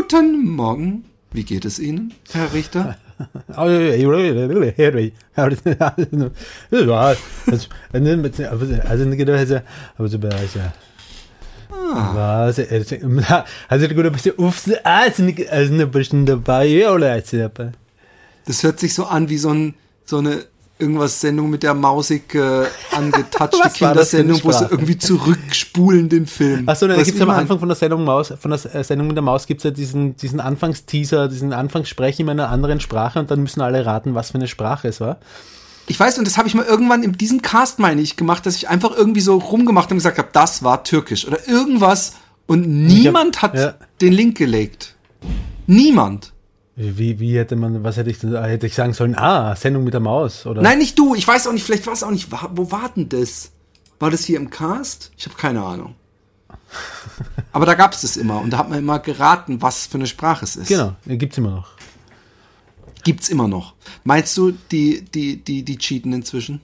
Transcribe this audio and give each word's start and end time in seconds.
Guten 0.00 0.48
Morgen. 0.48 1.04
Wie 1.30 1.44
geht 1.44 1.66
es 1.66 1.78
Ihnen, 1.78 2.14
Herr 2.32 2.54
Richter? 2.54 2.96
Das 18.46 18.62
hört 18.62 18.80
sich 18.80 18.94
so 18.94 19.04
an 19.04 19.28
wie 19.28 19.36
so, 19.36 19.50
ein, 19.50 19.74
so 20.06 20.16
eine 20.16 20.46
irgendwas 20.80 21.20
Sendung 21.20 21.50
mit 21.50 21.62
der 21.62 21.74
Mausig 21.74 22.34
äh, 22.34 22.66
angetatschte 22.96 23.60
das 23.62 23.74
Kindersendung, 23.74 24.40
wo 24.42 24.52
sie 24.52 24.64
irgendwie 24.64 24.98
zurückspulen 24.98 26.08
den 26.08 26.26
Film. 26.26 26.68
Achso, 26.68 26.88
da 26.88 26.96
gibt 26.96 27.16
es 27.16 27.20
am 27.20 27.30
Anfang 27.30 27.58
von 27.58 27.68
der 27.68 27.76
Sendung 27.76 28.04
Maus, 28.04 28.32
von 28.38 28.50
der 28.50 28.74
äh, 28.74 28.84
Sendung 28.84 29.08
mit 29.08 29.16
der 29.16 29.22
Maus 29.22 29.46
gibt 29.46 29.60
es 29.60 29.64
ja 29.64 29.70
diesen, 29.70 30.16
diesen 30.16 30.40
Anfangsteaser, 30.40 31.28
diesen 31.28 31.52
Anfangssprech 31.52 32.20
in 32.20 32.28
einer 32.28 32.48
anderen 32.48 32.80
Sprache 32.80 33.18
und 33.18 33.30
dann 33.30 33.40
müssen 33.40 33.60
alle 33.60 33.84
raten, 33.84 34.14
was 34.14 34.30
für 34.30 34.36
eine 34.36 34.48
Sprache 34.48 34.88
es 34.88 35.00
war. 35.00 35.18
Ich 35.86 35.98
weiß, 35.98 36.18
und 36.18 36.26
das 36.26 36.38
habe 36.38 36.46
ich 36.46 36.54
mal 36.54 36.64
irgendwann 36.64 37.02
in 37.02 37.12
diesem 37.12 37.42
Cast, 37.42 37.78
meine 37.78 38.00
ich, 38.00 38.16
gemacht, 38.16 38.46
dass 38.46 38.54
ich 38.56 38.68
einfach 38.68 38.96
irgendwie 38.96 39.20
so 39.20 39.38
rumgemacht 39.38 39.90
und 39.90 39.98
gesagt 39.98 40.18
habe, 40.18 40.28
das 40.32 40.62
war 40.62 40.84
türkisch 40.84 41.26
oder 41.26 41.48
irgendwas 41.48 42.14
und 42.46 42.68
niemand 42.68 43.42
hat 43.42 43.54
ja. 43.54 43.74
den 44.00 44.12
Link 44.12 44.36
gelegt. 44.36 44.94
Niemand. 45.66 46.32
Wie, 46.82 47.20
wie 47.20 47.36
hätte 47.36 47.56
man, 47.56 47.84
was 47.84 47.98
hätte 47.98 48.08
ich 48.08 48.20
denn, 48.20 48.42
hätte 48.42 48.66
ich 48.66 48.74
sagen 48.74 48.94
sollen? 48.94 49.14
Ah, 49.14 49.54
Sendung 49.54 49.84
mit 49.84 49.92
der 49.92 50.00
Maus, 50.00 50.46
oder? 50.46 50.62
Nein, 50.62 50.78
nicht 50.78 50.98
du. 50.98 51.14
Ich 51.14 51.28
weiß 51.28 51.46
auch 51.46 51.52
nicht, 51.52 51.64
vielleicht 51.64 51.86
war 51.86 51.92
es 51.92 52.02
auch 52.02 52.10
nicht. 52.10 52.28
Wo 52.30 52.70
war 52.70 52.90
denn 52.96 53.10
das? 53.10 53.50
War 53.98 54.10
das 54.10 54.24
hier 54.24 54.38
im 54.38 54.48
Cast? 54.48 55.10
Ich 55.18 55.26
habe 55.26 55.36
keine 55.36 55.62
Ahnung. 55.62 55.94
Aber 57.52 57.66
da 57.66 57.74
gab 57.74 57.92
es 57.92 58.00
das 58.00 58.16
immer 58.16 58.40
und 58.40 58.50
da 58.50 58.58
hat 58.58 58.70
man 58.70 58.78
immer 58.78 58.98
geraten, 58.98 59.60
was 59.60 59.86
für 59.86 59.98
eine 59.98 60.06
Sprache 60.06 60.44
es 60.44 60.56
ist. 60.56 60.68
Genau, 60.68 60.94
gibt's 61.06 61.36
immer 61.36 61.50
noch. 61.50 61.72
Gibt's 63.04 63.28
immer 63.28 63.46
noch. 63.46 63.74
Meinst 64.04 64.36
du, 64.38 64.52
die, 64.70 65.04
die, 65.04 65.36
die, 65.36 65.62
die 65.62 65.76
cheaten 65.76 66.14
inzwischen? 66.14 66.62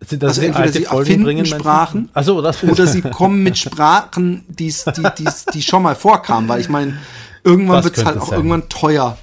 Dass 0.00 0.12
Also 0.12 0.40
sie 0.40 0.46
entweder 0.48 0.72
sie 0.72 0.84
Folgen 0.86 1.00
erfinden 1.00 1.24
bringen? 1.24 1.46
Sprachen 1.46 2.08
Ach 2.14 2.24
so, 2.24 2.40
das 2.40 2.64
Oder 2.64 2.86
sie 2.86 3.02
kommen 3.02 3.42
mit 3.42 3.58
Sprachen, 3.58 4.44
die's, 4.48 4.84
die, 4.84 5.02
die's, 5.18 5.44
die 5.44 5.62
schon 5.62 5.82
mal 5.82 5.94
vorkamen, 5.94 6.48
weil 6.48 6.60
ich 6.60 6.68
meine, 6.68 6.98
irgendwann 7.44 7.76
Das 7.76 7.84
wird's 7.86 7.98
halt 7.98 8.06
könnte 8.08 8.22
auch 8.22 8.28
sein. 8.28 8.38
irgendwann 8.38 8.68
teuer, 8.68 9.18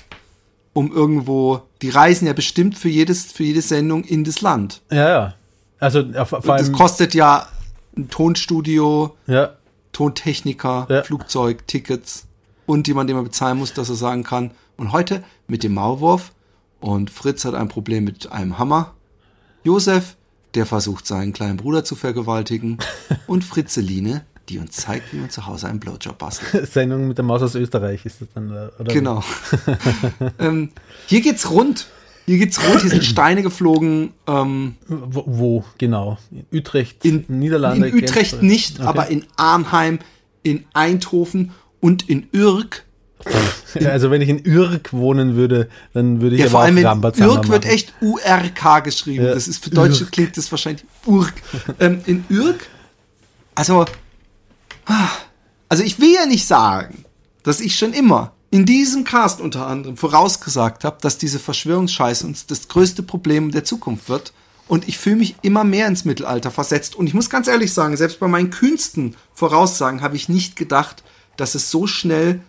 um 0.73 0.91
irgendwo. 0.94 1.61
Die 1.81 1.89
reisen 1.89 2.25
ja 2.28 2.33
bestimmt 2.33 2.78
für 2.78 2.89
jedes, 2.89 3.31
für 3.31 3.44
jede 3.44 3.61
Sendung 3.61 4.03
in 4.03 4.23
das 4.23 4.41
Land. 4.41 4.81
Ja, 4.91 5.09
ja. 5.09 5.33
Also 5.79 6.01
vor 6.25 6.39
Und 6.39 6.47
das 6.47 6.66
allem, 6.67 6.72
kostet 6.73 7.13
ja 7.13 7.47
ein 7.95 8.09
Tonstudio, 8.09 9.16
ja, 9.27 9.51
Tontechniker, 9.91 10.88
Ja. 10.89 11.03
Flugzeug, 11.03 11.67
Tickets 11.67 12.25
und 12.66 12.88
jemand, 12.88 13.09
den 13.09 13.16
man 13.16 13.25
bezahlen 13.25 13.57
muss, 13.57 13.73
dass 13.73 13.89
er 13.89 13.95
sagen 13.95 14.23
kann. 14.23 14.51
Und 14.77 14.91
heute 14.91 15.23
mit 15.47 15.63
dem 15.63 15.73
Maulwurf 15.73 16.31
und 16.79 17.09
Fritz 17.09 17.45
hat 17.45 17.56
ein 17.56 17.67
Problem 17.67 18.03
mit 18.03 18.31
einem 18.31 18.57
Hammer. 18.59 18.94
Josef, 19.63 20.16
der 20.53 20.66
versucht 20.66 21.06
seinen 21.07 21.33
kleinen 21.33 21.57
Bruder 21.57 21.83
zu 21.83 21.95
vergewaltigen. 21.95 22.77
und 23.27 23.44
Fritzeline, 23.44 24.23
die 24.50 24.59
uns 24.59 24.75
zeigt, 24.78 25.13
wie 25.13 25.18
man 25.18 25.30
zu 25.30 25.46
Hause 25.46 25.68
einen 25.68 25.80
Blowjob 25.80 26.18
bastelt. 26.18 26.68
Sendung 26.72 27.08
mit 27.08 27.18
der 27.18 27.25
Maus 27.25 27.41
aus 27.41 27.56
Österreich 27.56 28.06
ist 28.06 28.22
das 28.22 28.30
dann, 28.34 28.50
oder? 28.52 28.94
Genau. 28.94 29.24
ähm, 30.40 30.69
hier 31.08 31.22
geht's 31.22 31.50
rund. 31.52 31.88
Hier 32.25 32.38
geht's 32.38 32.59
rund. 32.68 32.81
Hier 32.81 32.90
sind 32.90 33.03
Steine 33.06 33.41
geflogen. 33.41 34.12
Ähm, 34.28 34.75
Wo, 34.88 35.24
wo 35.25 35.66
genau? 35.78 36.18
In 36.31 36.46
Utrecht, 36.59 37.03
in, 37.06 37.25
Niederlande. 37.28 37.90
in 37.90 37.96
Utrecht 38.03 38.36
Genf- 38.36 38.41
nicht, 38.41 38.80
Okay. 38.80 38.88
aber 38.88 39.07
in 39.07 39.25
Arnheim, 39.36 40.00
in 40.44 40.66
Eindhoven 40.74 41.52
und 41.80 42.09
in 42.09 42.28
Irk. 42.31 42.84
Also 43.84 44.12
wenn 44.12 44.22
ich 44.22 44.30
in 44.30 44.46
Ürk 44.46 44.94
wohnen 44.94 45.36
würde, 45.36 45.68
dann 45.94 46.22
würde 46.22 46.36
ich 46.36 46.41
Ja, 46.41 46.46
aber 46.47 46.52
vor 46.52 46.59
allem 46.62 46.75
auch 46.78 46.80
in 46.81 46.86
Rambazamba 46.88 47.34
Irk 47.36 47.50
wird 47.50 47.63
machen. 47.66 47.74
echt 47.74 47.94
URK 48.02 48.84
geschrieben. 48.84 49.25
Ja, 49.25 49.34
Das 49.34 49.47
ist 49.47 49.62
für 49.63 49.69
Deutsche 49.72 50.03
Irk. 50.03 50.12
klingt 50.13 50.38
das 50.38 50.50
wahrscheinlich 50.52 50.86
Urk. 51.06 51.34
ähm, 51.80 52.00
in 52.06 52.24
Irk, 52.30 52.68
also, 53.56 53.86
also 55.70 55.84
ich 55.84 56.00
will 56.00 56.14
ja 56.14 56.25
nicht 56.25 56.48
sagen, 56.48 57.06
dass 57.44 57.59
ich 57.59 57.78
schon 57.78 57.94
immer 57.94 58.34
in 58.50 58.66
diesem 58.66 59.03
Cast 59.03 59.42
unter 59.42 59.68
anderem 59.68 59.98
vorausgesagt 59.98 60.84
habe, 60.84 60.98
dass 61.02 61.18
diese 61.18 61.40
Verschwörungsscheiße 61.40 62.25
uns 62.25 62.46
das 62.46 62.68
größte 62.68 63.03
Problem 63.03 63.52
der 63.52 63.66
Zukunft 63.66 64.09
wird. 64.09 64.34
Und 64.68 64.88
ich 64.88 64.98
fühle 64.98 65.18
mich 65.18 65.36
immer 65.42 65.64
mehr 65.64 65.88
ins 65.88 66.06
Mittelalter 66.06 66.52
versetzt. 66.52 66.96
Und 66.96 67.08
ich 67.08 67.14
muss 67.14 67.30
ganz 67.30 67.48
ehrlich 67.48 67.74
sagen, 67.74 67.96
selbst 67.96 68.20
bei 68.20 68.28
meinen 68.28 68.50
kühnsten 68.50 69.16
Voraussagen 69.34 70.02
habe 70.02 70.16
ich 70.16 70.30
nicht 70.30 70.56
gedacht, 70.56 71.04
dass 71.38 71.56
es 71.56 71.72
so 71.72 71.88
schnell 71.88 72.42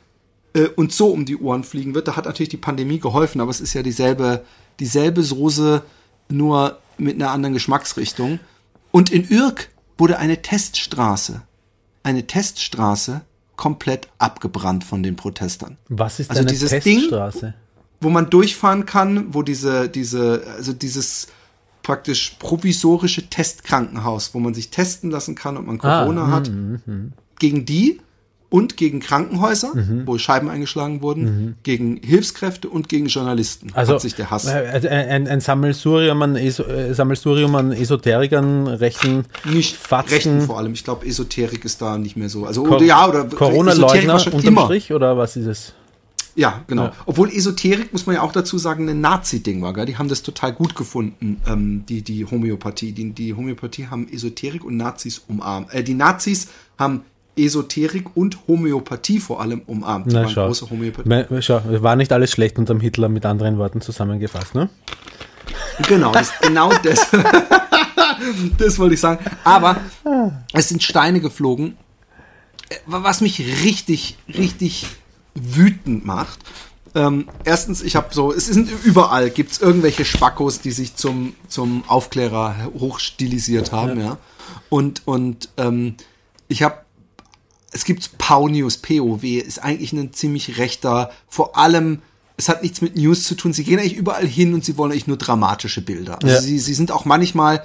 äh, 0.55 0.67
und 0.67 0.93
so 0.93 1.09
um 1.11 1.25
die 1.25 1.37
Ohren 1.37 1.65
fliegen 1.65 1.95
wird. 1.95 2.09
Da 2.09 2.17
hat 2.17 2.25
natürlich 2.25 2.49
die 2.49 2.57
Pandemie 2.57 2.99
geholfen, 2.99 3.41
aber 3.41 3.51
es 3.51 3.61
ist 3.61 3.75
ja 3.75 3.83
dieselbe, 3.83 4.45
dieselbe 4.81 5.23
Soße, 5.23 5.83
nur 6.29 6.79
mit 6.99 7.15
einer 7.17 7.31
anderen 7.31 7.55
Geschmacksrichtung. 7.55 8.41
Und 8.91 9.11
in 9.11 9.29
Ürk 9.31 9.69
wurde 9.97 10.19
eine 10.19 10.43
Teststraße, 10.43 11.43
eine 12.03 12.27
Teststraße 12.27 13.23
komplett 13.57 14.09
abgebrannt 14.19 14.85
von 14.85 15.03
den 15.03 15.17
Protestern. 15.17 15.77
Was 15.89 16.21
ist 16.21 16.31
Also 16.31 16.43
eine 16.43 16.51
dieses 16.51 16.71
Teststraße? 16.71 17.55
Wo 18.01 18.11
man 18.11 18.31
durchfahren 18.31 18.87
kann, 18.87 19.35
wo 19.35 19.43
diese, 19.43 19.89
diese, 19.89 20.45
also 20.57 20.73
dieses 20.73 21.27
praktisch 21.83 22.37
provisorische 22.39 23.29
Testkrankenhaus, 23.29 24.35
wo 24.35 24.39
man 24.39 24.55
sich 24.55 24.71
testen 24.71 25.11
lassen 25.11 25.35
kann, 25.35 25.57
ob 25.57 25.67
man 25.67 25.81
Ah, 25.81 26.03
Corona 26.03 26.29
hat, 26.31 26.51
gegen 27.39 27.65
die 27.65 28.01
und 28.51 28.77
gegen 28.79 29.01
Krankenhäuser, 29.01 29.75
Mhm. 29.75 30.03
wo 30.07 30.17
Scheiben 30.17 30.49
eingeschlagen 30.49 31.03
wurden, 31.03 31.57
gegen 31.63 31.99
Hilfskräfte 32.03 32.69
und 32.69 32.89
gegen 32.89 33.07
Journalisten 33.07 33.71
Also, 33.75 33.95
hat 33.95 34.01
sich 34.01 34.15
der 34.15 34.31
Hass. 34.31 34.47
äh, 34.47 34.71
also 34.73 34.89
ein, 34.89 35.29
ein, 35.29 35.41
Sammelsurium 35.41 36.23
an, 36.23 36.37
Es 36.37 36.59
äh, 36.59 36.95
Sammelsurium 36.95 37.55
an 37.55 37.73
Esoterikern, 37.73 38.67
rechten 38.67 39.27
nicht 39.45 39.77
Fatzen, 39.77 40.13
Rechten 40.15 40.41
vor 40.43 40.57
allem. 40.59 40.73
Ich 40.73 40.83
glaube, 40.85 41.07
Esoterik 41.07 41.65
ist 41.67 41.83
da 41.83 41.99
nicht 41.99 42.17
mehr 42.17 42.29
so. 42.31 42.47
Also 42.47 42.63
Cor- 42.65 42.77
oder, 42.77 42.87
ja 42.87 43.07
oder 43.09 43.25
Corona-Leugner 43.25 44.15
unterm 44.15 44.41
immer. 44.41 44.65
Strich 44.65 44.93
oder 44.93 45.17
was 45.19 45.37
ist 45.37 45.47
es? 45.47 45.75
Ja, 46.35 46.63
genau. 46.69 46.85
Ja. 46.85 46.93
Obwohl 47.05 47.31
Esoterik, 47.31 47.93
muss 47.93 48.07
man 48.07 48.15
ja 48.15 48.23
auch 48.23 48.31
dazu 48.33 48.59
sagen, 48.59 48.89
ein 48.89 49.01
Nazi-Ding 49.01 49.61
war. 49.61 49.73
Gell? 49.75 49.87
Die 49.87 49.99
haben 49.99 50.09
das 50.09 50.23
total 50.23 50.53
gut 50.53 50.77
gefunden, 50.77 51.41
ähm, 51.49 51.83
die, 51.89 52.03
die 52.03 52.25
Homöopathie. 52.25 52.93
Die, 52.93 53.11
die 53.11 53.35
Homöopathie 53.35 53.89
haben 53.89 54.07
Esoterik 54.09 54.65
und 54.65 54.77
Nazis 54.77 55.21
umarmt. 55.27 55.75
Äh, 55.75 55.83
die 55.83 55.95
Nazis 55.95 56.47
haben 56.79 57.03
Esoterik 57.39 58.17
und 58.17 58.39
Homöopathie 58.47 59.21
vor 59.21 59.41
allem 59.41 59.63
umarmt. 59.67 60.07
Na, 60.09 60.29
schau. 60.29 60.47
große 60.47 60.71
Homöopathie. 60.71 61.43
Schau, 61.43 61.61
war 61.83 61.97
nicht 61.97 62.13
alles 62.13 62.31
schlecht 62.31 62.59
unterm 62.59 62.81
Hitler 62.81 63.09
mit 63.09 63.25
anderen 63.25 63.59
Worten 63.59 63.81
zusammengefasst, 63.81 64.55
ne? 64.55 64.69
Genau, 65.87 66.13
das, 66.13 66.33
genau 66.41 66.73
das. 66.83 67.09
das 68.59 68.79
wollte 68.79 68.95
ich 68.95 69.01
sagen. 69.01 69.25
Aber 69.45 69.77
es 70.53 70.69
sind 70.69 70.83
Steine 70.83 71.21
geflogen 71.21 71.77
äh, 72.69 72.77
was 72.87 73.21
mich 73.21 73.41
richtig, 73.65 74.17
richtig 74.29 74.87
wütend 75.35 76.05
macht. 76.05 76.39
Ähm, 76.95 77.29
erstens, 77.45 77.83
ich 77.83 77.97
habe 77.97 78.09
so, 78.13 78.33
es 78.33 78.47
sind 78.47 78.71
überall, 78.85 79.31
gibt 79.31 79.53
es 79.53 79.61
irgendwelche 79.61 80.05
Spackos, 80.05 80.61
die 80.61 80.71
sich 80.71 80.97
zum, 80.97 81.35
zum 81.47 81.85
Aufklärer 81.87 82.71
hochstilisiert 82.79 83.73
haben, 83.73 84.01
ja. 84.01 84.19
Und, 84.71 85.07
und 85.07 85.51
ähm, 85.59 85.97
ich 86.49 86.63
habe, 86.63 86.79
es 87.71 87.85
gibt 87.85 88.19
Pau 88.19 88.49
News, 88.49 88.79
POW, 88.79 89.23
ist 89.25 89.63
eigentlich 89.63 89.93
ein 89.93 90.13
ziemlich 90.13 90.59
rechter, 90.59 91.11
vor 91.29 91.57
allem, 91.57 92.01
es 92.37 92.49
hat 92.49 92.63
nichts 92.63 92.81
mit 92.81 92.97
News 92.97 93.25
zu 93.25 93.35
tun, 93.35 93.53
sie 93.53 93.65
gehen 93.65 93.79
eigentlich 93.79 93.97
überall 93.97 94.27
hin 94.27 94.55
und 94.55 94.65
sie 94.65 94.77
wollen 94.79 94.93
eigentlich 94.93 95.07
nur 95.07 95.17
dramatische 95.17 95.83
Bilder. 95.83 96.15
Also 96.23 96.37
Ja. 96.37 96.41
sie, 96.41 96.59
sie 96.59 96.75
sind 96.75 96.93
auch 96.93 97.05
manchmal, 97.05 97.65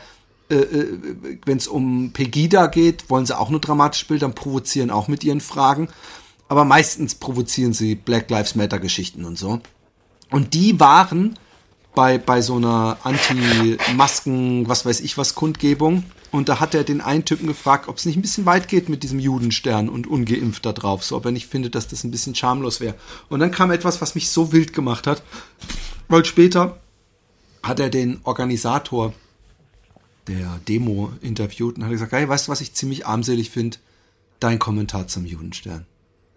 äh, 0.49 0.55
äh, 0.55 0.99
wenn 1.45 1.57
es 1.57 1.67
um 1.67 2.11
Pegida 2.11 2.67
geht, 2.67 3.09
wollen 3.09 3.25
sie 3.25 3.37
auch 3.37 3.49
nur 3.49 3.61
dramatische 3.61 4.07
Bilder 4.07 4.25
und 4.25 4.35
provozieren 4.35 4.89
auch 4.91 5.07
mit 5.07 5.23
ihren 5.23 5.41
Fragen. 5.41 5.87
Aber 6.49 6.65
meistens 6.65 7.15
provozieren 7.15 7.73
sie 7.73 7.95
Black 7.95 8.29
Lives 8.29 8.55
Matter 8.55 8.79
Geschichten 8.79 9.25
und 9.25 9.37
so. 9.37 9.61
Und 10.29 10.53
die 10.53 10.79
waren 10.79 11.37
bei, 11.95 12.17
bei 12.17 12.41
so 12.41 12.55
einer 12.55 12.97
Anti-Masken, 13.03 14.67
was 14.67 14.85
weiß 14.85 15.01
ich 15.01 15.17
was, 15.17 15.35
Kundgebung. 15.35 16.03
Und 16.31 16.49
da 16.49 16.59
hat 16.59 16.73
er 16.73 16.83
den 16.83 17.01
einen 17.01 17.25
Typen 17.25 17.45
gefragt, 17.45 17.87
ob 17.87 17.97
es 17.97 18.05
nicht 18.05 18.15
ein 18.15 18.23
bisschen 18.23 18.47
weit 18.47 18.67
geht 18.67 18.89
mit 18.89 19.03
diesem 19.03 19.19
Judenstern 19.19 19.87
und 19.87 20.07
ungeimpft 20.07 20.65
da 20.65 20.73
drauf. 20.73 21.03
So, 21.03 21.15
ob 21.15 21.25
er 21.25 21.31
nicht 21.31 21.47
findet, 21.47 21.75
dass 21.75 21.87
das 21.87 22.03
ein 22.03 22.11
bisschen 22.11 22.33
schamlos 22.33 22.79
wäre. 22.79 22.95
Und 23.29 23.39
dann 23.39 23.51
kam 23.51 23.69
etwas, 23.69 24.01
was 24.01 24.15
mich 24.15 24.29
so 24.29 24.51
wild 24.51 24.73
gemacht 24.73 25.05
hat. 25.05 25.21
Weil 26.07 26.25
später 26.25 26.79
hat 27.61 27.79
er 27.79 27.89
den 27.89 28.19
Organisator 28.23 29.13
der 30.27 30.59
Demo 30.67 31.11
interviewt 31.21 31.77
und 31.77 31.83
hat 31.83 31.91
gesagt, 31.91 32.11
hey, 32.11 32.27
weißt 32.27 32.47
du, 32.47 32.51
was 32.51 32.61
ich 32.61 32.73
ziemlich 32.73 33.05
armselig 33.05 33.51
finde? 33.51 33.77
Dein 34.39 34.57
Kommentar 34.57 35.07
zum 35.07 35.25
Judenstern. 35.25 35.85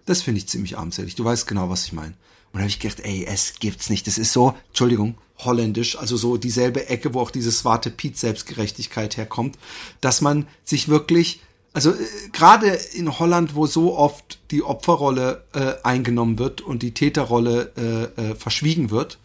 Das 0.04 0.22
finde 0.22 0.38
ich 0.38 0.48
ziemlich 0.48 0.78
armselig. 0.78 1.14
Du 1.14 1.24
weißt 1.24 1.46
genau, 1.46 1.70
was 1.70 1.86
ich 1.86 1.92
meine. 1.92 2.14
Und 2.52 2.58
da 2.58 2.60
habe 2.60 2.68
ich 2.68 2.80
gedacht, 2.80 3.00
ey, 3.00 3.24
es 3.26 3.54
gibt's 3.60 3.90
nicht. 3.90 4.06
Das 4.06 4.18
ist 4.18 4.32
so, 4.32 4.54
Entschuldigung, 4.68 5.16
holländisch, 5.38 5.98
also 5.98 6.16
so 6.16 6.36
dieselbe 6.36 6.88
Ecke, 6.88 7.14
wo 7.14 7.20
auch 7.20 7.30
diese 7.30 7.52
Swarte 7.52 7.90
Piet 7.90 8.16
Selbstgerechtigkeit 8.16 9.16
herkommt, 9.16 9.58
dass 10.00 10.20
man 10.20 10.46
sich 10.64 10.88
wirklich, 10.88 11.40
also 11.72 11.90
äh, 11.90 11.96
gerade 12.32 12.68
in 12.94 13.18
Holland, 13.18 13.54
wo 13.54 13.66
so 13.66 13.96
oft 13.96 14.38
die 14.50 14.62
Opferrolle 14.62 15.44
äh, 15.52 15.74
eingenommen 15.82 16.38
wird 16.38 16.60
und 16.60 16.82
die 16.82 16.92
Täterrolle 16.92 17.72
äh, 17.76 18.30
äh, 18.30 18.34
verschwiegen 18.34 18.90
wird, 18.90 19.18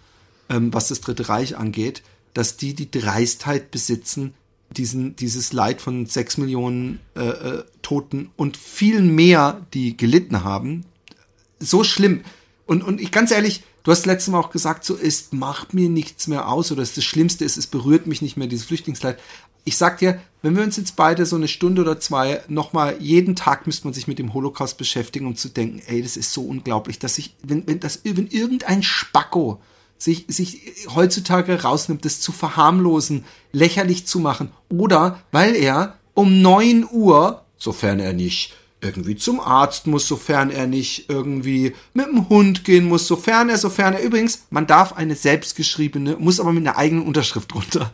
ähm, 0.50 0.74
was 0.74 0.90
das 0.90 1.02
Dritte 1.02 1.30
Reich 1.30 1.58
angeht, 1.58 2.04
dass 2.34 2.58
die 2.58 2.74
die 2.74 2.92
Dreistheit 2.92 3.72
besitzen, 3.72 4.34
diesen, 4.72 5.16
dieses 5.16 5.54
Leid 5.54 5.82
von 5.82 6.06
sechs 6.06 6.38
Millionen 6.38 7.00
äh, 7.16 7.22
äh, 7.22 7.64
Toten 7.82 8.32
und 8.38 8.58
vielen 8.58 9.14
mehr, 9.14 9.66
die 9.74 9.98
gelitten 9.98 10.44
haben, 10.44 10.86
so 11.60 11.84
schlimm. 11.84 12.24
Und, 12.72 12.86
und 12.86 13.02
ich 13.02 13.12
ganz 13.12 13.32
ehrlich, 13.32 13.64
du 13.84 13.92
hast 13.92 14.06
letztes 14.06 14.32
Mal 14.32 14.40
auch 14.40 14.50
gesagt, 14.50 14.86
so 14.86 14.96
ist, 14.96 15.34
macht 15.34 15.74
mir 15.74 15.90
nichts 15.90 16.28
mehr 16.28 16.48
aus 16.48 16.72
oder 16.72 16.82
ist 16.82 16.96
das 16.96 17.04
Schlimmste 17.04 17.44
ist, 17.44 17.58
es 17.58 17.68
berührt 17.68 18.08
mich 18.08 18.22
nicht 18.22 18.38
mehr, 18.38 18.48
dieses 18.48 18.66
Flüchtlingsleid. 18.68 19.20
Ich 19.66 19.76
sag 19.76 19.98
dir, 19.98 20.22
wenn 20.42 20.56
wir 20.56 20.64
uns 20.64 20.78
jetzt 20.78 20.96
beide 20.96 21.26
so 21.26 21.36
eine 21.36 21.50
Stunde 21.50 21.82
oder 21.82 22.00
zwei 22.00 22.40
nochmal, 22.48 22.96
jeden 23.02 23.36
Tag 23.36 23.68
müsste 23.68 23.88
man 23.88 23.94
sich 23.94 24.08
mit 24.08 24.20
dem 24.20 24.34
Holocaust 24.34 24.78
beschäftigen, 24.78 25.28
um 25.28 25.36
zu 25.36 25.50
denken, 25.50 25.82
ey, 25.86 26.02
das 26.02 26.16
ist 26.16 26.32
so 26.32 26.44
unglaublich, 26.44 26.98
dass 26.98 27.16
sich, 27.16 27.36
wenn, 27.44 27.68
wenn 27.68 27.82
das, 27.82 28.00
wenn 28.06 28.28
irgendein 28.28 28.84
Spacko 28.84 29.60
sich, 29.98 30.24
sich 30.30 30.62
heutzutage 30.96 31.64
rausnimmt, 31.64 32.06
das 32.06 32.22
zu 32.22 32.32
verharmlosen, 32.32 33.26
lächerlich 33.52 34.08
zu 34.08 34.22
machen 34.22 34.50
oder 34.70 35.20
weil 35.34 35.58
er 35.58 35.98
um 36.14 36.42
neun 36.42 36.88
Uhr, 36.90 37.44
sofern 37.58 38.00
er 38.00 38.14
nicht 38.14 38.54
irgendwie 38.82 39.16
zum 39.16 39.40
Arzt 39.40 39.88
muss, 39.88 40.08
sofern 40.08 40.50
er 40.50 40.68
nicht 40.68 41.10
irgendwie 41.10 41.74
mit 41.94 42.08
dem 42.08 42.30
Hund 42.30 42.64
gehen 42.64 42.86
muss, 42.86 43.08
sofern 43.08 43.50
er, 43.50 43.58
sofern 43.58 43.94
er, 43.94 44.02
übrigens, 44.02 44.46
man 44.50 44.68
darf 44.68 44.94
eine 44.94 45.16
selbstgeschriebene, 45.16 46.18
muss 46.18 46.40
aber 46.40 46.52
mit 46.52 46.68
einer 46.68 46.78
eigenen 46.78 47.06
Unterschrift 47.06 47.54
drunter, 47.54 47.92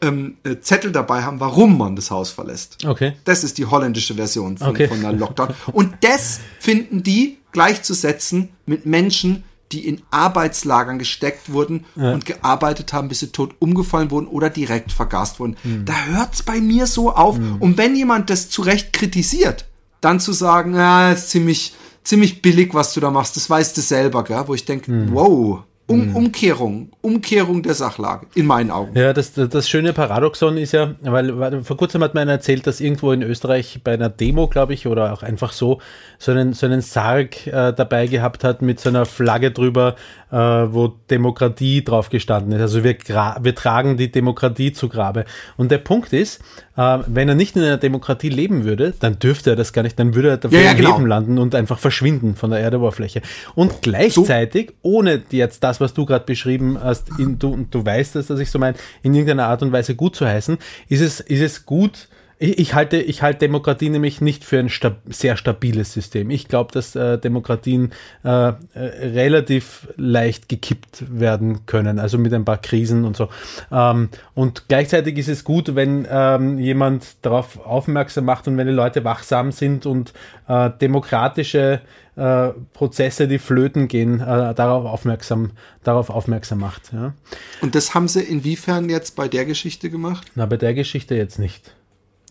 ähm, 0.00 0.36
äh, 0.44 0.56
Zettel 0.60 0.92
dabei 0.92 1.22
haben, 1.22 1.40
warum 1.40 1.76
man 1.76 1.94
das 1.94 2.10
Haus 2.10 2.30
verlässt. 2.30 2.84
Okay. 2.86 3.12
Das 3.24 3.44
ist 3.44 3.58
die 3.58 3.66
holländische 3.66 4.14
Version 4.14 4.56
von, 4.56 4.68
Okay. 4.68 4.88
von 4.88 4.98
einer 4.98 5.12
Lockdown. 5.12 5.54
Und 5.72 5.94
das 6.00 6.40
finden 6.58 7.02
die 7.02 7.38
gleichzusetzen 7.52 8.48
mit 8.64 8.86
Menschen, 8.86 9.44
die 9.72 9.86
in 9.86 10.02
Arbeitslagern 10.10 10.98
gesteckt 10.98 11.52
wurden 11.52 11.84
und 11.94 12.26
gearbeitet 12.26 12.92
haben, 12.92 13.08
bis 13.08 13.20
sie 13.20 13.28
tot 13.28 13.54
umgefallen 13.60 14.10
wurden 14.10 14.26
oder 14.26 14.50
direkt 14.50 14.90
vergast 14.90 15.38
wurden. 15.38 15.56
Hm. 15.62 15.84
Da 15.84 16.06
hört's 16.06 16.42
bei 16.42 16.60
mir 16.60 16.86
so 16.88 17.14
auf. 17.14 17.38
Und 17.60 17.78
wenn 17.78 17.94
jemand 17.94 18.30
das 18.30 18.50
zu 18.50 18.62
Recht 18.62 18.92
kritisiert, 18.92 19.66
dann 20.00 20.20
zu 20.20 20.32
sagen, 20.32 20.74
ja, 20.74 21.12
ist 21.12 21.30
ziemlich, 21.30 21.74
ziemlich 22.04 22.42
billig, 22.42 22.74
was 22.74 22.94
du 22.94 23.00
da 23.00 23.10
machst, 23.10 23.36
das 23.36 23.48
weißt 23.48 23.76
du 23.76 23.80
selber, 23.80 24.24
gell? 24.24 24.42
wo 24.46 24.54
ich 24.54 24.64
denke, 24.64 24.90
Hm. 24.90 25.08
wow, 25.12 25.64
um, 25.90 26.14
Umkehrung, 26.14 26.90
Umkehrung 27.00 27.62
der 27.62 27.74
Sachlage, 27.74 28.26
in 28.34 28.46
meinen 28.46 28.70
Augen. 28.70 28.96
Ja, 28.96 29.12
das, 29.12 29.32
das, 29.32 29.48
das 29.48 29.68
schöne 29.68 29.92
Paradoxon 29.92 30.56
ist 30.56 30.72
ja, 30.72 30.94
weil, 31.00 31.38
weil 31.38 31.64
vor 31.64 31.76
kurzem 31.76 32.02
hat 32.04 32.16
einer 32.16 32.30
erzählt, 32.30 32.66
dass 32.66 32.80
irgendwo 32.80 33.10
in 33.12 33.22
Österreich 33.22 33.80
bei 33.82 33.94
einer 33.94 34.08
Demo, 34.08 34.46
glaube 34.46 34.72
ich, 34.72 34.86
oder 34.86 35.12
auch 35.12 35.22
einfach 35.22 35.52
so, 35.52 35.80
so 36.18 36.30
einen, 36.30 36.52
so 36.52 36.66
einen 36.66 36.80
Sarg 36.80 37.46
äh, 37.48 37.72
dabei 37.72 38.06
gehabt 38.06 38.44
hat 38.44 38.62
mit 38.62 38.78
so 38.78 38.88
einer 38.88 39.04
Flagge 39.04 39.50
drüber, 39.50 39.96
äh, 40.30 40.36
wo 40.36 40.94
Demokratie 41.10 41.82
drauf 41.82 42.08
gestanden 42.08 42.52
ist. 42.52 42.60
Also 42.60 42.84
wir, 42.84 42.96
wir 43.40 43.54
tragen 43.54 43.96
die 43.96 44.12
Demokratie 44.12 44.72
zu 44.72 44.88
Grabe. 44.88 45.24
Und 45.56 45.72
der 45.72 45.78
Punkt 45.78 46.12
ist, 46.12 46.40
äh, 46.80 46.98
wenn 47.06 47.28
er 47.28 47.34
nicht 47.34 47.56
in 47.56 47.62
einer 47.62 47.76
Demokratie 47.76 48.30
leben 48.30 48.64
würde, 48.64 48.94
dann 48.98 49.18
dürfte 49.18 49.50
er 49.50 49.56
das 49.56 49.74
gar 49.74 49.82
nicht, 49.82 49.98
dann 49.98 50.14
würde 50.14 50.30
er 50.30 50.36
dafür 50.38 50.58
Ja, 50.58 50.64
ja, 50.64 50.70
im 50.70 50.78
genau. 50.78 50.96
Leben 50.96 51.06
landen 51.06 51.38
und 51.38 51.54
einfach 51.54 51.78
verschwinden 51.78 52.36
von 52.36 52.50
der 52.50 52.60
Erdoberfläche. 52.60 53.20
Und 53.54 53.82
gleichzeitig, 53.82 54.72
ohne 54.80 55.22
jetzt 55.30 55.62
das, 55.62 55.80
was 55.80 55.92
du 55.92 56.06
gerade 56.06 56.24
beschrieben 56.24 56.78
hast, 56.82 57.10
in, 57.18 57.38
du, 57.38 57.52
und 57.52 57.74
du 57.74 57.84
weißt 57.84 58.16
es, 58.16 58.28
dass 58.28 58.40
ich 58.40 58.50
so 58.50 58.58
meine, 58.58 58.78
in 59.02 59.12
irgendeiner 59.12 59.46
Art 59.48 59.62
und 59.62 59.72
Weise 59.72 59.94
gut 59.94 60.16
zu 60.16 60.26
heißen, 60.26 60.56
ist 60.88 61.00
es, 61.00 61.20
ist 61.20 61.42
es 61.42 61.66
gut, 61.66 62.08
ich, 62.40 62.58
ich, 62.58 62.74
halte, 62.74 62.96
ich 62.96 63.22
halte 63.22 63.40
Demokratie 63.40 63.90
nämlich 63.90 64.22
nicht 64.22 64.44
für 64.44 64.58
ein 64.58 64.70
stab 64.70 64.96
sehr 65.06 65.36
stabiles 65.36 65.92
System. 65.92 66.30
Ich 66.30 66.48
glaube, 66.48 66.72
dass 66.72 66.96
äh, 66.96 67.18
Demokratien 67.18 67.92
äh, 68.24 68.28
äh, 68.28 68.54
relativ 68.74 69.86
leicht 69.96 70.48
gekippt 70.48 71.04
werden 71.10 71.66
können, 71.66 71.98
also 71.98 72.16
mit 72.16 72.32
ein 72.32 72.46
paar 72.46 72.56
Krisen 72.56 73.04
und 73.04 73.14
so. 73.14 73.28
Ähm, 73.70 74.08
und 74.34 74.68
gleichzeitig 74.68 75.18
ist 75.18 75.28
es 75.28 75.44
gut, 75.44 75.74
wenn 75.76 76.08
ähm, 76.10 76.58
jemand 76.58 77.16
darauf 77.22 77.64
aufmerksam 77.64 78.24
macht 78.24 78.48
und 78.48 78.56
wenn 78.56 78.66
die 78.66 78.72
Leute 78.72 79.04
wachsam 79.04 79.52
sind 79.52 79.84
und 79.84 80.14
äh, 80.48 80.70
demokratische 80.80 81.82
äh, 82.16 82.48
Prozesse, 82.72 83.28
die 83.28 83.38
flöten 83.38 83.86
gehen, 83.86 84.20
äh, 84.20 84.54
darauf 84.54 84.86
aufmerksam, 84.86 85.50
darauf 85.84 86.08
aufmerksam 86.08 86.60
macht. 86.60 86.90
Ja. 86.94 87.12
Und 87.60 87.74
das 87.74 87.94
haben 87.94 88.08
sie 88.08 88.22
inwiefern 88.22 88.88
jetzt 88.88 89.14
bei 89.14 89.28
der 89.28 89.44
Geschichte 89.44 89.90
gemacht? 89.90 90.26
Na, 90.36 90.46
bei 90.46 90.56
der 90.56 90.72
Geschichte 90.72 91.14
jetzt 91.14 91.38
nicht. 91.38 91.74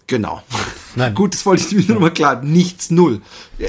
Genau. 0.09 0.41
Nein. 0.95 1.13
Gut, 1.13 1.35
das 1.35 1.45
wollte 1.45 1.63
ich 1.63 1.87
mir 1.87 1.93
nur 1.93 2.01
mal 2.01 2.11
klar. 2.11 2.41
Nichts, 2.41 2.89
null. 2.89 3.21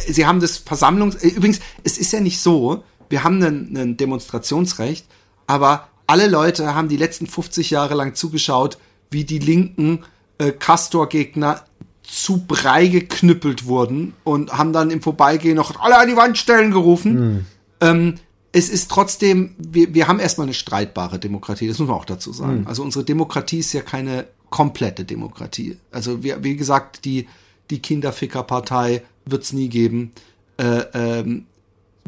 Sie 0.09 0.27
haben 0.27 0.41
das 0.41 0.57
Versammlungs... 0.57 1.17
äh, 1.17 1.29
Übrigens, 1.29 1.61
es 1.85 1.99
ist 1.99 2.13
ja 2.13 2.21
nicht 2.21 2.41
so, 2.41 2.83
wir 3.11 3.23
haben 3.23 3.43
ein, 3.43 3.97
Demonstrationsrecht, 3.99 5.07
aber 5.47 5.89
alle 6.07 6.29
Leute 6.29 6.75
haben 6.75 6.89
die 6.89 6.97
letzten 6.97 7.27
50 7.27 7.71
Jahre 7.71 7.95
lang 7.95 8.15
zugeschaut, 8.15 8.79
wie 9.11 9.25
die 9.25 9.39
linken 9.39 10.01
äh, 10.39 10.51
Castor-Gegner 10.51 11.63
zu 12.03 12.45
Brei 12.47 12.87
geknüppelt 12.87 13.67
wurden 13.67 14.15
und 14.25 14.57
haben 14.57 14.73
dann 14.73 14.91
im 14.91 15.03
Vorbeigehen 15.03 15.57
noch 15.57 15.79
alle 15.79 15.99
an 15.99 16.09
die 16.09 16.17
Wand 16.17 16.39
stellen 16.39 16.71
gerufen. 16.73 17.47
Ähm, 17.83 18.15
es 18.53 18.69
ist 18.69 18.91
trotzdem, 18.91 19.55
wir, 19.59 19.95
wir 19.95 20.09
haben 20.09 20.19
erstmal 20.19 20.47
eine 20.47 20.55
streitbare 20.55 21.19
Demokratie, 21.19 21.69
das 21.69 21.79
muss 21.79 21.89
man 21.89 21.97
auch 21.97 22.05
dazu 22.05 22.33
sagen. 22.33 22.67
Also 22.67 22.83
unsere 22.83 23.05
Demokratie 23.05 23.61
ist 23.61 23.73
ja 23.73 23.83
keine 23.83 24.27
komplette 24.51 25.05
Demokratie. 25.05 25.77
Also 25.93 26.23
wir, 26.23 26.43
wie 26.43 26.57
gesagt, 26.57 27.05
die, 27.05 27.29
die 27.71 27.81
Kinderficker-Partei 27.81 29.03
wird 29.25 29.45
es 29.45 29.53
nie 29.53 29.69
geben. 29.69 30.13
Äh, 30.57 30.85
ähm, 30.95 31.47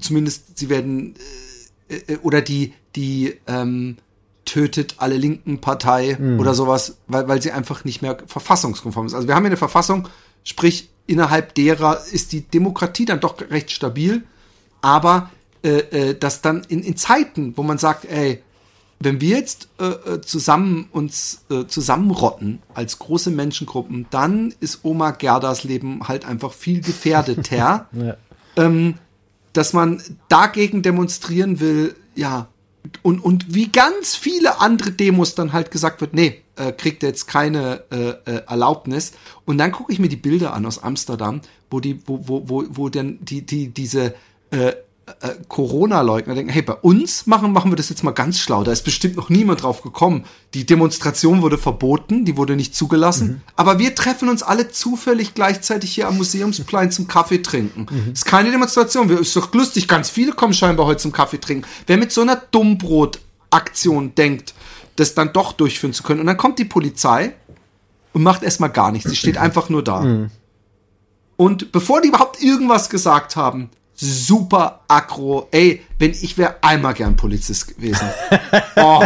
zumindest 0.01 0.59
sie 0.59 0.69
werden 0.69 1.15
äh, 1.89 2.15
äh, 2.15 2.19
oder 2.19 2.41
die, 2.41 2.75
die 2.97 3.35
ähm, 3.47 3.97
tötet 4.45 4.97
alle 4.99 5.17
linken 5.17 5.61
Partei 5.61 6.19
oder 6.39 6.53
sowas, 6.53 6.97
weil, 7.07 7.29
weil 7.29 7.41
sie 7.41 7.53
einfach 7.53 7.85
nicht 7.85 8.03
mehr 8.03 8.19
verfassungskonform 8.27 9.07
ist. 9.07 9.15
Also 9.15 9.29
wir 9.29 9.37
haben 9.37 9.45
hier 9.45 9.51
eine 9.51 9.57
Verfassung, 9.57 10.09
sprich 10.43 10.91
innerhalb 11.07 11.55
derer 11.55 12.05
ist 12.11 12.33
die 12.33 12.43
Demokratie 12.43 13.05
dann 13.05 13.21
doch 13.21 13.41
recht 13.41 13.71
stabil, 13.71 14.25
aber 14.81 15.31
äh, 15.63 16.11
äh, 16.11 16.19
dass 16.19 16.43
dann 16.43 16.63
in, 16.69 16.83
in 16.83 16.97
Zeiten, 16.97 17.57
wo 17.57 17.63
man 17.63 17.79
sagt, 17.79 18.05
ey, 18.05 18.43
wenn 19.01 19.21
wir 19.21 19.37
jetzt 19.37 19.69
äh, 19.81 19.87
äh, 19.87 20.21
zusammen 20.21 20.89
uns 20.93 21.45
äh, 21.51 21.67
zusammenrotten 21.67 22.61
als 22.75 22.99
große 22.99 23.31
Menschengruppen, 23.31 24.07
dann 24.11 24.55
ist 24.61 24.81
Oma 24.85 25.11
Gerdas 25.11 25.65
Leben 25.65 26.07
halt 26.07 26.25
einfach 26.25 26.53
viel 26.53 26.81
gefährdeter 26.81 27.89
Ja. 27.93 28.17
ähm, 28.57 28.95
dass 29.53 29.73
man 29.73 30.03
dagegen 30.29 30.83
demonstrieren 30.83 31.61
will, 31.61 31.95
ja, 32.15 32.49
und, 33.03 33.21
und 33.21 33.55
wie 33.55 33.69
ganz 33.69 34.17
viele 34.17 34.61
andere 34.61 34.93
Demos 34.93 35.35
dann 35.35 35.53
halt 35.53 35.71
gesagt 35.71 36.01
wird, 36.01 36.15
nee, 36.15 36.43
äh, 36.57 36.73
kriegt 36.73 37.03
er 37.03 37.11
jetzt 37.11 37.27
keine 37.27 37.85
äh, 37.91 38.11
äh, 38.31 38.43
Erlaubnis. 38.49 39.13
Und 39.45 39.59
dann 39.59 39.73
gucke 39.73 39.93
ich 39.93 39.99
mir 39.99 40.09
die 40.09 40.17
Bilder 40.17 40.53
an 40.53 40.67
aus 40.67 40.83
Amsterdam, 40.83 41.41
wo 41.71 41.81
die, 41.81 42.01
wo, 42.07 42.27
wo, 42.27 42.49
wo, 42.49 42.65
wo 42.71 42.89
dann 42.89 43.19
die, 43.21 43.43
die, 43.43 43.69
diese 43.69 44.15
äh, 44.51 44.73
äh, 45.21 45.35
Corona-Leugner 45.49 46.35
denken, 46.35 46.51
hey, 46.53 46.63
bei 46.63 46.75
uns 46.75 47.27
machen, 47.27 47.53
machen 47.53 47.71
wir 47.71 47.77
das 47.77 47.89
jetzt 47.89 48.03
mal 48.03 48.11
ganz 48.13 48.39
schlau. 48.39 48.65
Da 48.65 48.73
ist 48.73 48.83
bestimmt 48.85 49.17
noch 49.17 49.29
niemand 49.29 49.63
drauf 49.63 49.83
gekommen. 49.83 50.25
Die 50.55 50.65
Demonstration 50.67 51.43
wurde 51.43 51.59
verboten, 51.59 52.25
die 52.25 52.37
wurde 52.37 52.57
nicht 52.57 52.75
zugelassen. 52.75 53.27
Mhm. 53.29 53.41
Aber 53.57 53.79
wir 53.79 53.95
treffen 53.95 54.29
uns 54.29 54.43
alle 54.43 54.71
zufällig 54.71 55.35
gleichzeitig 55.35 55.93
hier 55.95 56.09
am 56.09 56.17
Museumsplein 56.17 56.91
zum 56.91 57.07
Kaffee 57.09 57.39
trinken. 57.43 57.87
Ist 58.13 58.25
keine 58.27 58.51
Demonstration. 58.51 59.09
Wir- 59.09 59.21
Ist 59.21 59.37
doch 59.37 59.53
lustig. 59.55 59.89
Ganz 59.89 60.11
viele 60.11 60.33
kommen 60.33 60.55
scheinbar 60.55 60.87
heute 60.87 61.01
zum 61.03 61.13
Kaffee 61.13 61.39
trinken. 61.39 61.67
Wer 61.87 61.97
mit 61.97 62.13
so 62.13 62.21
einer 62.23 62.37
Dummbrot-Aktion 62.37 64.15
denkt, 64.15 64.55
das 64.97 65.15
dann 65.15 65.33
doch 65.33 65.53
durchführen 65.53 65.93
zu 65.93 66.03
können. 66.03 66.21
Und 66.21 66.27
dann 66.27 66.37
kommt 66.37 66.59
die 66.59 66.65
Polizei 66.65 67.35
und 68.13 68.23
macht 68.23 68.43
erstmal 68.43 68.71
gar 68.71 68.93
nichts. 68.93 69.09
Sie 69.09 69.17
steht 69.17 69.39
einfach 69.39 69.69
nur 69.69 69.83
da. 69.83 70.29
Und 71.37 71.73
bevor 71.73 72.01
die 72.01 72.09
überhaupt 72.09 72.43
irgendwas 72.43 72.89
gesagt 72.91 73.37
haben, 73.37 73.71
super 73.95 74.81
aggro. 74.89 75.49
Ey, 75.51 75.83
wenn 75.99 76.11
ich 76.13 76.37
wäre 76.39 76.57
einmal 76.63 76.95
gern 76.95 77.17
Polizist 77.17 77.69
gewesen. 77.77 78.07
Oh, 78.77 79.05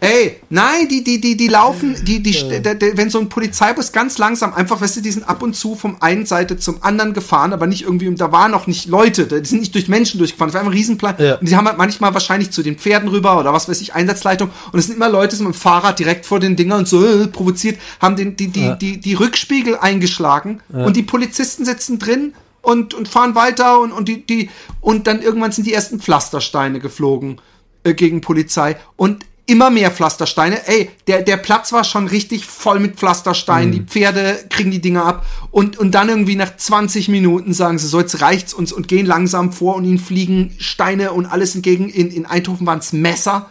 ey, 0.00 0.40
nein, 0.50 0.88
die, 0.88 1.02
die, 1.02 1.20
die, 1.20 1.36
die 1.36 1.48
laufen, 1.48 1.96
die, 2.04 2.22
die, 2.22 2.32
der, 2.60 2.74
der, 2.74 2.96
wenn 2.96 3.08
so 3.08 3.18
ein 3.20 3.28
Polizeibus 3.28 3.92
ganz 3.92 4.18
langsam 4.18 4.52
einfach, 4.52 4.80
weißt 4.80 4.96
du, 4.96 5.00
die 5.00 5.12
sind 5.12 5.28
ab 5.28 5.42
und 5.42 5.54
zu 5.54 5.74
vom 5.76 5.96
einen 6.02 6.26
Seite 6.26 6.58
zum 6.58 6.82
anderen 6.82 7.14
gefahren, 7.14 7.52
aber 7.52 7.66
nicht 7.66 7.82
irgendwie, 7.82 8.08
und 8.08 8.20
da 8.20 8.32
waren 8.32 8.50
noch 8.50 8.66
nicht 8.66 8.88
Leute, 8.88 9.26
die 9.26 9.48
sind 9.48 9.60
nicht 9.60 9.74
durch 9.74 9.88
Menschen 9.88 10.18
durchgefahren, 10.18 10.48
das 10.48 10.54
war 10.54 10.60
einfach 10.60 10.72
ein 10.72 10.76
Riesenplan. 10.76 11.14
Ja. 11.18 11.34
Und 11.36 11.48
die 11.48 11.56
haben 11.56 11.66
halt 11.66 11.78
manchmal 11.78 12.12
wahrscheinlich 12.12 12.50
zu 12.50 12.62
den 12.62 12.76
Pferden 12.76 13.08
rüber 13.08 13.38
oder 13.38 13.52
was 13.52 13.68
weiß 13.68 13.80
ich, 13.80 13.94
Einsatzleitung. 13.94 14.50
Und 14.72 14.78
es 14.78 14.86
sind 14.86 14.96
immer 14.96 15.08
Leute, 15.08 15.28
die 15.30 15.36
sind 15.36 15.46
mit 15.46 15.54
dem 15.54 15.60
Fahrrad 15.60 15.98
direkt 15.98 16.26
vor 16.26 16.40
den 16.40 16.56
Dingern 16.56 16.80
und 16.80 16.88
so 16.88 17.04
äh, 17.06 17.28
provoziert, 17.28 17.78
haben 18.00 18.16
den, 18.16 18.36
die, 18.36 18.48
die, 18.48 18.60
Ja. 18.64 18.74
die, 18.74 18.98
die 18.98 19.14
Rückspiegel 19.14 19.78
eingeschlagen 19.78 20.60
und 20.68 20.96
die 20.96 21.04
Polizisten 21.04 21.64
sitzen 21.64 21.98
drin 21.98 22.34
und, 22.66 22.94
und 22.94 23.06
fahren 23.06 23.36
weiter 23.36 23.78
und, 23.78 23.92
und 23.92 24.08
die, 24.08 24.26
die, 24.26 24.50
und 24.80 25.06
dann 25.06 25.22
irgendwann 25.22 25.52
sind 25.52 25.68
die 25.68 25.72
ersten 25.72 26.00
Pflastersteine 26.00 26.80
geflogen 26.80 27.40
äh, 27.84 27.94
gegen 27.94 28.20
Polizei 28.20 28.76
und 28.96 29.24
immer 29.46 29.70
mehr 29.70 29.92
Pflastersteine. 29.92 30.66
Ey, 30.66 30.90
der, 31.06 31.22
der 31.22 31.36
Platz 31.36 31.72
war 31.72 31.84
schon 31.84 32.08
richtig 32.08 32.44
voll 32.44 32.80
mit 32.80 32.96
Pflastersteinen. 32.96 33.70
Die 33.70 33.82
Pferde 33.82 34.44
kriegen 34.50 34.72
die 34.72 34.80
Dinger 34.80 35.04
ab. 35.04 35.24
Und, 35.52 35.78
und 35.78 35.92
dann 35.92 36.08
irgendwie 36.08 36.34
nach 36.34 36.56
20 36.56 37.08
Minuten 37.08 37.52
sagen 37.52 37.78
sie, 37.78 37.86
so 37.86 38.00
jetzt 38.00 38.20
reicht's 38.20 38.52
uns 38.52 38.72
und 38.72 38.88
gehen 38.88 39.06
langsam 39.06 39.52
vor 39.52 39.76
und 39.76 39.84
ihnen 39.84 40.00
fliegen 40.00 40.56
Steine 40.58 41.12
und 41.12 41.26
alles 41.26 41.54
entgegen. 41.54 41.88
In, 41.88 42.10
in 42.10 42.26
Eindhoven 42.26 42.66
waren's 42.66 42.92
Messer. 42.92 43.48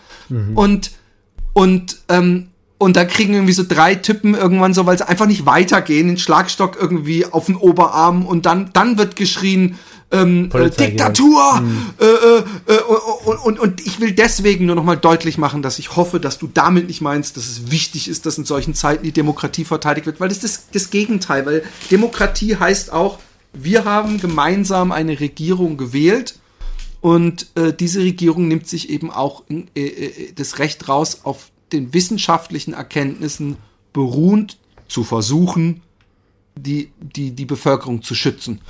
Und, 0.55 0.91
und, 1.53 1.99
ähm, 2.09 2.49
und 2.77 2.97
da 2.97 3.05
kriegen 3.05 3.33
irgendwie 3.33 3.53
so 3.53 3.63
drei 3.67 3.95
Typen 3.95 4.35
irgendwann 4.35 4.73
so, 4.73 4.85
weil 4.85 4.97
sie 4.97 5.07
einfach 5.07 5.27
nicht 5.27 5.45
weitergehen, 5.45 6.07
den 6.07 6.17
Schlagstock 6.17 6.77
irgendwie 6.79 7.25
auf 7.25 7.45
den 7.45 7.55
Oberarm 7.55 8.25
und 8.25 8.45
dann, 8.45 8.71
dann 8.73 8.97
wird 8.97 9.15
geschrien, 9.15 9.77
ähm, 10.11 10.49
äh. 10.53 10.69
Diktatur! 10.69 11.63
Äh, 11.99 12.05
äh, 12.05 12.73
äh, 12.73 12.81
und, 13.25 13.37
und, 13.37 13.59
und 13.59 13.85
ich 13.85 13.99
will 13.99 14.11
deswegen 14.11 14.65
nur 14.65 14.75
nochmal 14.75 14.97
deutlich 14.97 15.37
machen, 15.37 15.61
dass 15.61 15.79
ich 15.79 15.95
hoffe, 15.95 16.19
dass 16.19 16.37
du 16.37 16.47
damit 16.53 16.87
nicht 16.87 17.01
meinst, 17.01 17.37
dass 17.37 17.47
es 17.47 17.71
wichtig 17.71 18.07
ist, 18.07 18.25
dass 18.25 18.37
in 18.37 18.45
solchen 18.45 18.73
Zeiten 18.75 19.03
die 19.03 19.11
Demokratie 19.11 19.65
verteidigt 19.65 20.05
wird, 20.05 20.19
weil 20.19 20.29
das 20.29 20.43
ist 20.43 20.43
das, 20.43 20.69
das 20.71 20.89
Gegenteil, 20.89 21.45
weil 21.45 21.63
Demokratie 21.89 22.57
heißt 22.57 22.91
auch, 22.91 23.19
wir 23.53 23.85
haben 23.85 24.19
gemeinsam 24.19 24.91
eine 24.91 25.19
Regierung 25.19 25.77
gewählt 25.77 26.39
und 27.01 27.47
äh, 27.55 27.73
diese 27.73 28.01
Regierung 28.01 28.47
nimmt 28.47 28.67
sich 28.67 28.89
eben 28.89 29.11
auch 29.11 29.43
äh, 29.49 30.33
das 30.35 30.59
Recht 30.59 30.87
raus, 30.89 31.21
auf 31.23 31.51
den 31.71 31.93
wissenschaftlichen 31.93 32.73
Erkenntnissen 32.73 33.57
beruhend 33.93 34.57
zu 34.87 35.03
versuchen, 35.03 35.81
die, 36.55 36.91
die, 36.99 37.31
die 37.31 37.45
Bevölkerung 37.45 38.01
zu 38.01 38.15
schützen. 38.15 38.61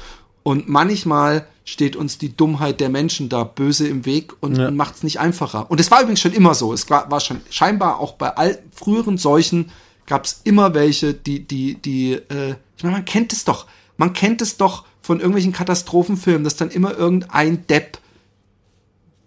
Und 0.44 0.70
manchmal 0.70 1.48
steht 1.66 1.96
uns 1.96 2.18
die 2.20 2.36
Dummheit 2.38 2.80
der 2.80 2.90
Menschen 2.90 3.30
da 3.30 3.44
böse 3.44 3.88
im 3.88 4.06
Weg 4.06 4.34
und, 4.42 4.58
Ja. 4.58 4.70
macht 4.72 4.96
es 4.96 5.04
nicht 5.04 5.20
einfacher. 5.20 5.70
Und 5.72 5.80
es 5.80 5.90
war 5.90 6.02
übrigens 6.02 6.22
schon 6.22 6.34
immer 6.34 6.54
so. 6.54 6.72
Es 6.74 6.90
war, 6.90 7.10
war 7.10 7.20
schon 7.20 7.42
scheinbar 7.50 8.00
auch 8.00 8.14
bei 8.14 8.30
all 8.38 8.60
früheren 8.74 9.18
Seuchen 9.18 9.72
gab 10.06 10.26
es 10.26 10.42
immer 10.44 10.76
welche, 10.76 11.16
die, 11.16 11.48
die, 11.48 11.76
die, 11.76 12.14
äh, 12.14 12.56
ich 12.78 12.84
meine, 12.84 12.98
man 12.98 13.06
kennt 13.06 13.34
es 13.34 13.44
doch. 13.44 13.66
Man 13.98 14.14
kennt 14.14 14.42
es 14.42 14.58
doch 14.58 14.86
von 15.02 15.18
irgendwelchen 15.20 15.54
Katastrophenfilmen, 15.54 16.44
dass 16.44 16.56
dann 16.56 16.70
immer 16.70 16.96
irgendein 16.96 17.66
Depp 17.66 17.98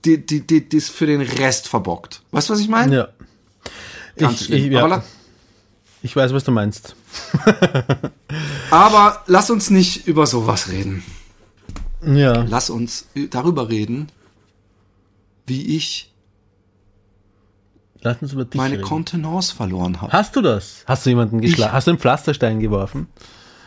die, 0.05 0.25
die, 0.25 0.47
die, 0.47 0.69
das 0.69 0.89
für 0.89 1.07
den 1.07 1.21
Rest 1.21 1.67
verbockt. 1.69 2.23
Weißt 2.31 2.49
du, 2.49 2.53
was 2.53 2.61
ich 2.61 2.69
meine? 2.69 2.95
Ja. 2.95 3.09
Ganz 4.19 4.41
Ich, 4.41 4.47
schlimm. 4.47 4.67
ich, 4.67 4.73
ja. 4.73 5.03
Ich 6.03 6.15
weiß, 6.15 6.33
was 6.33 6.45
du 6.45 6.53
meinst. 6.53 6.95
Aber 8.71 9.23
lass 9.27 9.51
uns 9.51 9.71
nicht 9.71 10.07
über 10.07 10.27
sowas 10.27 10.69
reden. 10.69 11.03
Ja. 12.05 12.45
Lass 12.49 12.71
uns 12.71 13.07
darüber 13.31 13.69
reden, 13.69 14.09
wie 15.47 15.77
ich 15.77 16.13
Lass 18.01 18.23
uns 18.23 18.33
über 18.33 18.45
dich 18.45 18.55
meine 18.55 18.75
reden. 18.75 18.85
Kontenance 18.85 19.53
verloren 19.53 20.01
habe. 20.01 20.13
Hast 20.13 20.37
du 20.37 20.41
das? 20.41 20.85
Hast 20.87 21.05
du 21.05 21.11
jemanden 21.11 21.41
geschlagen? 21.41 21.73
Hast 21.73 21.89
du 21.89 21.91
einen 21.91 21.99
Pflasterstein 21.99 22.61
geworfen? 22.61 23.09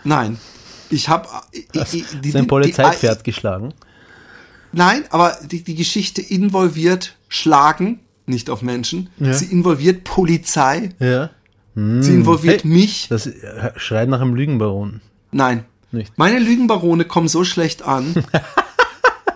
Nein. 0.06 0.40
Ich 0.90 1.10
habe 1.10 1.28
Hast 1.76 1.94
du 1.94 2.38
ein 2.38 2.48
Polizeipferd 2.48 3.26
geschlagen? 3.26 3.74
Nein, 4.72 5.04
aber 5.10 5.38
die, 5.44 5.64
die 5.64 5.76
Geschichte 5.76 6.22
involviert 6.22 7.18
Schlagen, 7.28 8.00
nicht 8.32 8.50
auf 8.50 8.62
Menschen. 8.64 9.10
Ja. 9.20 9.34
Sie 9.34 9.46
involviert 9.46 10.04
Polizei. 10.04 10.90
Ja. 11.00 11.30
Sie 11.76 12.14
involviert 12.14 12.64
Hey. 12.64 12.70
mich. 12.72 13.08
Das 13.10 13.28
äh, 13.28 13.72
schreit 13.78 14.10
nach 14.10 14.20
einem 14.22 14.34
Lügenbaron. 14.36 15.02
Nein. 15.32 15.66
Nicht. 15.92 16.18
Meine 16.18 16.40
Lügenbarone 16.40 17.06
kommen 17.06 17.28
so 17.28 17.44
schlecht 17.44 17.84
an. 17.84 18.16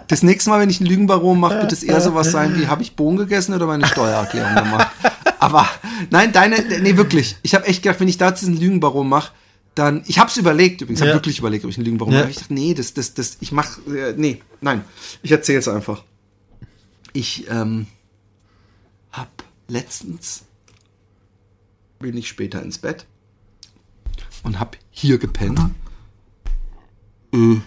Das 0.07 0.21
nächste 0.21 0.51
Mal, 0.51 0.59
wenn 0.59 0.69
ich 0.69 0.79
einen 0.79 0.87
Lügenbaron 0.89 1.39
mache, 1.39 1.61
wird 1.61 1.71
es 1.73 1.81
eher 1.81 1.99
sowas 1.99 2.29
sein 2.31 2.55
wie, 2.59 2.67
habe 2.67 2.83
ich 2.83 2.95
Bohnen 2.95 3.17
gegessen 3.17 3.55
oder 3.55 3.65
meine 3.65 3.87
Steuererklärung 3.87 4.53
gemacht? 4.53 4.87
Aber 5.39 5.67
nein, 6.11 6.31
deine, 6.31 6.57
nee, 6.81 6.95
wirklich. 6.95 7.37
Ich 7.41 7.55
habe 7.55 7.65
echt 7.65 7.81
gedacht, 7.81 7.99
wenn 8.01 8.07
ich 8.07 8.19
da 8.19 8.27
einen 8.27 8.55
Lügenbaron 8.55 9.09
mache, 9.09 9.31
dann, 9.73 10.03
ich 10.05 10.19
habe 10.19 10.29
es 10.29 10.37
überlegt 10.37 10.81
übrigens, 10.81 10.99
ich 10.99 11.01
habe 11.01 11.09
Ja. 11.09 11.15
wirklich 11.15 11.39
überlegt, 11.39 11.65
ob 11.65 11.71
ich 11.71 11.77
einen 11.77 11.85
Lügenbaron 11.85 12.13
Ja. 12.13 12.19
mache. 12.19 12.29
Ich 12.29 12.37
dachte, 12.37 12.53
nee, 12.53 12.75
das, 12.75 12.93
das, 12.93 13.15
das, 13.15 13.37
ich 13.39 13.51
mach, 13.51 13.79
äh, 13.87 14.13
nee, 14.15 14.41
nein, 14.61 14.81
ich 15.23 15.31
erzähle 15.31 15.57
es 15.57 15.67
einfach. 15.67 16.03
Ich 17.13 17.47
ähm, 17.49 17.87
letztens 19.67 20.45
bin 21.99 22.17
ich 22.17 22.27
später 22.27 22.61
ins 22.61 22.77
Bett 22.77 23.05
und 24.43 24.59
hab 24.59 24.77
hier 24.91 25.17
gepennt. 25.17 25.59
Äh, 27.33 27.57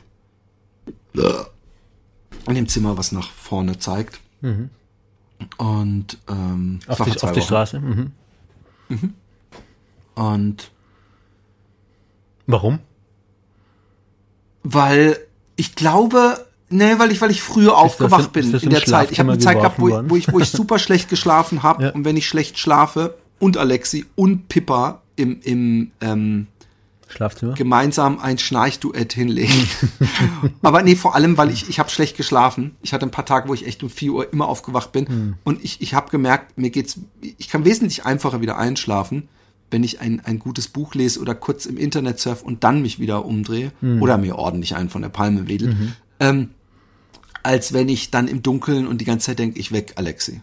in 2.47 2.55
dem 2.55 2.69
Zimmer, 2.69 2.97
was 2.97 3.13
nach 3.13 3.31
vorne 3.31 3.79
zeigt. 3.79 4.21
Und 5.57 6.19
ähm, 6.29 6.81
Auf 6.87 7.03
die, 7.03 7.23
auf 7.23 7.33
die. 7.33 7.43
Straße. 7.43 7.81
Mhm. 7.81 8.13
Und 10.15 10.71
Warum? 12.47 12.79
weil 14.63 15.19
ich 15.57 15.75
glaube, 15.75 16.47
ne, 16.71 16.99
weil 16.99 17.11
ich, 17.13 17.21
weil 17.21 17.31
ich 17.31 17.43
früher 17.43 17.71
das 17.71 17.75
aufgewacht 17.79 18.27
in- 18.27 18.33
bin 18.33 18.45
ist 18.47 18.55
das 18.55 18.63
in 18.63 18.71
der 18.71 18.85
Zeit. 18.85 19.11
Ich 19.11 19.19
habe 19.21 19.33
eine 19.33 19.41
Zeit 19.41 19.59
gehabt, 19.59 19.79
wo 19.79 19.89
ich, 19.89 19.95
wo 20.11 20.17
ich, 20.17 20.33
wo 20.33 20.39
ich 20.41 20.49
super 20.51 20.79
schlecht 20.79 21.09
geschlafen 21.09 21.63
habe. 21.63 21.83
Ja. 21.85 21.91
Und 21.91 22.05
wenn 22.05 22.17
ich 22.17 22.27
schlecht 22.29 22.59
schlafe 22.59 23.17
und 23.39 23.57
Alexi 23.57 24.07
und 24.17 24.49
Pippa 24.49 25.03
im, 25.17 25.41
im 25.43 25.91
ähm, 26.01 26.47
Schlafzimmer? 27.09 27.55
gemeinsam 27.55 28.19
ein 28.19 28.37
Schnarchduett 28.39 29.13
hinlegen. 29.13 29.69
Aber 30.63 30.83
nee, 30.83 30.97
vor 30.97 31.15
allem, 31.15 31.37
weil 31.39 31.51
ich, 31.51 31.69
ich 31.69 31.79
habe 31.79 31.89
schlecht 31.91 32.17
geschlafen. 32.17 32.77
Ich 32.83 32.93
hatte 32.93 33.07
ein 33.07 33.11
paar 33.11 33.25
Tage, 33.25 33.49
wo 33.49 33.55
ich 33.55 33.67
echt 33.67 33.83
um 33.83 33.91
4 33.91 34.13
Uhr 34.13 34.33
immer 34.33 34.49
aufgewacht 34.49 34.93
bin. 34.93 35.37
Und 35.45 35.65
ich, 35.65 35.81
ich 35.81 35.95
habe 35.95 36.11
gemerkt, 36.11 36.59
mir 36.59 36.71
geht's, 36.71 36.99
ich 37.21 37.49
kann 37.49 37.65
wesentlich 37.65 38.05
einfacher 38.05 38.41
wieder 38.41 38.59
einschlafen, 38.59 39.29
wenn 39.71 39.85
ich 39.85 40.01
ein, 40.01 40.21
ein 40.25 40.39
gutes 40.39 40.69
Buch 40.69 40.95
lese 40.95 41.21
oder 41.21 41.35
kurz 41.35 41.65
im 41.67 41.77
Internet 41.77 42.19
surf 42.19 42.43
und 42.43 42.65
dann 42.65 42.83
mich 42.83 42.99
wieder 42.99 43.25
umdrehe 43.25 43.71
oder 44.01 44.19
mir 44.19 44.37
ordentlich 44.37 44.75
einen 44.77 44.89
von 44.91 45.03
der 45.03 45.09
Palme 45.11 45.49
wedel. 45.49 45.95
Ähm, 46.21 46.51
als 47.49 47.73
wenn 47.73 47.89
ich 47.89 48.11
dann 48.11 48.29
im 48.29 48.43
Dunkeln 48.43 48.87
und 48.87 48.99
die 49.01 49.07
ganze 49.07 49.27
Zeit 49.27 49.39
denke, 49.39 49.59
ich 49.59 49.73
weg, 49.73 49.95
Alexi. 49.97 50.43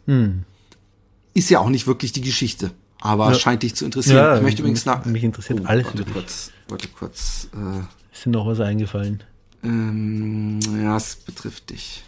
Ist 1.36 1.50
ja 1.52 1.60
auch 1.60 1.70
nicht 1.70 1.86
wirklich 1.86 2.12
die 2.14 2.22
Geschichte, 2.22 2.72
aber 3.00 3.32
scheint 3.36 3.62
dich 3.62 3.76
zu 3.76 3.86
interessieren. 3.86 4.18
Ja, 4.18 4.36
ich 4.38 4.42
möchte 4.42 4.62
übrigens 4.64 4.86
nach. 4.86 5.06
mich 5.06 5.24
interessiert 5.24 5.64
alles 5.68 5.86
Warte 5.86 6.04
dich. 6.04 6.14
kurz, 6.14 6.52
warte 6.68 6.88
kurz. 6.88 7.48
Äh, 7.54 7.82
Ist 8.12 8.26
dir 8.26 8.32
noch 8.32 8.48
was 8.48 8.60
eingefallen? 8.60 9.24
ähm, 9.64 10.60
ja, 10.82 10.98
es 10.98 11.16
betrifft 11.16 11.70
dich. 11.70 12.04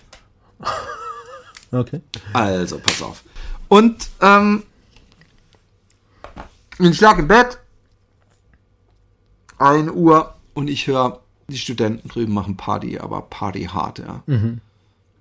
Okay. 1.69 1.99
Also, 2.31 2.79
pass 2.79 3.01
auf. 3.01 3.23
Und, 3.67 4.07
ähm, 4.21 4.63
ich 6.79 7.01
lag 7.01 7.17
im 7.19 7.27
Bett, 7.27 7.57
1 9.57 9.91
Uhr, 9.91 10.33
und 10.53 10.69
ich 10.69 10.87
höre, 10.87 11.19
die 11.49 11.57
Studenten 11.57 12.07
drüben 12.07 12.33
machen 12.33 12.55
Party, 12.55 12.99
aber 12.99 13.21
Party 13.21 13.65
hart, 13.65 13.99
ja. 13.99 14.23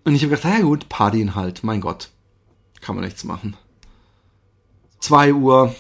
Und 0.07 0.15
ich 0.15 0.23
habe 0.23 0.37
gedacht, 0.37 0.55
ja 0.55 0.61
gut, 0.61 0.89
Partyen 0.89 1.35
halt, 1.35 1.65
mein 1.65 1.81
Gott. 1.81 2.11
Kann 2.81 2.95
man 2.95 3.05
nichts 3.05 3.25
machen. 3.25 3.57
2 5.01 5.35
Uhr, 5.35 5.75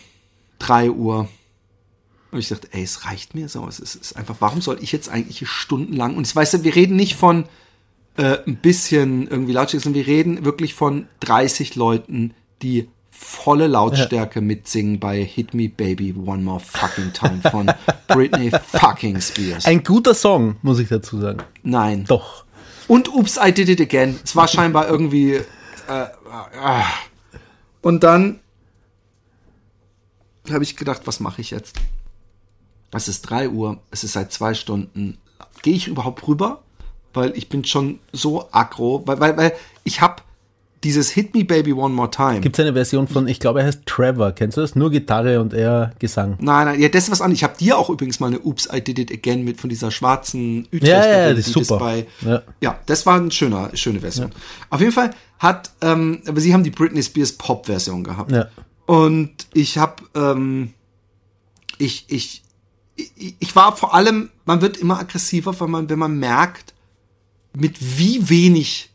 3 0.58 0.90
Uhr. 0.90 1.28
Und 2.32 2.38
ich 2.40 2.48
dachte, 2.48 2.66
ey, 2.72 2.82
es 2.82 3.04
reicht 3.04 3.36
mir 3.36 3.48
so. 3.48 3.68
Es 3.68 3.78
ist, 3.78 3.94
es 3.94 4.00
ist 4.00 4.16
einfach, 4.16 4.34
warum 4.40 4.60
soll 4.60 4.78
ich 4.82 4.90
jetzt 4.90 5.08
eigentlich 5.08 5.48
stundenlang? 5.48 6.16
Und 6.16 6.26
ich 6.26 6.34
weiß, 6.34 6.64
wir 6.64 6.74
reden 6.74 6.96
nicht 6.96 7.14
von 7.14 7.44
äh, 8.16 8.38
ein 8.48 8.56
bisschen 8.56 9.28
irgendwie 9.28 9.52
Lautstärke, 9.52 9.84
sondern 9.84 10.04
wir 10.04 10.12
reden 10.12 10.44
wirklich 10.44 10.74
von 10.74 11.06
30 11.20 11.76
Leuten, 11.76 12.34
die 12.62 12.88
volle 13.10 13.68
Lautstärke 13.68 14.40
mitsingen 14.40 14.98
bei 14.98 15.22
Hit 15.22 15.54
Me 15.54 15.68
Baby 15.68 16.14
One 16.14 16.42
More 16.42 16.60
Fucking 16.60 17.12
Time 17.12 17.42
von 17.48 17.72
Britney 18.08 18.50
fucking 18.50 19.20
Spears. 19.20 19.66
Ein 19.66 19.84
guter 19.84 20.14
Song, 20.14 20.56
muss 20.62 20.80
ich 20.80 20.88
dazu 20.88 21.20
sagen. 21.20 21.44
Nein. 21.62 22.06
Doch. 22.06 22.45
Und 22.88 23.12
Oops, 23.12 23.38
I 23.42 23.52
Did 23.52 23.68
It 23.68 23.80
Again. 23.80 24.18
Es 24.22 24.36
war 24.36 24.48
scheinbar 24.48 24.88
irgendwie. 24.88 25.34
Äh, 25.34 25.42
äh, 25.88 26.82
und 27.82 28.02
dann 28.02 28.40
habe 30.50 30.64
ich 30.64 30.76
gedacht, 30.76 31.02
was 31.04 31.20
mache 31.20 31.40
ich 31.40 31.50
jetzt? 31.50 31.76
Es 32.92 33.08
ist 33.08 33.22
3 33.22 33.50
Uhr, 33.50 33.78
es 33.90 34.04
ist 34.04 34.12
seit 34.12 34.32
zwei 34.32 34.54
Stunden. 34.54 35.18
Gehe 35.62 35.74
ich 35.74 35.88
überhaupt 35.88 36.26
rüber? 36.26 36.62
Weil 37.12 37.36
ich 37.36 37.48
bin 37.48 37.64
schon 37.64 37.98
so 38.12 38.48
aggro, 38.52 39.02
weil, 39.06 39.20
weil, 39.20 39.36
weil 39.36 39.52
ich 39.84 40.00
habe 40.00 40.22
dieses 40.86 41.10
Hit 41.10 41.34
Me 41.34 41.44
Baby 41.44 41.72
One 41.72 41.92
More 41.94 42.10
Time. 42.10 42.40
Gibt 42.40 42.56
es 42.58 42.64
eine 42.64 42.72
Version 42.72 43.08
von, 43.08 43.26
ich 43.26 43.40
glaube, 43.40 43.60
er 43.60 43.66
heißt 43.66 43.84
Trevor. 43.86 44.30
Kennst 44.32 44.56
du 44.56 44.60
das? 44.60 44.76
Nur 44.76 44.90
Gitarre 44.90 45.40
und 45.40 45.52
er 45.52 45.92
Gesang. 45.98 46.36
Nein, 46.40 46.66
nein, 46.66 46.80
ja, 46.80 46.88
das 46.88 47.04
ist 47.04 47.10
was 47.10 47.20
anderes. 47.20 47.38
Ich 47.40 47.44
habe 47.44 47.56
dir 47.58 47.76
auch 47.76 47.90
übrigens 47.90 48.20
mal 48.20 48.28
eine 48.28 48.40
Oops, 48.40 48.68
I 48.72 48.80
Did 48.80 48.98
It 49.00 49.12
Again 49.12 49.44
mit 49.44 49.60
von 49.60 49.68
dieser 49.68 49.90
schwarzen 49.90 50.68
Ja, 50.70 50.86
ja, 51.04 51.06
ja, 51.06 51.28
die 51.30 51.34
die 51.34 51.40
ist 51.40 51.52
super. 51.52 51.78
bei, 51.78 52.06
Ja. 52.24 52.42
ja. 52.60 52.78
das 52.86 53.04
war 53.04 53.16
eine 53.16 53.30
schöne, 53.32 53.70
schöne 53.74 54.00
Version. 54.00 54.30
Auf 54.70 54.80
jeden 54.80 54.92
Fall 54.92 55.10
hat, 55.40 55.70
ähm, 55.80 56.22
aber 56.26 56.40
sie 56.40 56.54
haben 56.54 56.62
die 56.64 56.70
Britney 56.70 57.02
Spears 57.02 57.32
Pop-Version 57.32 58.04
gehabt. 58.04 58.30
Ja. 58.30 58.46
Und 58.86 59.32
ich 59.52 59.78
habe, 59.78 59.96
ähm, 60.14 60.72
ich, 61.78 62.04
ich, 62.08 62.42
ich, 62.94 63.34
ich 63.40 63.56
war 63.56 63.76
vor 63.76 63.92
allem, 63.92 64.30
man 64.44 64.60
wird 64.60 64.76
immer 64.76 64.98
aggressiver, 65.00 65.58
wenn 65.60 65.70
man, 65.70 65.88
wenn 65.90 65.98
man 65.98 66.16
merkt, 66.18 66.72
mit 67.56 67.98
wie 67.98 68.28
wenig 68.28 68.90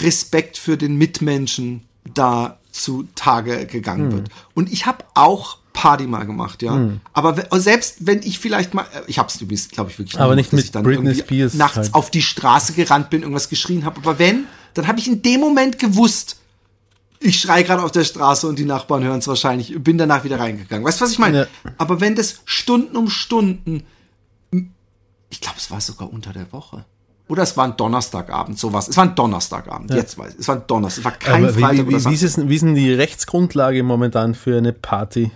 Respekt 0.00 0.56
für 0.58 0.76
den 0.76 0.96
Mitmenschen 0.96 1.82
da 2.14 2.58
zu 2.70 3.06
Tage 3.14 3.66
gegangen 3.66 4.06
Hm. 4.10 4.12
wird. 4.12 4.28
Und 4.54 4.72
ich 4.72 4.86
habe 4.86 5.04
auch 5.14 5.58
Party 5.74 6.06
mal 6.06 6.24
gemacht, 6.24 6.62
ja. 6.62 6.90
Aber 7.14 7.36
we- 7.38 7.48
selbst 7.60 8.06
wenn 8.06 8.22
ich 8.22 8.38
vielleicht 8.38 8.74
mal, 8.74 8.82
äh, 8.94 9.02
ich 9.06 9.18
habe 9.18 9.28
es 9.28 9.40
übrigens, 9.40 9.68
glaube 9.70 9.90
ich, 9.90 9.98
wirklich 9.98 10.20
Aber 10.20 10.34
nicht 10.34 10.52
dass 10.52 10.56
mit 10.58 10.64
ich 10.66 10.70
dann 10.70 10.82
Britney 10.82 11.14
Spears 11.14 11.54
nachts 11.54 11.76
halt. 11.76 11.94
auf 11.94 12.10
die 12.10 12.20
Straße 12.22 12.74
gerannt 12.74 13.08
bin, 13.10 13.22
irgendwas 13.22 13.48
geschrien 13.48 13.84
habe. 13.84 13.98
Aber 14.00 14.18
wenn, 14.18 14.44
dann 14.74 14.86
habe 14.86 14.98
ich 14.98 15.08
in 15.08 15.22
dem 15.22 15.40
Moment 15.40 15.78
gewusst, 15.78 16.36
ich 17.20 17.40
schrei 17.40 17.62
gerade 17.62 17.82
auf 17.82 17.92
der 17.92 18.04
Straße 18.04 18.46
und 18.48 18.58
die 18.58 18.64
Nachbarn 18.64 19.02
hören 19.04 19.20
es 19.20 19.28
wahrscheinlich, 19.28 19.74
bin 19.82 19.96
danach 19.96 20.24
wieder 20.24 20.38
reingegangen. 20.40 20.84
Weißt 20.84 21.00
du, 21.00 21.04
was 21.04 21.12
ich 21.12 21.18
meine? 21.18 21.38
Ja. 21.64 21.72
Aber 21.78 22.00
wenn 22.00 22.16
das 22.16 22.40
Stunden 22.44 22.96
um 22.96 23.08
Stunden, 23.08 23.84
ich 25.30 25.40
glaube, 25.40 25.56
es 25.58 25.70
war 25.70 25.80
sogar 25.80 26.12
unter 26.12 26.32
der 26.32 26.52
Woche. 26.52 26.84
Oder 27.32 27.44
es 27.44 27.56
war 27.56 27.64
ein 27.64 27.78
Donnerstagabend, 27.78 28.58
sowas. 28.58 28.88
Es 28.88 28.96
war 28.98 29.04
ein 29.04 29.14
Donnerstagabend, 29.14 29.94
jetzt 29.94 30.18
weiß 30.18 30.34
ich. 30.34 30.40
Es 30.40 30.48
war 30.48 30.56
ein 30.56 30.64
Donnerstag, 30.66 30.98
es 30.98 31.04
war 31.06 31.12
kein 31.12 31.44
Aber 31.44 31.56
wie, 31.56 31.60
Freitag 31.62 31.86
wie, 31.86 31.88
wie, 31.88 31.94
wie, 31.94 31.98
Samstag. 32.00 32.12
ist 32.12 32.36
es, 32.36 32.48
wie 32.50 32.54
ist 32.54 32.60
denn 32.60 32.74
die 32.74 32.92
Rechtsgrundlage 32.92 33.82
momentan 33.82 34.34
für 34.34 34.58
eine 34.58 34.74
Party? 34.74 35.30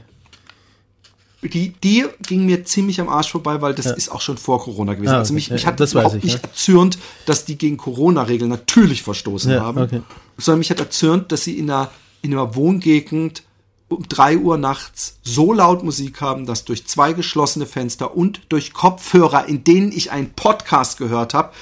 Die, 1.41 1.71
die 1.71 2.05
ging 2.27 2.45
mir 2.45 2.67
ziemlich 2.67 3.01
am 3.01 3.09
Arsch 3.09 3.31
vorbei, 3.31 3.63
weil 3.63 3.75
das 3.75 3.87
ist 3.87 4.11
auch 4.11 4.21
schon 4.21 4.37
vor 4.37 4.61
Corona 4.61 4.93
gewesen. 4.93 5.15
Ah, 5.15 5.19
also 5.21 5.31
okay. 5.31 5.35
mich, 5.37 5.51
mich 5.51 5.63
Ja, 5.63 5.69
hat 5.69 5.81
das 5.81 5.93
überhaupt 5.93 6.17
ich, 6.17 6.25
nicht 6.25 6.35
ja. 6.35 6.43
erzürnt, 6.43 6.99
dass 7.25 7.47
die 7.47 7.57
gegen 7.57 7.79
Corona-Regeln 7.79 8.51
natürlich 8.51 9.03
verstoßen 9.03 9.53
Ja, 9.53 9.63
haben. 9.63 9.81
okay. 9.81 10.03
Sondern 10.37 10.59
mich 10.59 10.69
hat 10.69 10.81
erzürnt, 10.81 11.33
dass 11.33 11.45
sie 11.45 11.59
in 11.59 11.71
einer, 11.71 11.91
in 12.21 12.35
einer 12.35 12.55
Wohngegend 12.55 13.43
um 13.89 14.07
drei 14.07 14.37
Uhr 14.37 14.59
nachts 14.59 15.17
so 15.23 15.55
laut 15.55 15.83
Musik 15.83 16.21
haben, 16.21 16.45
dass 16.45 16.67
durch 16.67 16.87
zwei 16.87 17.15
geschlossene 17.15 17.65
Fenster 17.65 18.15
und 18.15 18.43
durch 18.51 18.75
Kopfhörer, 18.75 19.47
in 19.47 19.65
denen 19.65 19.93
ich 19.93 20.11
einen 20.11 20.35
Podcast 20.35 20.99
gehört 20.99 21.33
habe, 21.33 21.53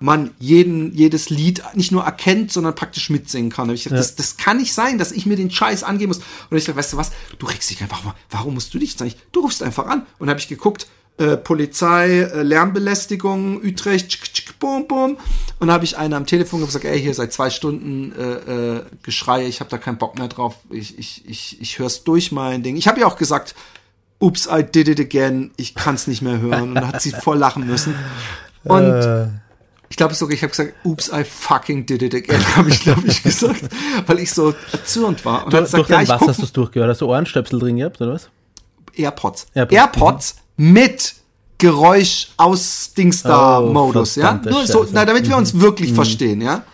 man 0.00 0.30
jeden, 0.38 0.92
jedes 0.94 1.30
Lied 1.30 1.62
nicht 1.74 1.92
nur 1.92 2.04
erkennt, 2.04 2.52
sondern 2.52 2.74
praktisch 2.74 3.10
mitsingen 3.10 3.50
kann. 3.50 3.68
Da 3.68 3.72
hab 3.72 3.76
Ich 3.76 3.84
gesagt, 3.84 4.00
das, 4.00 4.16
das 4.16 4.36
kann 4.36 4.58
nicht 4.58 4.74
sein, 4.74 4.98
dass 4.98 5.12
ich 5.12 5.26
mir 5.26 5.36
den 5.36 5.50
Scheiß 5.50 5.82
angeben 5.82 6.08
muss. 6.08 6.20
Und 6.50 6.56
ich 6.56 6.64
dachte, 6.64 6.78
weißt 6.78 6.92
du 6.92 6.96
was, 6.96 7.12
du 7.38 7.46
regst 7.46 7.70
dich 7.70 7.80
einfach 7.80 8.04
mal, 8.04 8.14
warum 8.30 8.54
musst 8.54 8.74
du 8.74 8.78
dich 8.78 8.90
jetzt 8.90 9.02
eigentlich, 9.02 9.18
du 9.32 9.40
rufst 9.40 9.62
einfach 9.62 9.86
an. 9.86 10.06
Und 10.18 10.28
habe 10.28 10.40
ich 10.40 10.48
geguckt, 10.48 10.86
äh, 11.16 11.36
Polizei, 11.36 12.22
äh, 12.22 12.42
Lärmbelästigung, 12.42 13.62
Utrecht, 13.62 14.08
tschik, 14.08 14.34
tschik, 14.34 14.58
bum, 14.58 14.88
bum. 14.88 15.16
Und 15.60 15.70
habe 15.70 15.84
ich 15.84 15.96
einen 15.96 16.14
am 16.14 16.26
Telefon 16.26 16.64
gesagt, 16.64 16.84
ey, 16.84 17.00
hier 17.00 17.14
seit 17.14 17.32
zwei 17.32 17.50
Stunden 17.50 18.12
äh, 18.12 18.76
äh, 18.76 18.82
Geschrei, 19.02 19.46
ich 19.46 19.60
habe 19.60 19.70
da 19.70 19.78
keinen 19.78 19.98
Bock 19.98 20.18
mehr 20.18 20.28
drauf, 20.28 20.56
ich, 20.70 20.98
ich, 20.98 21.22
ich, 21.26 21.60
ich 21.60 21.78
hör's 21.78 22.02
durch 22.04 22.32
mein 22.32 22.62
Ding. 22.62 22.76
Ich 22.76 22.88
habe 22.88 23.00
ja 23.00 23.06
auch 23.06 23.16
gesagt, 23.16 23.54
Oops, 24.20 24.48
I 24.50 24.62
did 24.62 24.88
it 24.88 25.00
again, 25.00 25.50
ich 25.56 25.74
kann's 25.74 26.06
nicht 26.06 26.22
mehr 26.22 26.40
hören. 26.40 26.70
Und 26.70 26.74
da 26.76 26.88
hat 26.88 27.02
sie 27.02 27.10
voll 27.10 27.36
lachen 27.36 27.66
müssen. 27.66 27.94
Und 28.62 28.82
Äh, 28.82 29.26
ich 29.94 29.96
glaube 29.96 30.12
sogar, 30.12 30.34
ich 30.34 30.42
habe 30.42 30.50
gesagt, 30.50 30.74
oops, 30.82 31.08
I 31.14 31.22
fucking 31.22 31.86
did 31.86 32.02
it 32.02 32.16
again, 32.16 32.44
habe 32.56 32.68
ich, 32.68 32.80
glaube 32.80 33.06
ich, 33.06 33.22
gesagt, 33.22 33.60
weil 34.08 34.18
ich 34.18 34.32
so 34.32 34.52
erzürnt 34.72 35.24
war. 35.24 35.46
Und 35.46 35.54
hat 35.54 35.60
gesagt, 35.60 35.82
durch 35.82 35.88
ja, 35.88 35.98
dein 35.98 36.08
was 36.08 36.18
guck 36.18 36.28
hast 36.30 36.40
du 36.40 36.42
es 36.42 36.52
durchgehört? 36.52 36.90
Hast 36.90 37.00
du 37.00 37.06
Ohrenstöpsel 37.06 37.60
drin 37.60 37.76
gehabt, 37.76 38.00
oder 38.00 38.14
was? 38.14 38.28
AirPods. 38.96 39.46
AirPods, 39.54 39.76
AirPods, 39.76 40.36
mit 40.56 41.14
Geräusch 41.58 42.26
aus 42.36 42.88
Oh, 42.90 42.94
Dingsda-Modus, 42.96 44.16
ja? 44.16 44.22
verdammte 44.22 44.50
Nur 44.50 44.66
so, 44.66 44.84
na, 44.90 45.04
damit 45.04 45.28
wir 45.28 45.36
uns 45.36 45.60
wirklich 45.60 45.92
verstehen, 45.92 46.40
ja? 46.40 46.64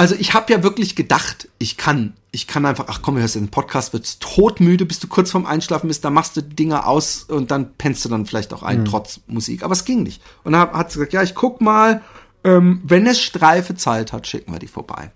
Also 0.00 0.14
ich 0.14 0.32
habe 0.32 0.50
ja 0.50 0.62
wirklich 0.62 0.96
gedacht, 0.96 1.50
ich 1.58 1.76
kann, 1.76 2.14
ich 2.30 2.46
kann 2.46 2.64
einfach, 2.64 2.86
ach 2.88 3.02
komm, 3.02 3.16
du 3.16 3.20
hörst 3.20 3.34
den 3.34 3.50
Podcast, 3.50 3.92
wirst 3.92 4.22
todmüde, 4.22 4.86
bis 4.86 4.98
du 4.98 5.08
kurz 5.08 5.30
vorm 5.30 5.44
Einschlafen 5.44 5.88
bist, 5.88 6.06
dann 6.06 6.14
machst 6.14 6.38
du 6.38 6.40
die 6.40 6.56
Dinger 6.56 6.86
aus 6.86 7.24
und 7.24 7.50
dann 7.50 7.74
pennst 7.74 8.02
du 8.06 8.08
dann 8.08 8.24
vielleicht 8.24 8.54
auch 8.54 8.62
ein, 8.62 8.86
trotz 8.86 9.20
Musik. 9.26 9.62
Aber 9.62 9.74
es 9.74 9.84
ging 9.84 10.02
nicht. 10.02 10.22
Und 10.42 10.52
dann 10.52 10.72
hat 10.72 10.90
sie 10.90 11.00
gesagt, 11.00 11.12
ja, 11.12 11.22
ich 11.22 11.34
guck 11.34 11.60
mal, 11.60 12.00
ähm, 12.44 12.80
wenn 12.82 13.06
es 13.06 13.20
Streife 13.20 13.74
Zeit 13.74 14.14
hat, 14.14 14.26
schicken 14.26 14.52
wir 14.52 14.58
die 14.58 14.68
vorbei. 14.68 15.12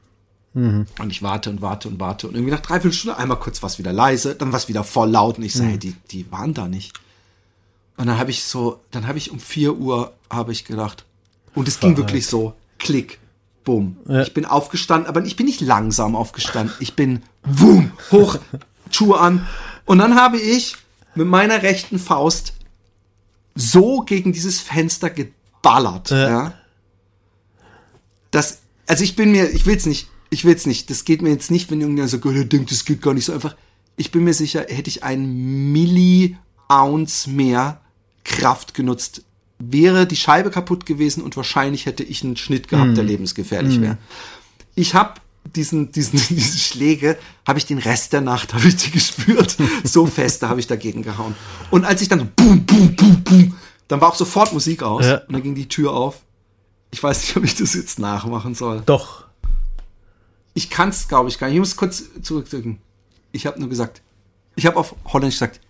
Und 0.99 1.09
ich 1.09 1.23
warte 1.23 1.49
und 1.49 1.63
warte 1.63 1.89
und 1.89 1.99
warte. 1.99 2.29
Und 2.29 2.35
irgendwie 2.35 2.53
nach 2.53 2.61
dreiviertel 2.61 2.93
Stunde 2.93 3.17
einmal 3.17 3.39
kurz 3.39 3.63
was 3.63 3.79
wieder 3.79 3.95
leise, 3.95 4.35
dann 4.35 4.53
was 4.53 4.69
wieder 4.69 4.85
voll 4.85 5.09
laut. 5.09 5.39
Und 5.39 5.45
ich 5.45 5.55
sage, 5.55 5.71
hey, 5.71 5.79
die, 5.79 5.97
die 6.11 6.31
waren 6.31 6.53
da 6.53 6.69
nicht. 6.69 6.93
Und 7.97 8.07
dann 8.07 8.19
habe 8.19 8.31
ich 8.31 8.45
so, 8.45 8.81
dann 8.91 9.07
habe 9.07 9.17
ich 9.17 9.31
um 9.31 9.41
4 9.41 9.79
Uhr, 9.79 10.13
habe 10.29 10.53
ich 10.53 10.67
gedacht, 10.67 11.07
und 11.55 11.69
es 11.69 11.81
ging 11.81 11.97
wirklich 11.97 12.27
so, 12.27 12.53
klick, 12.79 13.19
bumm. 13.65 13.97
Ich 14.23 14.35
bin 14.35 14.45
aufgestanden, 14.45 15.09
aber 15.09 15.25
ich 15.25 15.37
bin 15.37 15.47
nicht 15.47 15.61
langsam 15.61 16.15
aufgestanden. 16.17 16.75
Ich 16.81 16.95
bin, 16.95 17.23
wumm, 17.45 17.93
hoch, 18.11 18.39
Schuhe 18.91 19.19
an. 19.19 19.47
Und 19.87 19.99
dann 19.99 20.15
habe 20.17 20.39
ich 20.39 20.77
mit 21.15 21.27
meiner 21.27 21.63
rechten 21.63 21.99
Faust 21.99 22.53
so 23.55 24.01
gegen 24.01 24.33
dieses 24.33 24.61
Fenster 24.61 25.11
geballert, 25.11 26.11
Ja. 26.11 26.29
ja. 26.29 26.55
Das, 28.31 28.59
also 28.87 29.05
ich 29.05 29.15
bin 29.15 29.31
mir, 29.31 29.51
ich 29.51 29.65
will's 29.65 29.87
nicht, 29.87 30.09
ich 30.31 30.45
will's 30.45 30.67
nicht. 30.67 30.91
Das 30.91 31.05
geht 31.05 31.23
mir 31.23 31.31
jetzt 31.31 31.51
nicht, 31.53 31.71
wenn 31.71 31.81
irgendjemand 31.81 32.11
sagt, 32.11 32.27
oh, 32.27 32.33
der 32.33 32.45
denkt, 32.45 32.71
das 32.73 32.85
geht 32.85 33.01
gar 33.01 33.15
nicht 33.15 33.25
so 33.27 33.33
einfach. 33.33 33.55
Ich 33.97 34.11
bin 34.11 34.25
mir 34.25 34.35
sicher, 34.35 34.65
hätte 34.69 34.91
ich 34.91 35.05
einen 35.05 35.71
Milli-Ounce 35.73 37.29
mehr 37.29 37.81
Kraft 38.25 38.75
genutzt, 38.75 39.23
wäre 39.73 40.07
die 40.07 40.17
Scheibe 40.17 40.51
kaputt 40.51 40.87
gewesen 40.87 41.23
und 41.23 41.37
wahrscheinlich 41.37 41.87
hätte 41.87 42.03
ich 42.03 42.23
einen 42.25 42.37
Schnitt 42.37 42.69
gehabt, 42.69 42.97
der 42.97 43.05
lebensgefährlich 43.05 43.81
wäre. 43.81 43.99
Ich 44.75 44.95
habe 44.95 45.21
diesen, 45.55 45.93
diesen, 45.93 46.21
diese 46.29 46.59
Schläge, 46.59 47.17
habe 47.47 47.59
ich 47.59 47.67
den 47.67 47.79
Rest 47.79 48.13
der 48.13 48.21
Nacht, 48.21 48.55
habe 48.55 48.67
ich 48.69 48.77
die 48.77 48.91
gespürt. 48.91 49.57
So 49.85 50.07
feste 50.07 50.49
habe 50.49 50.61
ich 50.61 50.67
dagegen 50.67 51.03
gehauen. 51.03 51.35
Und 51.71 51.85
als 51.85 52.01
ich 52.03 52.09
dann 52.09 52.21
so 52.21 52.27
boom, 52.37 52.65
boom, 52.65 52.97
boom, 52.97 53.23
boom, 53.23 53.57
dann 53.89 54.01
war 54.01 54.09
auch 54.09 54.15
sofort 54.15 54.53
Musik 54.53 54.83
aus 54.83 55.05
Ja. 55.05 55.19
und 55.19 55.33
dann 55.35 55.43
ging 55.43 55.55
die 55.55 55.69
Tür 55.69 55.93
auf. 55.93 56.21
Ich 56.91 57.03
weiß 57.03 57.21
nicht, 57.23 57.37
ob 57.37 57.45
ich 57.45 57.55
das 57.57 57.75
jetzt 57.75 57.99
nachmachen 57.99 58.55
soll. 58.55 58.83
Doch. 58.87 59.25
Ich 60.55 60.71
kann 60.71 60.89
es, 60.91 61.09
glaube 61.09 61.29
ich, 61.29 61.39
gar 61.39 61.49
nicht. 61.49 61.55
Ich 61.57 61.61
muss 61.61 61.77
kurz 61.77 62.05
zurückdrücken. 62.23 62.79
Ich 63.33 63.47
habe 63.47 63.59
nur 63.61 63.69
gesagt, 63.69 64.01
ich 64.57 64.67
habe 64.67 64.77
auf 64.77 64.95
Holländisch 65.13 65.35
gesagt, 65.35 65.61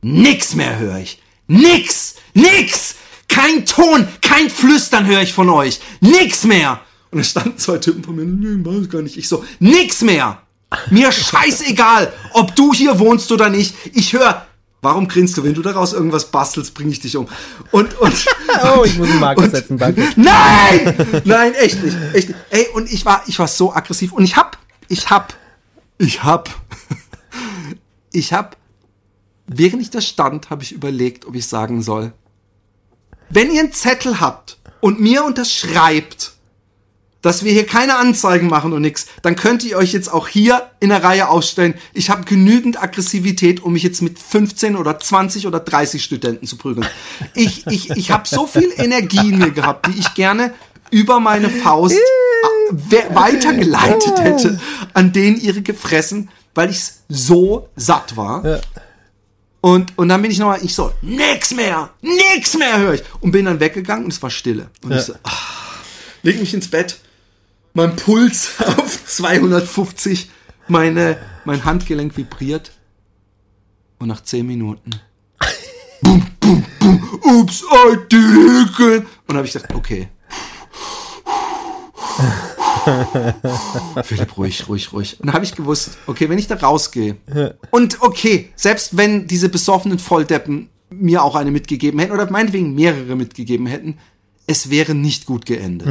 nix 0.00 0.54
mehr 0.54 0.78
höre 0.78 0.98
ich. 0.98 1.20
Nix! 1.48 2.14
Nix! 2.32 2.94
Kein 3.32 3.64
Ton, 3.66 4.06
kein 4.20 4.50
Flüstern 4.50 5.06
höre 5.06 5.22
ich 5.22 5.32
von 5.32 5.48
euch. 5.48 5.80
Nix 6.00 6.44
mehr! 6.44 6.80
Und 7.10 7.18
da 7.18 7.24
standen 7.24 7.58
zwei 7.58 7.78
Typen 7.78 8.04
von 8.04 8.14
mir, 8.16 8.24
nee, 8.24 8.64
weiß 8.64 8.88
gar 8.90 9.02
nicht. 9.02 9.16
Ich 9.16 9.28
so, 9.28 9.44
nix 9.58 10.02
mehr! 10.02 10.42
Mir 10.90 11.12
scheißegal, 11.12 12.12
ob 12.32 12.54
du 12.56 12.72
hier 12.72 12.98
wohnst 12.98 13.30
oder 13.32 13.48
nicht. 13.50 13.74
Ich 13.94 14.12
höre. 14.12 14.46
Warum 14.80 15.06
grinst 15.06 15.36
du? 15.36 15.44
Wenn 15.44 15.54
du 15.54 15.62
daraus 15.62 15.92
irgendwas 15.92 16.30
bastelst, 16.30 16.74
bringe 16.74 16.90
ich 16.90 16.98
dich 17.00 17.16
um. 17.16 17.28
Und, 17.70 17.94
und, 18.00 18.12
Oh, 18.76 18.84
ich 18.84 18.98
muss 18.98 19.08
einen 19.08 19.20
Marker 19.20 19.42
und- 19.44 19.50
setzen, 19.50 19.78
danke. 19.78 20.08
Nein! 20.16 21.22
Nein, 21.24 21.54
echt 21.54 21.82
nicht. 21.82 21.96
Echt 22.14 22.28
nicht. 22.28 22.38
Ey, 22.50 22.66
und 22.74 22.90
ich 22.92 23.04
war, 23.04 23.22
ich 23.26 23.38
war 23.38 23.46
so 23.48 23.72
aggressiv. 23.72 24.12
Und 24.12 24.24
ich 24.24 24.36
hab, 24.36 24.58
ich 24.88 25.08
hab, 25.08 25.34
ich 25.98 26.22
hab, 26.24 26.50
ich 28.12 28.32
hab, 28.32 28.56
während 29.46 29.82
ich 29.82 29.90
da 29.90 30.00
stand, 30.00 30.50
habe 30.50 30.62
ich 30.64 30.72
überlegt, 30.72 31.26
ob 31.26 31.34
ich 31.34 31.46
sagen 31.46 31.82
soll, 31.82 32.12
wenn 33.32 33.50
ihr 33.52 33.60
einen 33.60 33.72
Zettel 33.72 34.20
habt 34.20 34.58
und 34.80 35.00
mir 35.00 35.24
unterschreibt, 35.24 36.32
dass 37.22 37.44
wir 37.44 37.52
hier 37.52 37.66
keine 37.66 37.96
Anzeigen 37.98 38.48
machen 38.48 38.72
und 38.72 38.82
nix, 38.82 39.06
dann 39.22 39.36
könnt 39.36 39.62
ihr 39.62 39.76
euch 39.76 39.92
jetzt 39.92 40.12
auch 40.12 40.26
hier 40.26 40.70
in 40.80 40.88
der 40.88 41.04
Reihe 41.04 41.28
aufstellen. 41.28 41.74
Ich 41.94 42.10
habe 42.10 42.24
genügend 42.24 42.82
Aggressivität, 42.82 43.62
um 43.62 43.74
mich 43.74 43.84
jetzt 43.84 44.02
mit 44.02 44.18
15 44.18 44.74
oder 44.76 44.98
20 44.98 45.46
oder 45.46 45.60
30 45.60 46.02
Studenten 46.02 46.46
zu 46.48 46.56
prügeln. 46.56 46.84
Ich, 47.34 47.64
ich, 47.68 47.90
ich 47.90 48.10
habe 48.10 48.26
so 48.28 48.48
viel 48.48 48.72
Energie 48.76 49.28
in 49.30 49.38
mir 49.38 49.52
gehabt, 49.52 49.86
die 49.86 50.00
ich 50.00 50.14
gerne 50.14 50.52
über 50.90 51.20
meine 51.20 51.48
Faust 51.48 51.96
we- 52.70 53.04
weitergeleitet 53.14 54.18
hätte 54.20 54.60
an 54.92 55.12
denen 55.12 55.40
ihre 55.40 55.62
gefressen, 55.62 56.28
weil 56.56 56.70
ich 56.70 56.82
so 57.08 57.68
satt 57.76 58.16
war. 58.16 58.44
Ja. 58.44 58.60
Und, 59.62 59.96
und 59.96 60.08
dann 60.08 60.20
bin 60.20 60.30
ich 60.32 60.38
nochmal, 60.38 60.58
ich 60.62 60.74
so, 60.74 60.92
nix 61.02 61.52
mehr, 61.54 61.90
nix 62.02 62.54
mehr 62.58 62.78
höre 62.78 62.94
ich. 62.94 63.02
Und 63.20 63.30
bin 63.30 63.44
dann 63.44 63.60
weggegangen 63.60 64.04
und 64.04 64.12
es 64.12 64.20
war 64.20 64.28
Stille. 64.28 64.68
Und 64.82 64.90
Ja. 64.90 64.98
ich 64.98 65.04
so, 65.04 65.14
ah, 65.22 65.30
leg 66.24 66.40
mich 66.40 66.52
ins 66.52 66.68
Bett, 66.68 66.98
mein 67.72 67.94
Puls 67.94 68.50
auf 68.76 69.06
250, 69.06 70.30
meine, 70.66 71.16
mein 71.44 71.64
Handgelenk 71.64 72.16
vibriert. 72.16 72.72
Und 74.00 74.08
nach 74.08 74.20
10 74.22 74.44
Minuten, 74.44 74.90
bum, 76.02 76.26
bum, 76.40 76.64
bum, 76.80 77.20
ups, 77.22 77.62
I 77.62 77.96
did 78.10 78.20
it 78.20 78.74
again. 78.74 79.06
Und 79.28 79.36
habe 79.36 79.46
ich 79.46 79.52
gedacht, 79.52 79.72
okay. 79.74 80.08
Philipp, 84.04 84.36
ruhig, 84.36 84.68
ruhig, 84.68 84.92
ruhig. 84.92 85.20
Und 85.20 85.26
dann 85.26 85.34
habe 85.34 85.44
ich 85.44 85.54
gewusst, 85.54 85.98
okay, 86.06 86.28
wenn 86.28 86.38
ich 86.38 86.46
da 86.46 86.56
rausgehe 86.56 87.16
und 87.70 88.02
okay, 88.02 88.50
selbst 88.56 88.96
wenn 88.96 89.26
diese 89.26 89.48
besoffenen 89.48 89.98
Volldeppen 89.98 90.68
mir 90.90 91.22
auch 91.22 91.34
eine 91.34 91.50
mitgegeben 91.50 91.98
hätten 92.00 92.12
oder 92.12 92.30
meinetwegen 92.30 92.74
mehrere 92.74 93.16
mitgegeben 93.16 93.66
hätten, 93.66 93.98
es 94.46 94.70
wäre 94.70 94.94
nicht 94.94 95.26
gut 95.26 95.46
geendet. 95.46 95.88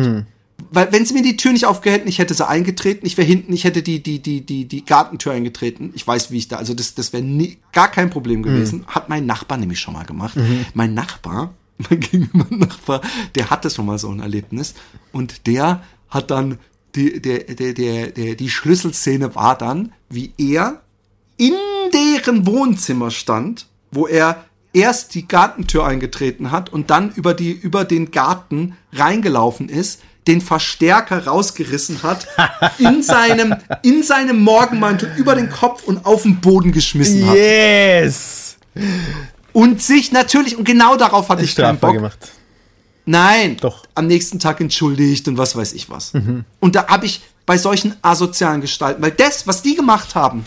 Weil 0.69 0.91
wenn 0.91 1.05
sie 1.05 1.13
mir 1.13 1.23
die 1.23 1.37
Tür 1.37 1.53
nicht 1.53 1.65
aufgehätten, 1.65 2.07
ich 2.07 2.19
hätte 2.19 2.33
sie 2.33 2.47
eingetreten, 2.47 3.05
ich 3.05 3.17
wäre 3.17 3.27
hinten, 3.27 3.51
ich 3.53 3.63
hätte 3.63 3.81
die, 3.81 4.03
die, 4.03 4.19
die, 4.19 4.45
die, 4.45 4.65
die 4.65 4.85
Gartentür 4.85 5.31
eingetreten. 5.31 5.91
Ich 5.95 6.05
weiß, 6.05 6.31
wie 6.31 6.37
ich 6.37 6.49
da, 6.49 6.57
also 6.57 6.73
das, 6.73 6.93
das 6.93 7.13
wäre 7.13 7.23
gar 7.71 7.89
kein 7.89 8.09
Problem 8.09 8.43
gewesen. 8.43 8.85
Hat 8.87 9.09
mein 9.09 9.25
Nachbar 9.25 9.57
nämlich 9.57 9.79
schon 9.79 9.93
mal 9.93 10.05
gemacht. 10.05 10.37
Mein 10.73 10.93
Nachbar, 10.93 11.55
mein 11.89 11.99
gegenüber 11.99 12.45
Nachbar, 12.49 13.01
der 13.35 13.49
hatte 13.49 13.69
schon 13.69 13.85
mal 13.85 13.97
so 13.97 14.09
ein 14.09 14.19
Erlebnis 14.19 14.75
und 15.11 15.47
der 15.47 15.81
hat 16.09 16.29
dann 16.29 16.59
die, 16.95 17.21
der, 17.21 17.39
der, 17.39 17.73
der, 17.73 18.07
der, 18.07 18.35
die 18.35 18.49
Schlüsselszene 18.49 19.35
war 19.35 19.57
dann, 19.57 19.93
wie 20.09 20.33
er 20.37 20.81
in 21.37 21.53
deren 21.93 22.45
Wohnzimmer 22.45 23.11
stand, 23.11 23.67
wo 23.91 24.07
er 24.07 24.43
erst 24.73 25.15
die 25.15 25.27
Gartentür 25.27 25.85
eingetreten 25.85 26.51
hat 26.51 26.71
und 26.71 26.89
dann 26.89 27.11
über 27.11 27.33
die 27.33 27.51
über 27.51 27.83
den 27.83 28.11
Garten 28.11 28.77
reingelaufen 28.93 29.67
ist, 29.69 30.01
den 30.27 30.39
Verstärker 30.39 31.25
rausgerissen 31.25 32.03
hat, 32.03 32.27
in 32.77 33.01
seinem 33.03 33.55
in 33.81 34.03
seinem 34.03 34.41
Morgenmantel 34.41 35.11
über 35.17 35.35
den 35.35 35.49
Kopf 35.49 35.83
und 35.83 36.05
auf 36.05 36.23
den 36.23 36.39
Boden 36.41 36.71
geschmissen 36.71 37.27
hat 37.27 37.35
Yes! 37.35 38.57
und 39.51 39.81
sich 39.81 40.11
natürlich 40.11 40.57
und 40.57 40.63
genau 40.63 40.95
darauf 40.95 41.27
hatte 41.29 41.43
ich 41.43 41.55
keinen 41.55 41.77
Strafbar 41.77 41.89
Bock. 41.89 41.97
gemacht. 41.97 42.31
Nein, 43.11 43.57
Doch. 43.59 43.83
am 43.95 44.07
nächsten 44.07 44.39
Tag 44.39 44.61
entschuldigt 44.61 45.27
und 45.27 45.37
was 45.37 45.55
weiß 45.55 45.73
ich 45.73 45.89
was. 45.89 46.13
Und 46.59 46.75
da 46.75 46.87
habe 46.87 47.05
ich 47.05 47.21
bei 47.45 47.57
solchen 47.57 47.95
asozialen 48.01 48.61
Gestalten, 48.61 49.01
weil 49.01 49.11
das, 49.11 49.47
was 49.47 49.61
die 49.61 49.75
gemacht 49.75 50.15
haben, 50.15 50.45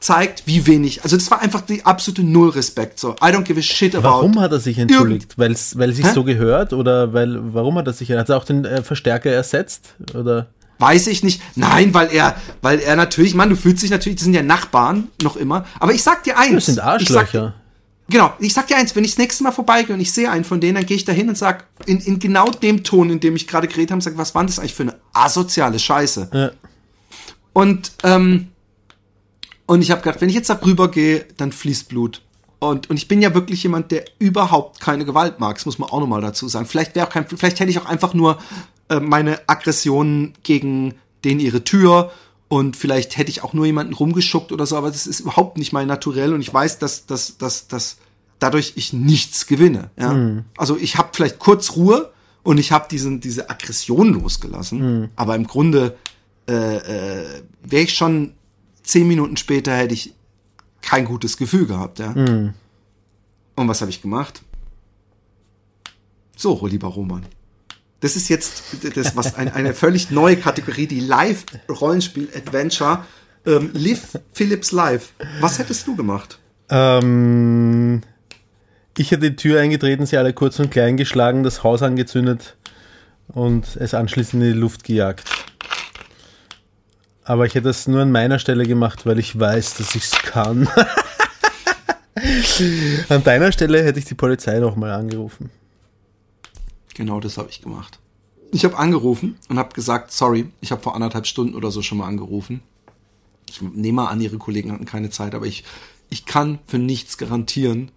zeigt, 0.00 0.46
wie 0.46 0.66
wenig. 0.66 1.02
Also 1.02 1.16
das 1.16 1.30
war 1.30 1.40
einfach 1.40 1.60
die 1.60 1.84
absolute 1.84 2.22
Null-Respekt. 2.22 2.98
So, 3.00 3.12
I 3.14 3.26
don't 3.26 3.42
give 3.42 3.58
a 3.58 3.62
shit 3.62 3.94
about. 3.94 4.08
Warum 4.08 4.40
hat 4.40 4.52
er 4.52 4.60
sich 4.60 4.78
entschuldigt? 4.78 5.36
Weil 5.36 5.52
es 5.52 5.70
sich 5.70 6.06
Hä? 6.06 6.12
so 6.14 6.24
gehört? 6.24 6.72
Oder 6.72 7.12
weil, 7.12 7.38
warum 7.52 7.76
hat 7.76 7.86
er 7.86 7.92
sich, 7.92 8.12
hat 8.12 8.28
er 8.28 8.36
auch 8.36 8.44
den 8.44 8.64
äh, 8.64 8.82
Verstärker 8.82 9.30
ersetzt? 9.30 9.94
Oder? 10.14 10.46
Weiß 10.78 11.08
ich 11.08 11.24
nicht. 11.24 11.42
Nein, 11.56 11.92
weil 11.92 12.08
er, 12.12 12.36
weil 12.62 12.78
er 12.78 12.94
natürlich, 12.94 13.34
Mann, 13.34 13.50
du 13.50 13.56
fühlst 13.56 13.82
dich 13.82 13.90
natürlich, 13.90 14.16
das 14.16 14.24
sind 14.24 14.34
ja 14.34 14.42
Nachbarn 14.42 15.08
noch 15.22 15.36
immer. 15.36 15.66
Aber 15.80 15.92
ich 15.92 16.04
sag 16.04 16.22
dir 16.22 16.38
eins. 16.38 16.54
Das 16.54 16.66
sind 16.66 16.80
Arschlöcher. 16.80 17.54
Genau, 18.08 18.32
ich 18.38 18.54
sag 18.54 18.66
dir 18.66 18.76
eins, 18.76 18.94
wenn 18.96 19.04
ich 19.04 19.12
das 19.12 19.18
nächste 19.18 19.44
Mal 19.44 19.52
vorbeigehe 19.52 19.94
und 19.94 20.00
ich 20.00 20.12
sehe 20.12 20.30
einen 20.30 20.44
von 20.44 20.60
denen, 20.60 20.74
dann 20.76 20.86
gehe 20.86 20.96
ich 20.96 21.04
da 21.04 21.12
hin 21.12 21.28
und 21.28 21.38
sag, 21.38 21.66
in, 21.86 22.00
in 22.00 22.18
genau 22.18 22.50
dem 22.50 22.84
Ton, 22.84 23.10
in 23.10 23.20
dem 23.20 23.36
ich 23.36 23.46
gerade 23.46 23.68
geredet 23.68 23.92
habe, 23.92 24.02
sag, 24.02 24.16
was 24.16 24.34
war 24.34 24.44
das 24.44 24.58
eigentlich 24.58 24.74
für 24.74 24.84
eine 24.84 24.96
asoziale 25.12 25.78
Scheiße? 25.78 26.30
Ja. 26.32 26.50
Und, 27.52 27.92
ähm, 28.04 28.48
und 29.66 29.82
ich 29.82 29.90
habe 29.90 30.02
gedacht, 30.02 30.20
wenn 30.20 30.28
ich 30.28 30.34
jetzt 30.34 30.50
da 30.50 30.58
rüber 30.64 30.90
gehe, 30.90 31.26
dann 31.36 31.52
fließt 31.52 31.88
Blut. 31.88 32.22
Und, 32.60 32.90
und 32.90 32.96
ich 32.96 33.06
bin 33.06 33.22
ja 33.22 33.34
wirklich 33.34 33.62
jemand, 33.62 33.90
der 33.92 34.04
überhaupt 34.18 34.80
keine 34.80 35.04
Gewalt 35.04 35.38
mag. 35.38 35.56
Das 35.56 35.66
muss 35.66 35.78
man 35.78 35.90
auch 35.90 36.00
nochmal 36.00 36.20
dazu 36.20 36.48
sagen. 36.48 36.66
Vielleicht 36.66 36.94
wäre 36.94 37.06
auch 37.06 37.10
kein, 37.10 37.26
vielleicht 37.28 37.60
hätte 37.60 37.70
ich 37.70 37.78
auch 37.78 37.86
einfach 37.86 38.14
nur 38.14 38.38
äh, 38.88 39.00
meine 39.00 39.40
Aggressionen 39.48 40.34
gegen 40.42 40.94
den 41.24 41.40
ihre 41.40 41.64
Tür 41.64 42.10
und 42.48 42.76
vielleicht 42.76 43.16
hätte 43.16 43.30
ich 43.30 43.42
auch 43.44 43.52
nur 43.52 43.66
jemanden 43.66 43.92
rumgeschuckt 43.92 44.52
oder 44.52 44.66
so, 44.66 44.76
aber 44.76 44.90
das 44.90 45.06
ist 45.06 45.20
überhaupt 45.20 45.58
nicht 45.58 45.72
mein 45.72 45.86
Naturell 45.86 46.32
und 46.32 46.40
ich 46.40 46.52
weiß, 46.52 46.78
dass, 46.78 47.06
dass, 47.06 47.36
dass, 47.38 47.68
dass 47.68 47.98
dadurch 48.38 48.72
ich 48.76 48.92
nichts 48.92 49.46
gewinne. 49.46 49.90
Ja? 49.98 50.12
Also 50.56 50.76
ich 50.76 50.96
habe 50.96 51.10
vielleicht 51.12 51.38
kurz 51.38 51.76
Ruhe 51.76 52.12
und 52.42 52.58
ich 52.58 52.72
habe 52.72 52.88
diesen 52.90 53.20
diese 53.20 53.50
Aggression 53.50 54.14
losgelassen, 54.14 54.80
aber 55.16 55.36
im 55.36 55.46
Grunde 55.46 55.96
äh, 56.48 56.76
äh, 56.76 57.42
wäre 57.62 57.82
ich 57.82 57.94
schon 57.94 58.32
zehn 58.82 59.06
Minuten 59.06 59.36
später 59.36 59.74
hätte 59.76 59.92
ich 59.92 60.14
kein 60.80 61.04
gutes 61.04 61.36
Gefühl 61.36 61.66
gehabt, 61.66 61.98
ja. 61.98 62.12
Und 63.56 63.68
was 63.68 63.80
habe 63.82 63.90
ich 63.90 64.00
gemacht? 64.00 64.40
So, 66.36 66.64
lieber 66.66 66.88
Roman. 66.88 67.26
Das 68.00 68.14
ist 68.14 68.28
jetzt 68.28 68.62
das, 68.94 69.16
was 69.16 69.34
ein, 69.34 69.52
eine 69.52 69.74
völlig 69.74 70.10
neue 70.10 70.36
Kategorie, 70.36 70.86
die 70.86 71.00
Live-Rollenspiel-Adventure. 71.00 73.04
Ähm, 73.44 73.70
Liv 73.72 74.18
Philips 74.32 74.72
Live. 74.72 75.12
Was 75.40 75.58
hättest 75.58 75.86
du 75.86 75.96
gemacht? 75.96 76.38
Ähm, 76.70 78.02
ich 78.96 79.10
hätte 79.10 79.30
die 79.30 79.36
Tür 79.36 79.60
eingetreten, 79.60 80.06
sie 80.06 80.16
alle 80.16 80.32
kurz 80.32 80.58
und 80.60 80.70
klein 80.70 80.96
geschlagen, 80.96 81.42
das 81.42 81.64
Haus 81.64 81.82
angezündet 81.82 82.56
und 83.28 83.76
es 83.76 83.94
anschließend 83.94 84.42
in 84.42 84.52
die 84.52 84.58
Luft 84.58 84.84
gejagt. 84.84 85.28
Aber 87.24 87.46
ich 87.46 87.54
hätte 87.54 87.68
es 87.68 87.88
nur 87.88 88.02
an 88.02 88.12
meiner 88.12 88.38
Stelle 88.38 88.64
gemacht, 88.64 89.06
weil 89.06 89.18
ich 89.18 89.38
weiß, 89.38 89.74
dass 89.74 89.94
ich 89.94 90.04
es 90.04 90.12
kann. 90.12 90.68
an 93.08 93.24
deiner 93.24 93.52
Stelle 93.52 93.82
hätte 93.82 93.98
ich 93.98 94.06
die 94.06 94.14
Polizei 94.14 94.60
nochmal 94.60 94.92
angerufen. 94.92 95.50
Genau 96.98 97.20
das 97.20 97.38
habe 97.38 97.48
ich 97.48 97.62
gemacht. 97.62 98.00
Ich 98.50 98.64
habe 98.64 98.76
angerufen 98.76 99.38
und 99.48 99.56
habe 99.56 99.72
gesagt, 99.72 100.10
sorry, 100.10 100.50
ich 100.60 100.72
habe 100.72 100.82
vor 100.82 100.96
anderthalb 100.96 101.28
Stunden 101.28 101.54
oder 101.54 101.70
so 101.70 101.80
schon 101.80 101.98
mal 101.98 102.08
angerufen. 102.08 102.60
Ich 103.48 103.62
nehme 103.62 104.02
mal 104.02 104.08
an, 104.08 104.20
ihre 104.20 104.36
Kollegen 104.36 104.72
hatten 104.72 104.84
keine 104.84 105.08
Zeit, 105.08 105.36
aber 105.36 105.46
ich, 105.46 105.62
ich 106.10 106.26
kann 106.26 106.58
für 106.66 106.80
nichts 106.80 107.16
garantieren, 107.16 107.92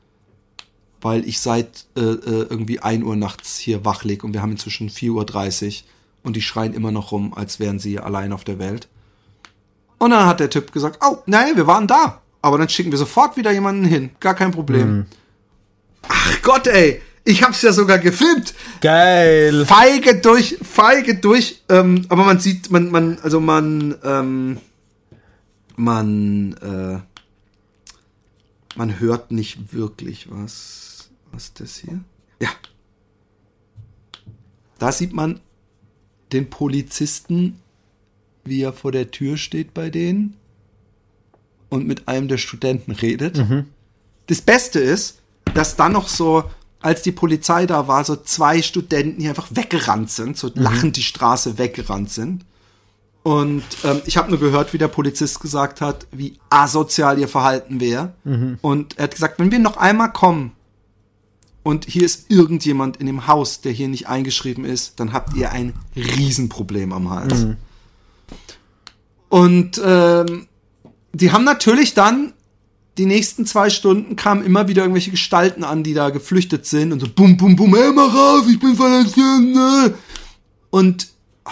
weil 1.01 1.27
ich 1.27 1.39
seit 1.39 1.87
äh, 1.97 2.01
äh, 2.01 2.45
irgendwie 2.47 2.79
1 2.79 3.03
Uhr 3.03 3.15
nachts 3.15 3.57
hier 3.57 3.83
wach 3.85 4.03
lieg 4.03 4.23
und 4.23 4.35
wir 4.35 4.43
haben 4.43 4.51
inzwischen 4.51 4.87
4.30 4.89 5.65
Uhr 5.79 5.87
und 6.21 6.35
die 6.35 6.43
schreien 6.43 6.75
immer 6.75 6.91
noch 6.91 7.11
rum, 7.11 7.33
als 7.33 7.59
wären 7.59 7.79
sie 7.79 7.99
allein 7.99 8.31
auf 8.31 8.43
der 8.43 8.59
Welt. 8.59 8.87
Und 9.97 10.11
dann 10.11 10.27
hat 10.27 10.39
der 10.39 10.51
Typ 10.51 10.71
gesagt, 10.71 10.99
oh, 11.03 11.17
nein, 11.25 11.55
wir 11.55 11.65
waren 11.65 11.87
da. 11.87 12.21
Aber 12.43 12.59
dann 12.59 12.69
schicken 12.69 12.91
wir 12.91 12.99
sofort 12.99 13.35
wieder 13.35 13.51
jemanden 13.51 13.83
hin. 13.83 14.11
Gar 14.19 14.35
kein 14.35 14.51
Problem. 14.51 15.07
Ach 16.07 16.41
Gott, 16.43 16.67
ey. 16.67 17.01
Ich 17.23 17.43
hab's 17.43 17.61
ja 17.61 17.71
sogar 17.71 17.99
gefilmt. 17.99 18.53
Geil! 18.81 19.65
Feige 19.65 20.19
durch, 20.19 20.57
feige 20.61 21.15
durch. 21.15 21.61
Ähm, 21.69 22.05
aber 22.09 22.23
man 22.23 22.39
sieht, 22.39 22.71
man, 22.71 22.89
man, 22.89 23.19
also 23.19 23.39
man, 23.39 23.95
ähm, 24.03 24.57
man, 25.75 26.53
äh, 26.53 26.99
man 28.75 28.99
hört 28.99 29.31
nicht 29.31 29.73
wirklich 29.73 30.31
was. 30.31 31.11
Was 31.31 31.45
ist 31.45 31.59
das 31.59 31.77
hier? 31.77 31.99
Ja. 32.39 32.49
Da 34.79 34.91
sieht 34.91 35.13
man 35.13 35.39
den 36.31 36.49
Polizisten, 36.49 37.59
wie 38.43 38.63
er 38.63 38.73
vor 38.73 38.91
der 38.91 39.11
Tür 39.11 39.37
steht 39.37 39.73
bei 39.73 39.89
denen 39.89 40.35
und 41.69 41.87
mit 41.87 42.07
einem 42.07 42.27
der 42.27 42.37
Studenten 42.37 42.91
redet. 42.91 43.37
Das 44.27 44.41
Beste 44.41 44.79
ist, 44.79 45.19
dass 45.53 45.75
dann 45.75 45.93
noch 45.93 46.07
so, 46.07 46.49
als 46.81 47.01
die 47.01 47.11
Polizei 47.11 47.65
da 47.65 47.87
war, 47.87 48.03
so 48.03 48.15
zwei 48.15 48.61
Studenten 48.61 49.21
hier 49.21 49.29
einfach 49.29 49.49
weggerannt 49.51 50.11
sind, 50.11 50.37
so 50.37 50.49
lachend 50.53 50.97
die 50.97 51.03
Straße 51.03 51.57
weggerannt 51.57 52.11
sind. 52.11 52.45
Und 53.23 53.63
ähm, 53.83 54.01
ich 54.05 54.17
habe 54.17 54.29
nur 54.31 54.39
gehört, 54.39 54.73
wie 54.73 54.79
der 54.79 54.87
Polizist 54.87 55.39
gesagt 55.39 55.79
hat, 55.79 56.07
wie 56.11 56.39
asozial 56.49 57.19
ihr 57.19 57.27
Verhalten 57.27 57.79
wäre. 57.79 58.13
Und 58.61 58.97
er 58.97 59.03
hat 59.03 59.11
gesagt, 59.11 59.39
wenn 59.39 59.51
wir 59.51 59.59
noch 59.59 59.77
einmal 59.77 60.11
kommen 60.11 60.53
und 61.63 61.85
hier 61.85 62.03
ist 62.03 62.31
irgendjemand 62.31 62.97
in 62.97 63.05
dem 63.05 63.27
Haus, 63.27 63.61
der 63.61 63.71
hier 63.71 63.87
nicht 63.87 64.07
eingeschrieben 64.07 64.65
ist, 64.65 64.99
dann 64.99 65.13
habt 65.13 65.35
ihr 65.35 65.51
ein 65.51 65.73
Riesenproblem 65.95 66.91
am 66.93 67.11
Hals. 67.11 67.45
Und 69.29 69.79
ähm, 69.85 70.47
die 71.13 71.31
haben 71.31 71.43
natürlich 71.43 71.93
dann 71.93 72.33
die 72.97 73.05
nächsten 73.05 73.45
zwei 73.45 73.69
Stunden 73.69 74.15
kamen 74.15 74.45
immer 74.45 74.67
wieder 74.67 74.81
irgendwelche 74.83 75.11
Gestalten 75.11 75.63
an, 75.63 75.83
die 75.83 75.93
da 75.93 76.09
geflüchtet 76.09 76.65
sind 76.65 76.91
und 76.91 76.99
so 76.99 77.07
bum 77.07 77.37
bum 77.37 77.55
bum, 77.55 77.73
ey, 77.75 77.91
mach 77.93 78.13
auf, 78.13 78.47
ich 78.49 78.59
bin 78.59 78.75
verletzt. 78.75 79.17
ne? 79.17 79.93
Und 80.69 81.07
oh, 81.45 81.49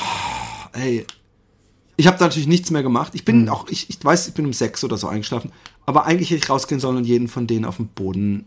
hey, 0.73 1.05
ich 1.95 2.07
habe 2.07 2.17
da 2.17 2.25
natürlich 2.25 2.47
nichts 2.47 2.71
mehr 2.71 2.83
gemacht. 2.83 3.13
Ich 3.15 3.25
bin 3.25 3.47
auch, 3.49 3.67
ich, 3.69 3.89
ich 3.89 4.03
weiß, 4.03 4.27
ich 4.27 4.33
bin 4.33 4.45
um 4.45 4.53
sechs 4.53 4.83
oder 4.83 4.97
so 4.97 5.07
eingeschlafen, 5.07 5.51
aber 5.85 6.05
eigentlich 6.05 6.29
hätte 6.29 6.43
ich 6.43 6.49
rausgehen 6.49 6.79
sollen 6.79 6.97
und 6.97 7.05
jeden 7.05 7.27
von 7.27 7.47
denen 7.47 7.65
auf 7.65 7.77
dem 7.77 7.87
Boden 7.87 8.45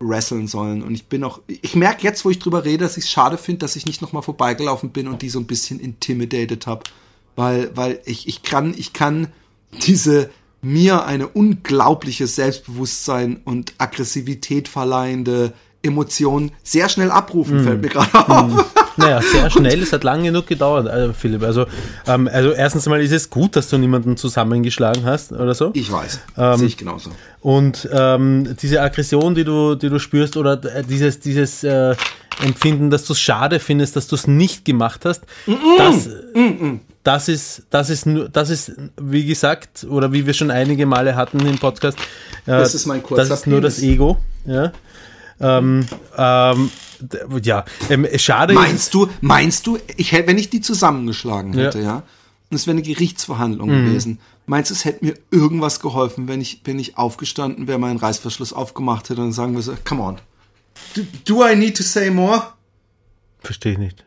wresteln 0.00 0.46
sollen. 0.46 0.82
Und 0.82 0.94
ich 0.94 1.06
bin 1.06 1.24
auch, 1.24 1.40
ich 1.46 1.74
merke 1.74 2.04
jetzt, 2.04 2.24
wo 2.24 2.30
ich 2.30 2.38
drüber 2.38 2.64
rede, 2.64 2.84
dass 2.84 2.96
ich 2.96 3.04
es 3.04 3.10
schade 3.10 3.38
finde, 3.38 3.60
dass 3.60 3.76
ich 3.76 3.86
nicht 3.86 4.00
nochmal 4.00 4.22
vorbeigelaufen 4.22 4.90
bin 4.90 5.08
und 5.08 5.22
die 5.22 5.28
so 5.28 5.38
ein 5.38 5.46
bisschen 5.46 5.80
intimidated 5.80 6.66
habe. 6.66 6.84
Weil, 7.36 7.76
weil 7.76 8.00
ich, 8.04 8.26
ich 8.26 8.42
kann, 8.42 8.74
ich 8.76 8.92
kann 8.92 9.28
diese 9.84 10.30
mir 10.60 11.06
eine 11.06 11.28
unglaubliche 11.28 12.26
Selbstbewusstsein 12.26 13.40
und 13.44 13.74
Aggressivität 13.78 14.68
verleihende 14.68 15.52
Emotion 15.82 16.50
sehr 16.64 16.88
schnell 16.88 17.10
abrufen, 17.10 17.62
fällt 17.62 17.80
mir 17.82 17.88
gerade 17.88 18.28
auf. 18.28 18.64
Naja, 18.96 19.22
sehr 19.22 19.48
schnell, 19.48 19.80
es 19.80 19.92
hat 19.92 20.02
lang 20.02 20.24
genug 20.24 20.48
gedauert, 20.48 20.88
äh, 20.88 21.12
Philipp. 21.12 21.44
Also, 21.44 21.66
ähm, 22.08 22.28
also 22.32 22.50
erstens 22.50 22.84
einmal 22.86 23.00
ist 23.00 23.12
es 23.12 23.30
gut, 23.30 23.54
dass 23.54 23.68
du 23.68 23.78
niemanden 23.78 24.16
zusammengeschlagen 24.16 25.04
hast 25.04 25.30
oder 25.30 25.54
so. 25.54 25.70
Ich 25.74 25.90
weiß, 25.92 26.18
Ähm, 26.36 26.56
sehe 26.58 26.66
ich 26.66 26.76
genauso. 26.76 27.10
Und 27.40 27.88
ähm, 27.92 28.56
diese 28.60 28.82
Aggression, 28.82 29.36
die 29.36 29.44
du, 29.44 29.76
die 29.76 29.88
du 29.88 30.00
spürst, 30.00 30.36
oder 30.36 30.60
äh, 30.64 30.82
dieses, 30.82 31.20
dieses 31.20 31.62
äh, 31.62 31.94
Empfinden, 32.42 32.90
dass 32.90 33.04
du 33.04 33.12
es 33.12 33.20
schade 33.20 33.60
findest, 33.60 33.94
dass 33.94 34.08
du 34.08 34.16
es 34.16 34.26
nicht 34.26 34.64
gemacht 34.64 35.04
hast, 35.04 35.22
das, 35.76 36.08
das 37.04 37.28
ist, 37.28 37.62
das 37.70 37.90
ist 37.90 38.06
nur, 38.06 38.28
das 38.28 38.50
ist, 38.50 38.72
wie 39.00 39.24
gesagt, 39.24 39.84
oder 39.88 40.12
wie 40.12 40.26
wir 40.26 40.34
schon 40.34 40.50
einige 40.50 40.84
Male 40.86 41.16
hatten 41.16 41.40
im 41.46 41.58
Podcast, 41.58 41.98
äh, 42.46 42.50
Das 42.52 42.74
ist 42.74 42.86
mein 42.86 43.02
kurzer 43.02 43.26
das 43.28 43.40
ist 43.40 43.46
nur 43.46 43.60
das. 43.60 43.78
Ego. 43.82 44.18
Ja. 44.44 44.72
Ähm, 45.40 45.86
ähm, 46.16 46.70
ja, 47.42 47.64
ähm, 47.90 48.06
schade 48.16 48.54
Meinst 48.54 48.92
du, 48.92 49.08
meinst 49.20 49.66
du, 49.66 49.78
ich 49.96 50.10
hätte, 50.12 50.26
wenn 50.28 50.38
ich 50.38 50.50
die 50.50 50.60
zusammengeschlagen 50.60 51.52
hätte, 51.54 51.78
Ja. 51.78 51.84
ja, 51.84 52.02
und 52.50 52.56
es 52.56 52.66
wäre 52.66 52.74
eine 52.76 52.82
Gerichtsverhandlung 52.82 53.68
Mhm. 53.70 53.86
gewesen, 53.86 54.18
meinst 54.46 54.70
du, 54.70 54.74
es 54.74 54.84
hätte 54.84 55.04
mir 55.04 55.14
irgendwas 55.30 55.78
geholfen, 55.78 56.26
wenn 56.26 56.40
ich, 56.40 56.62
wenn 56.64 56.78
ich 56.80 56.98
aufgestanden 56.98 57.68
wäre, 57.68 57.78
meinen 57.78 57.98
Reißverschluss 57.98 58.52
aufgemacht 58.52 59.10
hätte 59.10 59.20
und 59.20 59.32
sagen 59.32 59.54
wir 59.54 59.62
so, 59.62 59.74
come 59.84 60.02
on. 60.02 60.16
Do, 60.96 61.02
do 61.24 61.46
I 61.46 61.54
need 61.54 61.76
to 61.76 61.82
say 61.84 62.10
more? 62.10 62.42
verstehe 63.40 63.72
ich 63.72 63.78
nicht. 63.78 64.04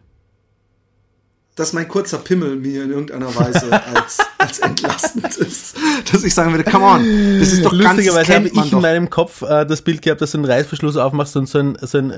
Dass 1.56 1.74
mein 1.74 1.88
kurzer 1.88 2.18
Pimmel 2.20 2.56
mir 2.56 2.86
in 2.86 2.92
irgendeiner 2.92 3.36
Weise 3.36 3.72
als, 3.94 4.20
als 4.38 4.60
entlastend 4.60 5.36
ist. 5.36 5.76
Dass 6.12 6.24
ich 6.24 6.34
sagen 6.34 6.52
würde, 6.52 6.70
come 6.70 6.86
on, 6.86 7.40
das 7.40 7.52
ist 7.52 7.66
doch 7.66 7.72
ganz, 7.72 7.98
Lustigerweise 7.98 8.36
habe 8.36 8.48
ich 8.48 8.56
in 8.56 8.70
doch. 8.72 8.82
meinem 8.82 9.10
Kopf 9.10 9.42
äh, 9.42 9.66
das 9.66 9.82
Bild 9.82 10.02
gehabt, 10.02 10.22
dass 10.22 10.32
du 10.32 10.38
einen 10.38 10.46
Reißverschluss 10.46 10.96
aufmachst 10.96 11.36
und 11.36 11.50
so, 11.50 11.60
ein, 11.60 11.78
so, 11.82 11.98
ein, 11.98 12.10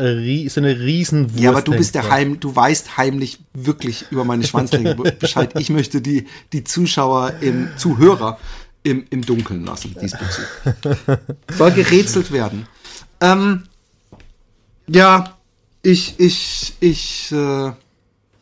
so 0.50 0.62
eine 0.62 0.80
Riesenwurst. 0.80 1.40
Ja, 1.40 1.50
aber 1.50 1.64
du 1.64 1.72
bist 1.72 1.96
der. 1.96 2.10
Heim, 2.10 2.40
du 2.40 2.56
weißt 2.56 2.98
heimlich 2.98 3.40
wirklich 3.54 4.06
über 4.12 4.24
meine 4.24 4.44
Schwanzlänge 4.44 4.96
Bescheid. 5.20 5.60
Ich 5.60 5.72
möchte 5.72 6.00
die, 6.00 6.28
die 6.54 6.64
Zuschauer 6.64 7.34
im, 7.42 7.70
Zuhörer 7.76 8.38
im, 8.84 9.06
im 9.10 9.26
Dunkeln 9.26 9.66
lassen, 9.66 9.96
diesbezüglich. 10.00 10.48
Soll 11.58 11.72
gerätselt 11.72 12.32
werden. 12.32 12.68
Ähm, 13.20 13.64
ja, 14.88 15.38
ich, 15.82 16.20
ich, 16.20 16.74
ich, 16.80 17.32
äh, 17.32 17.72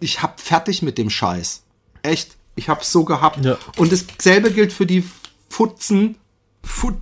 ich 0.01 0.21
hab 0.21 0.39
fertig 0.41 0.81
mit 0.81 0.97
dem 0.97 1.09
Scheiß. 1.09 1.63
Echt. 2.03 2.35
Ich 2.55 2.67
hab's 2.67 2.91
so 2.91 3.05
gehabt. 3.05 3.45
Ja. 3.45 3.57
Und 3.77 3.91
dasselbe 3.91 4.51
gilt 4.51 4.73
für 4.73 4.85
die 4.85 5.05
Futzen, 5.49 6.15
Fut, 6.63 6.97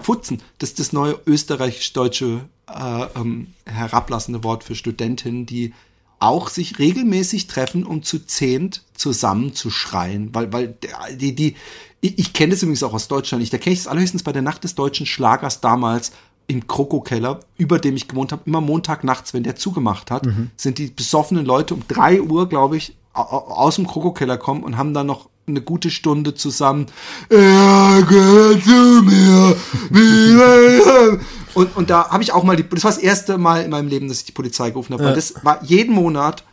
Futzen, 0.00 0.40
das 0.58 0.70
ist 0.70 0.78
das 0.78 0.92
neue 0.92 1.20
österreichisch-deutsche 1.26 2.48
äh, 2.68 3.04
ähm, 3.14 3.48
herablassende 3.66 4.42
Wort 4.42 4.64
für 4.64 4.74
Studentinnen, 4.74 5.44
die 5.44 5.74
auch 6.18 6.48
sich 6.48 6.78
regelmäßig 6.78 7.46
treffen, 7.46 7.84
um 7.84 8.02
zu 8.02 8.24
zehnt 8.24 8.84
zusammen 8.94 9.54
zu 9.54 9.70
schreien, 9.70 10.34
weil, 10.34 10.52
weil 10.52 10.76
die, 11.16 11.34
die, 11.34 11.56
ich, 12.00 12.18
ich 12.18 12.32
kenne 12.32 12.52
das 12.52 12.62
übrigens 12.62 12.84
auch 12.84 12.94
aus 12.94 13.08
Deutschland 13.08 13.40
nicht, 13.40 13.52
da 13.52 13.58
kenne 13.58 13.74
ich 13.74 13.80
es 13.80 13.88
allerhöchstens 13.88 14.22
bei 14.22 14.32
der 14.32 14.42
Nacht 14.42 14.64
des 14.64 14.74
deutschen 14.76 15.04
Schlagers 15.04 15.60
damals 15.60 16.12
im 16.46 16.66
Krokokeller, 16.66 17.40
über 17.56 17.78
dem 17.78 17.96
ich 17.96 18.08
gewohnt 18.08 18.32
habe, 18.32 18.42
immer 18.46 18.60
Montagnachts, 18.60 19.32
wenn 19.34 19.42
der 19.42 19.56
zugemacht 19.56 20.10
hat, 20.10 20.26
sind 20.56 20.78
die 20.78 20.88
besoffenen 20.88 21.44
Leute 21.46 21.74
um 21.74 21.82
drei 21.88 22.20
Uhr, 22.20 22.48
glaube 22.48 22.76
ich, 22.76 22.96
au- 23.14 23.22
au- 23.22 23.48
aus 23.54 23.76
dem 23.76 23.86
Krokokeller 23.86 24.36
kommen 24.38 24.62
und 24.64 24.76
haben 24.76 24.92
dann 24.94 25.06
noch 25.06 25.28
eine 25.46 25.60
gute 25.60 25.90
Stunde 25.90 26.34
zusammen. 26.34 26.86
Er 27.28 28.02
gehört 28.08 28.62
zu 28.62 29.02
mir. 29.02 29.56
Und, 31.54 31.76
und 31.76 31.90
da 31.90 32.08
habe 32.08 32.22
ich 32.22 32.32
auch 32.32 32.44
mal 32.44 32.56
die, 32.56 32.66
das 32.66 32.82
war 32.84 32.90
das 32.92 32.98
erste 33.00 33.36
Mal 33.36 33.62
in 33.64 33.70
meinem 33.70 33.88
Leben, 33.88 34.08
dass 34.08 34.18
ich 34.20 34.24
die 34.24 34.32
Polizei 34.32 34.70
gerufen 34.70 34.94
habe. 34.94 35.04
Weil 35.04 35.14
das 35.16 35.34
war 35.44 35.62
jeden 35.62 35.94
Monat, 35.94 36.44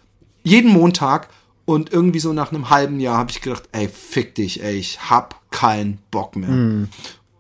jeden 0.44 0.72
Montag 0.74 1.30
und 1.64 1.94
irgendwie 1.94 2.20
so 2.20 2.34
nach 2.34 2.52
einem 2.52 2.70
halben 2.70 3.00
Jahr 3.00 3.18
habe 3.18 3.32
ich 3.32 3.40
gedacht, 3.40 3.64
ey, 3.72 3.88
fick 3.88 4.36
dich, 4.36 4.62
ey, 4.62 4.76
ich 4.76 5.10
hab 5.10 5.40
keinen 5.52 6.00
Bock 6.12 6.36
mehr. 6.36 6.50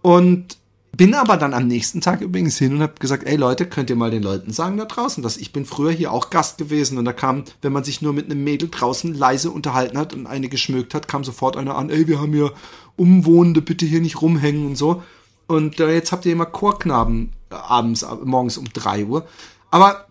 Und 0.01 0.57
bin 0.99 1.15
aber 1.15 1.37
dann 1.37 1.53
am 1.53 1.65
nächsten 1.65 2.01
Tag 2.01 2.19
übrigens 2.19 2.57
hin 2.57 2.73
und 2.73 2.81
habe 2.81 2.95
gesagt, 2.99 3.25
ey 3.25 3.37
Leute, 3.37 3.65
könnt 3.65 3.89
ihr 3.89 3.95
mal 3.95 4.11
den 4.11 4.21
Leuten 4.21 4.51
sagen 4.51 4.75
da 4.75 4.83
draußen, 4.83 5.23
dass 5.23 5.37
ich 5.37 5.53
bin 5.53 5.63
früher 5.63 5.91
hier 5.91 6.11
auch 6.11 6.29
Gast 6.29 6.57
gewesen 6.57 6.97
und 6.97 7.05
da 7.05 7.13
kam, 7.13 7.45
wenn 7.61 7.71
man 7.71 7.85
sich 7.85 8.01
nur 8.01 8.11
mit 8.11 8.25
einem 8.25 8.43
Mädel 8.43 8.67
draußen 8.69 9.13
leise 9.13 9.49
unterhalten 9.49 9.97
hat 9.97 10.13
und 10.13 10.27
eine 10.27 10.49
geschmückt 10.49 10.93
hat, 10.93 11.07
kam 11.07 11.23
sofort 11.23 11.55
einer 11.55 11.75
an, 11.75 11.89
ey, 11.89 12.09
wir 12.09 12.19
haben 12.19 12.33
hier 12.33 12.51
Umwohnende, 12.97 13.61
bitte 13.61 13.85
hier 13.85 14.01
nicht 14.01 14.21
rumhängen 14.21 14.65
und 14.65 14.75
so. 14.75 15.01
Und 15.47 15.79
äh, 15.79 15.93
jetzt 15.93 16.11
habt 16.11 16.25
ihr 16.25 16.33
immer 16.33 16.45
Chorknaben 16.45 17.31
äh, 17.49 17.55
abends, 17.55 18.03
äh, 18.03 18.07
morgens 18.25 18.57
um 18.57 18.65
drei 18.73 19.05
Uhr. 19.05 19.25
Aber 19.71 20.05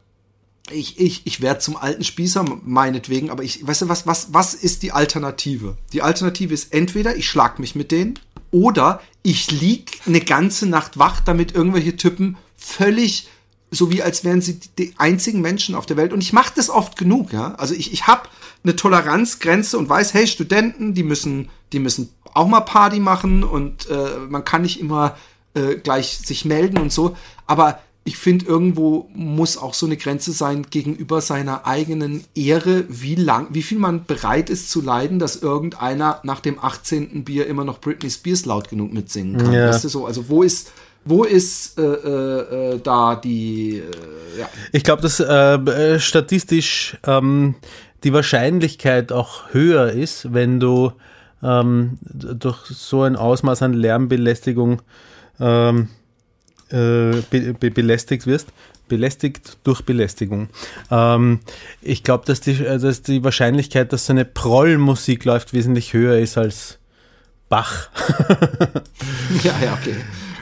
ich, 0.71 0.99
ich, 0.99 1.27
ich 1.27 1.43
werde 1.43 1.61
zum 1.61 1.77
alten 1.77 2.03
Spießer, 2.03 2.47
meinetwegen, 2.65 3.29
aber 3.29 3.43
ich, 3.43 3.67
weißt 3.67 3.83
du, 3.83 3.89
was, 3.91 4.07
was, 4.07 4.33
was 4.33 4.55
ist 4.55 4.83
die 4.83 4.93
Alternative? 4.93 5.77
Die 5.93 6.01
Alternative 6.01 6.55
ist 6.55 6.73
entweder 6.73 7.15
ich 7.15 7.29
schlag 7.29 7.59
mich 7.59 7.75
mit 7.75 7.93
denen 7.93 8.19
oder 8.51 9.01
ich 9.23 9.51
lieg 9.51 10.01
eine 10.07 10.21
ganze 10.21 10.67
Nacht 10.67 10.99
wach, 10.99 11.21
damit 11.21 11.55
irgendwelche 11.55 11.97
Typen 11.97 12.37
völlig 12.57 13.29
so 13.71 13.91
wie 13.91 14.03
als 14.03 14.25
wären 14.25 14.41
sie 14.41 14.61
die, 14.79 14.95
einzigen 14.97 15.41
Menschen 15.41 15.75
auf 15.75 15.87
der 15.87 15.97
Welt. 15.97 16.13
Und 16.13 16.23
ich 16.23 16.33
mache 16.33 16.53
das 16.57 16.71
oft 16.71 16.97
genug, 16.97 17.33
ja. 17.33 17.55
Also 17.57 17.75
ich, 17.75 17.93
ich 17.93 18.07
habe 18.07 18.23
eine 18.65 18.77
Toleranzgrenze 18.77 19.79
und 19.79 19.89
weiß, 19.89 20.15
hey, 20.15 20.27
Studenten, 20.27 20.95
die 20.95 21.03
müssen, 21.03 21.51
die 21.73 21.79
müssen 21.79 22.11
auch 22.35 22.47
mal 22.47 22.61
Party 22.61 23.01
machen 23.01 23.45
und 23.45 23.89
äh, 23.91 24.17
man 24.29 24.45
kann 24.45 24.63
nicht 24.63 24.81
immer 24.81 25.17
äh, 25.55 25.77
gleich 25.77 26.19
sich 26.19 26.45
melden 26.45 26.79
und 26.79 26.93
so. 26.93 27.17
Aber 27.47 27.81
ich 28.09 28.17
finde, 28.17 28.47
irgendwo 28.47 29.11
muss 29.13 29.59
auch 29.59 29.75
so 29.75 29.85
eine 29.85 29.99
Grenze 29.99 30.33
sein 30.33 30.63
gegenüber 30.71 31.21
seiner 31.21 31.67
eigenen 31.67 32.25
Ehre, 32.35 32.85
wie 32.89 33.17
lang, 33.17 33.49
wie 33.51 33.61
viel 33.61 33.79
man 33.79 34.07
bereit 34.07 34.49
ist 34.49 34.71
zu 34.71 34.81
leiden, 34.81 35.19
dass 35.19 35.37
irgendeiner 35.37 36.19
nach 36.23 36.41
dem 36.41 36.59
18. 36.59 37.25
Bier 37.25 37.47
immer 37.47 37.65
noch 37.65 37.83
Britney 37.83 38.09
Spears 38.09 38.47
laut 38.47 38.71
genug 38.71 38.95
mitsingen 38.95 39.37
kann. 39.37 39.53
Ja. 39.53 39.69
Weißt 39.69 39.85
du 39.85 39.91
so? 39.91 40.07
Also 40.07 40.31
wo 40.31 40.43
ist, 40.43 40.73
wo 41.05 41.25
ist 41.25 41.79
äh, 41.79 41.83
äh, 41.83 42.77
äh, 42.77 42.81
da 42.83 43.15
die, 43.15 43.77
äh, 43.77 44.41
ja, 44.41 44.49
Ich 44.73 44.85
glaube, 44.85 45.03
dass 45.03 45.21
äh, 45.21 45.25
äh, 45.27 46.01
statistisch 46.01 46.97
ähm, 47.07 47.57
die 48.05 48.15
Wahrscheinlichkeit 48.15 49.13
auch 49.13 49.53
höher 49.53 49.93
ist, 49.93 50.33
wenn 50.33 50.61
du 50.61 50.93
ähm, 51.43 51.99
durch 52.01 52.65
so 52.69 53.03
ein 53.03 53.17
Ausmaß 53.17 53.61
an 53.61 53.75
Lärmbelästigung 53.75 54.81
ähm, 55.39 55.89
äh, 56.71 57.23
be 57.31 57.55
be 57.59 57.71
belästigt 57.71 58.27
wirst. 58.27 58.49
Belästigt 58.89 59.59
durch 59.65 59.83
Belästigung. 59.83 60.49
Ähm, 60.91 61.41
ich 61.83 62.03
glaube, 62.03 62.25
dass 62.27 62.41
die, 62.41 62.53
äh, 62.53 62.79
dass 62.79 63.03
die 63.03 63.23
Wahrscheinlichkeit, 63.23 63.93
dass 63.93 64.07
so 64.07 64.13
eine 64.13 64.25
Prollmusik 64.25 65.25
läuft, 65.25 65.53
wesentlich 65.53 65.93
höher 65.93 66.19
ist 66.19 66.39
als 66.39 66.79
Bach. 67.49 67.89
ja, 69.43 69.55
ja, 69.63 69.79
okay. 69.81 69.97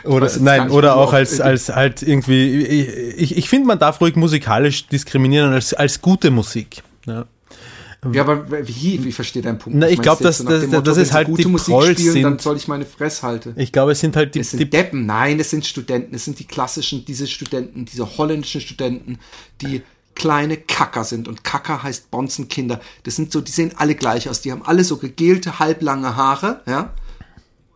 Oder, 0.05 0.31
nein, 0.39 0.71
oder 0.71 0.97
auch 0.97 1.13
als, 1.13 1.41
als 1.41 1.69
halt 1.69 2.03
irgendwie, 2.03 2.59
ich, 2.59 3.33
ich, 3.33 3.37
ich 3.37 3.49
finde, 3.49 3.67
man 3.67 3.79
darf 3.79 4.01
ruhig 4.01 4.15
musikalisch 4.15 4.87
diskriminieren 4.87 5.53
als, 5.53 5.75
als 5.75 6.01
gute 6.01 6.31
Musik. 6.31 6.83
Ja. 7.07 7.27
Ja, 8.13 8.23
aber 8.23 8.47
wie, 8.67 9.03
wie 9.05 9.13
versteht 9.13 9.45
dein 9.45 9.59
Punkt? 9.59 9.79
Na, 9.79 9.89
ich 9.89 10.01
glaub, 10.01 10.21
meinst 10.21 10.41
du 10.41 10.45
dass- 10.45 10.63
jetzt 10.63 10.71
nach 10.71 10.79
dem 10.79 10.85
dass- 10.85 10.85
dass 10.85 10.97
wenn 10.97 11.03
es 11.03 11.09
sie 11.09 11.15
halt 11.15 11.27
gute 11.29 11.43
die 11.43 11.49
Musik 11.49 11.75
Prolls 11.75 12.01
spielen, 12.01 12.23
dann 12.23 12.33
sind. 12.33 12.43
soll 12.43 12.57
ich 12.57 12.69
meine 12.69 12.85
Fresse 12.87 13.23
halten. 13.23 13.55
Ich 13.57 13.73
glaube, 13.73 13.93
es 13.93 14.01
sind 14.01 14.17
halt 14.17 14.35
die, 14.35 14.41
Es 14.41 14.51
sind 14.51 14.61
die 14.61 14.71
Deppen, 14.71 15.07
nein, 15.07 15.39
es 15.41 15.51
sind 15.51 15.65
Studenten, 15.67 16.15
es 16.15 16.25
sind 16.25 16.39
die 16.39 16.45
klassischen, 16.47 17.05
diese 17.05 17.27
Studenten, 17.27 17.85
diese 17.85 18.19
holländischen 18.19 18.61
Studenten, 18.61 19.19
die 19.63 19.83
kleine 20.15 20.57
Kacker 20.57 21.05
sind 21.05 21.29
und 21.29 21.45
Kacker 21.45 21.83
heißt 21.83 22.11
Bonzenkinder. 22.11 22.81
Das 23.03 23.17
sind 23.17 23.33
so, 23.33 23.41
die 23.43 23.53
sehen 23.53 23.73
alle 23.77 23.95
gleich 23.95 24.29
aus, 24.31 24.41
die 24.41 24.51
haben 24.51 24.63
alle 24.65 24.83
so 24.83 24.97
gegelte, 24.97 25.59
halblange 25.59 26.17
Haare, 26.17 26.63
ja. 26.67 26.93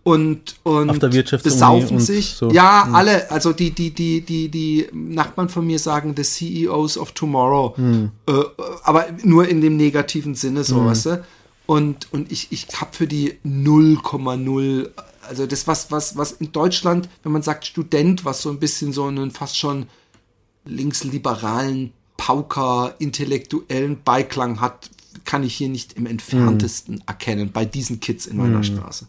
Und, 0.03 0.57
und 0.63 0.89
Auf 0.89 0.99
der 0.99 1.09
besaufen 1.09 2.01
sich. 2.01 2.31
so. 2.31 2.51
Ja, 2.51 2.87
Mhm. 2.89 2.95
alle, 2.95 3.31
also 3.31 3.53
die, 3.53 3.71
die, 3.71 3.91
die, 3.91 4.23
die, 4.23 4.49
die 4.49 4.87
Nachbarn 4.93 5.49
von 5.51 5.67
mir 5.67 5.79
sagen, 5.79 6.15
the 6.17 6.23
CEOs 6.23 6.97
of 6.97 7.13
tomorrow. 7.13 7.75
Mhm. 7.77 8.11
Äh, 8.27 8.33
aber 8.85 9.07
nur 9.23 9.47
in 9.47 9.61
dem 9.61 9.77
negativen 9.77 10.35
Sinne, 10.35 10.65
so, 10.65 10.85
weißt 10.87 11.07
du? 11.07 11.25
Und, 11.67 12.09
und 12.13 12.33
ich, 12.33 12.49
ich 12.51 12.67
hab 12.81 12.95
für 12.97 13.07
die 13.07 13.35
0,0, 13.47 14.89
also 15.29 15.47
das, 15.47 15.67
was, 15.67 15.91
was, 15.93 16.17
was 16.17 16.33
in 16.33 16.51
Deutschland, 16.51 17.09
wenn 17.23 17.33
man 17.33 17.43
sagt 17.43 17.67
Student, 17.67 18.25
was 18.25 18.43
so 18.43 18.51
ein 18.51 18.59
bisschen 18.59 18.93
so 18.93 19.05
einen 19.05 19.31
fast 19.31 19.57
schon 19.59 19.87
linksliberalen, 20.65 21.93
Pauker, 22.17 22.95
intellektuellen 22.99 24.03
Beiklang 24.03 24.61
hat, 24.61 24.91
kann 25.25 25.43
ich 25.43 25.55
hier 25.55 25.69
nicht 25.69 25.95
im 25.95 26.07
entferntesten 26.07 27.03
erkennen 27.07 27.51
bei 27.53 27.65
diesen 27.65 28.01
Kids 28.01 28.27
in 28.27 28.37
meiner 28.37 28.63
Straße. 28.63 29.07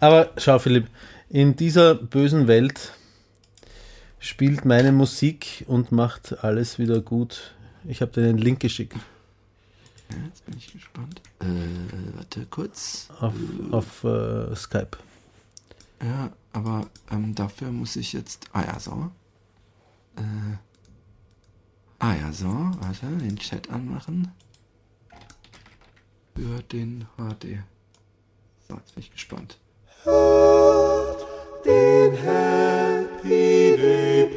Aber 0.00 0.30
schau, 0.36 0.58
Philipp, 0.58 0.88
in 1.28 1.56
dieser 1.56 1.94
bösen 1.94 2.46
Welt 2.46 2.92
spielt 4.20 4.64
meine 4.64 4.92
Musik 4.92 5.64
und 5.66 5.90
macht 5.92 6.44
alles 6.44 6.78
wieder 6.78 7.00
gut. 7.00 7.54
Ich 7.84 8.00
habe 8.00 8.12
dir 8.12 8.22
den 8.22 8.38
Link 8.38 8.60
geschickt 8.60 8.96
Ja, 10.10 10.16
jetzt 10.26 10.44
bin 10.46 10.56
ich 10.56 10.72
gespannt. 10.72 11.20
Äh, 11.40 11.46
warte 12.14 12.46
kurz. 12.46 13.08
auf, 13.18 13.34
auf 13.72 14.04
äh, 14.04 14.54
Skype. 14.54 14.96
Ja, 16.02 16.30
aber 16.52 16.86
ähm, 17.10 17.34
dafür 17.34 17.70
muss 17.70 17.96
ich 17.96 18.12
jetzt. 18.12 18.46
Ah 18.52 18.62
ja, 18.62 18.78
so. 18.78 19.10
Äh, 20.16 20.56
ah 21.98 22.14
ja, 22.14 22.32
so. 22.32 22.48
Warte, 22.48 23.06
den 23.06 23.36
Chat 23.36 23.70
anmachen. 23.70 24.30
Für 26.36 26.62
den 26.62 27.06
HD. 27.16 27.58
Jetzt 28.78 28.94
bin 28.94 29.04
ich 29.04 29.12
gespannt. 29.12 29.58
Den 31.64 32.12
Happy 32.16 33.76
Day 33.76 34.30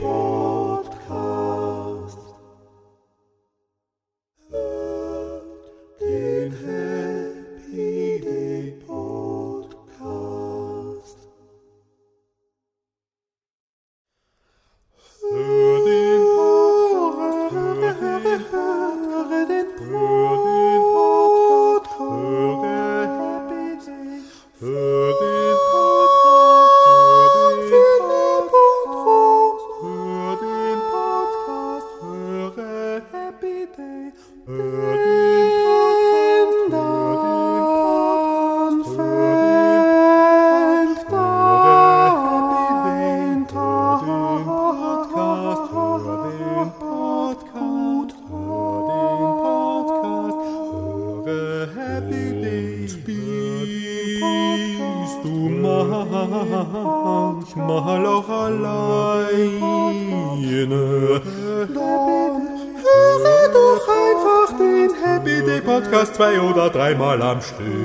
verstehen. 67.46 67.85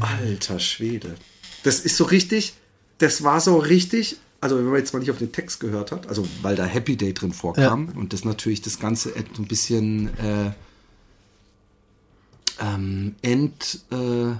Alter 0.00 0.58
Schwede. 0.58 1.14
Das 1.62 1.80
ist 1.80 1.96
so 1.96 2.04
richtig, 2.04 2.54
das 2.98 3.22
war 3.22 3.40
so 3.40 3.56
richtig, 3.58 4.16
also 4.40 4.56
wenn 4.56 4.64
man 4.64 4.76
jetzt 4.76 4.92
mal 4.92 5.00
nicht 5.00 5.10
auf 5.10 5.18
den 5.18 5.32
Text 5.32 5.60
gehört 5.60 5.92
hat, 5.92 6.08
also 6.08 6.26
weil 6.42 6.56
da 6.56 6.64
Happy 6.64 6.96
Day 6.96 7.12
drin 7.12 7.32
vorkam 7.32 7.90
und 7.96 8.12
das 8.12 8.24
natürlich 8.24 8.62
das 8.62 8.78
Ganze 8.78 9.14
ein 9.14 9.46
bisschen 9.46 10.08
äh, 10.18 10.50
ähm, 12.60 13.14
ent, 13.22 13.80
äh, 13.90 14.32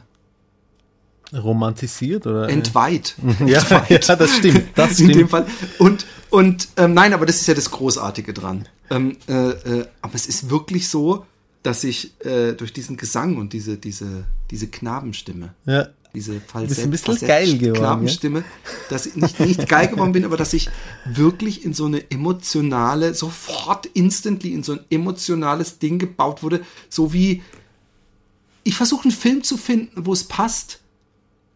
Romantisiert 1.32 2.26
oder? 2.26 2.48
entweiht. 2.48 3.14
ja, 3.46 3.58
Entweiht. 3.60 4.06
ja, 4.08 4.16
das 4.16 4.36
stimmt. 4.36 4.64
Das 4.74 5.00
In 5.00 5.08
dem 5.08 5.14
stimmt. 5.14 5.30
Fall. 5.30 5.46
Und, 5.78 6.06
und 6.30 6.68
ähm, 6.76 6.94
nein, 6.94 7.12
aber 7.12 7.26
das 7.26 7.36
ist 7.40 7.46
ja 7.46 7.54
das 7.54 7.70
Großartige 7.70 8.32
dran. 8.32 8.68
Ähm, 8.90 9.16
äh, 9.28 9.32
äh, 9.50 9.86
aber 10.02 10.14
es 10.14 10.26
ist 10.26 10.50
wirklich 10.50 10.88
so, 10.88 11.24
dass 11.62 11.82
ich 11.84 12.12
äh, 12.24 12.52
durch 12.52 12.72
diesen 12.72 12.96
Gesang 12.96 13.36
und 13.38 13.52
diese, 13.52 13.78
diese, 13.78 14.24
diese 14.50 14.66
Knabenstimme, 14.66 15.54
Ja. 15.64 15.88
diese 16.14 16.38
Falsett, 16.40 16.84
ein 16.84 16.90
bisschen 16.90 17.14
Falsett- 17.14 17.26
geil 17.28 17.56
geworden, 17.58 17.78
Knabenstimme, 17.80 18.44
dass 18.90 19.06
ich 19.06 19.16
nicht, 19.16 19.40
nicht 19.40 19.66
geil 19.68 19.88
geworden 19.88 20.12
bin, 20.12 20.26
aber 20.26 20.36
dass 20.36 20.52
ich 20.52 20.68
wirklich 21.06 21.64
in 21.64 21.72
so 21.72 21.86
eine 21.86 22.10
emotionale, 22.10 23.14
sofort 23.14 23.86
instantly 23.86 24.52
in 24.52 24.62
so 24.62 24.74
ein 24.74 24.80
emotionales 24.90 25.78
Ding 25.78 25.98
gebaut 25.98 26.42
wurde, 26.42 26.60
so 26.90 27.14
wie 27.14 27.42
ich 28.62 28.74
versuche 28.76 29.04
einen 29.04 29.12
Film 29.12 29.42
zu 29.42 29.56
finden, 29.56 30.04
wo 30.06 30.12
es 30.12 30.24
passt. 30.24 30.80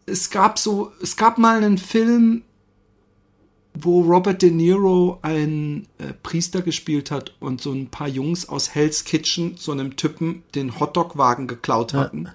Es 0.09 0.29
gab 0.29 0.59
so, 0.59 0.91
es 1.01 1.15
gab 1.15 1.37
mal 1.37 1.57
einen 1.57 1.77
Film, 1.77 2.43
wo 3.73 4.01
Robert 4.01 4.41
De 4.41 4.51
Niro 4.51 5.19
einen 5.21 5.87
äh, 5.99 6.13
Priester 6.23 6.61
gespielt 6.61 7.11
hat 7.11 7.35
und 7.39 7.61
so 7.61 7.71
ein 7.71 7.87
paar 7.87 8.07
Jungs 8.07 8.49
aus 8.49 8.73
Hell's 8.73 9.03
Kitchen 9.03 9.55
so 9.57 9.71
einem 9.71 9.95
Typen 9.95 10.43
den 10.55 10.79
Hotdog-Wagen 10.79 11.47
geklaut 11.47 11.93
hatten. 11.93 12.29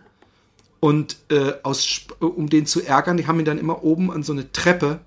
Und 0.80 1.16
äh, 1.30 1.52
aus, 1.62 2.02
um 2.20 2.48
den 2.48 2.66
zu 2.66 2.82
ärgern, 2.82 3.16
die 3.16 3.26
haben 3.26 3.38
ihn 3.38 3.44
dann 3.44 3.58
immer 3.58 3.82
oben 3.82 4.10
an 4.10 4.22
so 4.22 4.32
eine 4.32 4.52
Treppe 4.52 5.00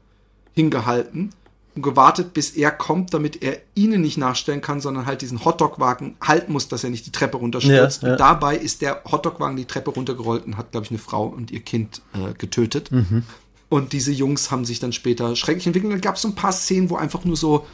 hingehalten 0.54 1.32
und 1.78 1.84
gewartet, 1.84 2.34
bis 2.34 2.52
er 2.52 2.72
kommt, 2.72 3.14
damit 3.14 3.42
er 3.44 3.60
ihnen 3.76 4.02
nicht 4.02 4.18
nachstellen 4.18 4.62
kann, 4.62 4.82
sondern 4.82 5.06
halt 5.06 5.22
diesen 5.22 5.46
Hotdog-Wagen 5.46 6.18
halten 6.22 6.52
muss, 6.52 6.68
dass 6.68 6.84
er 6.84 6.90
nicht 6.90 7.06
die 7.06 7.12
Treppe 7.12 7.38
runterstürzt. 7.38 8.02
Ja, 8.02 8.08
ja. 8.08 8.14
Und 8.14 8.20
dabei 8.20 8.58
ist 8.58 8.82
der 8.82 9.04
Hotdog-Wagen 9.10 9.56
die 9.56 9.66
Treppe 9.66 9.92
runtergerollt 9.92 10.46
und 10.46 10.58
hat, 10.58 10.72
glaube 10.72 10.86
ich, 10.86 10.92
eine 10.92 11.00
Frau 11.00 11.28
und 11.28 11.52
ihr 11.52 11.62
Kind 11.62 12.02
äh, 12.14 12.34
getötet. 12.34 12.90
Und 13.70 13.94
diese 13.94 14.12
Jungs 14.12 14.50
haben 14.50 14.66
sich 14.66 14.80
dann 14.80 14.92
später 14.92 15.36
schrecklich 15.36 15.68
entwickelt. 15.68 15.94
Und 15.94 15.98
dann 16.00 16.02
gab 16.02 16.16
es 16.16 16.24
so 16.24 16.30
ein 16.30 16.36
paar 16.36 16.52
Szenen, 16.52 16.90
wo 16.90 16.96
einfach 16.96 17.24
nur 17.26 17.38
so 17.38 17.66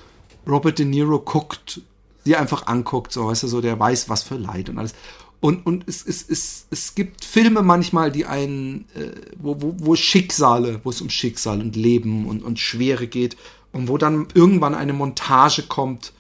Robert 0.48 0.80
De 0.80 0.86
Niro 0.86 1.20
guckt, 1.20 1.82
sie 2.26 2.36
einfach 2.36 2.68
anguckt, 2.68 3.14
so, 3.14 3.28
weißt 3.28 3.44
du, 3.44 3.48
so, 3.48 3.62
der 3.62 3.80
weiß, 3.80 4.10
was 4.10 4.24
für 4.24 4.36
Leid 4.36 4.70
und 4.70 4.78
alles. 4.80 4.94
Und, 5.40 5.66
und 5.66 5.88
es, 5.88 6.06
es, 6.06 6.26
es, 6.28 6.68
es 6.70 6.96
gibt 6.96 7.26
Filme 7.26 7.62
manchmal, 7.64 8.12
die 8.12 8.26
einen, 8.26 8.86
äh, 8.96 9.12
wo, 9.38 9.62
wo, 9.62 9.76
wo 9.78 9.96
Schicksale, 9.96 10.80
wo 10.84 10.90
es 10.90 11.02
um 11.02 11.10
Schicksal 11.10 11.60
und 11.60 11.76
Leben 11.76 12.28
und, 12.28 12.44
und 12.44 12.60
Schwere 12.60 13.08
geht 13.08 13.36
und 13.74 13.90
wo 13.90 13.98
dann 13.98 14.28
irgendwann 14.34 14.74
eine 14.76 14.94
Montage 14.94 15.64
kommt, 15.64 16.14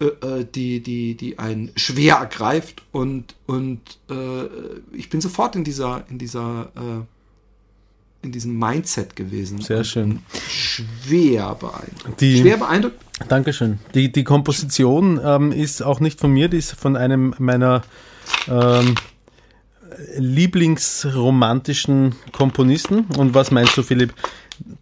äh, 0.00 0.04
äh, 0.04 0.44
die, 0.54 0.80
die, 0.80 1.16
die 1.16 1.38
einen 1.38 1.70
schwer 1.74 2.16
ergreift 2.16 2.82
und, 2.92 3.34
und 3.46 3.80
äh, 4.10 4.44
ich 4.92 5.08
bin 5.08 5.20
sofort 5.20 5.56
in 5.56 5.64
dieser, 5.64 6.04
in 6.10 6.18
dieser, 6.18 6.70
äh, 6.76 8.26
in 8.26 8.32
diesem 8.32 8.58
Mindset 8.58 9.16
gewesen. 9.16 9.60
Sehr 9.60 9.84
schön. 9.84 10.20
Schwer 10.48 11.54
beeindruckt. 11.54 12.20
Die- 12.20 12.38
schwer 12.40 12.56
beeindruckt. 12.58 12.96
Dankeschön. 13.28 13.78
Die, 13.94 14.12
die 14.12 14.22
Komposition 14.22 15.20
ähm, 15.24 15.50
ist 15.50 15.82
auch 15.82 15.98
nicht 15.98 16.20
von 16.20 16.30
mir, 16.32 16.48
die 16.48 16.58
ist 16.58 16.72
von 16.72 16.96
einem 16.96 17.34
meiner 17.38 17.82
ähm, 18.46 18.94
lieblingsromantischen 20.16 22.14
Komponisten. 22.32 23.06
Und 23.16 23.34
was 23.34 23.50
meinst 23.50 23.76
du, 23.76 23.82
Philipp? 23.82 24.14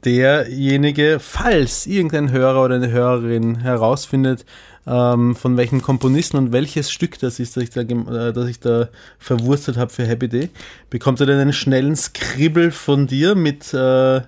Derjenige, 0.05 1.19
falls 1.21 1.87
irgendein 1.87 2.31
Hörer 2.31 2.65
oder 2.65 2.77
eine 2.77 2.91
Hörerin 2.91 3.57
herausfindet, 3.57 4.45
ähm, 4.87 5.35
von 5.35 5.57
welchem 5.57 5.83
Komponisten 5.83 6.37
und 6.37 6.53
welches 6.53 6.91
Stück 6.91 7.19
das 7.19 7.41
ist, 7.41 7.57
das 7.57 7.65
ich 7.65 7.71
da, 7.71 7.81
äh, 7.81 8.33
das 8.33 8.49
ich 8.49 8.61
da 8.61 8.89
verwurstet 9.19 9.77
habe 9.77 9.93
für 9.93 10.07
Happy 10.07 10.29
Day, 10.29 10.51
bekommt 10.91 11.21
er 11.21 11.27
dann 11.27 11.39
einen 11.39 11.53
schnellen 11.53 11.97
Skribbel 11.97 12.71
von 12.71 13.07
dir 13.07 13.35
mit, 13.35 13.75
äh, 13.75 14.21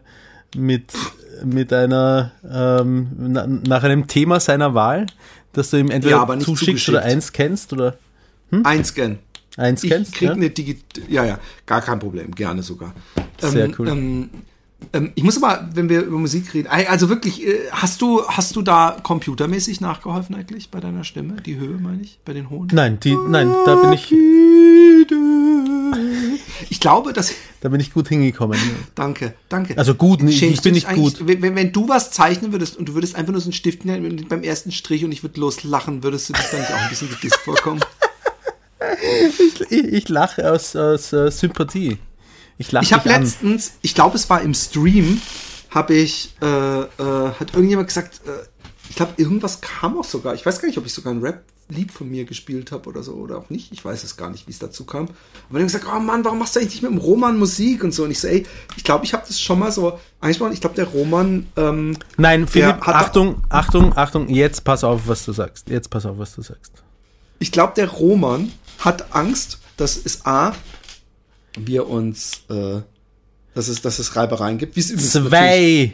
mit 0.57 0.93
mit 1.45 1.73
einer, 1.73 2.33
ähm, 2.51 3.09
na, 3.17 3.47
nach 3.47 3.85
einem 3.85 4.09
Thema 4.09 4.41
seiner 4.41 4.75
Wahl, 4.75 5.07
das 5.53 5.71
du 5.71 5.77
ihm 5.79 5.91
entweder 5.91 6.17
Ja, 6.17 6.39
zuschickst 6.39 6.89
oder 6.89 6.99
zugeschickt. 6.99 6.99
einscannst 6.99 7.73
oder 7.73 7.97
Einscannen. 8.65 9.19
einscannst? 9.57 10.13
Ich 10.13 10.19
krieg 10.19 10.29
ja? 10.29 10.35
eine 10.35 10.51
Digi 10.51 10.79
ja, 11.09 11.25
ja, 11.25 11.39
gar 11.67 11.81
kein 11.81 11.99
Problem, 11.99 12.33
gerne 12.33 12.63
sogar. 12.63 12.95
Sehr 13.41 13.67
ähm, 13.67 13.75
cool. 13.79 14.29
Ähm, 14.93 15.13
ich 15.15 15.23
muss 15.23 15.43
aber, 15.43 15.69
wenn 15.75 15.89
wir 15.89 16.03
über 16.03 16.19
Musik 16.19 16.55
reden, 16.55 16.69
also 16.69 17.09
wirklich, 17.09 17.47
äh, 17.47 17.69
hast 17.71 18.01
du, 18.01 18.27
hast 18.27 18.57
du 18.57 18.63
da 18.63 18.97
computermäßig 19.03 19.81
nachgeholfen 19.81 20.35
eigentlich 20.35 20.71
bei 20.71 20.81
deiner 20.81 21.05
Stimme? 21.05 21.37
Die 21.45 21.57
Höhe 21.57 21.79
meine 21.79 22.03
ich, 22.03 22.19
bei 22.25 22.33
den 22.33 22.49
hohen? 22.49 22.69
Nein, 22.73 22.99
die, 23.01 23.17
nein, 23.29 23.53
da 23.67 23.75
bin 23.77 23.93
ich, 23.93 24.13
Ich 26.71 26.81
glaube, 26.81 27.13
dass, 27.13 27.33
da 27.61 27.69
bin 27.69 27.81
ich 27.81 27.93
gut 27.93 28.09
hingekommen. 28.09 28.59
danke, 28.95 29.35
danke. 29.49 29.77
Also 29.77 29.95
gut, 29.95 30.23
nicht- 30.23 30.39
Schämst 30.39 30.59
ich 30.59 30.63
bin 30.63 30.75
nicht 30.75 30.89
gut. 30.89 31.27
Wenn, 31.27 31.57
wenn, 31.57 31.73
du 31.73 31.89
was 31.89 32.11
zeichnen 32.11 32.53
würdest 32.53 32.77
und 32.77 32.89
du 32.89 32.95
würdest 32.95 33.17
einfach 33.17 33.33
nur 33.33 33.41
so 33.41 33.47
einen 33.47 33.53
Stift 33.55 33.85
nehmen 33.85 34.27
beim 34.29 34.43
ersten 34.43 34.73
Strich 34.73 35.05
und 35.05 35.13
ich 35.13 35.23
würde 35.23 35.41
loslachen, 35.41 36.03
würdest 36.03 36.29
du 36.29 36.35
dich 36.35 36.45
dann 36.51 36.61
nicht 36.61 36.73
auch 36.73 36.79
ein 36.79 36.89
bisschen 36.89 37.11
gedisst 37.11 37.39
vorkommen? 37.39 37.81
Ich, 39.71 39.71
ich 39.71 40.09
lache 40.09 40.51
aus, 40.51 40.77
aus 40.77 41.13
äh, 41.13 41.31
Sympathie. 41.33 41.99
Ich 42.59 42.73
Ich 42.73 42.93
habe 42.93 43.09
letztens, 43.09 43.73
ich 43.83 43.95
glaube, 43.95 44.17
es 44.17 44.29
war 44.29 44.43
im 44.43 44.53
Stream, 44.55 45.21
habe 45.71 45.95
ich, 45.95 46.35
äh, 46.43 46.47
äh, 46.47 46.87
hat 46.99 47.55
irgendjemand 47.55 47.89
gesagt, 47.89 48.21
äh, 48.27 48.31
ich 48.91 48.97
glaube, 48.97 49.13
irgendwas 49.17 49.61
kam 49.61 49.97
auch 49.99 50.05
sogar. 50.05 50.35
Ich 50.35 50.45
weiß 50.45 50.61
gar 50.61 50.67
nicht, 50.69 50.79
ob 50.79 50.87
ich 50.87 50.95
sogar 50.95 51.13
ein 51.13 51.21
Rap-Lied 51.21 51.93
von 51.93 52.09
mir 52.09 52.25
gespielt 52.25 52.73
habe 52.73 52.89
oder 52.89 53.03
so 53.03 53.13
oder 53.13 53.37
auch 53.39 53.51
nicht. 53.51 53.71
Ich 53.71 53.85
weiß 53.85 54.03
es 54.03 54.17
gar 54.17 54.31
nicht, 54.31 54.47
wie 54.49 54.51
es 54.51 54.59
dazu 54.59 54.85
kam. 54.85 55.05
Aber 55.51 55.59
dann 55.59 55.67
gesagt, 55.69 55.85
oh 55.95 56.01
Mann, 56.01 56.25
warum 56.25 56.39
machst 56.39 56.57
du 56.57 56.61
eigentlich 56.61 56.73
nicht 56.73 56.83
mit 56.83 56.93
dem 56.93 56.99
Roman 56.99 57.39
Musik 57.39 57.85
und 57.85 57.93
so? 57.93 58.05
Und 58.05 58.11
ich 58.11 58.19
so, 58.19 58.29
ey, 58.29 58.47
ich 58.77 58.83
glaube, 58.85 59.05
ich 59.05 59.13
habe 59.13 59.25
das 59.29 59.39
schon 59.41 59.59
mal 59.59 59.71
so 59.71 59.99
angesprochen. 60.21 60.53
Ich 60.55 60.61
glaube, 60.63 60.75
der 60.77 60.87
Roman, 60.87 61.47
ähm, 61.57 61.97
Nein, 62.17 62.49
Philipp, 62.49 62.81
hat- 62.81 62.95
Achtung, 62.95 63.43
Achtung, 63.51 63.95
Achtung, 63.97 64.29
jetzt 64.31 64.65
pass 64.65 64.83
auf, 64.83 65.03
was 65.07 65.25
du 65.27 65.33
sagst. 65.33 65.69
Jetzt 65.69 65.91
pass 65.91 66.07
auf, 66.07 66.19
was 66.19 66.35
du 66.35 66.41
sagst. 66.43 66.73
ich 67.41 67.53
glaube, 67.53 67.75
der 67.77 67.89
Roman 67.91 68.51
hat 68.79 69.15
Angst, 69.15 69.59
dass 69.77 69.97
es 70.03 70.25
A, 70.25 70.55
wir 71.57 71.89
uns, 71.89 72.43
äh, 72.49 72.81
dass 73.55 73.69
es, 73.69 73.81
dass 73.83 73.99
es 73.99 74.17
Reibereien 74.17 74.59
gibt. 74.59 74.75
Zwei 74.81 75.93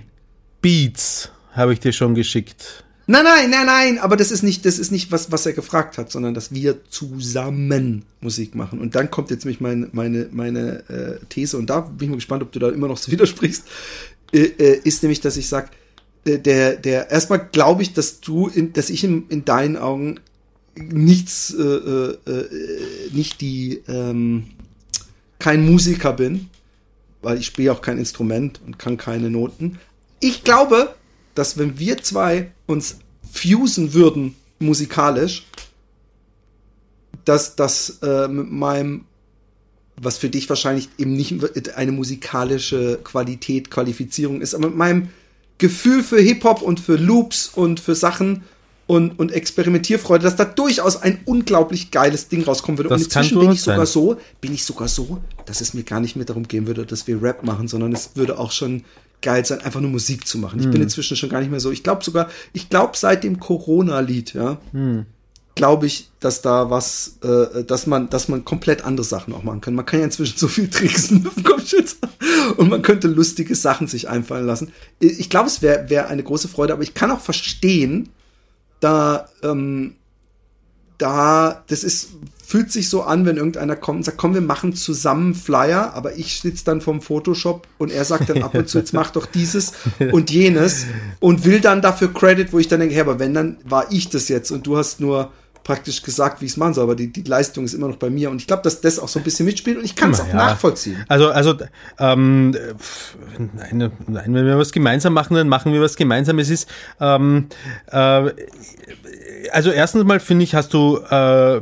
Beats 0.61 1.31
habe 1.53 1.73
ich 1.73 1.81
dir 1.81 1.93
schon 1.93 2.15
geschickt. 2.15 2.85
Nein, 3.07 3.25
nein, 3.25 3.51
nein, 3.51 3.67
nein, 3.67 3.99
aber 3.99 4.17
das 4.17 4.31
ist 4.31 4.43
nicht, 4.43 4.65
das 4.65 4.79
ist 4.79 4.91
nicht 4.91 5.13
was, 5.13 5.31
was 5.31 5.45
er 5.45 5.53
gefragt 5.53 5.99
hat, 5.99 6.11
sondern 6.11 6.33
dass 6.33 6.55
wir 6.55 6.89
zusammen 6.89 8.07
Musik 8.23 8.55
machen. 8.55 8.79
Und 8.79 8.95
dann 8.95 9.11
kommt 9.11 9.31
jetzt 9.31 9.45
nämlich 9.45 9.61
meine, 9.61 9.91
meine, 9.93 10.29
meine 10.33 10.89
äh, 10.89 11.25
These, 11.29 11.59
und 11.59 11.69
da 11.69 11.81
bin 11.81 12.07
ich 12.07 12.09
mal 12.09 12.15
gespannt, 12.17 12.43
ob 12.43 12.53
du 12.53 12.59
da 12.59 12.71
immer 12.71 12.89
noch 12.89 12.97
so 12.97 13.13
widersprichst, 13.13 13.65
äh, 14.33 14.39
äh, 14.39 14.81
ist 14.85 15.03
nämlich, 15.03 15.21
dass 15.21 15.37
ich 15.37 15.49
sag, 15.49 15.71
äh, 16.25 16.39
der, 16.39 16.77
der, 16.77 17.11
erstmal 17.11 17.47
glaube 17.53 17.83
ich, 17.83 17.93
dass 17.93 18.21
du, 18.21 18.49
in, 18.49 18.73
dass 18.73 18.89
ich 18.89 19.05
in, 19.05 19.29
in 19.29 19.45
deinen 19.45 19.77
Augen 19.77 20.21
nichts, 20.77 21.55
äh, 21.55 21.63
äh, 21.63 22.17
äh, 22.27 22.49
nicht 23.13 23.43
die, 23.43 23.83
ähm, 23.87 24.45
kein 25.39 25.65
Musiker 25.65 26.13
bin, 26.13 26.51
weil 27.23 27.39
ich 27.39 27.47
spiele 27.47 27.73
auch 27.73 27.83
kein 27.83 27.99
Instrument 27.99 28.61
und 28.65 28.79
kann 28.79 28.97
keine 28.97 29.31
Noten. 29.31 29.79
Ich 30.21 30.45
glaube, 30.45 30.95
dass 31.35 31.59
wenn 31.59 31.79
wir 31.79 31.99
zwei 32.03 32.53
uns 32.67 32.99
fusen 33.33 33.95
würden 33.95 34.37
musikalisch, 34.59 35.47
dass 37.25 37.57
das 37.57 37.99
äh, 38.03 38.29
mit 38.29 38.51
meinem, 38.51 39.05
was 39.97 40.19
für 40.19 40.29
dich 40.29 40.49
wahrscheinlich 40.49 40.89
eben 40.99 41.15
nicht 41.15 41.35
eine 41.77 41.93
musikalische 41.93 43.01
Qualität, 43.03 43.71
Qualifizierung 43.71 44.41
ist, 44.41 44.55
aber 44.55 44.69
mit 44.69 44.77
meinem 44.77 45.09
Gefühl 45.59 46.03
für 46.03 46.21
Hip-Hop 46.21 46.63
und 46.63 46.81
für 46.81 46.97
Loops 46.97 47.49
und 47.55 47.81
für 47.81 47.95
Sachen 47.95 48.45
und, 48.87 49.19
und 49.19 49.33
Experimentierfreude, 49.33 50.25
dass 50.25 50.37
da 50.37 50.45
durchaus 50.45 50.97
ein 51.01 51.21
unglaublich 51.25 51.91
geiles 51.91 52.29
Ding 52.29 52.45
rauskommen 52.45 52.79
würde. 52.79 52.91
Das 52.91 53.01
und 53.03 53.05
inzwischen 53.07 53.39
bin 53.41 53.53
ich 53.53 53.63
sogar 53.63 53.87
sein. 53.87 53.93
so, 53.93 54.17
bin 54.41 54.53
ich 54.55 54.65
sogar 54.65 54.89
so, 54.89 55.19
dass 55.47 55.61
es 55.61 55.73
mir 55.75 55.85
gar 55.85 56.01
nicht 56.01 56.17
mehr 56.17 56.27
darum 56.27 56.47
gehen 56.49 56.67
würde, 56.67 56.85
dass 56.85 57.07
wir 57.07 57.23
Rap 57.23 57.45
machen, 57.45 57.67
sondern 57.69 57.93
es 57.93 58.11
würde 58.15 58.39
auch 58.39 58.53
schon 58.53 58.85
geil 59.23 59.45
sein, 59.47 59.61
einfach 59.63 59.81
nur 59.81 59.91
Musik 59.91 60.27
zu 60.27 60.37
machen. 60.39 60.59
Ich 60.59 60.67
Hm. 60.67 60.73
bin 60.73 60.83
inzwischen 60.83 61.17
schon 61.17 61.31
gar 61.31 61.41
nicht 61.41 61.51
mehr 61.51 61.61
so. 61.61 61.71
Ich 61.71 61.83
glaube 61.83 62.05
sogar, 62.05 62.29
ich 62.53 62.69
glaube 62.69 62.93
seit 62.97 63.25
dem 63.25 63.41
Corona-Lied, 63.41 64.35
ja, 64.35 64.59
Hm. 64.73 65.07
glaube 65.55 65.87
ich, 65.87 66.11
dass 66.21 66.43
da 66.43 66.69
was, 66.69 67.17
äh, 67.23 67.65
dass 67.65 67.87
man, 67.87 68.11
dass 68.11 68.29
man 68.29 68.45
komplett 68.45 68.85
andere 68.85 69.05
Sachen 69.05 69.33
auch 69.33 69.43
machen 69.45 69.63
kann. 69.63 69.75
Man 69.75 69.87
kann 69.87 70.01
ja 70.01 70.05
inzwischen 70.05 70.37
so 70.37 70.47
viel 70.47 70.69
tricksen 70.71 71.23
dem 71.37 71.43
Kopfschützer 71.43 71.97
und 72.59 72.69
man 72.69 72.83
könnte 72.83 73.09
lustige 73.09 73.55
Sachen 73.55 73.87
sich 73.87 74.11
einfallen 74.11 74.45
lassen. 74.47 74.73
Ich 75.01 75.31
glaube, 75.31 75.47
es 75.49 75.63
wäre 75.63 75.89
wär 75.89 76.09
eine 76.09 76.23
große 76.23 76.49
Freude, 76.49 76.75
aber 76.75 76.83
ich 76.83 76.93
kann 76.93 77.11
auch 77.11 77.21
verstehen, 77.21 78.11
da, 78.81 79.29
ähm, 79.43 79.97
da, 80.99 81.65
das 81.67 81.85
ist, 81.85 82.11
fühlt 82.47 82.71
sich 82.71 82.89
so 82.89 83.03
an, 83.03 83.27
wenn 83.27 83.37
irgendeiner 83.37 83.77
kommt 83.77 83.99
und 83.99 84.03
sagt, 84.05 84.19
komm, 84.19 84.35
wir 84.35 84.41
machen 84.41 84.75
zusammen 84.75 85.35
Flyer, 85.35 85.95
aber 85.95 86.17
ich 86.17 86.41
sitze 86.41 86.65
dann 86.65 86.81
vom 86.81 87.01
Photoshop 87.01 87.67
und 87.79 87.91
er 87.91 88.05
sagt 88.05 88.29
dann 88.29 88.43
ab 88.43 88.55
und 88.55 88.69
zu, 88.69 88.79
jetzt 88.79 88.93
mach 88.93 89.11
doch 89.11 89.27
dieses 89.27 89.73
und 90.13 90.31
jenes 90.31 90.87
und 91.21 91.45
will 91.45 91.61
dann 91.61 91.83
dafür 91.83 92.13
Credit, 92.13 92.53
wo 92.53 92.59
ich 92.59 92.69
dann 92.69 92.81
denke, 92.81 92.95
hey, 92.95 93.03
aber 93.03 93.19
wenn, 93.19 93.35
dann 93.35 93.57
war 93.65 93.91
ich 93.91 94.09
das 94.09 94.29
jetzt 94.29 94.51
und 94.51 94.67
du 94.67 94.77
hast 94.77 95.01
nur 95.01 95.33
praktisch 95.65 96.03
gesagt, 96.03 96.41
wie 96.41 96.45
ich 96.45 96.53
es 96.53 96.57
machen 96.57 96.75
soll, 96.75 96.85
aber 96.85 96.95
die, 96.95 97.11
die 97.13 97.23
Leistung 97.23 97.65
ist 97.65 97.73
immer 97.75 97.89
noch 97.89 97.97
bei 97.97 98.11
mir 98.11 98.31
und 98.31 98.37
ich 98.41 98.47
glaube, 98.47 98.63
dass 98.63 98.81
das 98.81 98.99
auch 98.99 99.09
so 99.09 99.19
ein 99.19 99.25
bisschen 99.25 99.47
mitspielt 99.47 99.79
und 99.79 99.85
ich 99.85 99.97
kann 99.97 100.11
es 100.13 100.21
auch 100.21 100.29
Ja. 100.29 100.35
nachvollziehen. 100.35 101.05
Also, 101.09 101.31
also, 101.31 101.55
ähm, 101.99 102.55
nein, 103.39 103.91
nein, 104.07 104.35
wenn 104.35 104.47
wir 104.47 104.59
was 104.59 104.73
gemeinsam 104.73 105.15
machen, 105.15 105.35
dann 105.35 105.49
machen 105.49 105.73
wir 105.73 105.81
was 105.81 105.97
gemeinsam. 105.97 106.39
Es 106.39 106.51
ist, 106.51 106.69
ähm, 107.01 107.47
äh, 107.91 108.31
also 109.53 109.71
erstens 109.71 110.05
mal 110.05 110.21
finde 110.21 110.45
ich, 110.45 110.55
hast 110.55 110.73
du 110.75 110.99
äh, 110.99 111.61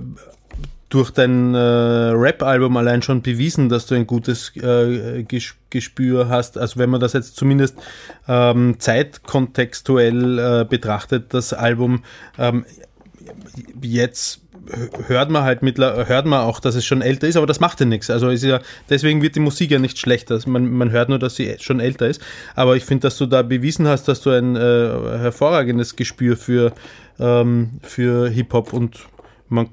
durch 0.89 1.11
dein 1.11 1.55
äh, 1.55 1.59
Rap-Album 1.59 2.77
allein 2.77 3.01
schon 3.01 3.23
bewiesen, 3.23 3.71
dass 3.71 3.87
du 3.87 3.95
ein 3.95 4.07
gutes 4.07 4.53
äh, 4.57 5.25
Ges- 5.27 5.55
Gespür 5.71 6.29
hast. 6.29 6.59
Also 6.59 6.79
wenn 6.79 6.91
man 6.91 7.01
das 7.01 7.15
jetzt 7.15 7.35
zumindest 7.37 7.77
ähm, 8.29 8.77
zeitkontextuell 8.79 10.39
äh, 10.39 10.65
betrachtet, 10.69 11.33
das 11.33 11.55
Album 11.55 12.03
ähm, 12.39 12.67
jetzt 13.81 14.41
hört 15.09 15.31
man 15.31 15.43
halt 15.43 15.63
mittler 15.63 16.07
hört 16.07 16.27
man 16.27 16.41
auch, 16.41 16.61
dass 16.61 16.75
es 16.75 16.85
schon 16.85 17.03
älter 17.03 17.27
ist, 17.27 17.37
aber 17.37 17.47
das 17.47 17.61
macht 17.61 17.81
ja 17.81 17.87
nichts. 17.87 18.11
Also 18.11 18.29
ist 18.29 18.45
ja, 18.45 18.61
deswegen 18.89 19.23
wird 19.23 19.35
die 19.35 19.41
Musik 19.41 19.71
ja 19.71 19.79
nicht 19.79 19.99
schlechter. 19.99 20.39
Man, 20.47 20.71
man 20.71 20.91
hört 20.91 21.09
nur, 21.09 21.19
dass 21.19 21.37
sie 21.37 21.57
schon 21.59 21.81
älter 21.81 22.07
ist. 22.07 22.21
Aber 22.55 22.77
ich 22.77 22.85
finde, 22.85 23.03
dass 23.03 23.19
du 23.19 23.27
da 23.27 23.43
bewiesen 23.43 23.89
hast, 23.89 24.07
dass 24.07 24.21
du 24.21 24.31
ein 24.31 24.57
äh, 24.57 24.61
hervorragendes 24.61 25.97
Gespür 25.97 26.37
für, 26.37 26.73
ähm, 27.19 27.81
für 27.83 28.29
Hip-Hop 28.29 28.73
und 28.73 29.07
man 29.49 29.71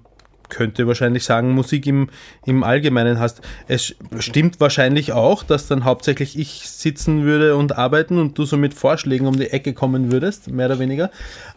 könnte 0.50 0.88
wahrscheinlich 0.88 1.24
sagen, 1.24 1.52
Musik 1.52 1.88
im, 1.88 2.10
im 2.46 2.64
Allgemeinen 2.64 3.20
hast. 3.20 3.42
Es 3.68 3.96
stimmt 4.20 4.60
wahrscheinlich 4.60 5.14
auch, 5.14 5.44
dass 5.44 5.68
dann 5.68 5.86
hauptsächlich 5.86 6.38
ich 6.38 6.70
sitzen 6.70 7.24
würde 7.24 7.56
und 7.56 7.78
arbeiten 7.78 8.18
und 8.18 8.38
du 8.38 8.46
so 8.46 8.58
mit 8.58 8.74
Vorschlägen 8.74 9.28
um 9.28 9.38
die 9.38 9.48
Ecke 9.48 9.74
kommen 9.74 10.12
würdest, 10.12 10.50
mehr 10.50 10.66
oder 10.66 10.80
weniger. 10.80 11.12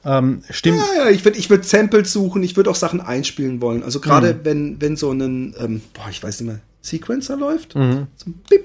Ähm, 0.04 0.42
stimmt. 0.50 0.78
Ja, 0.78 1.04
ja, 1.04 1.10
ich 1.10 1.24
würde 1.24 1.38
ich 1.38 1.50
würd 1.50 1.64
Samples 1.64 2.12
suchen, 2.12 2.42
ich 2.42 2.56
würde 2.56 2.70
auch 2.70 2.76
Sachen 2.76 3.00
einspielen 3.00 3.60
wollen. 3.60 3.82
Also 3.82 4.00
gerade 4.00 4.40
wenn, 4.44 4.80
wenn 4.80 4.96
so 4.96 5.10
ein, 5.10 5.54
ähm, 5.58 5.80
boah, 5.94 6.08
ich 6.10 6.22
weiß 6.22 6.40
nicht 6.40 6.50
mehr, 6.50 6.60
Sequencer 6.82 7.36
läuft. 7.36 7.72
So 7.72 7.78
ein 7.78 8.08
Bip, 8.48 8.64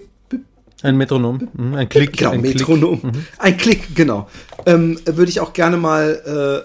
Ein 0.81 0.97
Metronom, 0.97 1.47
mhm, 1.53 1.75
ein 1.75 1.89
Klick. 1.89 2.17
Genau, 2.17 2.31
ein 2.31 2.41
Metronom. 2.41 3.01
Ein 3.37 3.57
Klick, 3.57 3.95
genau. 3.95 4.29
Ähm, 4.65 4.99
würde 5.05 5.29
ich 5.29 5.39
auch 5.39 5.53
gerne 5.53 5.77
mal 5.77 6.21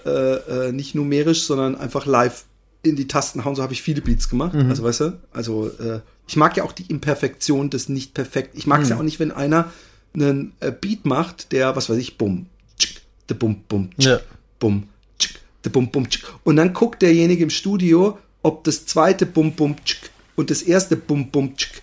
äh, 0.07 0.09
äh, 0.09 0.69
äh, 0.69 0.73
nicht 0.73 0.95
numerisch, 0.95 1.45
sondern 1.45 1.77
einfach 1.77 2.07
live 2.07 2.45
in 2.83 2.97
die 2.97 3.07
Tasten 3.09 3.45
hauen. 3.45 3.55
So 3.55 3.63
habe 3.63 3.73
ich 3.73 3.83
viele 3.83 4.01
Beats 4.03 4.29
gemacht. 4.29 4.55
Also 4.55 4.83
weißt 4.83 5.01
du, 5.01 5.19
also 5.33 5.69
äh, 5.69 6.01
ich 6.27 6.37
mag 6.37 6.57
ja 6.57 6.65
auch 6.65 6.73
die 6.73 6.87
Imperfektion 6.87 7.71
des 7.71 7.89
nicht 7.89 8.15
perfekt. 8.15 8.51
Ich 8.55 8.67
mag 8.67 8.83
es 8.83 8.89
ja 8.89 8.97
auch 8.99 9.03
nicht, 9.03 9.21
wenn 9.21 9.31
einer 9.31 9.71
einen 10.15 10.53
äh, 10.61 10.73
Beat 10.73 11.05
macht, 11.07 11.53
der, 11.53 11.75
was 11.77 11.89
weiß 11.89 11.97
ich, 11.99 12.19
bum, 12.19 12.47
tschick, 12.79 13.01
de 13.31 13.37
bum, 13.37 13.63
bum, 13.69 13.91
tschick, 13.99 14.05
Ja. 14.13 14.21
bum, 14.59 14.85
tschick, 15.19 15.39
de 15.65 15.71
bum, 15.73 15.91
bum, 15.91 16.09
tschick. 16.09 16.25
Und 16.45 16.57
dann 16.57 16.73
guckt 16.75 17.03
derjenige 17.03 17.43
im 17.45 17.51
Studio, 17.51 18.19
ob 18.43 18.65
das 18.65 18.85
zweite 18.87 19.25
bum, 19.27 19.53
bum, 19.53 19.77
tschick 19.85 20.11
und 20.37 20.51
das 20.51 20.63
erste 20.63 20.97
bum, 20.97 21.31
bum, 21.31 21.57
tschick, 21.57 21.81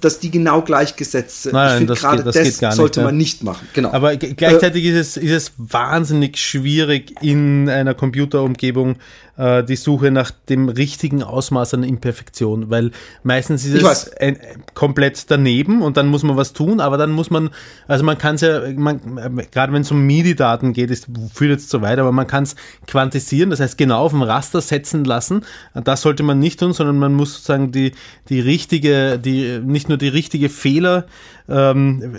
dass 0.00 0.18
die 0.20 0.30
genau 0.30 0.62
gleichgesetzt 0.62 1.42
sind. 1.42 1.52
Nein, 1.54 1.68
ich 1.72 1.76
finde 1.78 1.92
das 1.94 2.00
gerade 2.00 2.16
geht- 2.18 2.26
das 2.26 2.34
das, 2.36 2.44
nicht, 2.62 2.72
sollte 2.74 3.00
ja. 3.00 3.06
man 3.06 3.16
nicht 3.16 3.42
machen. 3.42 3.66
Genau. 3.74 3.90
Aber 3.92 4.16
gleichzeitig 4.16 4.84
ist, 4.84 4.96
es, 4.96 5.16
ist 5.16 5.30
es 5.32 5.52
wahnsinnig 5.58 6.38
schwierig, 6.38 7.14
in 7.20 7.68
einer 7.68 7.94
Computerumgebung 7.94 8.96
äh, 9.38 9.64
die 9.64 9.76
Suche 9.76 10.10
nach 10.10 10.30
dem 10.30 10.68
richtigen 10.68 11.22
Ausmaß 11.22 11.74
an 11.74 11.84
Imperfektion, 11.84 12.70
weil 12.70 12.90
meistens 13.22 13.64
ist 13.64 13.74
Ich 13.74 13.82
es 13.82 14.12
ein, 14.16 14.36
komplett 14.74 15.30
daneben 15.30 15.80
und 15.80 15.96
dann 15.96 16.08
muss 16.08 16.22
man 16.24 16.36
was 16.36 16.52
tun, 16.52 16.80
aber 16.80 16.98
dann 16.98 17.12
muss 17.12 17.30
man, 17.30 17.50
also 17.86 18.04
man 18.04 18.18
kann 18.18 18.34
es 18.34 18.42
ja, 18.42 18.64
äh, 18.64 18.74
gerade 18.74 19.72
wenn 19.72 19.82
es 19.82 19.90
um 19.90 20.04
MIDI-Daten 20.06 20.72
geht, 20.72 20.90
ist, 20.90 21.06
führt 21.32 21.52
jetzt 21.52 21.70
so 21.70 21.80
weit, 21.80 21.98
aber 21.98 22.12
man 22.12 22.26
kann 22.26 22.42
es 22.42 22.56
quantisieren, 22.86 23.50
das 23.50 23.60
heißt 23.60 23.78
genau 23.78 24.04
auf 24.04 24.12
dem 24.12 24.22
Raster 24.22 24.60
setzen 24.60 25.04
lassen. 25.04 25.44
Das 25.72 26.02
sollte 26.02 26.22
man 26.22 26.38
nicht 26.38 26.60
tun, 26.60 26.72
sondern 26.72 26.98
man 26.98 27.14
muss 27.14 27.34
sozusagen 27.34 27.72
die, 27.72 27.92
die 28.28 28.40
richtige, 28.40 29.18
die, 29.18 29.60
nicht 29.64 29.88
nur 29.88 29.98
die 29.98 30.08
richtige 30.08 30.48
Fehler, 30.48 31.06
ähm, 31.48 32.18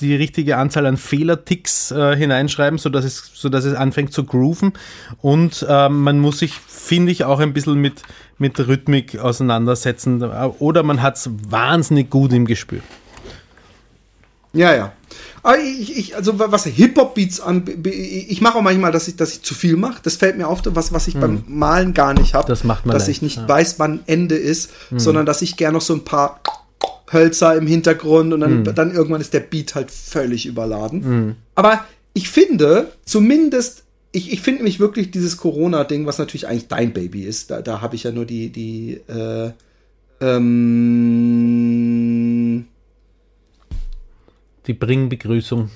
die 0.00 0.14
richtige 0.14 0.56
Anzahl 0.56 0.86
an 0.86 0.96
Fehlerticks 0.96 1.90
äh, 1.90 2.16
hineinschreiben, 2.16 2.78
so 2.78 2.88
dass 2.88 3.04
es, 3.04 3.30
so 3.34 3.48
dass 3.48 3.64
es 3.64 3.74
anfängt 3.74 4.12
zu 4.12 4.24
grooven. 4.24 4.72
Und 5.20 5.66
ähm, 5.68 6.02
man 6.02 6.20
muss 6.20 6.38
sich, 6.38 6.54
finde 6.54 7.12
ich, 7.12 7.24
auch 7.24 7.40
ein 7.40 7.52
bisschen 7.52 7.80
mit, 7.80 8.02
mit 8.38 8.58
Rhythmik 8.58 9.18
auseinandersetzen. 9.18 10.22
Oder 10.58 10.82
man 10.82 11.02
hat 11.02 11.16
es 11.16 11.30
wahnsinnig 11.48 12.10
gut 12.10 12.32
im 12.32 12.46
Gespür. 12.46 12.80
Ja, 14.52 14.74
ja. 14.74 14.92
Aber 15.42 15.58
ich, 15.58 15.96
ich, 15.96 16.16
also 16.16 16.38
was 16.38 16.64
Hip-Hop-Beats 16.64 17.40
an, 17.40 17.64
ich 17.84 18.40
mache 18.40 18.58
auch 18.58 18.62
manchmal, 18.62 18.92
dass 18.92 19.08
ich, 19.08 19.16
dass 19.16 19.32
ich 19.32 19.42
zu 19.42 19.54
viel 19.54 19.76
mache. 19.76 20.00
Das 20.02 20.16
fällt 20.16 20.36
mir 20.36 20.48
auf, 20.48 20.62
was, 20.64 20.92
was 20.92 21.08
ich 21.08 21.18
beim 21.18 21.44
Malen 21.46 21.94
gar 21.94 22.14
nicht 22.14 22.34
habe. 22.34 22.44
Hm. 22.44 22.48
Das 22.48 22.64
macht 22.64 22.84
man 22.84 22.94
Dass 22.94 23.06
leicht, 23.06 23.18
ich 23.18 23.22
nicht 23.22 23.36
ja. 23.36 23.42
Hm. 23.42 23.48
weiß, 23.48 23.78
wann 23.78 24.00
Ende 24.06 24.34
ist, 24.36 24.70
sondern 24.96 25.24
dass 25.24 25.42
ich 25.42 25.56
gerne 25.56 25.74
noch 25.74 25.82
so 25.82 25.94
ein 25.94 26.04
paar 26.04 26.40
Hölzer 27.12 27.56
im 27.56 27.66
Hintergrund 27.66 28.32
und 28.32 28.40
dann, 28.40 28.64
Hm. 28.66 28.74
dann 28.74 28.94
irgendwann 28.94 29.20
ist 29.20 29.34
der 29.34 29.40
Beat 29.40 29.74
halt 29.74 29.90
völlig 29.90 30.46
überladen. 30.46 31.36
Aber 31.54 31.84
ich 32.14 32.28
finde, 32.28 32.92
zumindest, 33.04 33.84
ich, 34.12 34.32
ich 34.32 34.40
finde 34.40 34.58
nämlich 34.58 34.80
wirklich 34.80 35.10
dieses 35.10 35.36
Corona-Ding, 35.36 36.06
was 36.06 36.18
natürlich 36.18 36.46
eigentlich 36.48 36.68
dein 36.68 36.92
Baby 36.92 37.22
ist, 37.24 37.50
da, 37.50 37.62
da 37.62 37.80
habe 37.80 37.96
ich 37.96 38.04
ja 38.04 38.12
nur 38.12 38.26
die, 38.26 38.50
die, 38.50 39.00
äh, 39.08 39.50
ähm, 41.30 42.66
Die 44.66 44.74
Bring-Begrüßung. 44.74 45.70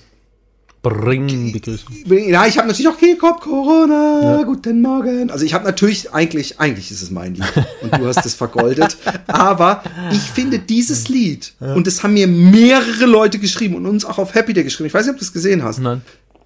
Bring-Begrüßung. 0.84 1.88
Ja, 2.28 2.46
ich 2.46 2.58
habe 2.58 2.68
natürlich 2.68 2.88
auch 2.88 2.98
Kehlkopf, 2.98 3.40
Corona, 3.40 4.42
guten 4.44 4.82
Morgen. 4.82 5.30
Also 5.30 5.44
ich 5.44 5.54
habe 5.54 5.64
natürlich, 5.64 6.12
eigentlich, 6.12 6.60
eigentlich 6.60 6.90
ist 6.90 7.02
es 7.02 7.10
mein 7.10 7.34
Lied 7.34 7.52
und 7.82 7.96
du 7.96 8.06
hast 8.06 8.24
es 8.24 8.34
vergoldet. 8.34 8.96
Aber 9.26 9.82
ich 10.12 10.20
finde 10.20 10.58
dieses 10.58 11.08
Lied, 11.08 11.54
und 11.58 11.86
das 11.86 12.02
haben 12.02 12.14
mir 12.14 12.28
mehrere 12.28 13.06
Leute 13.06 13.38
geschrieben 13.38 13.74
und 13.74 13.86
uns 13.86 14.04
auch 14.04 14.18
auf 14.18 14.34
Happy 14.34 14.52
Day 14.52 14.62
geschrieben, 14.62 14.86
ich 14.86 14.94
weiß 14.94 15.06
nicht, 15.06 15.14
ob 15.14 15.18
du 15.18 15.24
es 15.24 15.32
gesehen 15.32 15.64
hast. 15.64 15.78
Nein. 15.80 16.02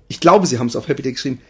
Ich 0.07 0.21
glaube, 0.21 0.47
sie 0.47 0.59
haben 0.59 0.69
es 0.69 0.77
auf 0.77 0.89
Happy 0.89 1.03
Day 1.03 1.13
geschrieben, 1.13 1.41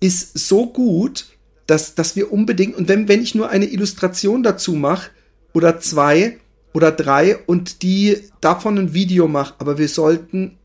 ist 0.00 0.38
so 0.38 0.66
gut, 0.66 1.26
dass, 1.66 1.96
dass 1.96 2.14
wir 2.14 2.32
unbedingt, 2.32 2.76
und 2.76 2.88
wenn, 2.88 3.08
wenn 3.08 3.22
ich 3.22 3.34
nur 3.34 3.50
eine 3.50 3.66
Illustration 3.66 4.42
dazu 4.44 4.72
mache, 4.74 5.10
oder 5.52 5.80
zwei 5.80 6.36
oder 6.74 6.92
drei 6.92 7.38
und 7.46 7.82
die 7.82 8.18
davon 8.42 8.78
ein 8.78 8.92
Video 8.92 9.26
mache, 9.26 9.54
aber 9.58 9.78
wir 9.78 9.88
sollten 9.88 10.58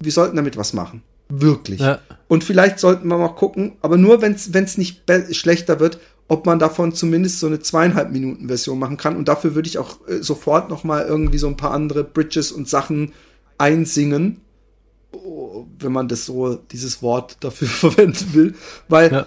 wir 0.00 0.12
sollten 0.12 0.36
damit 0.36 0.56
was 0.56 0.72
machen. 0.72 1.02
Wirklich. 1.28 1.80
Ja. 1.80 1.98
Und 2.28 2.44
vielleicht 2.44 2.78
sollten 2.78 3.08
wir 3.08 3.18
mal 3.18 3.28
gucken, 3.28 3.72
aber 3.82 3.96
nur 3.96 4.22
wenn 4.22 4.34
es 4.34 4.78
nicht 4.78 5.02
schlechter 5.32 5.80
wird, 5.80 5.98
ob 6.28 6.46
man 6.46 6.58
davon 6.58 6.92
zumindest 6.92 7.38
so 7.40 7.46
eine 7.46 7.60
zweieinhalb 7.60 8.10
Minuten 8.10 8.48
Version 8.48 8.78
machen 8.78 8.96
kann. 8.96 9.16
Und 9.16 9.28
dafür 9.28 9.54
würde 9.54 9.68
ich 9.68 9.78
auch 9.78 9.98
äh, 10.08 10.22
sofort 10.22 10.70
noch 10.70 10.82
mal 10.84 11.04
irgendwie 11.04 11.38
so 11.38 11.46
ein 11.46 11.56
paar 11.56 11.70
andere 11.70 12.04
Bridges 12.04 12.50
und 12.52 12.68
Sachen 12.68 13.12
einsingen, 13.58 14.40
oh, 15.12 15.66
wenn 15.78 15.92
man 15.92 16.08
das 16.08 16.26
so, 16.26 16.56
dieses 16.56 17.00
Wort 17.02 17.36
dafür 17.40 17.68
verwenden 17.92 18.34
will. 18.34 18.54
Weil 18.88 19.12
Ja. 19.12 19.26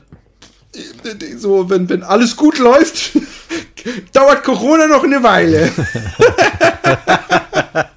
äh, 0.75 1.37
so, 1.37 1.69
wenn, 1.69 1.87
wenn 1.89 2.03
alles 2.03 2.35
gut 2.35 2.59
läuft, 2.59 3.11
dauert 4.13 4.43
Corona 4.43 4.87
noch 4.87 5.03
eine 5.03 5.23
Weile. 5.23 5.71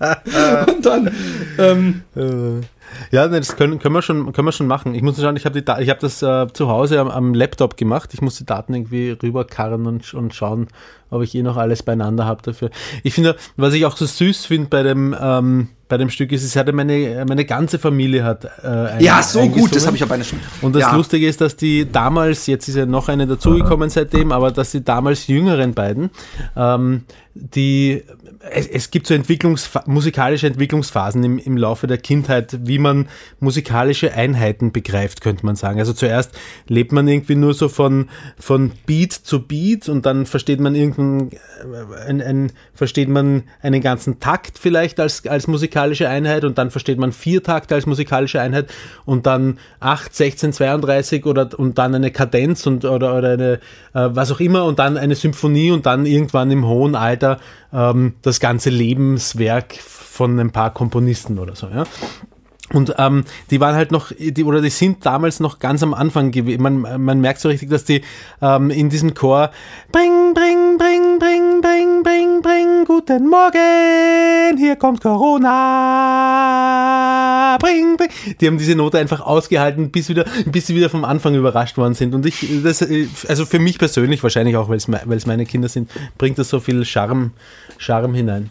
und 0.68 0.84
dann, 0.86 1.10
ähm, 1.58 2.02
Ja, 3.10 3.26
ne, 3.26 3.38
das 3.40 3.56
können, 3.56 3.78
können, 3.78 3.94
wir 3.94 4.02
schon, 4.02 4.32
können 4.32 4.48
wir 4.48 4.52
schon 4.52 4.66
machen. 4.66 4.94
Ich 4.94 5.02
muss 5.02 5.20
schauen, 5.20 5.36
ich 5.36 5.46
habe 5.46 5.62
hab 5.66 6.00
das 6.00 6.22
äh, 6.22 6.46
zu 6.52 6.68
Hause 6.68 7.00
am, 7.00 7.08
am 7.08 7.34
Laptop 7.34 7.76
gemacht. 7.76 8.10
Ich 8.12 8.20
muss 8.20 8.36
die 8.36 8.44
Daten 8.46 8.74
irgendwie 8.74 9.10
rüberkarren 9.10 9.86
und, 9.86 10.12
und 10.14 10.34
schauen, 10.34 10.68
ob 11.10 11.22
ich 11.22 11.34
eh 11.34 11.42
noch 11.42 11.56
alles 11.56 11.82
beieinander 11.82 12.26
habe 12.26 12.42
dafür. 12.42 12.70
Ich 13.02 13.14
finde, 13.14 13.36
was 13.56 13.74
ich 13.74 13.86
auch 13.86 13.96
so 13.96 14.04
süß 14.06 14.44
finde 14.46 14.68
bei 14.68 14.82
dem, 14.82 15.14
ähm, 15.18 15.68
bei 15.88 15.98
dem 15.98 16.08
Stück 16.10 16.32
ist, 16.32 16.42
es 16.42 16.56
hatte 16.56 16.72
meine, 16.72 17.24
meine 17.28 17.44
ganze 17.44 17.78
Familie 17.78 18.24
hat 18.24 18.44
äh, 18.44 18.66
ein- 18.66 19.00
ja, 19.00 19.22
so 19.22 19.46
gut, 19.48 19.74
das 19.76 19.86
habe 19.86 19.94
ich 19.96 20.02
auch 20.04 20.08
bei 20.08 20.14
einer 20.14 20.24
schon. 20.24 20.40
Und 20.62 20.74
das 20.74 20.82
ja. 20.82 20.94
Lustige 20.96 21.28
ist, 21.28 21.40
dass 21.42 21.54
die 21.56 21.90
damals, 21.90 22.46
jetzt 22.46 22.66
ist 22.68 22.76
ja 22.76 22.86
noch 22.86 23.08
eine 23.08 23.26
dazugekommen 23.26 23.90
seitdem, 23.90 24.32
aber 24.32 24.50
dass 24.52 24.70
die 24.70 24.82
damals 24.82 25.26
jüngeren 25.26 25.74
beiden, 25.74 26.10
ähm, 26.56 27.04
die, 27.34 28.02
es, 28.40 28.66
es 28.66 28.90
gibt 28.90 29.06
so 29.06 29.14
Entwicklungs, 29.14 29.70
musikalische 29.86 30.46
Entwicklungsphasen 30.46 31.24
im, 31.24 31.38
im 31.38 31.56
Laufe 31.56 31.86
der 31.86 31.96
Kindheit, 31.96 32.58
wie 32.66 32.78
man 32.78 33.08
musikalische 33.40 34.12
Einheiten 34.12 34.70
begreift, 34.70 35.22
könnte 35.22 35.46
man 35.46 35.56
sagen. 35.56 35.78
Also 35.78 35.94
zuerst 35.94 36.32
lebt 36.68 36.92
man 36.92 37.08
irgendwie 37.08 37.34
nur 37.34 37.54
so 37.54 37.68
von, 37.68 38.10
von 38.38 38.72
Beat 38.84 39.12
zu 39.12 39.46
Beat 39.46 39.88
und 39.88 40.04
dann 40.04 40.26
versteht 40.26 40.60
man 40.60 40.74
irgendein, 40.74 41.30
äh, 41.30 42.06
ein, 42.06 42.20
ein, 42.20 42.52
versteht 42.74 43.08
man 43.08 43.44
einen 43.62 43.80
ganzen 43.80 44.20
Takt 44.20 44.58
vielleicht 44.58 45.00
als, 45.00 45.26
als 45.26 45.46
musikalische 45.46 46.10
Einheit 46.10 46.44
und 46.44 46.58
dann 46.58 46.70
versteht 46.70 46.98
man 46.98 47.12
vier 47.12 47.42
Takte 47.42 47.74
als 47.74 47.86
musikalische 47.86 48.42
Einheit 48.42 48.70
und 49.06 49.24
dann 49.24 49.58
8, 49.80 50.14
16, 50.14 50.52
32 50.52 51.24
oder 51.24 51.48
und 51.58 51.78
dann 51.78 51.94
eine 51.94 52.10
Kadenz 52.10 52.66
und 52.66 52.84
oder, 52.84 53.16
oder 53.16 53.30
eine 53.32 53.52
äh, 53.94 54.10
was 54.12 54.30
auch 54.30 54.40
immer 54.40 54.64
und 54.64 54.78
dann 54.78 54.98
eine 54.98 55.14
Symphonie 55.14 55.70
und 55.70 55.86
dann 55.86 56.04
irgendwann 56.04 56.50
im 56.50 56.66
hohen 56.66 56.94
Alter 56.94 57.21
ähm, 57.72 58.14
das 58.22 58.40
ganze 58.40 58.70
Lebenswerk 58.70 59.74
von 59.74 60.38
ein 60.38 60.50
paar 60.50 60.72
Komponisten 60.72 61.38
oder 61.38 61.56
so, 61.56 61.68
ja. 61.68 61.84
Und 62.72 62.94
ähm, 62.98 63.24
die 63.50 63.60
waren 63.60 63.74
halt 63.74 63.92
noch, 63.92 64.12
die, 64.18 64.44
oder 64.44 64.60
die 64.62 64.70
sind 64.70 65.04
damals 65.04 65.40
noch 65.40 65.58
ganz 65.58 65.82
am 65.82 65.92
Anfang 65.94 66.30
gewesen. 66.30 66.62
Man, 66.62 66.80
man 67.04 67.20
merkt 67.20 67.40
so 67.40 67.48
richtig, 67.48 67.68
dass 67.70 67.84
die 67.84 68.02
ähm, 68.40 68.70
in 68.70 68.88
diesem 68.88 69.14
Chor 69.14 69.50
Bring, 69.90 70.32
bring, 70.34 70.78
bring, 70.78 71.18
bring, 71.18 71.60
bring, 71.60 72.02
bring, 72.02 72.40
bring, 72.42 72.84
guten 72.86 73.28
Morgen, 73.28 74.56
hier 74.58 74.76
kommt 74.76 75.00
Corona, 76.32 77.58
bring, 77.60 77.96
bring. 77.96 78.08
Die 78.40 78.46
haben 78.46 78.58
diese 78.58 78.74
Note 78.74 78.98
einfach 78.98 79.20
ausgehalten, 79.20 79.90
bis 79.90 80.08
wieder, 80.08 80.24
bis 80.46 80.66
sie 80.66 80.74
wieder 80.74 80.88
vom 80.90 81.04
Anfang 81.04 81.34
überrascht 81.34 81.76
worden 81.76 81.94
sind. 81.94 82.14
Und 82.14 82.24
ich, 82.26 82.46
das, 82.62 82.80
äh, 82.82 83.06
also 83.28 83.44
für 83.44 83.58
mich 83.58 83.78
persönlich, 83.78 84.22
wahrscheinlich 84.22 84.56
auch, 84.56 84.68
weil 84.68 84.76
es 84.78 84.88
me- 84.88 85.02
weil 85.04 85.16
es 85.16 85.26
meine 85.26 85.44
Kinder 85.46 85.68
sind, 85.68 85.90
bringt 86.18 86.38
das 86.38 86.48
so 86.48 86.60
viel 86.60 86.84
Charme, 86.84 87.32
Charme 87.78 88.14
hinein. 88.14 88.50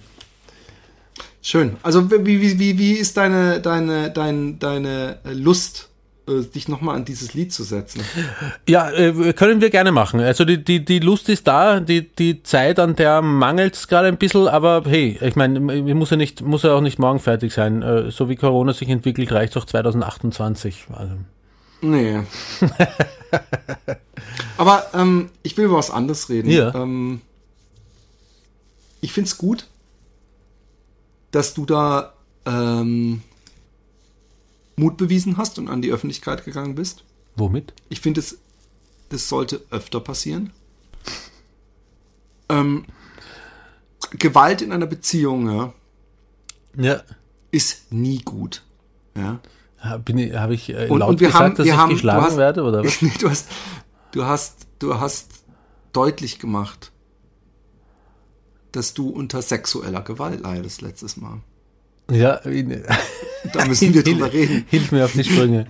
Schön. 1.41 1.77
Also 1.81 2.09
wie, 2.11 2.41
wie, 2.41 2.59
wie, 2.59 2.77
wie 2.77 2.93
ist 2.93 3.17
deine, 3.17 3.59
deine, 3.61 4.11
deine, 4.11 4.53
deine 4.53 5.17
Lust, 5.23 5.89
äh, 6.27 6.43
dich 6.43 6.67
nochmal 6.67 6.95
an 6.95 7.05
dieses 7.05 7.33
Lied 7.33 7.51
zu 7.51 7.63
setzen? 7.63 8.01
Ja, 8.69 8.91
äh, 8.91 9.33
können 9.33 9.59
wir 9.59 9.71
gerne 9.71 9.91
machen. 9.91 10.19
Also 10.19 10.45
die, 10.45 10.63
die, 10.63 10.85
die 10.85 10.99
Lust 10.99 11.29
ist 11.29 11.47
da, 11.47 11.79
die, 11.79 12.07
die 12.07 12.43
Zeit, 12.43 12.77
an 12.77 12.95
der 12.95 13.23
mangelt 13.23 13.75
es 13.75 13.87
gerade 13.87 14.07
ein 14.07 14.17
bisschen, 14.17 14.47
aber 14.47 14.83
hey, 14.85 15.17
ich 15.19 15.35
meine, 15.35 15.59
muss 15.59 16.11
ja 16.11 16.17
nicht, 16.17 16.41
muss 16.41 16.61
ja 16.61 16.73
auch 16.73 16.81
nicht 16.81 16.99
morgen 16.99 17.19
fertig 17.19 17.53
sein. 17.53 17.81
Äh, 17.81 18.11
So 18.11 18.29
wie 18.29 18.35
Corona 18.35 18.73
sich 18.73 18.89
entwickelt, 18.89 19.31
reicht 19.31 19.55
es 19.55 19.61
auch 19.61 19.65
2028. 19.65 20.85
Also. 20.93 21.13
Nee. 21.81 22.19
Aber 24.57 24.85
ähm, 24.93 25.29
ich 25.41 25.57
will 25.57 25.65
über 25.65 25.77
was 25.77 25.89
anderes 25.89 26.29
reden. 26.29 26.51
Ja. 26.51 26.75
Ähm, 26.75 27.21
ich 29.01 29.11
finde 29.13 29.27
es 29.27 29.37
gut, 29.39 29.65
dass 31.31 31.53
du 31.53 31.65
da 31.65 32.13
ähm, 32.45 33.21
Mut 34.75 34.97
bewiesen 34.97 35.37
hast 35.37 35.57
und 35.59 35.67
an 35.69 35.81
die 35.81 35.91
Öffentlichkeit 35.91 36.43
gegangen 36.45 36.75
bist. 36.75 37.03
Womit? 37.35 37.73
Ich 37.89 38.01
finde, 38.01 38.19
es 38.19 38.37
das 39.09 39.27
sollte 39.27 39.61
öfter 39.71 39.99
passieren. 39.99 40.51
Ähm, 42.49 42.85
Gewalt 44.17 44.61
in 44.61 44.71
einer 44.71 44.87
Beziehung 44.87 45.49
ja, 45.49 45.73
Ja. 46.77 47.01
ist 47.51 47.91
nie 47.91 48.19
gut. 48.19 48.63
Ja. 49.15 49.39
Bin 50.05 50.17
ich, 50.17 50.33
habe 50.35 50.53
ich 50.53 50.69
äh, 50.69 50.87
Und- 50.89 50.99
laut 50.99 51.09
und 51.09 51.19
wir 51.19 51.27
gesagt, 51.27 51.43
haben- 51.43 51.55
dass 51.55 51.65
wir 51.65 51.73
ich 51.73 51.77
haben- 51.79 51.89
geschlagen 51.93 52.23
hast- 52.25 52.37
werde, 52.37 52.63
oder 52.63 52.83
was? 52.85 53.01
Nee, 53.01 53.11
du 53.19 53.29
hast, 53.29 53.47
du 54.11 54.25
hast, 54.25 54.67
du 54.79 54.99
hast 54.99 55.43
deutlich 55.93 56.39
gemacht, 56.39 56.91
dass 58.71 58.93
du 58.93 59.09
unter 59.09 59.41
sexueller 59.41 60.01
Gewalt 60.01 60.41
leidest 60.41 60.81
letztes 60.81 61.17
Mal. 61.17 61.39
Ja, 62.09 62.41
Da 63.53 63.65
müssen 63.65 63.93
wir 63.93 64.03
drüber 64.03 64.31
reden. 64.33 64.65
hilf 64.69 64.91
mir 64.91 65.05
auf 65.05 65.13
die 65.13 65.23
Sprünge. 65.23 65.65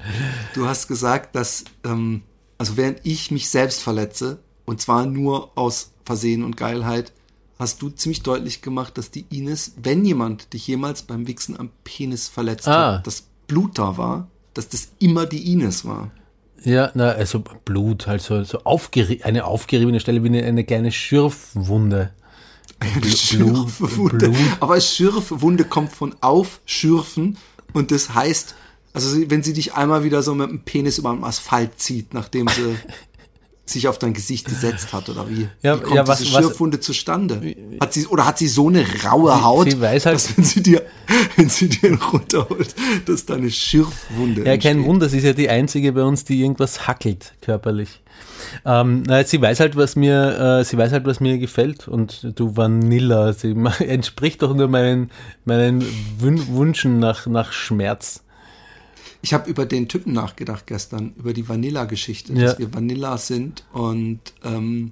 Du 0.55 0.65
hast 0.67 0.87
gesagt, 0.87 1.35
dass, 1.35 1.63
ähm, 1.83 2.23
also 2.57 2.77
während 2.77 2.99
ich 3.03 3.31
mich 3.31 3.49
selbst 3.49 3.81
verletze, 3.83 4.39
und 4.65 4.81
zwar 4.81 5.05
nur 5.05 5.57
aus 5.57 5.91
Versehen 6.05 6.43
und 6.43 6.57
Geilheit, 6.57 7.11
hast 7.59 7.81
du 7.81 7.89
ziemlich 7.89 8.23
deutlich 8.23 8.61
gemacht, 8.61 8.97
dass 8.97 9.11
die 9.11 9.25
Ines, 9.29 9.73
wenn 9.81 10.03
jemand 10.03 10.53
dich 10.53 10.67
jemals 10.67 11.03
beim 11.03 11.27
Wichsen 11.27 11.59
am 11.59 11.69
Penis 11.83 12.27
verletzt 12.27 12.67
Ah. 12.67 12.97
hat, 12.97 13.07
das 13.07 13.23
Blut 13.47 13.77
da 13.77 13.97
war, 13.97 14.27
dass 14.53 14.67
das 14.69 14.89
immer 14.99 15.25
die 15.27 15.51
Ines 15.53 15.85
war. 15.85 16.09
Ja, 16.63 16.91
na, 16.93 17.09
also 17.09 17.39
Blut, 17.65 18.07
halt 18.07 18.21
so, 18.21 18.43
so 18.43 18.59
aufgeri 18.63 19.21
eine 19.23 19.45
aufgeriebene 19.45 19.99
Stelle 19.99 20.23
wie 20.23 20.27
eine, 20.27 20.43
eine 20.43 20.63
kleine 20.63 20.91
Schürfwunde. 20.91 22.11
Eine 22.81 23.11
Schürfwunde. 23.11 24.29
Blut. 24.29 24.37
Aber 24.59 24.81
Schürfwunde 24.81 25.65
kommt 25.65 25.93
von 25.93 26.15
aufschürfen 26.19 27.37
und 27.73 27.91
das 27.91 28.15
heißt, 28.15 28.55
also 28.93 29.29
wenn 29.29 29.43
sie 29.43 29.53
dich 29.53 29.75
einmal 29.75 30.03
wieder 30.03 30.23
so 30.23 30.33
mit 30.33 30.49
dem 30.49 30.61
Penis 30.61 30.97
über 30.97 31.13
den 31.13 31.23
Asphalt 31.23 31.79
zieht, 31.79 32.13
nachdem 32.13 32.47
sie 32.47 32.75
sich 33.71 33.87
auf 33.87 33.97
dein 33.99 34.13
Gesicht 34.13 34.47
gesetzt 34.47 34.93
hat 34.93 35.09
oder 35.09 35.29
wie? 35.29 35.47
Ja, 35.63 35.77
wie 35.77 35.83
kommt 35.83 35.95
ja, 35.95 36.07
was- 36.07 36.19
diese 36.19 36.33
was- 36.33 36.41
Schürfwunde 36.45 36.79
zustande? 36.79 37.41
Hat 37.79 37.93
sie 37.93 38.05
oder 38.07 38.25
hat 38.25 38.37
sie 38.37 38.47
so 38.47 38.67
eine 38.69 38.85
raue 39.05 39.43
Haut, 39.43 39.69
sie 39.71 39.79
weiß 39.81 40.05
halt- 40.05 40.15
dass 40.15 40.37
wenn 40.37 40.43
sie 40.43 40.61
dir 40.63 40.81
wenn 41.35 41.49
sie 41.49 41.69
dir 41.69 41.97
runterholt, 42.01 42.75
dass 43.05 43.25
da 43.25 43.35
eine 43.35 43.49
Schürfwunde 43.51 44.41
Ja, 44.45 44.57
kein 44.57 44.77
entsteht? 44.77 44.85
Wunder, 44.85 45.09
sie 45.09 45.17
ist 45.17 45.23
ja 45.25 45.33
die 45.33 45.49
einzige 45.49 45.91
bei 45.93 46.03
uns, 46.03 46.23
die 46.23 46.41
irgendwas 46.41 46.87
hackelt 46.87 47.33
körperlich. 47.41 48.01
Ähm, 48.65 49.03
na, 49.07 49.23
sie 49.23 49.41
weiß 49.41 49.59
halt, 49.59 49.75
was 49.75 49.95
mir, 49.95 50.59
äh, 50.59 50.63
sie 50.65 50.77
weiß 50.77 50.91
halt, 50.91 51.05
was 51.05 51.19
mir 51.19 51.37
gefällt 51.37 51.87
und 51.87 52.31
du 52.37 52.55
Vanilla, 52.57 53.33
sie 53.33 53.55
entspricht 53.79 54.41
doch 54.41 54.53
nur 54.55 54.67
meinen, 54.67 55.09
meinen 55.45 55.83
Wün 56.19 56.55
Wünschen 56.55 56.99
nach, 56.99 57.27
nach 57.27 57.51
Schmerz. 57.51 58.23
Ich 59.21 59.33
habe 59.33 59.49
über 59.49 59.65
den 59.65 59.87
Typen 59.87 60.13
nachgedacht 60.13 60.65
gestern, 60.67 61.13
über 61.17 61.33
die 61.33 61.47
Vanilla-Geschichte, 61.47 62.33
Ja. 62.33 62.45
dass 62.47 62.59
wir 62.59 62.73
Vanilla 62.73 63.17
sind 63.17 63.63
und 63.71 64.19
ähm, 64.43 64.91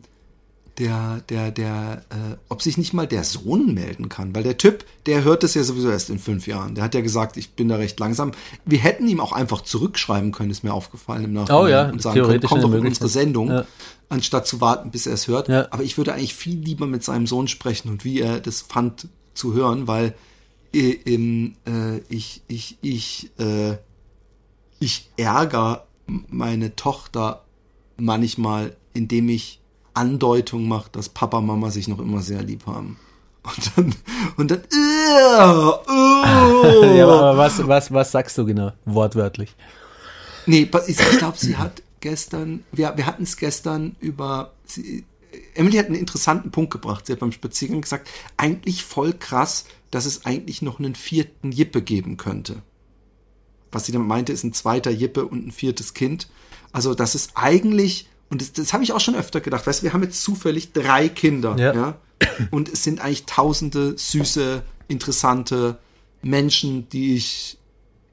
der, 0.77 1.21
der, 1.27 1.51
der, 1.51 2.05
äh, 2.09 2.37
ob 2.47 2.61
sich 2.61 2.77
nicht 2.77 2.93
mal 2.93 3.05
der 3.05 3.25
Sohn 3.25 3.73
melden 3.73 4.07
kann, 4.07 4.33
weil 4.33 4.43
der 4.43 4.57
Typ, 4.57 4.85
der 5.07 5.25
hört 5.25 5.43
es 5.43 5.53
ja 5.53 5.63
sowieso 5.63 5.89
erst 5.89 6.09
in 6.09 6.19
fünf 6.19 6.47
Jahren. 6.47 6.73
Der 6.75 6.85
hat 6.85 6.95
ja 6.95 7.01
gesagt, 7.01 7.35
ich 7.35 7.49
bin 7.51 7.67
da 7.67 7.75
recht 7.75 7.99
langsam. 7.99 8.31
Wir 8.65 8.79
hätten 8.79 9.05
ihm 9.07 9.19
auch 9.19 9.33
einfach 9.33 9.61
zurückschreiben 9.61 10.31
können, 10.31 10.51
ist 10.51 10.63
mir 10.63 10.73
aufgefallen 10.73 11.25
im 11.25 11.33
Nachhinein 11.33 11.61
Oh 11.63 11.67
ja, 11.67 11.89
und 11.89 12.01
sagen 12.01 12.21
können, 12.21 12.41
komm 12.41 12.61
doch 12.61 12.71
in 12.73 12.85
unsere 12.87 13.09
Sendung, 13.09 13.49
Ja. 13.49 13.65
anstatt 14.07 14.47
zu 14.47 14.61
warten, 14.61 14.89
bis 14.91 15.05
er 15.05 15.13
es 15.15 15.27
hört. 15.27 15.49
Ja. 15.49 15.67
Aber 15.71 15.83
ich 15.83 15.97
würde 15.97 16.13
eigentlich 16.13 16.33
viel 16.35 16.57
lieber 16.57 16.87
mit 16.87 17.03
seinem 17.03 17.27
Sohn 17.27 17.49
sprechen 17.49 17.89
und 17.89 18.05
wie 18.05 18.21
er 18.21 18.39
das 18.39 18.61
fand 18.61 19.09
zu 19.33 19.53
hören, 19.53 19.85
weil 19.87 20.13
äh, 20.73 20.91
äh, 21.03 21.51
ich, 22.07 22.41
ich, 22.47 22.77
ich, 22.81 23.31
äh, 23.37 23.75
ich 24.79 25.09
ärgere 25.17 25.85
meine 26.07 26.75
Tochter 26.75 27.43
manchmal, 27.97 28.75
indem 28.93 29.29
ich 29.29 29.59
Andeutung 29.93 30.67
mache, 30.67 30.89
dass 30.91 31.09
Papa 31.09 31.39
und 31.39 31.45
Mama 31.45 31.71
sich 31.71 31.87
noch 31.87 31.99
immer 31.99 32.21
sehr 32.21 32.41
lieb 32.41 32.65
haben. 32.65 32.97
Und 33.43 33.71
dann, 33.75 33.95
und 34.37 34.51
dann, 34.51 34.59
äh, 34.59 35.35
äh. 36.85 36.97
Ja, 36.97 37.07
aber, 37.07 37.37
was, 37.37 37.65
was, 37.67 37.91
was 37.91 38.11
sagst 38.11 38.37
du 38.37 38.45
genau, 38.45 38.71
wortwörtlich? 38.85 39.55
Nee, 40.45 40.69
ich 40.87 40.97
glaube, 40.97 41.37
sie 41.37 41.57
hat 41.57 41.81
gestern, 41.99 42.63
wir, 42.71 42.93
wir 42.95 43.05
hatten 43.05 43.23
es 43.23 43.37
gestern 43.37 43.95
über, 43.99 44.53
sie, 44.65 45.05
Emily 45.53 45.77
hat 45.77 45.87
einen 45.87 45.95
interessanten 45.95 46.51
Punkt 46.51 46.71
gebracht. 46.71 47.05
Sie 47.05 47.13
hat 47.13 47.19
beim 47.19 47.31
Spaziergang 47.31 47.81
gesagt, 47.81 48.09
eigentlich 48.37 48.83
voll 48.83 49.13
krass, 49.13 49.65
dass 49.91 50.05
es 50.05 50.25
eigentlich 50.25 50.61
noch 50.61 50.79
einen 50.79 50.95
vierten 50.95 51.51
Jippe 51.51 51.81
geben 51.81 52.17
könnte. 52.17 52.61
Was 53.71 53.85
sie 53.85 53.91
damit 53.91 54.07
meinte, 54.07 54.33
ist 54.33 54.43
ein 54.43 54.53
zweiter 54.53 54.91
Jippe 54.91 55.25
und 55.25 55.47
ein 55.47 55.51
viertes 55.51 55.93
Kind. 55.93 56.27
Also, 56.71 56.93
das 56.93 57.15
ist 57.15 57.31
eigentlich, 57.35 58.07
und 58.29 58.41
das, 58.41 58.53
das 58.53 58.73
habe 58.73 58.83
ich 58.83 58.93
auch 58.93 58.99
schon 58.99 59.15
öfter 59.15 59.41
gedacht, 59.41 59.65
weißt 59.67 59.81
du, 59.81 59.83
wir 59.85 59.93
haben 59.93 60.03
jetzt 60.03 60.23
zufällig 60.23 60.71
drei 60.73 61.09
Kinder, 61.09 61.55
Ja. 61.57 61.73
ja. 61.73 61.97
Und 62.51 62.67
es 62.69 62.83
sind 62.83 62.99
eigentlich 62.99 63.25
tausende 63.25 63.97
süße, 63.97 64.61
interessante 64.87 65.77
Menschen, 66.21 66.89
die 66.89 67.15
ich 67.15 67.57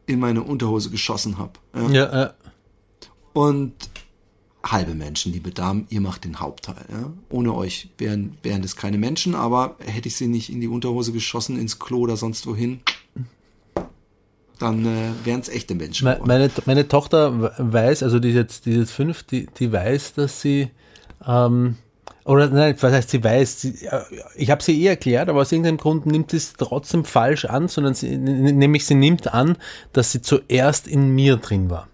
in 0.07 0.21
meine 0.21 0.43
Unterhose 0.45 0.91
geschossen 0.91 1.39
habe. 1.39 1.53
Ja? 1.75 1.91
Ja, 1.91 2.23
äh, 2.27 2.31
Und 3.33 3.73
halbe 4.65 4.95
Menschen, 4.95 5.33
liebe 5.33 5.51
Damen, 5.51 5.87
ihr 5.91 6.01
macht 6.01 6.25
den 6.25 6.41
Hauptteil. 6.41 6.85
Ja? 6.91 7.13
Ohne 7.29 7.55
euch 7.55 7.89
wären, 7.99 8.37
wären 8.43 8.63
das 8.63 8.77
keine 8.77 8.99
Menschen, 8.99 9.35
aber 9.35 9.77
hätte 9.81 10.09
ich 10.09 10.17
sie 10.17 10.29
nicht 10.29 10.51
in 10.51 10.61
die 10.61 10.69
Unterhose 10.69 11.13
geschossen, 11.13 11.59
ins 11.59 11.79
Klo 11.79 11.99
oder 12.01 12.17
sonst 12.17 12.47
wohin, 12.47 12.81
dann 14.59 14.85
äh, 14.87 15.11
wären 15.25 15.41
es 15.41 15.49
echte 15.49 15.75
Menschen. 15.75 16.07
Me-. 16.07 16.21
Meine, 16.25 16.51
meine 16.65 16.89
Tochter 16.89 17.41
we- 17.41 17.53
weiß, 17.59 18.03
also 18.03 18.19
die 18.19 18.31
ist 18.31 18.35
jetzt, 18.37 18.67
die 18.67 18.73
ist 18.73 18.79
jetzt 18.79 18.93
fünf, 18.93 19.23
die, 19.25 19.47
die 19.59 19.73
weiß, 19.73 20.15
dass 20.15 20.41
sie, 20.41 20.69
ähm, 21.27 21.77
oder 22.25 22.49
nein, 22.49 22.75
was 22.81 22.93
heißt 22.93 23.11
sie 23.11 23.23
weiß, 23.23 23.61
sie, 23.61 23.87
äh, 23.87 24.01
ich 24.35 24.51
habe 24.51 24.63
sie 24.63 24.83
eh 24.83 24.87
erklärt, 24.89 25.29
aber 25.29 25.41
aus 25.43 25.53
irgendeinem 25.53 25.77
Grund 25.77 26.07
nimmt 26.07 26.31
sie 26.31 26.39
es 26.39 26.55
trotzdem 26.55 27.05
falsch 27.05 27.45
an, 27.45 27.69
sondern 27.69 27.95
sie, 27.95 28.17
nämlich 28.17 28.87
sie 28.87 28.95
nimmt 28.95 29.33
an, 29.33 29.57
dass 29.93 30.13
sie 30.13 30.23
zuerst 30.23 30.89
in 30.89 31.15
mir 31.15 31.37
drin 31.37 31.71
war. 31.71 31.89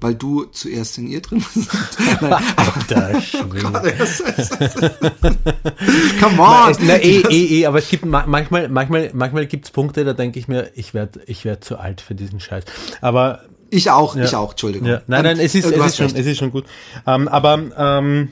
Weil 0.00 0.14
du 0.14 0.44
zuerst 0.44 0.98
in 0.98 1.06
ihr 1.06 1.22
drin 1.22 1.44
bist. 1.54 1.68
Nein, 2.20 2.32
Alter 2.56 3.20
Schwede. 3.20 3.62
come 6.20 6.36
Na, 6.36 6.64
on! 6.66 6.70
es- 6.70 6.78
na, 6.80 6.96
eh, 6.96 7.22
eh, 7.30 7.60
eh, 7.60 7.66
aber 7.66 7.78
es 7.78 7.88
gibt 7.88 8.04
ma 8.04 8.24
manchmal, 8.26 8.68
manchmal, 8.68 9.10
manchmal 9.14 9.46
gibt 9.46 9.66
es 9.66 9.70
Punkte, 9.70 10.04
da 10.04 10.12
denke 10.12 10.38
ich 10.38 10.48
mir, 10.48 10.70
ich 10.74 10.94
werde 10.94 11.20
ich 11.26 11.44
werd 11.44 11.64
zu 11.64 11.78
alt 11.78 12.00
für 12.00 12.14
diesen 12.14 12.40
Scheiß. 12.40 12.64
Aber 13.00 13.42
Ich 13.70 13.90
auch, 13.90 14.14
Ja. 14.16 14.24
ich 14.24 14.34
auch, 14.36 14.50
Entschuldigung. 14.52 14.88
Ja, 14.88 15.02
nein, 15.08 15.24
nein, 15.24 15.38
es 15.40 15.54
ist, 15.54 15.64
äh, 15.70 15.74
es 15.74 15.86
ist, 15.86 15.96
schon, 15.96 16.06
recht. 16.06 16.18
es 16.18 16.26
ist 16.26 16.38
schon 16.38 16.52
gut. 16.52 16.66
Ähm, 17.06 17.26
aber, 17.28 17.58
ähm, 17.76 18.28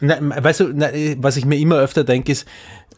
na, 0.00 0.16
weißt 0.20 0.60
du, 0.60 0.72
na, 0.74 0.88
was 1.18 1.36
ich 1.36 1.44
mir 1.44 1.58
immer 1.58 1.76
öfter 1.76 2.02
denke, 2.04 2.32
ist, 2.32 2.46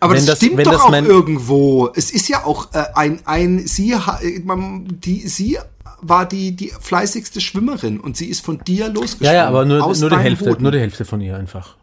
Aber 0.03 0.15
wenn 0.15 0.27
das, 0.27 0.39
stimmt 0.39 0.67
doch 0.67 0.73
das 0.73 0.81
auch 0.81 0.93
irgendwo. 0.93 1.91
Es 1.95 2.11
ist 2.11 2.29
ja 2.29 2.45
auch 2.45 2.75
äh, 2.75 2.83
ein, 2.95 3.21
ein 3.25 3.67
sie, 3.67 3.95
die, 4.21 5.29
sie 5.29 5.59
war 6.01 6.27
die, 6.27 6.57
die 6.57 6.73
fleißigste 6.81 7.41
Schwimmerin 7.41 8.01
und 8.01 8.17
sie 8.17 8.27
ist 8.27 8.45
von 8.45 8.59
dir 8.59 8.89
losgeschwommen. 8.89 9.33
ja, 9.33 9.45
ja, 9.45 9.49
aber 9.49 9.65
nur, 9.65 9.79
nur 9.79 10.11
die 10.11 10.17
Hälfte, 10.17 10.47
Boden. 10.47 10.63
nur 10.65 10.73
die 10.73 10.81
Hälfte 10.81 11.05
von 11.05 11.21
ihr 11.21 11.37
einfach. 11.37 11.77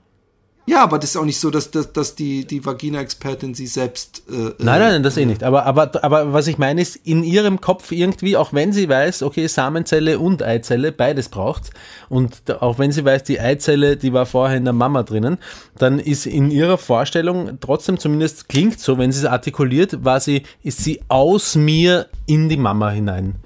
Ja, 0.70 0.84
aber 0.84 1.00
das 1.00 1.10
ist 1.10 1.18
auch 1.18 1.26
nicht 1.26 1.40
so, 1.40 1.50
dass, 1.50 1.72
dass, 1.72 1.94
dass 1.94 2.14
die, 2.14 2.46
die 2.46 2.64
Vagina-Expertin 2.64 3.56
sie 3.56 3.66
selbst. 3.66 4.22
Äh, 4.30 4.34
Nein, 4.34 4.54
nein, 4.60 4.80
nein, 4.80 5.04
das 5.04 5.18
eh 5.18 5.26
nicht. 5.26 5.44
Aber, 5.44 5.66
aber, 5.66 6.04
aber 6.04 6.32
was 6.32 6.46
ich 6.46 6.60
meine 6.60 6.80
ist, 6.80 6.96
in 6.96 7.24
ihrem 7.24 7.60
Kopf 7.60 7.92
irgendwie, 7.92 8.38
auch 8.38 8.54
wenn 8.54 8.72
sie 8.72 8.88
weiß, 8.88 9.24
okay, 9.24 9.48
Samenzelle 9.48 10.20
und 10.20 10.44
Eizelle, 10.44 10.92
beides 10.92 11.30
braucht 11.30 11.72
und 12.08 12.52
auch 12.62 12.78
wenn 12.78 12.92
sie 12.92 13.04
weiß, 13.04 13.24
die 13.24 13.40
Eizelle, 13.40 13.98
die 13.98 14.14
war 14.14 14.28
vorher 14.28 14.58
in 14.58 14.64
der 14.64 14.74
Mama 14.74 15.02
drinnen, 15.02 15.40
dann 15.80 15.98
ist 15.98 16.28
in 16.28 16.52
ihrer 16.52 16.78
Vorstellung 16.78 17.58
trotzdem 17.60 17.98
zumindest 17.98 18.48
klingt 18.48 18.80
so, 18.80 19.00
wenn 19.00 19.12
sie 19.12 19.22
es 19.22 19.26
artikuliert, 19.26 20.06
war 20.06 20.20
sie, 20.20 20.44
ist 20.62 20.84
sie 20.84 21.02
aus 21.08 21.56
mir 21.56 22.10
in 22.28 22.48
die 22.48 22.58
Mama 22.58 22.92
hinein 22.92 23.40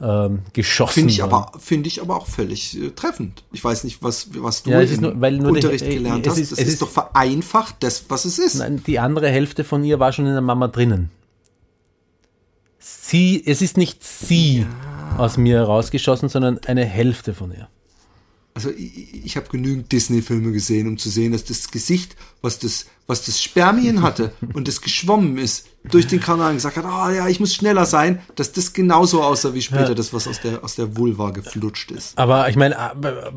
ähm, 0.00 0.40
geschossen. 0.52 0.92
Finde 0.94 1.12
ich, 1.12 1.22
aber, 1.22 1.52
finde 1.58 1.88
ich 1.88 2.00
aber 2.00 2.16
auch 2.16 2.26
völlig 2.26 2.80
äh, 2.80 2.90
treffend. 2.90 3.42
Ich 3.52 3.64
weiß 3.64 3.84
nicht, 3.84 4.02
was, 4.02 4.28
was 4.34 4.62
du 4.62 4.70
Ja, 4.70 4.80
im 4.80 5.00
nur- 5.00 5.30
nur 5.30 5.50
Unterricht 5.52 5.84
äh, 5.84 5.94
gelernt 5.96 6.26
hast. 6.28 6.38
ist- 6.38 6.52
das 6.52 6.58
es 6.60 6.66
ist, 6.66 6.72
ist- 6.74 6.82
doch 6.82 6.88
vereinfacht, 6.90 7.76
das, 7.80 8.04
was 8.08 8.24
es 8.24 8.38
ist. 8.38 8.56
Nein, 8.56 8.82
die 8.86 8.98
andere 9.00 9.28
Hälfte 9.28 9.64
von 9.64 9.82
ihr 9.84 9.98
war 9.98 10.12
schon 10.12 10.26
in 10.26 10.32
der 10.32 10.40
Mama 10.40 10.68
drinnen. 10.68 11.10
Sie, 12.78 13.42
es 13.44 13.60
ist 13.60 13.76
nicht 13.76 14.04
sie 14.04 14.66
aus 15.16 15.36
mir 15.36 15.56
herausgeschossen, 15.56 16.28
sondern 16.28 16.58
eine 16.66 16.84
Hälfte 16.84 17.34
von 17.34 17.50
ihr. 17.52 17.68
Also 18.58 18.70
ich, 18.70 19.24
ich 19.24 19.36
habe 19.36 19.46
genügend 19.50 19.92
Disney-Filme 19.92 20.50
gesehen, 20.50 20.88
um 20.88 20.98
zu 20.98 21.10
sehen, 21.10 21.30
dass 21.30 21.44
das 21.44 21.70
Gesicht, 21.70 22.16
was 22.42 22.58
das, 22.58 22.86
was 23.06 23.24
das 23.24 23.40
Spermien 23.40 24.02
hatte 24.02 24.32
und 24.52 24.66
das 24.66 24.80
geschwommen 24.80 25.38
ist, 25.38 25.66
durch 25.88 26.08
den 26.08 26.18
Kanal 26.18 26.54
gesagt 26.54 26.76
hat, 26.76 26.84
ah 26.84 27.12
ja, 27.12 27.28
ich 27.28 27.38
muss 27.38 27.54
schneller 27.54 27.86
sein, 27.86 28.18
dass 28.34 28.50
das 28.50 28.72
genauso 28.72 29.22
aussah 29.22 29.54
wie 29.54 29.62
später 29.62 29.94
das, 29.94 30.12
was 30.12 30.26
aus 30.26 30.40
der, 30.40 30.64
aus 30.64 30.74
der 30.74 30.96
Vulva 30.96 31.30
geflutscht 31.30 31.92
ist. 31.92 32.18
Aber 32.18 32.48
ich 32.48 32.56
meine, 32.56 32.74
äh, 32.74 32.94
bei- 33.00 33.30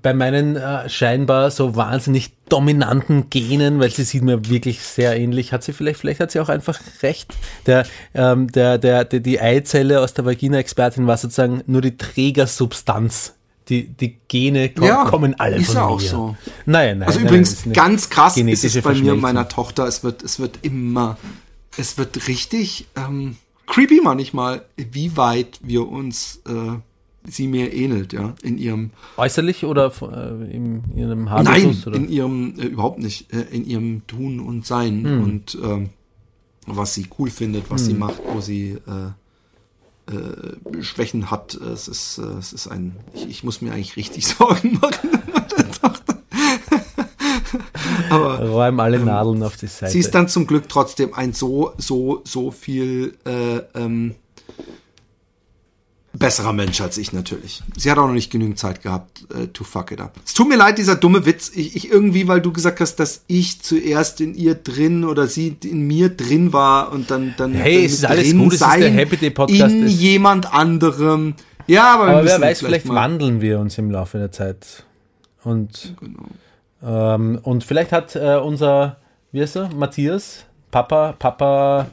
bei 0.00 0.14
meinen 0.14 0.54
äh, 0.54 0.88
scheinbar 0.88 1.50
so 1.50 1.74
wahnsinnig 1.74 2.32
dominanten 2.48 3.28
Genen, 3.30 3.80
weil 3.80 3.90
sie 3.90 4.04
sieht 4.04 4.22
mir 4.22 4.48
wirklich 4.48 4.80
sehr 4.80 5.16
ähnlich, 5.18 5.52
hat 5.52 5.64
sie 5.64 5.72
vielleicht, 5.72 5.98
vielleicht 5.98 6.20
hat 6.20 6.30
sie 6.30 6.38
auch 6.40 6.48
einfach 6.48 6.78
recht. 7.02 7.34
Der, 7.66 7.84
ähm, 8.14 8.46
der, 8.52 8.78
der, 8.78 9.04
der, 9.04 9.18
die 9.20 9.40
Eizelle 9.40 10.00
aus 10.00 10.14
der 10.14 10.24
Vagina-Expertin 10.24 11.06
war 11.08 11.16
sozusagen 11.18 11.62
nur 11.66 11.82
die 11.82 11.96
Trägersubstanz. 11.98 13.34
Die, 13.68 13.84
die 13.88 14.16
Gene 14.28 14.70
ko 14.70 14.84
Ja, 14.84 15.04
kommen 15.04 15.34
alle 15.38 15.56
ist 15.56 15.66
von 15.66 15.74
ja 15.76 15.82
mir. 15.86 15.88
auch 15.92 16.00
so. 16.00 16.36
Nein, 16.66 16.98
nein. 16.98 17.06
Also 17.08 17.18
nein, 17.20 17.28
übrigens 17.28 17.50
das 17.50 17.58
ist 17.60 17.64
eine 17.66 17.74
ganz 17.74 18.10
krass 18.10 18.32
ist 18.32 18.36
genetische 18.36 18.78
es 18.78 18.84
bei 18.84 18.94
mir 18.94 19.12
und 19.12 19.20
meiner 19.20 19.48
Tochter, 19.48 19.86
es 19.86 20.02
wird, 20.02 20.22
es 20.22 20.38
wird 20.40 20.58
immer, 20.62 21.16
es 21.76 21.98
wird 21.98 22.28
richtig 22.28 22.86
ähm, 22.96 23.36
creepy 23.66 24.00
manchmal, 24.02 24.62
wie 24.76 25.16
weit 25.16 25.60
wir 25.62 25.86
uns 25.88 26.40
äh, 26.46 26.78
sie 27.30 27.46
mir 27.46 27.74
ähnelt, 27.74 28.14
ja, 28.14 28.34
in 28.42 28.56
ihrem 28.56 28.90
Äußerlich 29.18 29.64
oder 29.64 29.92
äh, 30.00 30.50
in 30.50 30.84
ihrem 30.96 31.24
Nein, 31.24 31.46
Habitus? 31.46 31.86
Oder? 31.86 31.96
in 31.96 32.08
ihrem, 32.08 32.54
äh, 32.58 32.64
überhaupt 32.66 33.00
nicht, 33.00 33.32
äh, 33.34 33.42
in 33.54 33.66
ihrem 33.66 34.06
Tun 34.06 34.40
und 34.40 34.64
Sein 34.64 35.04
Hm. 35.04 35.22
und 35.22 35.58
ähm, 35.62 35.90
was 36.66 36.94
sie 36.94 37.06
cool 37.18 37.28
findet, 37.30 37.70
was 37.70 37.86
sie 37.86 37.94
macht, 37.94 38.20
wo 38.32 38.40
sie 38.40 38.76
äh, 40.10 40.82
Schwächen 40.82 41.30
hat. 41.30 41.54
Es 41.54 41.88
ist, 41.88 42.18
äh, 42.18 42.38
es 42.38 42.52
ist 42.52 42.68
ein, 42.68 42.96
ich, 43.14 43.28
ich 43.28 43.44
muss 43.44 43.60
mir 43.60 43.72
eigentlich 43.72 43.96
richtig 43.96 44.26
Sorgen 44.38 44.78
machen. 44.80 45.10
Aber 48.10 48.40
Räum 48.40 48.80
alle 48.80 48.98
Nadeln 48.98 49.42
auf 49.42 49.56
die 49.56 49.66
Seite. 49.66 49.92
sie 49.92 49.98
ist 49.98 50.14
dann 50.14 50.28
zum 50.28 50.46
Glück 50.46 50.68
trotzdem 50.68 51.14
ein 51.14 51.32
so, 51.32 51.72
so, 51.78 52.22
so 52.24 52.50
viel 52.50 53.16
äh, 53.26 53.58
ähm, 53.74 54.14
besserer 56.18 56.52
Mensch 56.52 56.80
als 56.80 56.98
ich 56.98 57.12
natürlich. 57.12 57.62
Sie 57.76 57.90
hat 57.90 57.98
auch 57.98 58.06
noch 58.06 58.12
nicht 58.14 58.30
genügend 58.30 58.58
Zeit 58.58 58.82
gehabt, 58.82 59.24
äh, 59.34 59.46
to 59.48 59.64
fuck 59.64 59.92
it 59.92 60.00
up. 60.00 60.14
Es 60.24 60.34
tut 60.34 60.48
mir 60.48 60.56
leid, 60.56 60.78
dieser 60.78 60.96
dumme 60.96 61.24
Witz. 61.26 61.50
Ich, 61.54 61.76
ich 61.76 61.90
irgendwie, 61.90 62.28
weil 62.28 62.40
du 62.40 62.52
gesagt 62.52 62.80
hast, 62.80 62.96
dass 62.96 63.22
ich 63.26 63.60
zuerst 63.62 64.20
in 64.20 64.34
ihr 64.34 64.54
drin 64.54 65.04
oder 65.04 65.26
sie 65.26 65.56
in 65.64 65.86
mir 65.86 66.08
drin 66.08 66.52
war 66.52 66.92
und 66.92 67.10
dann 67.10 67.34
dann 67.36 67.52
Hey, 67.54 67.76
dann 67.76 67.84
es 67.86 67.92
ist 67.94 68.04
alles 68.06 68.32
gut, 68.32 68.52
es 68.54 68.60
ist 68.60 68.76
der 68.78 68.90
Happy 68.90 69.16
Day 69.16 69.30
Podcast, 69.30 69.74
in 69.74 69.84
es- 69.84 70.00
jemand 70.00 70.52
anderem. 70.52 71.34
Ja, 71.66 71.94
aber, 71.94 72.06
wir 72.06 72.12
Aber 72.16 72.24
wer 72.24 72.40
weiß, 72.40 72.60
vielleicht 72.60 72.86
mal- 72.86 72.94
wandeln 72.94 73.40
wir 73.40 73.58
uns 73.60 73.76
im 73.78 73.90
Laufe 73.90 74.18
der 74.18 74.32
Zeit. 74.32 74.84
Und, 75.44 75.94
Genau. 76.00 77.14
ähm, 77.14 77.38
und 77.42 77.62
vielleicht 77.64 77.92
hat 77.92 78.16
äh, 78.16 78.36
unser, 78.42 78.96
wie 79.32 79.42
heißt 79.42 79.56
er, 79.56 79.68
Matthias, 79.74 80.44
Papa, 80.70 81.14
Papa, 81.18 81.86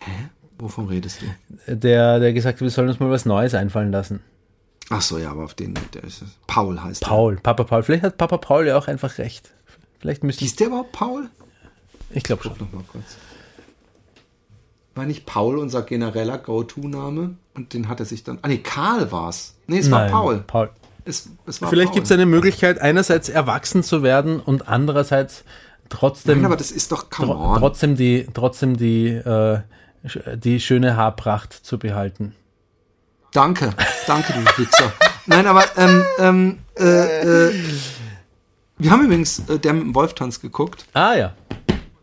Papa-Hörer, 0.00 0.30
Wovon 0.58 0.88
redest 0.88 1.20
du? 1.22 1.76
der, 1.76 2.18
der 2.18 2.32
gesagt 2.32 2.56
hat, 2.56 2.60
wir 2.62 2.70
sollen 2.70 2.88
uns 2.88 2.98
mal 2.98 3.10
was 3.10 3.24
Neues 3.26 3.54
einfallen 3.54 3.92
lassen. 3.92 4.20
Ach 4.90 5.02
so, 5.02 5.18
ja, 5.18 5.30
aber 5.30 5.44
auf 5.44 5.54
den 5.54 5.74
der 5.94 6.02
ist 6.04 6.22
es. 6.22 6.30
Paul 6.46 6.82
heißt. 6.82 7.02
Paul, 7.02 7.36
Papa 7.36 7.64
Paul. 7.64 7.82
Vielleicht 7.82 8.02
hat 8.04 8.16
Papa 8.16 8.38
Paul 8.38 8.66
ja 8.66 8.76
auch 8.78 8.88
einfach 8.88 9.18
recht. 9.18 9.50
Vielleicht 10.00 10.24
müssen 10.24 10.38
Hieß 10.40 10.56
der 10.56 10.68
überhaupt 10.68 10.92
Paul? 10.92 11.28
ich 12.10 12.22
glaube 12.22 12.42
schon. 12.42 12.52
Noch 12.58 12.72
mal 12.72 12.84
kurz. 12.90 13.16
War 14.94 15.04
nicht 15.06 15.26
Paul 15.26 15.58
unser 15.58 15.82
genereller 15.82 16.38
Go-To-Name? 16.38 17.36
Und 17.54 17.74
den 17.74 17.88
hat 17.88 18.00
er 18.00 18.06
sich 18.06 18.24
dann. 18.24 18.38
Ah, 18.42 18.48
nee, 18.48 18.58
Karl 18.58 19.12
war's. 19.12 19.54
Nee, 19.66 19.78
es 19.78 19.90
war 19.90 20.00
Nein, 20.02 20.10
Paul. 20.10 20.44
Paul. 20.46 20.70
Es, 21.04 21.28
es 21.46 21.62
war 21.62 21.68
Vielleicht 21.70 21.92
gibt 21.92 22.06
es 22.06 22.12
eine 22.12 22.26
Möglichkeit, 22.26 22.80
einerseits 22.80 23.28
erwachsen 23.28 23.82
zu 23.82 24.02
werden 24.02 24.40
und 24.40 24.68
andererseits 24.68 25.44
trotzdem, 25.88 26.38
Nein, 26.38 26.46
aber 26.46 26.56
das 26.56 26.70
ist 26.70 26.90
doch, 26.92 27.10
come 27.10 27.32
tro 27.32 27.52
on. 27.52 27.58
trotzdem 27.58 27.96
die, 27.96 28.26
trotzdem 28.34 28.76
die, 28.76 29.08
äh, 29.08 29.60
die 30.36 30.60
schöne 30.60 30.96
Haarpracht 30.96 31.52
zu 31.52 31.78
behalten. 31.78 32.34
Danke, 33.32 33.70
danke, 34.06 34.32
du 34.32 34.62
Wichser. 34.62 34.92
Nein, 35.26 35.46
aber 35.46 35.64
ähm, 35.76 36.04
ähm, 36.18 36.58
äh, 36.78 37.48
äh, 37.48 37.54
wir 38.78 38.90
haben 38.90 39.04
übrigens 39.04 39.40
äh, 39.48 39.58
der 39.58 39.72
mit 39.74 39.82
dem 39.82 39.94
Wolftanz 39.94 40.40
geguckt 40.40 40.86
Ah 40.94 41.14
ja. 41.14 41.34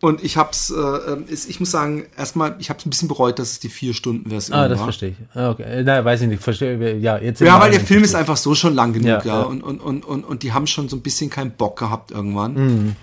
und 0.01 0.23
ich 0.23 0.37
hab's, 0.37 0.69
äh, 0.69 0.75
ähm, 0.79 1.25
ist, 1.27 1.49
ich 1.49 1.59
muss 1.59 1.71
sagen, 1.71 2.05
erstmal, 2.15 2.55
ich 2.59 2.69
hab's 2.69 2.85
ein 2.85 2.91
bisschen 2.91 3.07
bereut, 3.07 3.39
dass 3.39 3.51
es 3.53 3.59
die 3.59 3.69
vier 3.69 3.93
Stunden 3.95 4.29
Version 4.29 4.55
Ah, 4.55 4.67
das 4.67 4.77
war. 4.77 4.85
verstehe 4.85 5.09
ich. 5.09 5.17
Ah, 5.35 5.49
Okay. 5.49 5.83
Nein, 5.83 6.05
weiß 6.05 6.21
ich 6.21 6.27
nicht. 6.27 6.43
Verstehe. 6.43 6.97
Ja, 6.97 7.17
jetzt 7.17 7.39
Ja, 7.41 7.59
weil 7.59 7.71
der 7.71 7.79
Film 7.79 8.03
ist 8.03 8.11
verstehe 8.11 8.19
einfach 8.19 8.37
so 8.37 8.53
schon 8.53 8.75
lang 8.75 8.93
genug, 8.93 9.07
Ja, 9.07 9.19
ja. 9.23 9.39
ja. 9.39 9.41
Und, 9.41 9.63
und, 9.63 9.79
und, 9.79 10.05
und, 10.05 10.23
und 10.23 10.43
die 10.43 10.53
haben 10.53 10.67
schon 10.67 10.89
so 10.89 10.95
ein 10.97 11.01
bisschen 11.01 11.29
keinen 11.31 11.51
Bock 11.51 11.79
gehabt 11.79 12.11
irgendwann. 12.11 12.53
Mhm. 12.53 12.95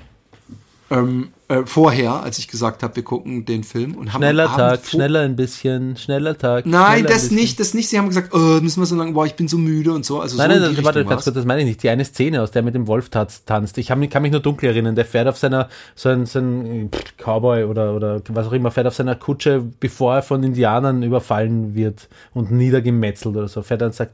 Ähm, 0.93 1.28
äh, 1.49 1.64
vorher, 1.64 2.22
als 2.22 2.38
ich 2.38 2.49
gesagt 2.49 2.82
habe, 2.82 2.97
wir 2.97 3.03
gucken 3.03 3.47
den 3.47 3.64
Film 3.64 3.95
und 3.95 4.12
haben. 4.12 4.20
Schneller 4.20 4.47
Tag, 4.47 4.84
schneller 4.84 5.20
ein 5.20 5.36
bisschen, 5.36 5.97
schneller 5.97 6.36
Tag. 6.36 6.66
Nein, 6.66 7.01
schneller 7.01 7.09
das 7.09 7.30
nicht, 7.30 7.61
das 7.61 7.72
nicht. 7.72 7.88
Sie 7.88 7.99
haben 7.99 8.09
gesagt, 8.09 8.34
oh, 8.34 8.61
müssen 8.61 8.80
wir 8.80 8.86
so 8.86 8.95
lange, 8.97 9.12
boah, 9.12 9.24
ich 9.24 9.34
bin 9.34 9.49
so 9.49 9.57
müde 9.57 9.93
und 9.93 10.05
so. 10.05 10.20
Also 10.20 10.36
Nein, 10.36 10.51
so 10.51 10.57
nein, 10.57 10.64
in 10.64 10.70
die 10.70 10.76
nein 10.76 10.84
warte, 10.84 11.05
ganz 11.05 11.24
kurz, 11.24 11.34
das 11.34 11.47
meine 11.47 11.61
ich 11.62 11.66
nicht. 11.66 11.82
Die 11.82 11.88
eine 11.88 12.05
Szene, 12.05 12.43
aus 12.43 12.51
der 12.51 12.61
er 12.61 12.64
mit 12.64 12.74
dem 12.74 12.86
Wolf 12.86 13.09
tanzt. 13.09 13.78
Ich 13.78 13.90
hab, 13.90 14.11
kann 14.11 14.22
mich 14.22 14.32
nur 14.32 14.40
dunkel 14.40 14.68
erinnern. 14.68 14.95
Der 14.95 15.07
fährt 15.07 15.28
auf 15.28 15.38
seiner, 15.38 15.68
so 15.95 16.11
ein, 16.11 16.26
so 16.26 16.40
ein 16.40 16.90
Cowboy 17.16 17.64
oder, 17.64 17.95
oder 17.95 18.20
was 18.28 18.47
auch 18.47 18.53
immer, 18.53 18.70
fährt 18.70 18.86
auf 18.86 18.95
seiner 18.95 19.14
Kutsche, 19.14 19.64
bevor 19.80 20.16
er 20.16 20.22
von 20.22 20.43
Indianern 20.43 21.03
überfallen 21.03 21.74
wird 21.74 22.09
und 22.34 22.51
niedergemetzelt 22.51 23.34
oder 23.34 23.49
so. 23.49 23.62
Fährt 23.62 23.82
und 23.82 23.95
sagt, 23.95 24.12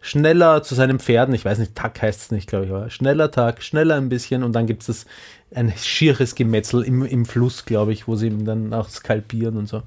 schneller 0.00 0.62
zu 0.62 0.74
seinen 0.74 0.98
Pferden, 0.98 1.34
ich 1.34 1.44
weiß 1.44 1.58
nicht, 1.58 1.74
Tag 1.74 2.00
heißt 2.00 2.20
es 2.20 2.30
nicht, 2.30 2.48
glaube 2.48 2.64
ich, 2.64 2.70
aber 2.70 2.90
schneller 2.90 3.30
Tag, 3.30 3.62
schneller 3.62 3.96
ein 3.96 4.08
bisschen 4.08 4.42
und 4.42 4.52
dann 4.52 4.66
gibt 4.66 4.88
es 4.88 5.06
ein 5.54 5.72
schieres 5.76 6.34
Gemetzel 6.34 6.82
im, 6.82 7.04
im 7.04 7.26
Fluss, 7.26 7.64
glaube 7.64 7.92
ich, 7.92 8.06
wo 8.06 8.16
sie 8.16 8.28
ihm 8.28 8.44
dann 8.44 8.72
auch 8.72 8.88
skalpieren 8.88 9.56
und 9.56 9.68
so. 9.68 9.82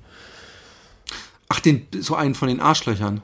Ach, 1.50 1.60
den, 1.60 1.86
so 2.00 2.16
einen 2.16 2.36
von 2.36 2.48
den 2.48 2.60
Arschlöchern. 2.60 3.22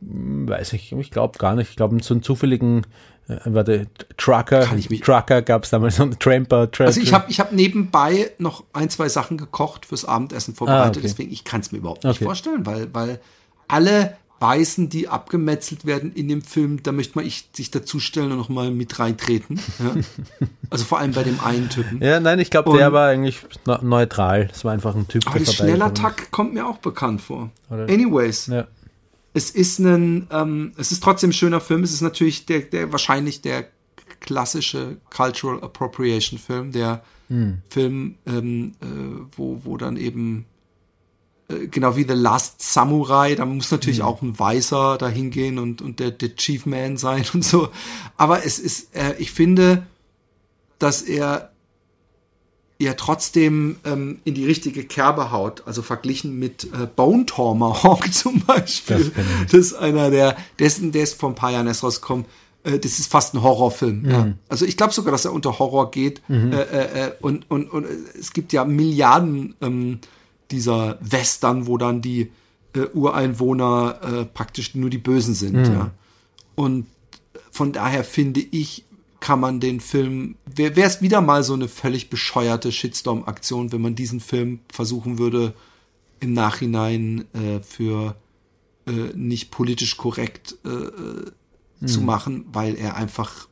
Weiß 0.00 0.72
ich, 0.74 0.92
ich 0.92 1.10
glaube 1.10 1.38
gar 1.38 1.54
nicht. 1.54 1.70
Ich 1.70 1.76
glaube, 1.76 1.96
so 2.02 2.14
einen 2.14 2.22
zufälligen, 2.22 2.86
äh, 3.28 3.38
warte, 3.46 3.86
Trucker, 4.16 4.66
Trucker 5.02 5.42
gab 5.42 5.64
es 5.64 5.70
damals, 5.70 5.96
so 5.96 6.02
einen 6.02 6.18
Tramper, 6.18 6.70
Tra 6.70 6.84
Also 6.84 7.00
ich 7.00 7.12
habe 7.14 7.30
ich 7.30 7.40
hab 7.40 7.52
nebenbei 7.52 8.30
noch 8.38 8.64
ein, 8.72 8.90
zwei 8.90 9.08
Sachen 9.08 9.38
gekocht 9.38 9.86
fürs 9.86 10.04
Abendessen 10.04 10.54
vorbereitet, 10.54 10.86
Ah, 10.86 10.90
okay. 10.98 11.00
deswegen 11.02 11.32
ich 11.32 11.44
kann 11.44 11.60
es 11.62 11.72
mir 11.72 11.78
überhaupt 11.78 12.04
nicht 12.04 12.16
Okay. 12.16 12.24
vorstellen, 12.24 12.66
weil, 12.66 12.92
weil 12.94 13.18
alle 13.66 14.16
Weißen, 14.44 14.90
die 14.90 15.08
abgemetzelt 15.08 15.86
werden 15.86 16.12
in 16.12 16.28
dem 16.28 16.42
Film, 16.42 16.82
da 16.82 16.92
möchte 16.92 17.16
man 17.16 17.24
ich 17.26 17.48
sich 17.54 17.70
dazustellen 17.70 18.30
und 18.30 18.36
nochmal 18.36 18.70
mit 18.70 18.98
reintreten. 18.98 19.58
Ja? 19.78 19.94
also 20.70 20.84
vor 20.84 20.98
allem 20.98 21.12
bei 21.12 21.22
dem 21.22 21.40
einen 21.40 21.70
Typen. 21.70 22.02
Ja, 22.02 22.20
nein, 22.20 22.38
ich 22.40 22.50
glaube, 22.50 22.76
der 22.76 22.92
war 22.92 23.08
eigentlich 23.08 23.38
ne- 23.66 23.80
neutral. 23.82 24.48
Das 24.48 24.62
war 24.62 24.72
einfach 24.72 24.94
ein 24.94 25.08
Typ, 25.08 25.26
Aber 25.26 25.38
der 25.38 25.94
Tag 25.94 26.30
kommt 26.30 26.52
mir 26.52 26.66
auch 26.66 26.76
bekannt 26.76 27.22
vor. 27.22 27.50
Oder- 27.70 27.84
Anyways. 27.88 28.48
Ja. 28.48 28.66
es 29.32 29.50
ist 29.50 29.78
ein, 29.78 30.26
ähm, 30.30 30.72
es 30.76 30.92
ist 30.92 31.02
trotzdem 31.02 31.30
ein 31.30 31.32
schöner 31.32 31.60
Film. 31.62 31.82
Es 31.82 31.92
ist 31.94 32.02
natürlich 32.02 32.44
der, 32.44 32.60
der 32.60 32.92
wahrscheinlich 32.92 33.40
der 33.40 33.68
klassische 34.20 34.98
Cultural 35.08 35.62
Appropriation 35.62 36.38
Film, 36.38 36.70
der 36.72 37.02
Hm. 37.28 37.62
Film, 37.70 38.16
ähm, 38.26 38.72
äh, 38.82 38.86
wo, 39.36 39.62
wo 39.64 39.78
dann 39.78 39.96
eben 39.96 40.44
genau 41.48 41.96
wie 41.96 42.04
The 42.04 42.14
Last 42.14 42.62
Samurai, 42.62 43.34
da 43.34 43.44
muss 43.44 43.70
natürlich 43.70 43.98
Hm. 43.98 44.04
auch 44.06 44.22
ein 44.22 44.38
Weißer 44.38 44.96
da 44.98 45.08
hingehen 45.08 45.58
und, 45.58 45.82
und 45.82 46.00
der, 46.00 46.10
der 46.10 46.36
Chief 46.36 46.66
Man 46.66 46.96
sein 46.96 47.24
und 47.34 47.44
so. 47.44 47.68
Aber 48.16 48.44
es 48.44 48.58
ist, 48.58 48.94
äh, 48.96 49.14
ich 49.18 49.32
finde, 49.32 49.86
dass 50.78 51.02
er 51.02 51.50
ja 52.78 52.94
trotzdem 52.94 53.76
ähm, 53.84 54.20
in 54.24 54.34
die 54.34 54.46
richtige 54.46 54.84
Kerbe 54.84 55.30
haut. 55.30 55.62
Also 55.66 55.82
verglichen 55.82 56.38
mit 56.38 56.64
äh, 56.64 56.86
Bone 56.86 57.26
Tomahawk 57.26 58.12
zum 58.12 58.40
Beispiel. 58.40 59.12
Das, 59.44 59.54
ist 59.54 59.74
einer 59.74 60.10
der, 60.10 60.36
dessen, 60.58 60.92
der 60.92 61.04
ist 61.04 61.20
vor 61.20 61.30
ein 61.30 61.34
paar 61.34 61.52
Jahren 61.52 61.66
erst 61.66 61.84
rausgekommen. 61.84 62.24
Äh, 62.64 62.78
das 62.78 62.98
ist 62.98 63.10
fast 63.10 63.34
ein 63.34 63.42
Horrorfilm. 63.42 64.10
Ja. 64.10 64.28
Also 64.48 64.64
ich 64.66 64.76
glaube 64.76 64.92
sogar, 64.92 65.12
dass 65.12 65.24
er 65.24 65.32
unter 65.32 65.58
Horror 65.58 65.90
geht. 65.90 66.22
Äh, 66.28 66.34
äh, 66.34 67.06
äh, 67.06 67.12
und, 67.20 67.50
und, 67.50 67.70
und 67.70 67.86
es 68.18 68.32
gibt 68.32 68.52
ja 68.52 68.64
Milliarden 68.64 69.54
ähm, 69.60 70.00
dieser 70.54 70.98
Western, 71.00 71.66
wo 71.66 71.76
dann 71.76 72.00
die 72.00 72.30
äh, 72.74 72.86
Ureinwohner 72.92 74.00
äh, 74.02 74.24
praktisch 74.24 74.74
nur 74.74 74.88
die 74.88 74.98
Bösen 74.98 75.34
sind. 75.34 75.66
Ja. 75.66 75.90
Und 76.54 76.86
von 77.50 77.72
daher 77.72 78.04
finde 78.04 78.40
ich, 78.40 78.84
kann 79.20 79.40
man 79.40 79.58
den 79.58 79.80
Film, 79.80 80.36
wäre 80.46 80.82
es 80.82 81.02
wieder 81.02 81.20
mal 81.20 81.42
so 81.42 81.54
eine 81.54 81.66
völlig 81.68 82.10
bescheuerte 82.10 82.70
Shitstorm-Aktion, 82.70 83.72
wenn 83.72 83.80
man 83.80 83.94
diesen 83.94 84.20
Film 84.20 84.60
versuchen 84.70 85.18
würde, 85.18 85.54
im 86.20 86.32
Nachhinein 86.32 87.24
äh, 87.32 87.60
für 87.60 88.16
äh, 88.86 88.90
nicht 89.14 89.50
politisch 89.50 89.96
korrekt 89.96 90.56
äh, 90.64 90.68
äh, 90.68 91.86
zu 91.86 92.00
machen, 92.00 92.46
weil 92.52 92.76
er 92.76 92.96
einfach, 92.96 93.48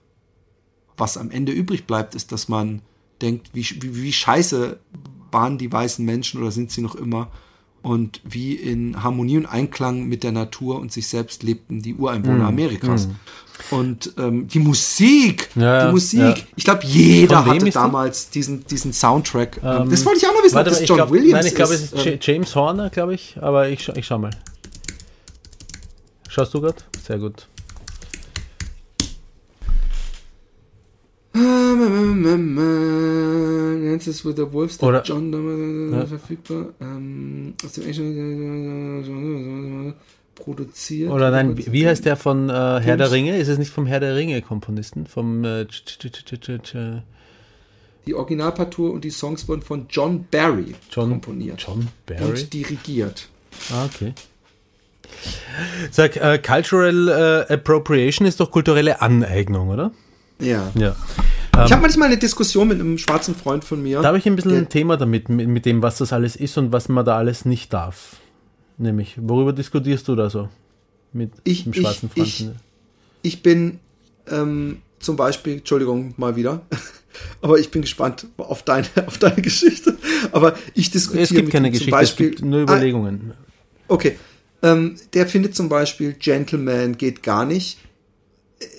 was 0.97 1.17
am 1.17 1.31
Ende 1.31 1.53
übrig 1.53 1.87
bleibt, 1.87 2.15
ist, 2.15 2.33
dass 2.33 2.49
man 2.49 2.83
denkt, 3.21 3.51
wie, 3.55 3.65
wie, 3.81 4.03
wie 4.03 4.13
scheiße 4.13 4.79
waren 5.33 5.59
die 5.59 5.73
weißen 5.73 6.05
Menschen 6.05 6.41
oder 6.41 6.51
sind 6.51 6.71
sie 6.71 6.81
noch 6.83 6.95
immer 6.95 7.29
und 7.83 8.21
wie 8.25 8.55
in 8.55 9.03
Harmonie 9.03 9.39
und 9.39 9.47
Einklang 9.47 10.05
mit 10.05 10.23
der 10.23 10.31
Natur 10.33 10.79
und 10.79 10.93
sich 10.93 11.09
selbst 11.09 11.43
lebten 11.43 11.83
die 11.83 11.95
Ureinwohner 11.95 12.47
Amerikas. 12.47 13.09
Und 13.71 14.13
ähm, 14.19 14.47
die 14.49 14.59
Musik, 14.61 15.49
Ja, 15.57 15.87
die 15.87 15.93
Musik, 15.93 16.21
ja. 16.21 16.35
ich 16.57 16.65
glaube, 16.65 16.85
jeder 16.85 17.45
hatte 17.45 17.65
die? 17.65 17.71
damals 17.73 18.31
diesen, 18.31 18.65
diesen 18.67 18.93
Soundtrack. 18.93 19.61
Ähm, 19.65 19.91
das 19.91 20.05
wollte 20.05 20.19
ich 20.21 20.27
auch 20.29 20.33
noch 20.35 20.43
wissen, 20.45 20.55
ob 20.57 20.65
Warte, 20.65 20.71
das 20.71 20.79
mal, 20.79 20.83
ich 20.85 20.89
John 20.89 20.97
glaub, 20.97 21.11
Williams 21.11 21.33
Nein, 21.33 21.47
ich 21.47 21.55
glaube, 21.55 21.75
es 21.75 21.83
ist. 21.83 21.93
Ähm, 22.07 22.13
Ja- 22.13 22.19
James 22.21 22.55
Horner, 22.57 22.91
glaube 22.91 23.15
ich. 23.15 23.37
Aber 23.41 23.69
ich, 23.69 23.89
ich 23.89 24.07
schau 24.07 24.19
mal. 24.19 24.31
Schaust 26.29 26.55
du 26.55 26.61
gerade? 26.61 26.77
Sehr 27.07 27.19
gut. 27.19 27.47
Dances 33.93 34.25
with 34.25 34.37
the 34.37 34.53
Wolves, 34.53 34.79
der 34.79 34.89
Oder- 34.89 35.03
John 35.03 35.33
äh, 35.93 35.97
Ja. 35.99 36.07
verfügbar. 36.07 36.67
Ähm, 36.81 37.55
aus 37.65 37.73
dem 37.73 37.85
Englischen 37.85 39.05
produziert. 40.35 41.11
Oder 41.11 41.31
nein, 41.31 41.57
wie, 41.57 41.87
heißt 41.87 42.05
der 42.05 42.17
von 42.17 42.49
äh, 42.51 42.53
Herr 42.53 42.97
der 42.97 43.13
Ringe? 43.13 43.37
Ist 43.39 43.49
es 43.49 43.59
nicht 43.59 43.71
vom 43.71 43.87
Herr 43.87 44.01
der 44.01 44.17
Ringe-Komponisten? 44.17 45.07
Vom. 45.07 45.45
Äh, 45.45 45.67
Die 48.07 48.15
Originalpartur 48.15 48.93
und 48.93 49.05
die 49.05 49.11
Songs 49.11 49.47
wurden 49.49 49.63
von 49.63 49.87
John 49.89 50.27
Barry 50.31 50.75
John, 50.91 51.11
komponiert 51.11 51.63
John 51.67 51.87
Barry? 52.07 52.25
und 52.25 52.53
dirigiert. 52.53 53.29
Ah, 53.71 53.85
okay. 53.85 54.13
Sag, 55.91 56.17
äh, 56.17 56.39
Cultural 56.39 57.47
äh, 57.49 57.53
Appropriation 57.55 58.27
ist 58.27 58.41
doch 58.41 58.51
kulturelle 58.51 59.01
Aneignung, 59.03 59.69
oder? 59.69 59.93
Ja. 60.43 60.71
Ja. 60.75 60.97
Ich 61.65 61.71
habe 61.73 61.83
manchmal 61.83 62.09
eine 62.09 62.17
Diskussion 62.19 62.69
mit 62.69 62.81
einem 62.81 62.97
schwarzen 62.99 63.35
Freund 63.35 63.65
von 63.65 63.83
mir. 63.83 64.01
Da 64.01 64.09
habe 64.09 64.19
ich 64.19 64.27
ein 64.27 64.37
bisschen 64.37 64.57
ein 64.57 64.69
Thema 64.69 64.97
damit, 64.97 65.29
mit, 65.29 65.67
dem, 65.67 65.83
was 65.83 65.99
das 65.99 66.13
alles 66.13 66.35
ist 66.37 66.57
und 66.57 66.73
was 66.73 66.89
man 66.89 67.05
da 67.05 67.17
alles 67.19 67.45
nicht 67.45 67.73
darf. 67.73 68.17
Nämlich, 68.79 69.17
worüber 69.21 69.53
diskutierst 69.53 70.09
du 70.09 70.17
da 70.17 70.31
so? 70.31 70.49
Mit 71.13 71.31
Ich- 71.45 71.65
dem 71.65 71.75
schwarzen 71.75 72.11
ich- 72.15 72.39
Freund? 72.39 72.55
ich- 73.23 73.35
ich 73.35 73.43
bin 73.43 73.79
ähm, 74.31 74.79
zum 74.99 75.17
Beispiel, 75.17 75.59
Entschuldigung, 75.59 76.15
mal 76.17 76.37
wieder, 76.37 76.63
Aber 77.43 77.59
ich 77.59 77.71
bin 77.71 77.83
gespannt 77.83 78.27
auf 78.39 78.63
deine, 78.63 78.87
auf 79.07 79.19
deine 79.19 79.43
Geschichte. 79.43 79.97
Aber 80.33 80.55
ich 80.75 80.91
diskutiere 80.91 81.25
Es 81.25 81.31
gibt 81.31 81.51
keine 81.51 81.71
Geschichte, 81.71 81.91
Beispiel, 81.91 82.31
es 82.31 82.37
gibt 82.37 82.45
nur 82.49 82.61
Ah, 82.61 82.63
Überlegungen. 82.63 83.35
Okay. 83.89 84.17
Ähm, 84.63 84.97
der 85.13 85.27
findet 85.27 85.55
zum 85.55 85.69
Beispiel 85.69 86.15
Gentleman 86.15 86.97
geht 86.97 87.23
gar 87.23 87.45
nicht. 87.45 87.79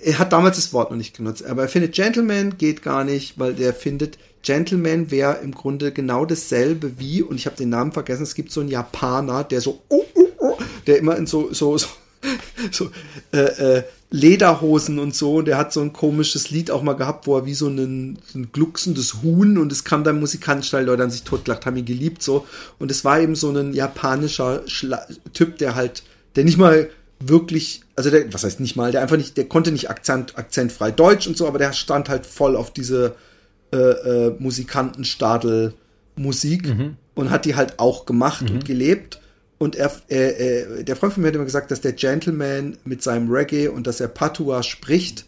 Er 0.04 0.20
hat 0.20 0.34
damals 0.34 0.58
das 0.58 0.74
Wort 0.74 0.92
noch 0.92 0.98
nicht 0.98 1.16
genutzt, 1.16 1.46
aber 1.46 1.64
er 1.64 1.70
findet 1.70 1.96
Gentleman 1.96 2.58
geht 2.58 2.82
gar 2.82 3.04
nicht, 3.04 3.40
weil 3.40 3.54
der 3.54 3.74
findet, 3.74 4.18
Gentleman 4.44 5.10
wäre 5.10 5.40
im 5.42 5.54
Grunde 5.54 5.92
genau 5.92 6.26
dasselbe 6.26 7.00
wie, 7.00 7.22
und 7.22 7.38
ich 7.38 7.46
habe 7.46 7.56
den 7.56 7.70
Namen 7.70 7.92
vergessen, 7.92 8.24
es 8.24 8.36
gibt 8.36 8.52
so 8.52 8.60
einen 8.60 8.70
Japaner, 8.70 9.44
der 9.44 9.62
so, 9.62 9.82
oh, 9.90 10.04
oh, 10.16 10.28
oh, 10.40 10.58
der 10.86 11.00
immer 11.00 11.16
in 11.18 11.26
so, 11.26 11.54
so, 11.54 11.78
so, 11.78 11.88
so 12.72 12.90
äh, 13.32 13.78
äh, 13.78 13.84
Lederhosen 14.12 15.00
und 15.00 15.16
so, 15.16 15.38
und 15.38 15.46
der 15.46 15.58
hat 15.58 15.74
so 15.74 15.82
ein 15.82 15.94
komisches 15.94 16.52
Lied 16.52 16.70
auch 16.70 16.84
mal 16.84 16.94
gehabt, 16.94 17.26
wo 17.26 17.38
er 17.38 17.46
wie 17.46 17.56
so 17.56 17.68
ein, 17.68 18.20
so 18.32 18.38
ein 18.38 18.52
glucksendes 18.52 19.24
Huhn 19.24 19.58
und 19.58 19.72
es 19.72 19.86
kam 19.86 20.04
dann 20.04 20.20
musikalisch, 20.20 20.72
weil 20.74 20.86
Leute 20.86 21.04
haben 21.04 21.10
sich 21.10 21.24
totgelacht, 21.24 21.66
haben 21.66 21.78
ihn 21.78 21.86
geliebt 21.86 22.22
so. 22.22 22.46
Und 22.78 22.92
es 22.92 23.04
war 23.04 23.20
eben 23.20 23.36
so 23.36 23.50
ein 23.50 23.74
japanischer 23.74 24.62
Schla 24.68 25.08
Typ, 25.34 25.58
der 25.58 25.74
halt, 25.74 26.04
der 26.36 26.44
nicht 26.44 26.60
mal 26.60 26.90
wirklich, 27.28 27.82
also 27.96 28.10
der, 28.10 28.34
was 28.34 28.44
heißt 28.44 28.60
nicht 28.60 28.76
mal, 28.76 28.92
der 28.92 29.02
einfach 29.02 29.18
nicht, 29.18 29.38
der 29.38 29.46
konnte 29.46 29.72
nicht 29.72 29.90
Akzent, 29.90 30.38
akzentfrei 30.38 30.92
Deutsch 30.92 31.28
und 31.28 31.38
so, 31.38 31.48
aber 31.48 31.58
der 31.58 31.74
stand 31.74 32.10
halt 32.10 32.26
voll 32.26 32.56
auf 32.56 32.72
diese 32.72 33.16
äh, 33.72 33.78
äh, 33.78 34.36
Musikantenstadel 34.40 35.74
Musik 36.16 36.68
und 37.16 37.32
hat 37.32 37.46
die 37.46 37.56
halt 37.56 37.80
auch 37.80 38.06
gemacht 38.06 38.50
und 38.50 38.66
gelebt. 38.66 39.20
Und 39.58 39.76
er, 39.76 39.92
äh, 40.10 40.60
äh, 40.80 40.84
der 40.84 40.96
Freund 40.96 41.14
von 41.14 41.22
mir 41.22 41.30
hat 41.30 41.36
immer 41.36 41.46
gesagt, 41.46 41.72
dass 41.72 41.82
der 41.82 41.94
Gentleman 41.94 42.78
mit 42.86 43.02
seinem 43.02 43.32
Reggae 43.32 43.70
und 43.70 43.88
dass 43.88 44.00
er 44.00 44.10
Patois 44.10 44.64
spricht 44.64 45.26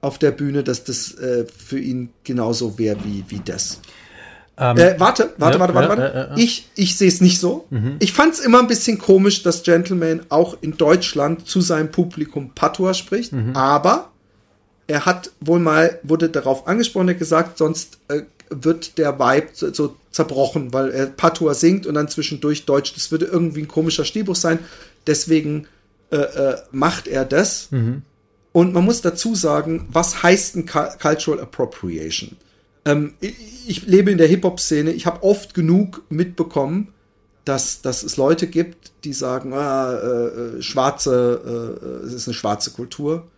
auf 0.00 0.18
der 0.18 0.30
Bühne, 0.30 0.62
dass 0.62 0.84
das 0.84 1.14
äh, 1.14 1.44
für 1.46 1.78
ihn 1.78 2.10
genauso 2.24 2.78
wäre 2.78 2.98
wie, 3.04 3.24
wie 3.28 3.40
das. 3.44 3.80
Ähm, 4.56 4.76
Äh, 4.76 4.94
warte, 5.00 5.32
warte, 5.38 5.54
Ja, 5.56 5.60
warte, 5.60 5.74
warte, 5.74 5.88
warte. 5.88 6.02
ja, 6.02 6.24
ja. 6.30 6.36
Ich, 6.36 6.68
ich 6.76 6.96
sehe 6.96 7.08
es 7.08 7.20
nicht 7.20 7.40
so. 7.40 7.66
Ich 7.98 8.12
fand 8.12 8.34
es 8.34 8.40
immer 8.40 8.60
ein 8.60 8.66
bisschen 8.68 8.98
komisch, 8.98 9.42
dass 9.42 9.62
Gentleman 9.64 10.20
auch 10.28 10.56
in 10.60 10.76
Deutschland 10.76 11.46
zu 11.48 11.60
seinem 11.60 11.90
Publikum 11.90 12.52
Patois 12.54 12.94
spricht, 12.94 13.32
aber 13.54 14.10
er 14.86 15.06
hat 15.06 15.30
wohl 15.40 15.58
mal, 15.60 15.98
wurde 16.02 16.28
darauf 16.28 16.66
angesprochen, 16.68 17.08
er 17.08 17.14
hat 17.14 17.18
gesagt, 17.18 17.58
sonst 17.58 17.98
äh, 18.08 18.22
wird 18.50 18.98
der 18.98 19.18
Vibe 19.18 19.48
so, 19.54 19.72
so 19.72 19.96
zerbrochen, 20.12 20.72
weil 20.72 20.90
er 20.92 21.06
Patois 21.06 21.54
singt 21.54 21.86
und 21.86 21.94
dann 21.94 22.08
zwischendurch 22.08 22.66
Deutsch. 22.66 22.94
Das 22.94 23.10
würde 23.10 23.24
irgendwie 23.24 23.62
ein 23.62 23.68
komischer 23.68 24.04
Stilbruch 24.04 24.36
sein. 24.36 24.58
Deswegen 25.06 25.66
äh, 26.12 26.16
äh, 26.16 26.56
macht 26.70 27.08
er 27.08 27.24
das. 27.24 27.68
Und 28.52 28.72
man 28.74 28.84
muss 28.84 29.00
dazu 29.00 29.34
sagen, 29.34 29.88
was 29.90 30.22
heißt 30.22 30.54
ein 30.56 30.66
Cu- 30.66 30.96
Cultural 31.00 31.40
Appropriation? 31.40 32.36
Ähm, 32.84 33.14
ich, 33.20 33.34
ich 33.68 33.86
lebe 33.86 34.10
in 34.10 34.18
der 34.18 34.28
Hip-Hop-Szene. 34.28 34.92
Ich 34.92 35.06
habe 35.06 35.22
oft 35.22 35.54
genug 35.54 36.02
mitbekommen, 36.08 36.92
dass, 37.44 37.82
dass 37.82 38.02
es 38.02 38.16
Leute 38.16 38.46
gibt, 38.46 38.92
die 39.04 39.12
sagen, 39.12 39.52
ah, 39.52 39.92
äh, 39.92 40.58
äh, 40.58 40.62
schwarze, 40.62 41.78
äh, 41.82 41.86
äh, 41.86 42.06
es 42.06 42.14
ist 42.14 42.28
eine 42.28 42.34
schwarze 42.34 42.70
Kultur. 42.70 43.28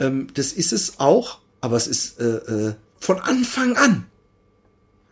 Ähm, 0.00 0.28
das 0.34 0.52
ist 0.52 0.72
es 0.72 1.00
auch, 1.00 1.40
aber 1.60 1.76
es 1.76 1.86
ist 1.86 2.20
äh, 2.20 2.68
äh, 2.68 2.74
von 3.00 3.18
Anfang 3.20 3.76
an 3.76 4.06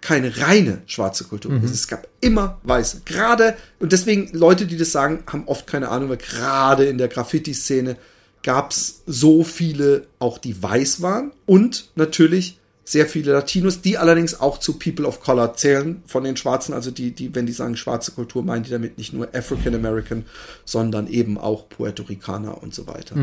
keine 0.07 0.39
reine 0.39 0.83
schwarze 0.87 1.25
Kultur. 1.25 1.61
Es 1.65 1.89
gab 1.89 2.07
immer 2.21 2.61
Weiße. 2.63 3.03
Gerade, 3.05 3.57
und 3.81 3.91
deswegen 3.91 4.31
Leute, 4.33 4.67
die 4.67 4.77
das 4.77 4.93
sagen, 4.93 5.25
haben 5.27 5.49
oft 5.49 5.67
keine 5.67 5.89
Ahnung, 5.89 6.11
weil 6.11 6.19
gerade 6.19 6.85
in 6.85 6.97
der 6.97 7.09
Graffiti-Szene 7.09 7.97
gab 8.45 8.71
es 8.71 9.03
so 9.07 9.43
viele, 9.43 10.07
auch 10.21 10.39
die 10.39 10.63
weiß 10.63 11.03
waren 11.03 11.33
und 11.45 11.91
natürlich 11.97 12.61
sehr 12.89 13.07
viele 13.07 13.33
Latinos, 13.33 13.83
die 13.83 13.99
allerdings 13.99 14.41
auch 14.41 14.59
zu 14.59 14.79
People 14.79 15.07
of 15.07 15.21
Color 15.21 15.55
zählen 15.55 16.03
von 16.07 16.23
den 16.23 16.37
Schwarzen. 16.37 16.73
Also 16.73 16.93
die, 16.93 17.11
die, 17.11 17.35
wenn 17.35 17.45
die 17.45 17.53
sagen 17.53 17.77
schwarze 17.77 18.13
Kultur, 18.13 18.45
meinen 18.45 18.63
die 18.63 18.71
damit 18.71 18.97
nicht 18.97 19.13
nur 19.13 19.29
African 19.35 19.75
American, 19.75 20.25
sondern 20.65 21.09
eben 21.09 21.37
auch 21.37 21.69
Puerto 21.69 22.05
Ricaner 22.05 22.63
und 22.63 22.73
so 22.75 22.87
weiter. 22.87 23.17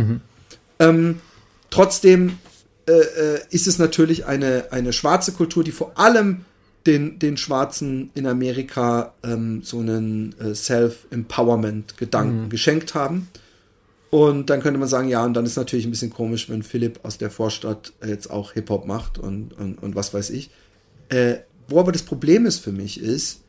Ähm, 0.79 1.21
trotzdem 1.69 2.39
äh, 2.87 2.91
äh, 2.91 3.39
ist 3.51 3.67
es 3.67 3.79
natürlich 3.79 4.25
eine, 4.25 4.65
eine 4.71 4.91
schwarze 4.91 5.31
Kultur, 5.31 5.63
die 5.63 5.71
vor 5.71 5.97
allem 5.97 6.43
den, 6.85 7.17
den 7.17 7.37
Schwarzen 7.37 8.11
in 8.15 8.27
Amerika 8.27 9.13
ähm, 9.23 9.61
so 9.63 9.79
einen 9.79 10.35
äh, 10.41 10.53
Self-Empowerment-Gedanken 10.53 12.49
geschenkt 12.49 12.95
haben. 12.95 13.29
Und 14.13 14.51
dann 14.51 14.61
könnte 14.61 14.79
man 14.79 14.87
sagen, 14.87 15.09
ja, 15.09 15.25
und 15.25 15.33
dann 15.33 15.43
ist 15.43 15.55
natürlich 15.55 15.87
ein 15.87 15.89
bisschen 15.89 16.11
komisch, 16.11 16.47
wenn 16.47 16.61
Philipp 16.61 16.99
aus 17.01 17.17
der 17.17 17.31
Vorstadt 17.31 17.93
jetzt 18.05 18.29
auch 18.29 18.51
Hip-Hop 18.51 18.85
macht 18.85 19.17
und, 19.17 19.53
und, 19.53 19.81
und 19.81 19.95
was 19.95 20.13
weiß 20.13 20.29
ich. 20.29 20.51
Äh, 21.09 21.37
wo 21.67 21.79
aber 21.79 21.91
das 21.91 22.03
Problem 22.03 22.45
ist 22.45 22.59
für 22.59 22.71
mich 22.71 23.01
ist, 23.01 23.41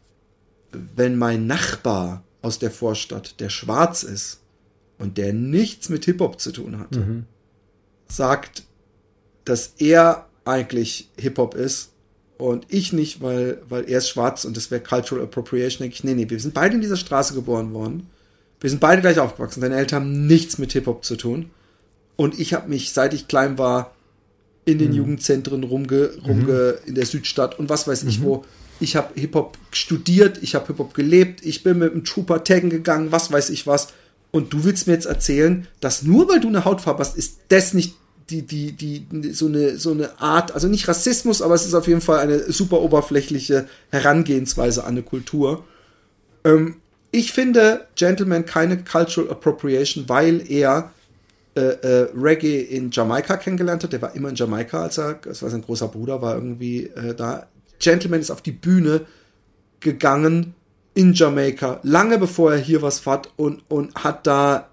wenn 0.72 1.18
mein 1.18 1.46
Nachbar 1.46 2.24
aus 2.40 2.58
der 2.60 2.70
Vorstadt, 2.70 3.40
der 3.40 3.50
schwarz 3.50 4.04
ist 4.04 4.40
und 4.98 5.18
der 5.18 5.34
nichts 5.34 5.90
mit 5.90 6.06
Hip-Hop 6.06 6.40
zu 6.40 6.50
tun 6.50 6.78
hat, 6.78 6.96
sagt, 8.08 8.62
dass 9.44 9.74
er 9.76 10.30
eigentlich 10.46 11.10
Hip-Hop 11.18 11.56
ist 11.56 11.90
und 12.38 12.64
ich 12.70 12.94
nicht, 12.94 13.20
weil, 13.20 13.60
weil 13.68 13.84
er 13.84 13.98
ist 13.98 14.08
schwarz 14.08 14.46
und 14.46 14.56
das 14.56 14.70
wäre 14.70 14.82
Cultural 14.82 15.24
Appropriation, 15.24 15.80
denke 15.80 15.96
ich, 15.96 16.04
nee, 16.04 16.14
nee, 16.14 16.30
wir 16.30 16.40
sind 16.40 16.54
beide 16.54 16.76
in 16.76 16.80
dieser 16.80 16.96
Straße 16.96 17.34
geboren 17.34 17.74
worden. 17.74 18.08
Wir 18.64 18.70
sind 18.70 18.80
beide 18.80 19.02
gleich 19.02 19.18
aufgewachsen. 19.18 19.60
Deine 19.60 19.76
Eltern 19.76 20.00
haben 20.00 20.26
nichts 20.26 20.56
mit 20.56 20.72
Hip-Hop 20.72 21.04
zu 21.04 21.16
tun. 21.16 21.50
Und 22.16 22.40
ich 22.40 22.54
habe 22.54 22.70
mich, 22.70 22.94
seit 22.94 23.12
ich 23.12 23.28
klein 23.28 23.58
war, 23.58 23.94
in 24.64 24.78
den 24.78 24.94
Jugendzentren 24.94 25.64
rumge, 25.64 26.12
rumge 26.26 26.78
in 26.86 26.94
der 26.94 27.04
Südstadt 27.04 27.58
und 27.58 27.68
was 27.68 27.86
weiß 27.86 28.04
ich 28.04 28.22
wo. 28.22 28.46
Ich 28.80 28.96
habe 28.96 29.20
Hip-Hop 29.20 29.58
studiert, 29.70 30.42
ich 30.42 30.54
habe 30.54 30.68
Hip-Hop 30.68 30.94
gelebt, 30.94 31.44
ich 31.44 31.62
bin 31.62 31.78
mit 31.78 31.92
einem 31.92 32.04
Trooper 32.04 32.42
taggen 32.42 32.70
gegangen, 32.70 33.12
was 33.12 33.30
weiß 33.30 33.50
ich 33.50 33.66
was. 33.66 33.88
Und 34.30 34.54
du 34.54 34.64
willst 34.64 34.86
mir 34.86 34.94
jetzt 34.94 35.04
erzählen, 35.04 35.68
dass 35.80 36.02
nur 36.02 36.26
weil 36.30 36.40
du 36.40 36.48
eine 36.48 36.64
Hautfarbe 36.64 37.00
hast, 37.00 37.18
ist 37.18 37.40
das 37.48 37.74
nicht 37.74 37.96
die, 38.30 38.46
die, 38.46 38.72
die, 38.72 39.06
so 39.34 39.44
eine, 39.44 39.76
so 39.76 39.90
eine 39.90 40.18
Art, 40.22 40.52
also 40.52 40.68
nicht 40.68 40.88
Rassismus, 40.88 41.42
aber 41.42 41.52
es 41.52 41.66
ist 41.66 41.74
auf 41.74 41.86
jeden 41.86 42.00
Fall 42.00 42.20
eine 42.20 42.50
super 42.50 42.80
oberflächliche 42.80 43.68
Herangehensweise 43.90 44.84
an 44.84 44.92
eine 44.92 45.02
Kultur. 45.02 45.64
Ähm, 46.44 46.76
ich 47.14 47.30
finde 47.30 47.86
Gentleman 47.94 48.44
keine 48.44 48.82
Cultural 48.82 49.30
Appropriation, 49.30 50.08
weil 50.08 50.50
er 50.50 50.90
äh, 51.54 51.60
äh, 51.60 52.08
Reggae 52.12 52.60
in 52.60 52.90
Jamaika 52.90 53.36
kennengelernt 53.36 53.84
hat. 53.84 53.92
Der 53.92 54.02
war 54.02 54.16
immer 54.16 54.30
in 54.30 54.34
Jamaika, 54.34 54.82
als 54.82 54.98
er, 54.98 55.14
das 55.22 55.40
war 55.40 55.48
sein 55.48 55.62
großer 55.62 55.86
Bruder, 55.86 56.20
war 56.20 56.34
irgendwie 56.34 56.86
äh, 56.86 57.14
da. 57.14 57.46
Gentleman 57.78 58.18
ist 58.18 58.32
auf 58.32 58.42
die 58.42 58.50
Bühne 58.50 59.02
gegangen 59.78 60.54
in 60.94 61.12
Jamaika, 61.12 61.78
lange 61.84 62.18
bevor 62.18 62.52
er 62.52 62.58
hier 62.58 62.82
was 62.82 63.06
hat 63.06 63.28
und, 63.36 63.62
und 63.68 63.94
hat 63.94 64.26
da 64.26 64.70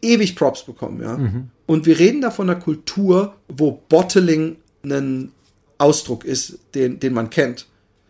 ewig 0.00 0.36
Props 0.36 0.64
bekommen, 0.64 1.02
ja. 1.02 1.18
Und 1.66 1.84
wir 1.84 1.98
reden 1.98 2.22
da 2.22 2.30
von 2.30 2.48
einer 2.48 2.60
Kultur, 2.60 3.34
wo 3.48 3.82
Bottling 3.88 4.56
ein 4.84 5.32
Ausdruck 5.78 6.24
ist, 6.24 6.58
den, 6.74 7.00
den 7.00 7.12
man 7.12 7.28
kennt. 7.28 7.66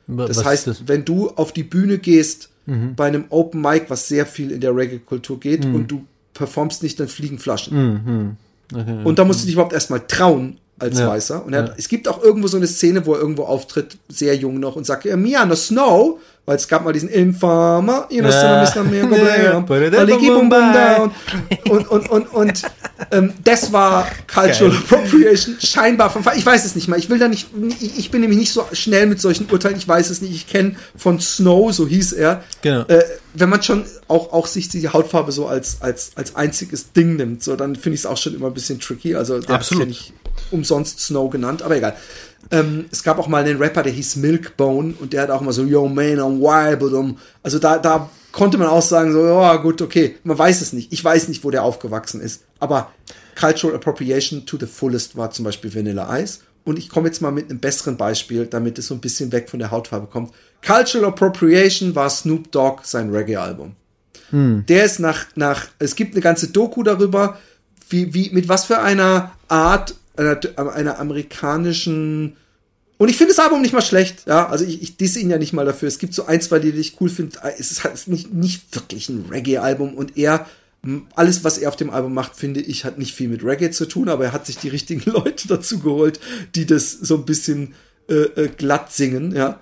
Das 0.09 0.39
Was 0.39 0.45
heißt, 0.45 0.67
das? 0.69 0.83
wenn 0.87 1.05
du 1.05 1.31
auf 1.31 1.53
die 1.53 1.63
Bühne 1.65 1.99
gehst 1.99 2.51
bei 2.97 3.07
einem 3.07 3.27
Open 3.29 3.61
Mic, 3.61 3.85
was 3.89 4.09
sehr 4.09 4.27
viel 4.27 4.51
in 4.51 4.61
der 4.61 4.75
Reggae-Kultur 4.75 5.39
geht, 5.39 5.65
und 5.65 5.87
du 5.89 6.05
performst 6.35 6.83
nicht, 6.83 6.99
dann 6.99 7.07
fliegen 7.09 7.39
Flaschen. 7.39 8.37
Und 9.05 9.19
da 9.19 9.25
musst 9.25 9.43
du 9.43 9.45
dich 9.47 9.55
überhaupt 9.55 9.73
erstmal 9.73 10.01
trauen 10.07 10.59
als 10.79 10.99
Ja. 10.99 11.09
Weißer. 11.09 11.45
Und 11.47 11.53
er 11.53 11.63
hat, 11.63 11.79
es 11.79 11.89
gibt 11.89 12.09
auch 12.09 12.23
irgendwo 12.23 12.49
so 12.49 12.57
eine 12.57 12.67
Szene, 12.67 13.07
wo 13.07 13.15
er 13.15 13.21
irgendwo 13.21 13.45
auftritt, 13.45 13.97
sehr 14.09 14.35
jung 14.35 14.61
noch, 14.61 14.77
und 14.77 14.85
sagt, 14.85 15.05
ja, 15.05 15.15
on 15.15 15.51
the 15.51 15.57
snow, 15.57 16.19
weil 16.47 16.57
es 16.57 16.69
gab 16.69 16.85
mal 16.85 16.93
diesen 16.93 17.09
Informer, 17.09 18.07
you 18.09 18.21
know, 18.23 18.31
Ja. 18.31 18.63
Mr. 18.63 18.85
Mega 18.85 19.43
Ja. 19.43 19.61
Blam, 19.61 19.95
Aliki 19.95 20.29
Bum 20.29 20.49
Bum 20.49 20.73
Down. 20.73 21.11
Und, 21.69 21.89
und, 21.89 22.09
und, 22.09 22.33
und 22.33 22.63
ähm, 23.11 23.33
das 23.45 23.73
war 23.73 24.07
Cultural 24.33 24.71
Geil. 24.71 24.79
Appropriation, 24.79 25.57
scheinbar 25.61 26.11
Fall. 26.11 26.39
Ich 26.39 26.47
weiß 26.47 26.65
es 26.65 26.77
nicht 26.77 26.87
mal. 26.89 26.99
Ich 26.99 27.11
will 27.11 27.19
da 27.19 27.29
nicht, 27.29 27.49
ich 27.81 27.99
ich 27.99 28.11
bin 28.13 28.21
nämlich 28.21 28.39
nicht 28.39 28.53
so 28.53 28.65
schnell 28.73 29.07
mit 29.07 29.21
solchen 29.21 29.51
Urteilen. 29.51 29.77
Ich 29.77 29.89
weiß 29.89 30.09
es 30.09 30.23
nicht. 30.23 30.33
Ich 30.35 30.47
kenne 30.47 30.77
von 30.97 31.21
Snow, 31.21 31.73
so 31.73 31.87
hieß 31.87 32.13
er. 32.13 32.45
Genau. 32.63 32.83
Äh, 32.83 33.03
wenn 33.35 33.49
man 33.49 33.63
schon 33.63 33.85
auch, 34.07 34.33
auch 34.33 34.47
sich 34.47 34.69
die 34.69 34.89
Hautfarbe 34.89 35.33
so 35.33 35.49
als, 35.49 35.79
als, 35.83 36.13
als 36.15 36.37
einziges 36.37 36.93
Ding 36.93 37.17
nimmt, 37.17 37.43
so, 37.43 37.57
dann 37.57 37.75
finde 37.75 37.95
ich 37.95 38.03
es 38.03 38.07
auch 38.07 38.17
schon 38.17 38.35
immer 38.35 38.47
ein 38.47 38.55
bisschen 38.55 38.79
tricky. 38.79 39.17
Also, 39.17 39.41
der 39.41 39.57
Absolut. 39.57 39.83
hat 39.83 39.89
ja 39.89 39.95
nicht 39.95 40.13
umsonst 40.53 41.01
Snow 41.01 41.29
genannt, 41.29 41.63
aber 41.63 41.77
egal. 41.77 41.97
Ähm, 42.51 42.87
es 42.91 43.03
gab 43.03 43.19
auch 43.19 43.29
mal 43.29 43.45
einen 43.45 43.59
Rapper, 43.59 43.83
der 43.83 43.93
hieß 43.93 44.17
Milkbone 44.17 44.95
und 44.99 45.13
der 45.13 45.23
hat 45.23 45.31
auch 45.31 45.41
immer 45.41 45.53
so, 45.53 45.65
yo 45.65 45.89
man, 45.89 46.19
I'm 46.19 46.41
wild, 46.41 46.79
but 46.79 46.93
um, 46.93 47.19
also 47.43 47.59
da, 47.59 47.79
da 47.79 48.09
konnte 48.33 48.59
man 48.59 48.69
auch 48.69 48.83
sagen, 48.83 49.13
so, 49.13 49.27
ja 49.27 49.57
gut, 49.57 49.83
okay, 49.83 50.17
man 50.25 50.39
weiß 50.39 50.61
es 50.61 50.73
nicht. 50.73 50.93
Ich 50.93 51.05
weiß 51.05 51.29
nicht, 51.29 51.45
wo 51.45 51.51
der 51.51 51.63
aufgewachsen 51.63 52.21
ist, 52.21 52.43
aber 52.59 52.91
Cultural 53.39 53.77
Appropriation 53.77 54.47
to 54.47 54.57
the 54.59 54.67
fullest 54.67 55.17
war 55.17 55.31
zum 55.31 55.45
Beispiel 55.45 55.75
Vanilla 55.75 56.19
Ice. 56.19 56.41
Und 56.65 56.79
ich 56.79 56.89
komme 56.89 57.07
jetzt 57.07 57.23
mal 57.23 57.31
mit 57.31 57.49
einem 57.49 57.61
besseren 57.61 57.97
Beispiel, 57.97 58.47
damit 58.47 58.77
es 58.79 58.89
so 58.89 58.95
ein 58.95 59.01
bisschen 59.01 59.31
weg 59.31 59.49
von 59.49 59.61
der 59.61 59.71
Hautfarbe 59.71 60.09
kommt. 60.09 60.33
Cultural 60.67 61.09
Appropriation 61.09 61.95
war 61.95 62.11
Snoop 62.11 62.51
Dogg 62.51 62.83
sein 62.83 63.11
Reggae-Album. 63.11 63.77
Der 64.67 64.85
ist 64.85 64.99
nach, 64.99 65.27
nach, 65.37 65.69
es 65.79 65.95
gibt 65.95 66.15
eine 66.15 66.23
ganze 66.23 66.49
Doku 66.49 66.83
darüber, 66.83 67.39
wie, 67.89 68.13
wie, 68.13 68.31
mit 68.31 68.49
was 68.49 68.65
für 68.65 68.81
einer 68.81 69.33
Art, 69.47 69.95
einer, 70.17 70.41
einer 70.75 70.99
amerikanischen 70.99 72.37
Und 72.99 73.09
ich 73.09 73.17
finde 73.17 73.35
das 73.35 73.45
Album 73.45 73.63
nicht 73.63 73.73
mal 73.73 73.83
schlecht, 73.83 74.27
ja. 74.27 74.49
Also 74.49 74.65
ich, 74.65 74.83
ich 74.83 74.97
disse 74.97 75.21
ihn 75.21 75.31
ja 75.31 75.39
nicht 75.39 75.53
mal 75.53 75.67
dafür. 75.67 75.89
Es 75.89 75.99
gibt 75.99 76.15
so 76.15 76.27
ein, 76.27 76.41
zwei 76.41 76.59
die 76.59 76.71
ich 76.71 77.01
cool 77.01 77.09
finde. 77.09 77.39
Es 77.59 77.71
ist 77.71 77.85
halt 77.85 78.07
nicht, 78.09 78.33
nicht 78.33 78.75
wirklich 78.75 79.09
ein 79.09 79.27
Reggae-Album 79.31 79.95
und 79.95 80.17
er, 80.17 80.47
alles, 81.15 81.45
was 81.45 81.59
er 81.59 81.69
auf 81.69 81.77
dem 81.77 81.91
Album 81.91 82.15
macht, 82.15 82.37
finde 82.37 82.61
ich, 82.61 82.85
hat 82.85 82.99
nicht 82.99 83.15
viel 83.15 83.29
mit 83.29 83.45
Reggae 83.45 83.71
zu 83.71 83.87
tun, 83.87 84.09
aber 84.09 84.27
er 84.27 84.33
hat 84.33 84.47
sich 84.47 84.59
die 84.59 84.69
richtigen 84.69 85.11
Leute 85.11 85.49
dazu 85.49 85.81
geholt, 85.81 86.21
die 86.55 86.67
das 86.67 86.93
so 86.93 87.17
ein 87.17 87.25
bisschen 87.25 87.75
äh, 88.09 88.15
äh, 88.15 88.49
glatt 88.49 88.93
singen, 88.93 89.35
ja. 89.35 89.61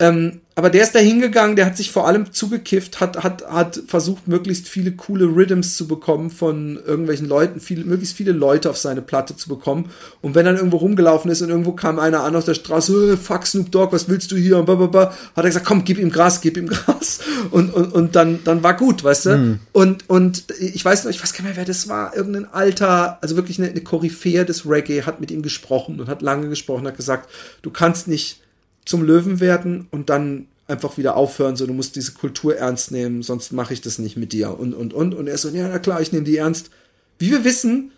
Ähm, 0.00 0.40
aber 0.54 0.70
der 0.70 0.82
ist 0.82 0.94
da 0.94 0.98
hingegangen, 0.98 1.54
der 1.54 1.66
hat 1.66 1.76
sich 1.76 1.92
vor 1.92 2.08
allem 2.08 2.32
zugekifft, 2.32 3.00
hat, 3.00 3.22
hat, 3.22 3.48
hat 3.48 3.80
versucht, 3.86 4.26
möglichst 4.26 4.68
viele 4.68 4.92
coole 4.92 5.24
Rhythms 5.24 5.76
zu 5.76 5.86
bekommen 5.86 6.30
von 6.30 6.80
irgendwelchen 6.84 7.28
Leuten, 7.28 7.60
viele, 7.60 7.84
möglichst 7.84 8.16
viele 8.16 8.32
Leute 8.32 8.68
auf 8.68 8.76
seine 8.76 9.00
Platte 9.02 9.36
zu 9.36 9.48
bekommen. 9.48 9.90
Und 10.20 10.34
wenn 10.34 10.44
dann 10.44 10.56
irgendwo 10.56 10.78
rumgelaufen 10.78 11.30
ist 11.30 11.42
und 11.42 11.50
irgendwo 11.50 11.72
kam 11.72 12.00
einer 12.00 12.24
an 12.24 12.34
auf 12.34 12.44
der 12.44 12.54
Straße, 12.54 13.16
fuck 13.16 13.46
Snoop 13.46 13.70
Dogg, 13.70 13.92
was 13.92 14.08
willst 14.08 14.32
du 14.32 14.36
hier? 14.36 14.58
Und 14.58 14.66
blablabla, 14.66 15.10
hat 15.10 15.16
er 15.36 15.44
gesagt, 15.44 15.66
komm, 15.66 15.84
gib 15.84 15.98
ihm 15.98 16.10
Gras, 16.10 16.40
gib 16.40 16.56
ihm 16.56 16.68
Gras. 16.68 17.20
Und, 17.50 17.72
und, 17.72 17.94
und 17.94 18.14
dann, 18.14 18.40
dann 18.44 18.62
war 18.62 18.76
gut, 18.76 19.04
weißt 19.04 19.26
du? 19.26 19.36
Mhm. 19.38 19.60
Und, 19.72 20.10
und 20.10 20.44
ich 20.58 20.84
weiß 20.84 21.04
noch, 21.04 21.10
ich 21.10 21.22
weiß 21.22 21.32
gar 21.32 21.44
nicht 21.44 21.50
mehr, 21.50 21.56
wer 21.56 21.64
das 21.64 21.88
war, 21.88 22.14
irgendein 22.14 22.52
alter, 22.52 23.18
also 23.22 23.36
wirklich 23.36 23.58
eine, 23.58 23.70
eine 23.70 23.80
Koryphäe 23.80 24.44
des 24.44 24.68
Reggae 24.68 25.02
hat 25.02 25.20
mit 25.20 25.30
ihm 25.30 25.40
gesprochen 25.40 25.98
und 26.00 26.08
hat 26.08 26.20
lange 26.20 26.48
gesprochen, 26.48 26.86
hat 26.86 26.96
gesagt, 26.96 27.30
du 27.62 27.70
kannst 27.70 28.08
nicht 28.08 28.40
zum 28.88 29.02
Löwen 29.02 29.38
werden 29.38 29.86
und 29.90 30.08
dann 30.08 30.46
einfach 30.66 30.96
wieder 30.96 31.16
aufhören, 31.16 31.56
so 31.56 31.66
du 31.66 31.72
musst 31.72 31.96
diese 31.96 32.12
Kultur 32.12 32.56
ernst 32.56 32.90
nehmen, 32.90 33.22
sonst 33.22 33.52
mache 33.52 33.74
ich 33.74 33.80
das 33.80 33.98
nicht 33.98 34.16
mit 34.16 34.32
dir 34.32 34.58
und 34.58 34.74
und 34.74 34.92
und 34.94 35.14
und 35.14 35.26
er 35.26 35.36
so, 35.38 35.48
ja, 35.50 35.68
na 35.68 35.78
klar, 35.78 36.00
ich 36.00 36.12
nehme 36.12 36.24
die 36.24 36.36
ernst. 36.36 36.70
Wie 37.18 37.30
wir 37.30 37.44
wissen, 37.44 37.92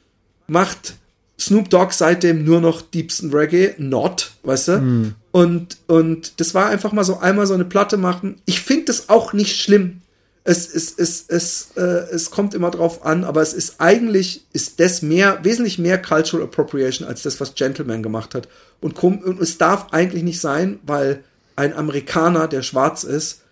macht 0.47 0.95
Snoop 1.39 1.71
Dogg 1.71 1.93
seitdem 1.93 2.45
nur 2.45 2.61
noch 2.61 2.83
diebsten 2.83 3.33
Reggae, 3.33 3.75
not, 3.79 4.33
weißt 4.43 4.69
du? 4.69 4.79
Mm. 4.79 5.15
Und, 5.33 5.79
und 5.87 6.41
das 6.41 6.55
war 6.55 6.67
einfach 6.67 6.93
mal 6.93 7.05
so 7.05 7.19
einmal 7.19 7.47
so 7.47 7.55
eine 7.55 7.65
Platte 7.65 7.97
machen. 7.97 8.41
Ich 8.45 8.61
finde 8.61 8.87
das 8.87 9.09
auch 9.09 9.33
nicht 9.33 9.61
schlimm. 9.61 10.03
Es, 10.43 10.75
es, 10.75 10.95
es, 10.97 11.25
es, 11.29 11.69
äh, 11.77 11.81
es 12.13 12.31
kommt 12.31 12.55
immer 12.55 12.71
drauf 12.71 13.05
an, 13.07 13.25
aber 13.25 13.43
es 13.43 13.53
ist 13.53 13.77
eigentlich, 13.79 14.45
ist 14.53 14.81
das 14.81 15.03
mehr, 15.03 15.39
wesentlich 15.43 15.79
mehr 15.79 16.01
Cultural 16.01 16.45
Appropriation 16.45 17.07
als 17.07 17.23
das, 17.23 17.41
was 17.41 17.55
Gentleman 17.55 18.03
gemacht 18.03 18.35
hat. 18.35 18.49
Und, 18.81 19.03
und 19.03 19.41
es 19.41 19.59
darf 19.59 19.93
eigentlich 19.93 20.23
nicht 20.23 20.41
sein, 20.41 20.79
weil 20.85 21.23
ein 21.57 21.75
Amerikaner, 21.75 22.49
der 22.49 22.63
schwarz 22.63 23.05
ist, 23.05 23.43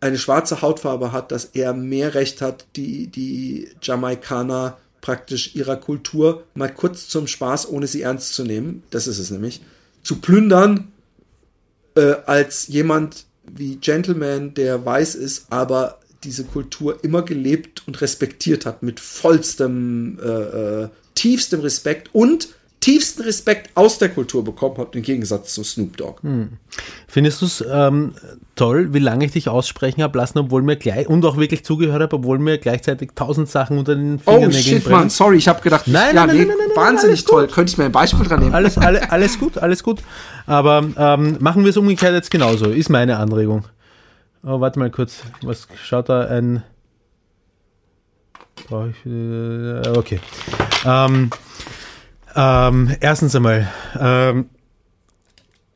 eine 0.00 0.18
schwarze 0.18 0.62
Hautfarbe 0.62 1.12
hat, 1.12 1.32
dass 1.32 1.46
er 1.46 1.72
mehr 1.72 2.14
Recht 2.14 2.40
hat, 2.40 2.66
die, 2.76 3.08
die 3.08 3.68
Jamaikaner 3.82 4.78
praktisch 5.00 5.54
ihrer 5.54 5.76
Kultur 5.76 6.44
mal 6.54 6.72
kurz 6.72 7.08
zum 7.08 7.26
Spaß, 7.26 7.68
ohne 7.68 7.86
sie 7.86 8.02
ernst 8.02 8.34
zu 8.34 8.44
nehmen, 8.44 8.82
das 8.90 9.06
ist 9.06 9.18
es 9.18 9.30
nämlich, 9.30 9.60
zu 10.02 10.20
plündern, 10.20 10.92
äh, 11.96 12.16
als 12.26 12.68
jemand 12.68 13.24
wie 13.44 13.76
Gentleman, 13.76 14.54
der 14.54 14.84
weiß 14.84 15.14
ist, 15.14 15.46
aber 15.50 15.98
diese 16.24 16.44
Kultur 16.44 17.02
immer 17.02 17.22
gelebt 17.22 17.82
und 17.86 18.00
respektiert 18.00 18.66
hat, 18.66 18.82
mit 18.82 19.00
vollstem, 19.00 20.18
äh, 20.20 20.82
äh, 20.82 20.88
tiefstem 21.14 21.60
Respekt 21.60 22.10
und 22.12 22.48
tiefsten 22.88 23.22
Respekt 23.22 23.70
aus 23.74 23.98
der 23.98 24.08
Kultur 24.08 24.42
bekommen 24.42 24.78
hat, 24.78 24.96
im 24.96 25.02
Gegensatz 25.02 25.52
zu 25.52 25.62
Snoop 25.62 25.98
Dogg. 25.98 26.22
Hm. 26.22 26.52
Findest 27.06 27.42
du 27.42 27.46
es 27.46 27.62
ähm, 27.70 28.14
toll, 28.56 28.94
wie 28.94 28.98
lange 28.98 29.26
ich 29.26 29.32
dich 29.32 29.50
aussprechen 29.50 30.02
habe 30.02 30.16
lassen, 30.16 30.38
obwohl 30.38 30.62
mir 30.62 30.76
gleich 30.76 31.06
und 31.06 31.22
auch 31.26 31.36
wirklich 31.36 31.66
zugehört 31.66 32.00
habe, 32.00 32.16
obwohl 32.16 32.38
mir 32.38 32.56
gleichzeitig 32.56 33.10
tausend 33.14 33.50
Sachen 33.50 33.76
unter 33.76 33.94
den 33.94 34.18
Fingernägeln 34.18 34.54
Oh 34.54 34.58
shit, 34.58 34.84
brennen. 34.84 35.00
Mann, 35.00 35.10
sorry, 35.10 35.36
ich 35.36 35.48
habe 35.48 35.60
gedacht, 35.60 35.86
nein, 35.86 36.16
ja, 36.16 36.26
nein, 36.26 36.36
nee, 36.36 36.44
nein, 36.46 36.56
nein, 36.58 36.76
wahnsinnig 36.76 37.24
toll. 37.24 37.44
Gut. 37.44 37.54
Könnte 37.54 37.72
ich 37.72 37.76
mir 37.78 37.84
ein 37.84 37.92
Beispiel 37.92 38.26
dran 38.26 38.40
nehmen? 38.40 38.54
Alles, 38.54 38.78
alle, 38.78 39.12
alles 39.12 39.38
gut, 39.38 39.58
alles 39.58 39.82
gut. 39.82 40.00
Aber 40.46 40.82
ähm, 40.96 41.36
machen 41.40 41.64
wir 41.64 41.70
es 41.70 41.76
umgekehrt 41.76 42.14
jetzt 42.14 42.30
genauso, 42.30 42.70
ist 42.70 42.88
meine 42.88 43.18
Anregung. 43.18 43.66
Oh, 44.42 44.60
warte 44.60 44.78
mal 44.78 44.90
kurz, 44.90 45.24
was 45.42 45.68
schaut 45.84 46.08
da 46.08 46.22
ein... 46.22 46.62
Äh, 48.70 49.88
okay. 49.90 50.20
Ähm, 50.86 51.30
ähm, 52.38 52.94
erstens 53.00 53.34
einmal, 53.34 53.68
ähm, 53.98 54.48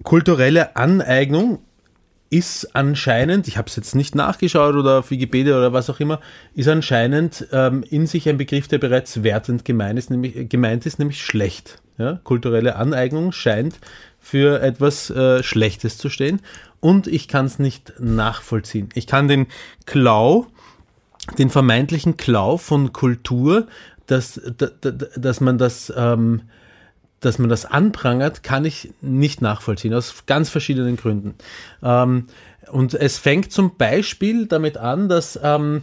kulturelle 0.04 0.76
Aneignung 0.76 1.58
ist 2.30 2.74
anscheinend, 2.74 3.46
ich 3.48 3.58
habe 3.58 3.68
es 3.68 3.76
jetzt 3.76 3.94
nicht 3.94 4.14
nachgeschaut 4.14 4.74
oder 4.76 5.00
auf 5.00 5.10
Wikipedia 5.10 5.56
oder 5.56 5.72
was 5.72 5.90
auch 5.90 6.00
immer, 6.00 6.20
ist 6.54 6.68
anscheinend 6.68 7.46
ähm, 7.52 7.84
in 7.90 8.06
sich 8.06 8.28
ein 8.28 8.38
Begriff, 8.38 8.68
der 8.68 8.78
bereits 8.78 9.22
wertend 9.22 9.64
gemeint 9.64 9.98
ist, 9.98 10.10
nämlich, 10.10 10.48
gemeint 10.48 10.86
ist, 10.86 10.98
nämlich 10.98 11.22
schlecht. 11.22 11.82
Ja? 11.98 12.20
Kulturelle 12.24 12.76
Aneignung 12.76 13.32
scheint 13.32 13.78
für 14.18 14.62
etwas 14.62 15.10
äh, 15.10 15.42
Schlechtes 15.42 15.98
zu 15.98 16.08
stehen 16.08 16.40
und 16.80 17.06
ich 17.06 17.28
kann 17.28 17.46
es 17.46 17.58
nicht 17.58 17.94
nachvollziehen. 17.98 18.88
Ich 18.94 19.06
kann 19.06 19.28
den 19.28 19.46
Klau, 19.84 20.46
den 21.38 21.50
vermeintlichen 21.50 22.16
Klau 22.16 22.56
von 22.56 22.92
Kultur 22.92 23.66
dass, 24.07 24.40
dass, 24.57 24.72
dass 25.16 25.40
man 25.40 25.59
das, 25.59 25.92
ähm, 25.96 26.42
dass 27.20 27.38
man 27.38 27.48
das 27.48 27.64
anprangert, 27.64 28.42
kann 28.42 28.64
ich 28.64 28.92
nicht 29.00 29.42
nachvollziehen, 29.42 29.94
aus 29.94 30.24
ganz 30.26 30.50
verschiedenen 30.50 30.96
Gründen. 30.96 31.34
Ähm, 31.82 32.26
und 32.70 32.94
es 32.94 33.18
fängt 33.18 33.53
zum 33.53 33.76
Beispiel 33.76 34.46
damit 34.46 34.76
an, 34.76 35.09
dass 35.09 35.38
ähm, 35.42 35.82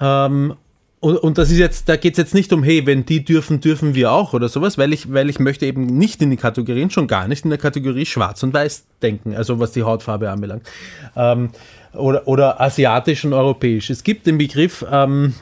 ähm, 0.00 0.54
und, 0.98 1.18
und, 1.18 1.38
das 1.38 1.50
ist 1.50 1.58
jetzt, 1.58 1.88
da 1.88 1.96
geht 1.96 2.14
es 2.14 2.18
jetzt 2.18 2.34
nicht 2.34 2.52
um, 2.52 2.62
hey, 2.62 2.86
wenn 2.86 3.04
die 3.04 3.24
dürfen, 3.24 3.60
dürfen 3.60 3.94
wir 3.94 4.10
auch 4.10 4.32
oder 4.32 4.48
sowas, 4.48 4.78
weil 4.78 4.92
ich, 4.92 5.12
weil 5.12 5.28
ich 5.28 5.38
möchte 5.38 5.66
eben 5.66 5.86
nicht 5.86 6.22
in 6.22 6.30
die 6.30 6.36
Kategorien, 6.36 6.90
schon 6.90 7.06
gar 7.06 7.28
nicht 7.28 7.44
in 7.44 7.50
der 7.50 7.58
Kategorie 7.58 8.06
Schwarz 8.06 8.42
und 8.42 8.54
Weiß 8.54 8.86
denken, 9.02 9.36
also 9.36 9.60
was 9.60 9.72
die 9.72 9.82
Hautfarbe 9.82 10.30
anbelangt. 10.30 10.66
Ähm, 11.14 11.50
oder, 11.92 12.26
oder 12.26 12.60
asiatisch 12.60 13.24
und 13.24 13.34
europäisch. 13.34 13.90
Es 13.90 14.04
gibt 14.04 14.26
den 14.26 14.38
Begriff 14.38 14.84
ähm, 14.90 15.34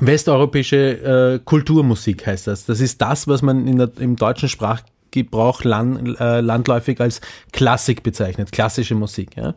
Westeuropäische 0.00 1.36
äh, 1.36 1.38
Kulturmusik 1.44 2.26
heißt 2.26 2.46
das. 2.46 2.66
Das 2.66 2.80
ist 2.80 3.00
das, 3.00 3.26
was 3.26 3.42
man 3.42 3.66
der, 3.78 3.90
im 3.98 4.16
deutschen 4.16 4.48
Sprachgebrauch 4.48 5.64
land, 5.64 6.20
äh, 6.20 6.40
landläufig 6.40 7.00
als 7.00 7.20
Klassik 7.52 8.02
bezeichnet, 8.02 8.52
klassische 8.52 8.94
Musik. 8.94 9.36
Ja 9.36 9.54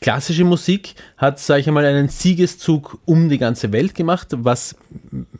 klassische 0.00 0.44
Musik 0.44 0.94
hat, 1.16 1.38
sage 1.38 1.60
ich 1.60 1.68
einmal, 1.68 1.84
einen 1.84 2.08
Siegeszug 2.08 2.98
um 3.04 3.28
die 3.28 3.38
ganze 3.38 3.72
Welt 3.72 3.94
gemacht, 3.94 4.28
was 4.30 4.76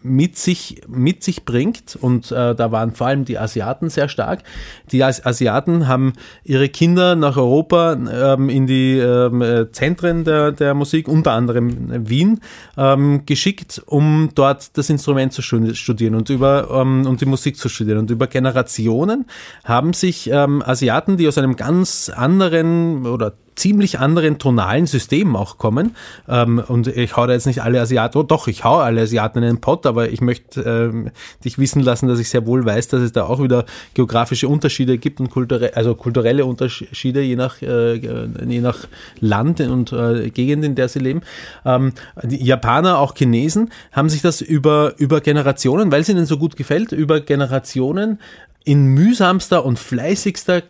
mit 0.03 0.37
sich, 0.37 0.83
mit 0.89 1.23
sich 1.23 1.45
bringt. 1.45 1.97
Und 2.01 2.31
äh, 2.33 2.55
da 2.55 2.73
waren 2.73 2.93
vor 2.93 3.07
allem 3.07 3.25
die 3.25 3.39
Asiaten 3.39 3.91
sehr 3.91 4.09
stark. 4.09 4.43
Die 4.91 5.03
Asiaten 5.03 5.89
haben 5.89 6.15
ihre 6.45 6.69
Kinder 6.69 7.15
nach 7.15 7.37
Europa 7.37 7.93
ähm, 7.95 8.49
in 8.49 8.67
die 8.67 8.99
ähm, 8.99 9.43
äh, 9.43 9.71
Zentren 9.73 10.25
der, 10.25 10.53
der 10.53 10.75
Musik, 10.75 11.09
unter 11.09 11.33
anderem 11.33 12.09
Wien, 12.09 12.41
ähm, 12.77 13.27
geschickt, 13.27 13.83
um 13.87 14.31
dort 14.35 14.77
das 14.77 14.91
Instrument 14.91 15.33
zu 15.33 15.43
studieren 15.43 16.15
und, 16.15 16.31
über, 16.31 16.69
ähm, 16.71 17.07
und 17.07 17.21
die 17.21 17.27
Musik 17.27 17.57
zu 17.57 17.69
studieren. 17.69 17.99
Und 17.99 18.11
über 18.11 18.27
Generationen 18.27 19.27
haben 19.65 19.93
sich 19.93 20.31
ähm, 20.31 20.63
Asiaten, 20.65 21.17
die 21.17 21.29
aus 21.29 21.39
einem 21.39 21.57
ganz 21.57 22.11
anderen 22.15 23.07
oder 23.07 23.33
ziemlich 23.57 23.99
anderen 23.99 24.39
tonalen 24.39 24.87
Systemen 24.87 25.37
auch 25.37 25.59
kommen. 25.59 25.95
Ähm, 26.29 26.63
und 26.67 26.87
ich 26.89 27.17
hau 27.17 27.27
da 27.27 27.33
jetzt 27.33 27.47
nicht 27.47 27.63
alle 27.63 27.81
Asiaten, 27.81 28.19
oh, 28.19 28.23
doch, 28.23 28.49
ich 28.49 28.65
hau 28.65 28.79
alle 28.79 29.03
Asiaten 29.03 29.39
in 29.39 29.45
den 29.45 29.61
Pott, 29.61 29.87
aber 29.87 30.11
ich 30.11 30.21
möchte 30.21 30.63
ähm, 30.63 31.11
dich 31.45 31.59
wissen 31.59 31.83
lassen, 31.83 32.09
dass 32.09 32.19
ich 32.19 32.29
sehr 32.29 32.47
wohl 32.47 32.65
weiß, 32.65 32.89
dass 32.89 33.01
es 33.01 33.13
da 33.13 33.25
auch 33.25 33.43
wieder 33.43 33.65
geografische 33.95 34.49
Unterschiede 34.49 34.99
gibt 34.99 35.21
und 35.21 35.31
kulturelle, 35.31 35.77
also 35.77 35.95
kulturelle 35.95 36.45
Unterschiede 36.45 37.21
je 37.21 37.37
nach, 37.37 37.63
äh, 37.63 37.95
je 37.95 38.61
nach 38.61 38.87
Land 39.21 39.61
und 39.61 39.93
äh, 39.93 40.31
Gegend, 40.31 40.65
in 40.65 40.75
der 40.75 40.89
sie 40.89 40.99
leben. 40.99 41.23
Ähm, 41.65 41.93
die 42.23 42.45
Japaner, 42.45 42.99
auch 42.99 43.15
Chinesen, 43.15 43.71
haben 43.93 44.09
sich 44.09 44.23
das 44.23 44.41
über, 44.41 44.95
über 44.99 45.21
Generationen, 45.21 45.93
weil 45.93 46.01
es 46.01 46.09
ihnen 46.09 46.27
so 46.27 46.39
gut 46.39 46.57
gefällt, 46.57 46.93
über 46.93 47.21
Generationen 47.21 48.19
in 48.65 48.87
mühsamster 48.87 49.65
und 49.65 49.79
fleißigster 49.79 50.63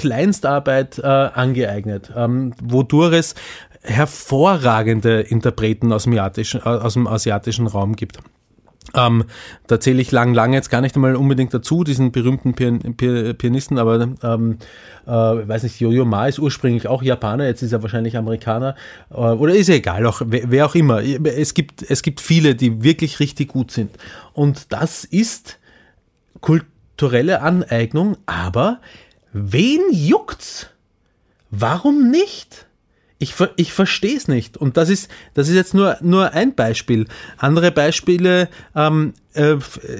Kleinstarbeit 0.00 0.98
äh, 0.98 1.02
angeeignet, 1.02 2.10
ähm, 2.16 2.54
wodurch 2.62 3.12
es 3.12 3.34
hervorragende 3.82 5.20
Interpreten 5.20 5.92
aus 5.92 6.04
dem, 6.04 6.14
asiatischen, 6.14 6.60
äh, 6.60 6.68
aus 6.68 6.94
dem 6.94 7.06
asiatischen 7.06 7.66
Raum 7.66 7.96
gibt. 7.96 8.18
Ähm, 8.94 9.24
da 9.66 9.78
zähle 9.78 10.00
ich 10.00 10.10
lang, 10.10 10.32
lang 10.32 10.54
jetzt 10.54 10.70
gar 10.70 10.80
nicht 10.80 10.96
einmal 10.96 11.14
unbedingt 11.14 11.52
dazu, 11.52 11.84
diesen 11.84 12.12
berühmten 12.12 12.54
Pian 12.54 12.78
Pian 12.96 13.36
Pianisten, 13.36 13.78
aber 13.78 14.08
ähm, 14.22 14.56
äh, 15.06 15.10
weiß 15.10 15.64
nicht, 15.64 15.78
Yo-Yo 15.80 16.06
Ma 16.06 16.26
ist 16.26 16.38
ursprünglich 16.38 16.88
auch 16.88 17.02
Japaner, 17.02 17.44
jetzt 17.44 17.60
ist 17.60 17.72
er 17.72 17.82
wahrscheinlich 17.82 18.16
Amerikaner, 18.16 18.74
äh, 19.10 19.16
oder 19.16 19.54
ist 19.54 19.68
ja 19.68 19.74
egal, 19.74 20.06
auch, 20.06 20.22
wer, 20.24 20.50
wer, 20.50 20.64
auch 20.64 20.74
immer. 20.74 21.02
Es 21.02 21.52
gibt, 21.52 21.82
es 21.88 22.02
gibt 22.02 22.22
viele, 22.22 22.54
die 22.54 22.82
wirklich 22.82 23.20
richtig 23.20 23.48
gut 23.48 23.70
sind. 23.70 23.90
Und 24.32 24.72
das 24.72 25.04
ist 25.04 25.58
kulturelle 26.40 27.42
Aneignung, 27.42 28.16
aber 28.26 28.80
Wen 29.32 29.80
juckt's? 29.90 30.68
Warum 31.50 32.10
nicht? 32.10 32.66
Ich, 33.18 33.34
ich 33.56 33.72
verstehe 33.72 34.16
es 34.16 34.28
nicht. 34.28 34.56
Und 34.56 34.76
das 34.76 34.88
ist, 34.88 35.10
das 35.34 35.48
ist 35.48 35.54
jetzt 35.54 35.74
nur, 35.74 35.98
nur 36.00 36.32
ein 36.32 36.54
Beispiel. 36.54 37.06
Andere 37.36 37.70
Beispiele, 37.70 38.48
ähm, 38.74 39.12
äh, 39.34 39.56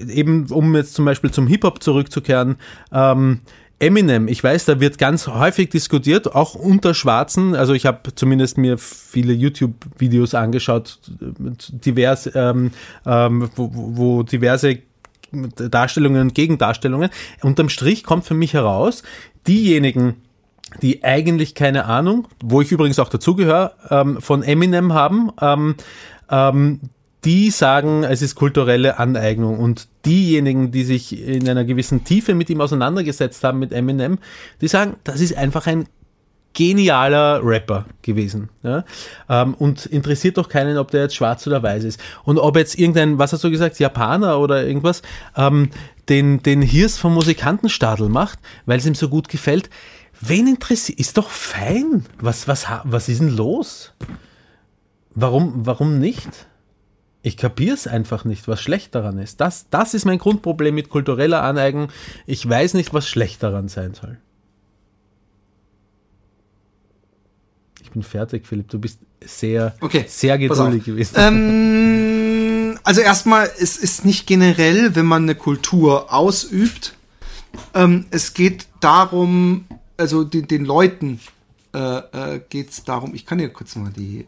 eben 0.08 0.46
um 0.50 0.74
jetzt 0.74 0.94
zum 0.94 1.04
Beispiel 1.04 1.30
zum 1.30 1.46
Hip-Hop 1.46 1.82
zurückzukehren, 1.82 2.56
ähm, 2.92 3.40
Eminem, 3.78 4.28
ich 4.28 4.44
weiß, 4.44 4.66
da 4.66 4.78
wird 4.78 4.98
ganz 4.98 5.26
häufig 5.26 5.70
diskutiert, 5.70 6.34
auch 6.34 6.54
unter 6.54 6.92
Schwarzen. 6.92 7.54
Also 7.54 7.72
ich 7.72 7.86
habe 7.86 8.14
zumindest 8.14 8.58
mir 8.58 8.76
viele 8.76 9.32
YouTube-Videos 9.32 10.34
angeschaut, 10.34 10.98
divers, 11.08 12.30
ähm, 12.34 12.72
ähm, 13.06 13.50
wo, 13.56 13.70
wo 13.72 14.22
diverse 14.22 14.80
Darstellungen 15.32 16.22
und 16.22 16.34
Gegendarstellungen. 16.34 17.10
Unterm 17.42 17.68
Strich 17.68 18.04
kommt 18.04 18.24
für 18.24 18.34
mich 18.34 18.54
heraus, 18.54 19.02
diejenigen, 19.46 20.16
die 20.82 21.02
eigentlich 21.04 21.54
keine 21.54 21.86
Ahnung, 21.86 22.28
wo 22.42 22.60
ich 22.60 22.70
übrigens 22.70 22.98
auch 22.98 23.08
dazugehöre, 23.08 23.74
ähm, 23.90 24.20
von 24.20 24.42
Eminem 24.42 24.92
haben, 24.92 25.30
ähm, 25.40 25.74
ähm, 26.30 26.80
die 27.24 27.50
sagen, 27.50 28.02
es 28.02 28.22
ist 28.22 28.34
kulturelle 28.34 28.98
Aneignung 28.98 29.58
und 29.58 29.88
diejenigen, 30.06 30.70
die 30.70 30.84
sich 30.84 31.26
in 31.26 31.48
einer 31.48 31.64
gewissen 31.64 32.04
Tiefe 32.04 32.34
mit 32.34 32.48
ihm 32.48 32.60
auseinandergesetzt 32.60 33.44
haben, 33.44 33.58
mit 33.58 33.72
Eminem, 33.72 34.18
die 34.60 34.68
sagen, 34.68 34.96
das 35.04 35.20
ist 35.20 35.36
einfach 35.36 35.66
ein 35.66 35.86
genialer 36.54 37.40
Rapper 37.44 37.86
gewesen. 38.02 38.48
Ja? 38.62 38.84
Ähm, 39.28 39.54
und 39.54 39.86
interessiert 39.86 40.38
doch 40.38 40.48
keinen, 40.48 40.78
ob 40.78 40.90
der 40.90 41.02
jetzt 41.02 41.14
schwarz 41.14 41.46
oder 41.46 41.62
weiß 41.62 41.84
ist. 41.84 42.00
Und 42.24 42.38
ob 42.38 42.56
jetzt 42.56 42.78
irgendein, 42.78 43.18
was 43.18 43.32
hast 43.32 43.44
du 43.44 43.50
gesagt, 43.50 43.78
Japaner 43.78 44.38
oder 44.38 44.66
irgendwas, 44.66 45.02
ähm, 45.36 45.70
den, 46.08 46.42
den 46.42 46.62
Hirs 46.62 46.98
vom 46.98 47.14
Musikantenstadel 47.14 48.08
macht, 48.08 48.38
weil 48.66 48.78
es 48.78 48.86
ihm 48.86 48.94
so 48.94 49.08
gut 49.08 49.28
gefällt. 49.28 49.70
Wen 50.20 50.46
interessiert? 50.48 50.98
Ist 50.98 51.16
doch 51.16 51.30
fein. 51.30 52.04
Was, 52.18 52.48
was, 52.48 52.66
was 52.84 53.08
ist 53.08 53.20
denn 53.20 53.34
los? 53.34 53.94
Warum, 55.14 55.66
warum 55.66 55.98
nicht? 55.98 56.28
Ich 57.22 57.36
kapiere 57.36 57.74
es 57.74 57.86
einfach 57.86 58.24
nicht, 58.24 58.48
was 58.48 58.60
schlecht 58.60 58.94
daran 58.94 59.18
ist. 59.18 59.40
Das, 59.40 59.68
das 59.70 59.94
ist 59.94 60.04
mein 60.04 60.18
Grundproblem 60.18 60.74
mit 60.74 60.88
kultureller 60.88 61.42
Aneignung. 61.42 61.88
Ich 62.26 62.48
weiß 62.48 62.74
nicht, 62.74 62.92
was 62.94 63.08
schlecht 63.08 63.42
daran 63.42 63.68
sein 63.68 63.94
soll. 63.94 64.18
Ich 67.90 67.94
bin 67.94 68.02
fertig, 68.04 68.46
Philipp. 68.46 68.68
Du 68.68 68.78
bist 68.78 69.00
sehr, 69.20 69.74
okay, 69.80 70.04
sehr 70.06 70.38
geduldig 70.38 70.84
gewesen. 70.84 71.16
Ähm, 71.16 72.78
also 72.84 73.00
erstmal, 73.00 73.50
es 73.58 73.76
ist 73.76 74.04
nicht 74.04 74.28
generell, 74.28 74.94
wenn 74.94 75.06
man 75.06 75.24
eine 75.24 75.34
Kultur 75.34 76.14
ausübt. 76.14 76.94
Ähm, 77.74 78.06
es 78.12 78.32
geht 78.32 78.68
darum, 78.78 79.64
also 79.96 80.22
den, 80.22 80.46
den 80.46 80.64
Leuten 80.64 81.18
äh, 81.74 81.78
äh, 81.78 82.40
geht 82.48 82.70
es 82.70 82.84
darum, 82.84 83.12
ich 83.12 83.26
kann 83.26 83.38
dir 83.38 83.48
kurz 83.48 83.74
mal 83.74 83.90
die 83.90 84.20
äh, 84.20 84.26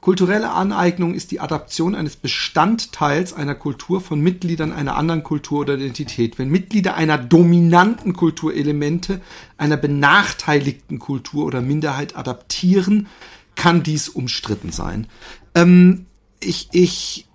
Kulturelle 0.00 0.50
Aneignung 0.50 1.14
ist 1.14 1.30
die 1.30 1.40
Adaption 1.40 1.94
eines 1.94 2.16
Bestandteils 2.16 3.34
einer 3.34 3.54
Kultur 3.54 4.00
von 4.00 4.20
Mitgliedern 4.20 4.72
einer 4.72 4.96
anderen 4.96 5.22
Kultur 5.22 5.60
oder 5.60 5.74
Identität. 5.74 6.38
Wenn 6.38 6.48
Mitglieder 6.48 6.94
einer 6.94 7.18
dominanten 7.18 8.14
Kulturelemente 8.14 9.20
einer 9.58 9.76
benachteiligten 9.76 10.98
Kultur 10.98 11.44
oder 11.44 11.60
Minderheit 11.60 12.16
adaptieren, 12.16 13.08
kann 13.56 13.82
dies 13.82 14.08
umstritten 14.08 14.72
sein. 14.72 15.06
Ähm, 15.54 16.06
ich, 16.40 16.70
ich, 16.72 17.28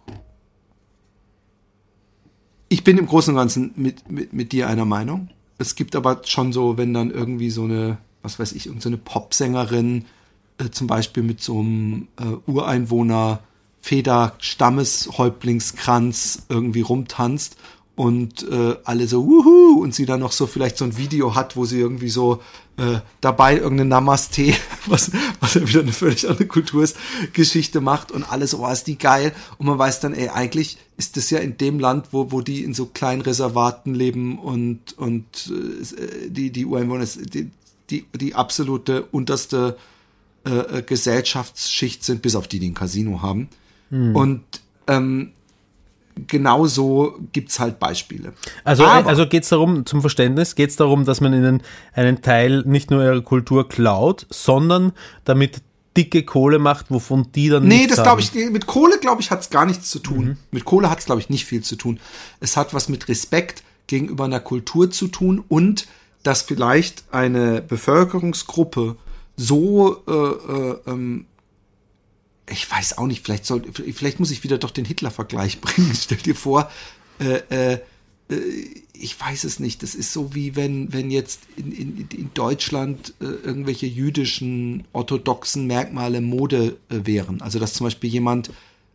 ich 2.68 2.84
bin 2.84 2.98
im 2.98 3.06
Großen 3.06 3.32
und 3.32 3.38
Ganzen 3.38 3.74
mit, 3.76 4.10
mit, 4.10 4.34
mit 4.34 4.52
dir 4.52 4.68
einer 4.68 4.86
Meinung. 4.86 5.30
Es 5.60 5.76
gibt 5.76 5.96
aber 5.96 6.22
schon 6.26 6.52
so, 6.52 6.78
wenn 6.78 6.96
dann 6.96 7.12
irgendwie 7.12 7.52
so 7.52 7.66
eine, 7.66 8.00
was 8.24 8.40
weiß 8.40 8.54
ich, 8.54 8.66
irgendeine 8.66 8.96
so 8.98 9.02
Popsängerin 9.06 10.06
äh, 10.58 10.70
zum 10.70 10.88
Beispiel 10.88 11.24
mit 11.24 11.42
so 11.42 11.60
einem 11.60 12.08
äh, 12.20 12.50
Ureinwohner 12.50 13.42
Feder 13.82 14.34
Stammeshäuptlingskranz 14.40 16.44
irgendwie 16.50 16.82
rumtanzt 16.82 17.58
und 17.96 18.48
äh, 18.50 18.76
alle 18.84 19.08
so 19.08 19.26
wuhu! 19.26 19.82
und 19.82 19.94
sie 19.94 20.06
dann 20.06 20.20
noch 20.20 20.32
so 20.32 20.48
vielleicht 20.48 20.78
so 20.78 20.86
ein 20.86 20.98
Video 20.98 21.36
hat, 21.36 21.56
wo 21.56 21.66
sie 21.66 21.80
irgendwie 21.80 22.10
so 22.10 22.42
äh, 22.78 23.00
dabei 23.22 23.56
irgendeine 23.56 23.90
Namaste, 23.90 24.54
was, 24.88 25.12
was 25.40 25.54
ja 25.54 25.68
wieder 25.68 25.82
eine 25.82 25.94
völlig 25.94 26.28
andere 26.28 26.48
Kultur 26.48 26.84
ist, 26.84 26.98
Geschichte 27.34 27.80
macht 27.80 28.12
und 28.12 28.24
alles, 28.24 28.54
oh, 28.54 28.68
ist 28.68 28.88
die 28.88 28.98
geil. 28.98 29.34
Und 29.58 29.68
man 29.68 29.78
weiß 29.78 30.02
dann, 30.02 30.14
ey, 30.14 30.30
eigentlich 30.30 30.78
ist 30.98 31.16
das 31.16 31.30
ja 31.30 31.40
in 31.40 31.58
dem 31.58 31.80
Land, 31.80 32.08
wo, 32.12 32.32
wo 32.32 32.42
die 32.42 32.64
in 32.64 32.74
so 32.74 32.88
kleinen 32.88 33.22
Reservaten 33.22 33.94
leben 33.94 34.40
und, 34.40 34.98
und 34.98 35.52
äh, 35.52 36.30
die, 36.30 36.52
die 36.52 36.66
Ureinwohner, 36.66 37.06
die, 37.06 37.50
die, 37.90 38.06
die 38.14 38.36
absolute 38.36 39.04
unterste 39.12 39.78
äh, 40.46 40.78
äh, 40.78 40.82
Gesellschaftsschicht 40.84 42.04
sind, 42.04 42.22
bis 42.22 42.36
auf 42.36 42.48
die, 42.48 42.60
die 42.60 42.70
ein 42.70 42.74
Casino 42.74 43.22
haben. 43.22 43.50
Hm. 43.90 44.16
Und 44.16 44.44
ähm, 44.88 45.32
genauso 46.28 47.20
gibt's 47.32 47.60
halt 47.60 47.80
Beispiele. 47.80 48.34
Also, 48.64 48.86
Aber, 48.86 49.10
also 49.10 49.28
geht 49.28 49.44
es 49.44 49.50
darum, 49.50 49.86
zum 49.86 50.02
Verständnis, 50.02 50.56
geht 50.56 50.70
es 50.70 50.76
darum, 50.76 51.06
dass 51.06 51.22
man 51.22 51.34
ihnen 51.34 51.64
einen 51.94 52.22
Teil 52.22 52.64
nicht 52.66 52.92
nur 52.92 53.04
ihrer 53.04 53.22
Kultur 53.22 53.68
klaut, 53.68 54.26
sondern 54.30 54.94
damit 55.24 55.62
dicke 55.98 56.24
Kohle 56.24 56.60
macht, 56.60 56.92
wovon 56.92 57.32
die 57.34 57.50
dann 57.50 57.68
Nee, 57.68 57.88
das 57.88 58.04
glaube 58.04 58.22
ich, 58.22 58.34
mit 58.34 58.68
Kohle, 58.68 59.00
glaube 59.00 59.22
ich, 59.22 59.32
hat's 59.32 59.50
gar 59.50 59.66
nichts 59.66 59.90
zu 59.90 60.00
tun. 60.00 60.26
Mhm. 60.26 60.38
Mit 60.52 60.66
Kohle 60.66 60.90
hat's 60.90 61.06
glaube 61.06 61.22
ich, 61.22 61.30
nicht 61.30 61.46
viel 61.46 61.64
zu 61.64 61.76
tun. 61.76 62.00
Es 62.40 62.58
hat 62.58 62.74
was 62.74 62.90
mit 62.90 63.08
Respekt 63.08 63.64
gegenüber 63.88 64.26
einer 64.26 64.40
Kultur 64.40 64.92
zu 64.92 65.08
tun 65.08 65.44
und 65.48 65.88
dass 66.24 66.42
vielleicht 66.42 67.04
eine 67.12 67.62
Bevölkerungsgruppe 67.62 68.98
so, 69.38 70.04
äh, 70.08 70.12
äh, 70.12 70.78
ähm, 70.88 71.26
ich 72.50 72.70
weiß 72.70 72.98
auch 72.98 73.08
nicht, 73.08 73.24
vielleicht 73.24 73.46
soll, 73.46 73.64
vielleicht 73.72 74.20
muss 74.20 74.32
ich 74.32 74.44
wieder 74.44 74.58
doch 74.58 74.72
den 74.72 74.86
Hitler-Vergleich 74.86 75.62
bringen. 75.62 75.94
Stell 75.96 76.18
dir 76.18 76.36
vor, 76.36 76.70
äh, 77.20 77.74
äh, 77.74 77.80
äh, 78.30 78.36
ich 78.94 79.20
weiß 79.20 79.44
es 79.44 79.60
nicht. 79.60 79.84
Das 79.84 79.96
ist 79.96 80.14
so 80.14 80.34
wie 80.34 80.56
wenn, 80.56 80.94
wenn 80.94 81.12
jetzt 81.12 81.42
in, 81.58 81.72
in, 81.72 82.08
in 82.14 82.32
Deutschland 82.34 83.14
äh, 83.20 83.26
irgendwelche 83.26 83.88
jüdischen 83.88 84.86
orthodoxen 84.94 85.68
Merkmale 85.68 86.22
Mode 86.22 86.78
äh, 86.90 87.06
wären. 87.06 87.42
Also 87.42 87.60
dass 87.60 87.74
zum 87.74 87.86
Beispiel 87.86 88.10
jemand 88.10 88.52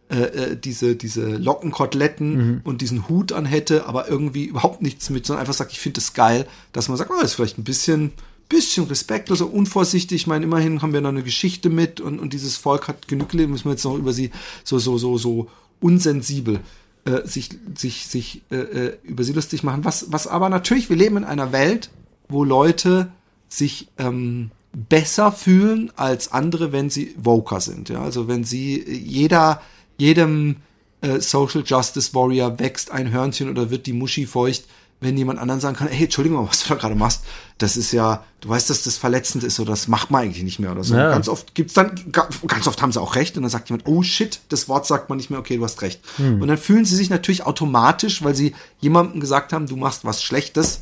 äh, 0.08 0.56
diese, 0.56 0.96
diese 0.96 1.36
Lockenkoteletten 1.36 2.34
mhm. 2.34 2.60
und 2.64 2.80
diesen 2.80 3.08
Hut 3.08 3.32
anhätte, 3.32 3.86
aber 3.86 4.08
irgendwie 4.08 4.44
überhaupt 4.44 4.82
nichts 4.82 5.10
mit, 5.10 5.26
sondern 5.26 5.42
einfach 5.42 5.54
sagt, 5.54 5.72
ich 5.72 5.80
finde 5.80 6.00
das 6.00 6.14
geil, 6.14 6.46
dass 6.72 6.88
man 6.88 6.96
sagt, 6.96 7.10
oh, 7.10 7.20
das 7.20 7.30
ist 7.30 7.34
vielleicht 7.34 7.58
ein 7.58 7.64
bisschen 7.64 8.12
bisschen 8.50 8.84
respektlos, 8.86 9.40
unvorsichtig. 9.40 10.22
Ich 10.22 10.26
meine, 10.26 10.44
immerhin 10.44 10.82
haben 10.82 10.92
wir 10.92 11.00
noch 11.00 11.08
eine 11.08 11.22
Geschichte 11.22 11.70
mit 11.70 12.00
und, 12.00 12.18
und 12.18 12.34
dieses 12.34 12.58
Volk 12.58 12.88
hat 12.88 13.08
genug 13.08 13.32
Leben, 13.32 13.52
müssen 13.52 13.64
wir 13.64 13.72
jetzt 13.72 13.84
noch 13.84 13.96
über 13.96 14.12
sie 14.12 14.30
so, 14.64 14.78
so, 14.78 14.98
so, 14.98 15.16
so 15.16 15.48
unsensibel 15.80 16.60
äh, 17.06 17.26
sich, 17.26 17.48
sich, 17.74 18.06
sich 18.06 18.42
äh, 18.50 18.56
äh, 18.56 18.98
über 19.04 19.24
sie 19.24 19.32
lustig 19.32 19.62
machen. 19.62 19.84
Was, 19.84 20.12
was 20.12 20.26
aber 20.26 20.50
natürlich, 20.50 20.90
wir 20.90 20.96
leben 20.96 21.16
in 21.16 21.24
einer 21.24 21.52
Welt, 21.52 21.90
wo 22.28 22.44
Leute 22.44 23.10
sich 23.48 23.88
ähm, 23.98 24.50
besser 24.72 25.32
fühlen 25.32 25.90
als 25.96 26.32
andere, 26.32 26.72
wenn 26.72 26.90
sie 26.90 27.14
Voker 27.22 27.60
sind. 27.60 27.88
Ja? 27.88 28.02
Also 28.02 28.28
wenn 28.28 28.44
sie 28.44 28.84
jeder, 28.86 29.62
jedem 29.96 30.56
äh, 31.00 31.20
Social 31.20 31.62
Justice 31.64 32.14
Warrior 32.14 32.58
wächst 32.58 32.90
ein 32.90 33.10
Hörnchen 33.10 33.48
oder 33.48 33.70
wird 33.70 33.86
die 33.86 33.92
Muschi 33.92 34.26
feucht, 34.26 34.64
wenn 35.00 35.16
jemand 35.16 35.38
anderen 35.38 35.60
sagen 35.60 35.76
kann, 35.76 35.88
hey, 35.88 36.04
Entschuldigung, 36.04 36.46
was 36.46 36.62
du 36.62 36.68
da 36.68 36.74
gerade 36.74 36.94
machst, 36.94 37.22
das 37.58 37.76
ist 37.76 37.92
ja, 37.92 38.24
du 38.40 38.50
weißt, 38.50 38.68
dass 38.68 38.82
das 38.82 38.98
verletzend 38.98 39.44
ist 39.44 39.58
oder 39.58 39.70
das 39.70 39.88
macht 39.88 40.10
man 40.10 40.22
eigentlich 40.22 40.42
nicht 40.42 40.58
mehr 40.58 40.72
oder 40.72 40.84
so. 40.84 40.94
Ja. 40.94 41.10
Ganz 41.10 41.28
oft 41.28 41.54
gibt's 41.54 41.72
dann, 41.74 42.12
ganz 42.12 42.66
oft 42.66 42.80
haben 42.82 42.92
sie 42.92 43.00
auch 43.00 43.14
recht 43.14 43.36
und 43.36 43.42
dann 43.42 43.50
sagt 43.50 43.70
jemand, 43.70 43.88
oh 43.88 44.02
shit, 44.02 44.40
das 44.50 44.68
Wort 44.68 44.86
sagt 44.86 45.08
man 45.08 45.16
nicht 45.16 45.30
mehr, 45.30 45.38
okay, 45.38 45.56
du 45.56 45.64
hast 45.64 45.80
recht. 45.80 46.00
Hm. 46.16 46.42
Und 46.42 46.48
dann 46.48 46.58
fühlen 46.58 46.84
sie 46.84 46.96
sich 46.96 47.08
natürlich 47.08 47.46
automatisch, 47.46 48.22
weil 48.22 48.34
sie 48.34 48.54
jemandem 48.80 49.20
gesagt 49.20 49.54
haben, 49.54 49.66
du 49.66 49.76
machst 49.76 50.04
was 50.04 50.22
Schlechtes, 50.22 50.80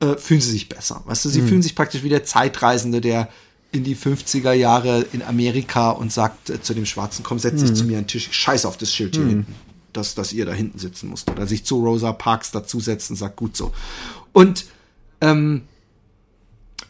äh, 0.00 0.16
fühlen 0.16 0.40
sie 0.40 0.50
sich 0.50 0.68
besser. 0.68 1.02
Weißt 1.06 1.24
du, 1.24 1.28
sie 1.28 1.40
hm. 1.40 1.48
fühlen 1.48 1.62
sich 1.62 1.76
praktisch 1.76 2.02
wie 2.02 2.08
der 2.08 2.24
Zeitreisende, 2.24 3.00
der 3.00 3.28
in 3.72 3.84
die 3.84 3.94
50er 3.94 4.52
Jahre 4.52 5.06
in 5.12 5.22
Amerika 5.22 5.90
und 5.90 6.12
sagt 6.12 6.50
äh, 6.50 6.60
zu 6.60 6.74
dem 6.74 6.86
Schwarzen, 6.86 7.22
komm, 7.22 7.38
setz 7.38 7.60
dich 7.60 7.70
hm. 7.70 7.76
zu 7.76 7.84
mir 7.84 7.98
an 7.98 8.02
den 8.02 8.08
Tisch, 8.08 8.28
scheiß 8.32 8.66
auf 8.66 8.76
das 8.76 8.92
Schild 8.92 9.14
hier 9.14 9.22
hm. 9.22 9.30
hinten 9.30 9.69
dass, 9.92 10.14
dass 10.14 10.32
ihr 10.32 10.46
da 10.46 10.52
hinten 10.52 10.78
sitzen 10.78 11.08
musst. 11.08 11.30
Oder 11.30 11.46
sich 11.46 11.64
zu 11.64 11.84
Rosa 11.84 12.12
Parks 12.12 12.50
dazusetzen, 12.50 13.16
sagt 13.16 13.36
gut 13.36 13.56
so. 13.56 13.72
Und 14.32 14.66
ähm, 15.20 15.62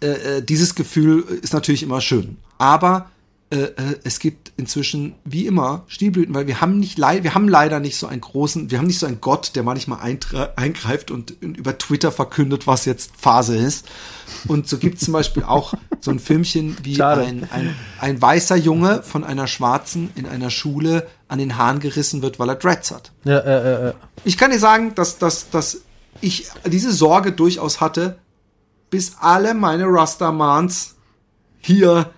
äh, 0.02 0.38
äh, 0.38 0.42
dieses 0.42 0.74
Gefühl 0.74 1.24
ist 1.42 1.52
natürlich 1.52 1.82
immer 1.82 2.00
schön. 2.00 2.38
Aber 2.58 3.10
äh, 3.52 3.62
äh, 3.62 3.98
es 4.04 4.20
gibt 4.20 4.52
inzwischen 4.56 5.14
wie 5.24 5.44
immer 5.46 5.82
Stilblüten, 5.88 6.32
weil 6.34 6.46
wir 6.46 6.60
haben 6.60 6.78
nicht 6.78 6.98
wir 6.98 7.34
haben 7.34 7.48
leider 7.48 7.80
nicht 7.80 7.96
so 7.96 8.06
einen 8.06 8.20
großen, 8.20 8.70
wir 8.70 8.78
haben 8.78 8.86
nicht 8.86 9.00
so 9.00 9.06
einen 9.06 9.20
Gott, 9.20 9.56
der 9.56 9.64
manchmal 9.64 9.98
eingreift 10.54 11.10
und, 11.10 11.42
und 11.42 11.56
über 11.56 11.76
Twitter 11.76 12.12
verkündet, 12.12 12.68
was 12.68 12.84
jetzt 12.84 13.10
Phase 13.18 13.56
ist. 13.56 13.88
Und 14.46 14.68
so 14.68 14.78
gibt 14.78 14.98
es 14.98 15.04
zum 15.04 15.14
Beispiel 15.14 15.42
auch 15.42 15.74
so 16.00 16.12
ein 16.12 16.20
Filmchen, 16.20 16.76
wie 16.84 17.02
ein, 17.02 17.48
ein, 17.50 17.74
ein 17.98 18.22
weißer 18.22 18.56
Junge 18.56 19.02
von 19.02 19.24
einer 19.24 19.48
Schwarzen 19.48 20.10
in 20.14 20.26
einer 20.26 20.50
Schule 20.50 21.08
an 21.30 21.38
den 21.38 21.56
Haaren 21.56 21.80
gerissen 21.80 22.22
wird, 22.22 22.38
weil 22.38 22.48
er 22.48 22.56
Dreads 22.56 22.90
hat. 22.90 23.12
Ja, 23.24 23.38
äh, 23.38 23.88
äh, 23.88 23.94
ich 24.24 24.36
kann 24.36 24.50
dir 24.50 24.58
sagen, 24.58 24.94
dass, 24.94 25.18
dass, 25.18 25.50
dass 25.50 25.82
ich 26.20 26.48
diese 26.66 26.92
Sorge 26.92 27.32
durchaus 27.32 27.80
hatte, 27.80 28.18
bis 28.90 29.16
alle 29.20 29.54
meine 29.54 29.86
Rastamans 29.86 30.96
hier 31.60 32.10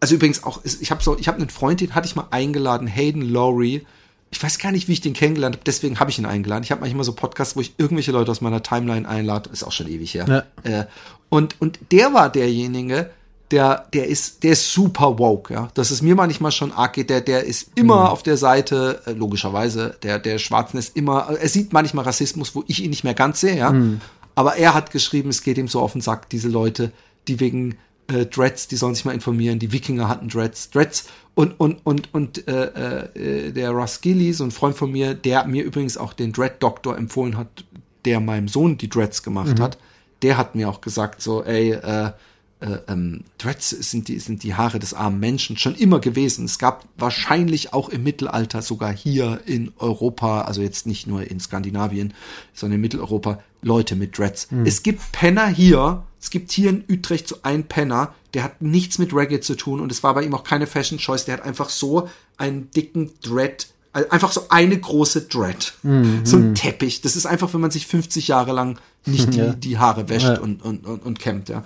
also 0.00 0.14
übrigens 0.14 0.44
auch, 0.44 0.60
ich 0.64 0.90
habe 0.90 1.02
so, 1.02 1.18
ich 1.18 1.28
habe 1.28 1.38
einen 1.38 1.50
Freund, 1.50 1.80
den 1.80 1.94
hatte 1.94 2.06
ich 2.06 2.16
mal 2.16 2.28
eingeladen, 2.30 2.86
Hayden 2.86 3.22
Laurie, 3.22 3.86
ich 4.30 4.42
weiß 4.42 4.58
gar 4.58 4.72
nicht, 4.72 4.88
wie 4.88 4.92
ich 4.92 5.00
den 5.00 5.14
kennengelernt 5.14 5.56
habe, 5.56 5.64
deswegen 5.64 5.98
habe 6.00 6.10
ich 6.10 6.18
ihn 6.18 6.26
eingeladen. 6.26 6.62
Ich 6.62 6.70
habe 6.70 6.82
manchmal 6.82 7.04
so 7.04 7.14
Podcasts, 7.14 7.56
wo 7.56 7.60
ich 7.60 7.74
irgendwelche 7.78 8.12
Leute 8.12 8.30
aus 8.30 8.40
meiner 8.40 8.62
Timeline 8.62 9.08
einlade, 9.08 9.48
ist 9.50 9.64
auch 9.64 9.72
schon 9.72 9.88
ewig 9.88 10.12
her. 10.14 10.46
Ja. 10.64 10.80
Äh, 10.80 10.86
und, 11.30 11.60
und 11.60 11.78
der 11.92 12.12
war 12.12 12.30
derjenige, 12.30 13.10
der, 13.50 13.86
der 13.92 14.06
ist, 14.08 14.42
der 14.42 14.52
ist 14.52 14.72
super 14.72 15.18
woke, 15.18 15.54
ja. 15.54 15.68
Das 15.74 15.90
ist 15.90 16.02
mir 16.02 16.14
manchmal 16.14 16.52
schon 16.52 16.72
arg 16.72 16.92
geht, 16.94 17.10
der, 17.10 17.20
der 17.20 17.44
ist 17.44 17.70
immer 17.74 18.02
mhm. 18.02 18.08
auf 18.08 18.22
der 18.22 18.36
Seite, 18.36 19.00
äh, 19.06 19.12
logischerweise, 19.12 19.96
der, 20.02 20.18
der 20.18 20.38
Schwarzen 20.38 20.78
ist 20.78 20.96
immer, 20.96 21.28
er 21.40 21.48
sieht 21.48 21.72
manchmal 21.72 22.04
Rassismus, 22.04 22.54
wo 22.54 22.64
ich 22.66 22.82
ihn 22.82 22.90
nicht 22.90 23.04
mehr 23.04 23.14
ganz 23.14 23.40
sehe, 23.40 23.56
ja. 23.56 23.72
Mhm. 23.72 24.00
Aber 24.34 24.56
er 24.56 24.74
hat 24.74 24.90
geschrieben, 24.90 25.30
es 25.30 25.42
geht 25.42 25.58
ihm 25.58 25.68
so 25.68 25.80
auf 25.80 25.92
den 25.92 26.00
Sack, 26.00 26.28
diese 26.30 26.48
Leute, 26.48 26.92
die 27.26 27.40
wegen 27.40 27.76
äh, 28.08 28.26
Dreads, 28.26 28.68
die 28.68 28.76
sollen 28.76 28.94
sich 28.94 29.04
mal 29.04 29.14
informieren, 29.14 29.58
die 29.58 29.72
Wikinger 29.72 30.08
hatten 30.08 30.28
Dreads, 30.28 30.70
Dreads 30.70 31.06
und, 31.34 31.58
und, 31.58 31.84
und, 31.84 32.12
und 32.14 32.46
äh, 32.48 33.06
äh, 33.14 33.52
der 33.52 33.70
Russ 33.70 34.00
Gilly, 34.00 34.32
so 34.32 34.44
ein 34.44 34.50
Freund 34.50 34.76
von 34.76 34.92
mir, 34.92 35.14
der 35.14 35.44
mir 35.46 35.64
übrigens 35.64 35.96
auch 35.96 36.12
den 36.12 36.32
Dread-Doktor 36.32 36.96
empfohlen 36.96 37.36
hat, 37.36 37.64
der 38.04 38.20
meinem 38.20 38.48
Sohn 38.48 38.78
die 38.78 38.88
Dreads 38.88 39.22
gemacht 39.22 39.58
mhm. 39.58 39.62
hat, 39.62 39.78
der 40.22 40.36
hat 40.36 40.54
mir 40.54 40.68
auch 40.68 40.80
gesagt, 40.80 41.22
so, 41.22 41.44
ey, 41.44 41.72
äh, 41.72 42.12
äh, 42.60 42.78
ähm, 42.88 43.24
Dreads 43.38 43.70
sind 43.70 44.08
die, 44.08 44.18
sind 44.18 44.42
die 44.42 44.54
Haare 44.54 44.78
des 44.78 44.94
armen 44.94 45.20
Menschen 45.20 45.56
schon 45.56 45.74
immer 45.74 46.00
gewesen. 46.00 46.44
Es 46.44 46.58
gab 46.58 46.84
wahrscheinlich 46.96 47.72
auch 47.72 47.88
im 47.88 48.02
Mittelalter, 48.02 48.62
sogar 48.62 48.92
hier 48.92 49.40
in 49.46 49.72
Europa, 49.78 50.42
also 50.42 50.62
jetzt 50.62 50.86
nicht 50.86 51.06
nur 51.06 51.30
in 51.30 51.38
Skandinavien, 51.40 52.14
sondern 52.52 52.76
in 52.76 52.80
Mitteleuropa, 52.80 53.42
Leute 53.62 53.96
mit 53.96 54.18
Dreads. 54.18 54.50
Mhm. 54.50 54.66
Es 54.66 54.82
gibt 54.82 55.12
Penner 55.12 55.48
hier, 55.48 56.04
es 56.20 56.30
gibt 56.30 56.50
hier 56.52 56.70
in 56.70 56.84
Utrecht 56.88 57.28
so 57.28 57.38
einen 57.42 57.64
Penner, 57.64 58.14
der 58.34 58.42
hat 58.42 58.60
nichts 58.62 58.98
mit 58.98 59.12
Reggae 59.12 59.40
zu 59.40 59.56
tun 59.56 59.80
und 59.80 59.90
es 59.90 60.02
war 60.02 60.14
bei 60.14 60.22
ihm 60.22 60.34
auch 60.34 60.44
keine 60.44 60.66
Fashion 60.66 60.98
Choice, 60.98 61.24
der 61.24 61.38
hat 61.38 61.44
einfach 61.44 61.70
so 61.70 62.08
einen 62.36 62.70
dicken 62.70 63.12
Dread 63.22 63.68
also 63.92 64.10
einfach 64.10 64.32
so 64.32 64.42
eine 64.48 64.78
große 64.78 65.22
Dread. 65.22 65.74
Mhm. 65.82 66.20
So 66.24 66.36
ein 66.36 66.54
Teppich. 66.54 67.00
Das 67.00 67.16
ist 67.16 67.26
einfach, 67.26 67.52
wenn 67.54 67.60
man 67.60 67.70
sich 67.70 67.86
50 67.86 68.28
Jahre 68.28 68.52
lang 68.52 68.78
nicht 69.06 69.34
die, 69.34 69.38
ja. 69.38 69.52
die 69.52 69.78
Haare 69.78 70.08
wäscht 70.08 70.26
ja. 70.26 70.38
und, 70.40 70.62
und, 70.62 70.86
und, 70.86 71.04
und 71.04 71.18
kämmt, 71.18 71.48
ja. 71.48 71.64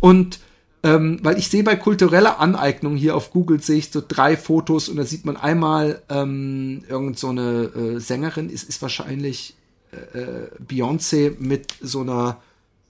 Und 0.00 0.40
ähm, 0.82 1.18
weil 1.22 1.38
ich 1.38 1.48
sehe 1.48 1.64
bei 1.64 1.74
kultureller 1.74 2.38
Aneignung 2.38 2.96
hier 2.96 3.16
auf 3.16 3.32
Google 3.32 3.60
sehe 3.60 3.78
ich 3.78 3.90
so 3.90 4.00
drei 4.06 4.36
Fotos 4.36 4.88
und 4.88 4.96
da 4.96 5.04
sieht 5.04 5.24
man 5.24 5.36
einmal 5.36 6.02
ähm, 6.08 6.84
irgend 6.88 7.18
so 7.18 7.30
eine 7.30 7.64
äh, 7.64 7.98
Sängerin, 7.98 8.48
ist, 8.48 8.68
ist 8.68 8.80
wahrscheinlich 8.80 9.56
äh, 9.92 10.18
äh 10.18 10.50
Beyoncé 10.64 11.34
mit 11.38 11.74
so 11.82 12.02
einer 12.02 12.36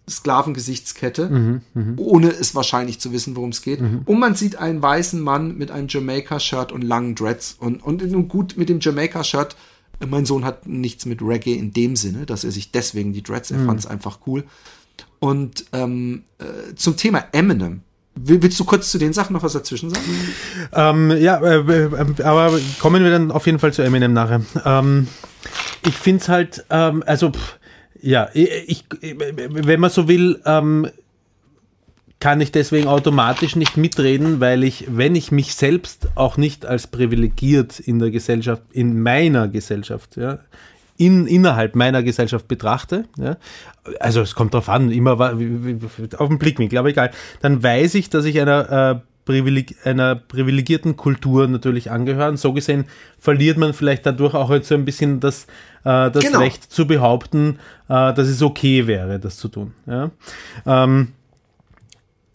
Sklavengesichtskette, 0.08 1.28
mhm, 1.28 1.60
mh. 1.74 1.92
ohne 1.96 2.30
es 2.30 2.54
wahrscheinlich 2.54 3.00
zu 3.00 3.12
wissen, 3.12 3.36
worum 3.36 3.50
es 3.50 3.62
geht. 3.62 3.80
Mhm. 3.80 4.02
Und 4.04 4.18
man 4.18 4.34
sieht 4.34 4.56
einen 4.56 4.82
weißen 4.82 5.20
Mann 5.20 5.56
mit 5.56 5.70
einem 5.70 5.88
Jamaica-Shirt 5.88 6.72
und 6.72 6.82
langen 6.82 7.14
Dreads. 7.14 7.56
Und, 7.58 7.82
und 7.82 8.28
gut 8.28 8.56
mit 8.56 8.68
dem 8.68 8.80
Jamaica-Shirt, 8.80 9.56
mein 10.06 10.26
Sohn 10.26 10.44
hat 10.44 10.66
nichts 10.66 11.06
mit 11.06 11.22
Reggae 11.22 11.54
in 11.54 11.72
dem 11.72 11.96
Sinne, 11.96 12.26
dass 12.26 12.44
er 12.44 12.50
sich 12.50 12.70
deswegen 12.70 13.12
die 13.12 13.22
Dreads, 13.22 13.50
er 13.50 13.58
mhm. 13.58 13.66
fand 13.66 13.80
es 13.80 13.86
einfach 13.86 14.20
cool. 14.26 14.44
Und 15.18 15.64
ähm, 15.72 16.24
äh, 16.38 16.74
zum 16.76 16.96
Thema 16.96 17.24
Eminem. 17.32 17.82
Willst 18.20 18.58
du 18.58 18.64
kurz 18.64 18.90
zu 18.90 18.98
den 18.98 19.12
Sachen 19.12 19.32
noch 19.32 19.44
was 19.44 19.52
dazwischen 19.52 19.90
sagen? 19.90 20.02
Ähm, 20.72 21.16
ja, 21.18 21.36
äh, 21.38 21.58
äh, 21.58 22.22
aber 22.24 22.58
kommen 22.80 23.04
wir 23.04 23.12
dann 23.12 23.30
auf 23.30 23.46
jeden 23.46 23.60
Fall 23.60 23.72
zu 23.72 23.82
Eminem 23.82 24.12
nachher. 24.12 24.42
Ähm, 24.64 25.06
ich 25.84 25.94
finde 25.94 26.22
es 26.22 26.28
halt, 26.28 26.64
ähm, 26.70 27.04
also 27.06 27.30
pff, 27.30 27.57
ja, 28.00 28.28
ich, 28.32 28.84
wenn 29.00 29.80
man 29.80 29.90
so 29.90 30.08
will, 30.08 30.40
ähm, 30.44 30.88
kann 32.20 32.40
ich 32.40 32.50
deswegen 32.50 32.88
automatisch 32.88 33.54
nicht 33.54 33.76
mitreden, 33.76 34.40
weil 34.40 34.64
ich, 34.64 34.86
wenn 34.88 35.14
ich 35.14 35.30
mich 35.30 35.54
selbst 35.54 36.08
auch 36.16 36.36
nicht 36.36 36.66
als 36.66 36.88
privilegiert 36.88 37.78
in 37.78 37.98
der 38.00 38.10
Gesellschaft, 38.10 38.62
in 38.72 39.00
meiner 39.00 39.46
Gesellschaft, 39.46 40.16
ja, 40.16 40.40
in, 40.96 41.28
innerhalb 41.28 41.76
meiner 41.76 42.02
Gesellschaft 42.02 42.48
betrachte, 42.48 43.04
ja, 43.18 43.36
also 44.00 44.20
es 44.20 44.34
kommt 44.34 44.54
darauf 44.54 44.68
an, 44.68 44.90
immer 44.90 45.12
auf 45.12 45.38
den 46.28 46.38
Blickwinkel, 46.38 46.78
aber 46.78 46.88
egal, 46.88 47.12
dann 47.40 47.62
weiß 47.62 47.94
ich, 47.94 48.10
dass 48.10 48.24
ich 48.24 48.40
einer 48.40 48.96
äh, 48.96 49.08
Privileg 49.28 49.76
einer 49.84 50.14
privilegierten 50.14 50.96
Kultur 50.96 51.46
natürlich 51.48 51.90
angehören. 51.90 52.38
So 52.38 52.54
gesehen 52.54 52.86
verliert 53.18 53.58
man 53.58 53.74
vielleicht 53.74 54.06
dadurch 54.06 54.32
auch 54.32 54.48
halt 54.48 54.64
so 54.64 54.74
ein 54.74 54.86
bisschen 54.86 55.20
das, 55.20 55.46
äh, 55.84 56.10
das 56.10 56.24
genau. 56.24 56.40
Recht 56.40 56.70
zu 56.72 56.86
behaupten, 56.86 57.58
äh, 57.88 58.12
dass 58.12 58.28
es 58.28 58.42
okay 58.42 58.86
wäre, 58.86 59.18
das 59.18 59.36
zu 59.36 59.48
tun. 59.48 59.74
Ja? 59.86 60.10
Ähm, 60.66 61.12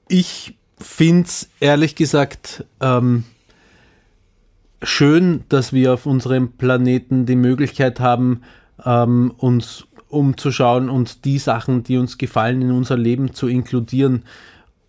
ich 0.08 0.58
finde 0.80 1.24
es 1.24 1.50
ehrlich 1.60 1.96
gesagt 1.96 2.66
ähm, 2.82 3.24
schön, 4.82 5.44
dass 5.50 5.74
wir 5.74 5.94
auf 5.94 6.06
unserem 6.06 6.52
Planeten 6.54 7.26
die 7.26 7.36
Möglichkeit 7.36 8.00
haben, 8.00 8.42
ähm, 8.86 9.34
uns 9.38 9.86
umzuschauen 10.10 10.90
und 10.90 11.26
die 11.26 11.40
Sachen, 11.40 11.84
die 11.84 11.98
uns 11.98 12.18
gefallen, 12.18 12.62
in 12.62 12.72
unser 12.72 12.98
Leben 12.98 13.34
zu 13.34 13.48
inkludieren, 13.48 14.24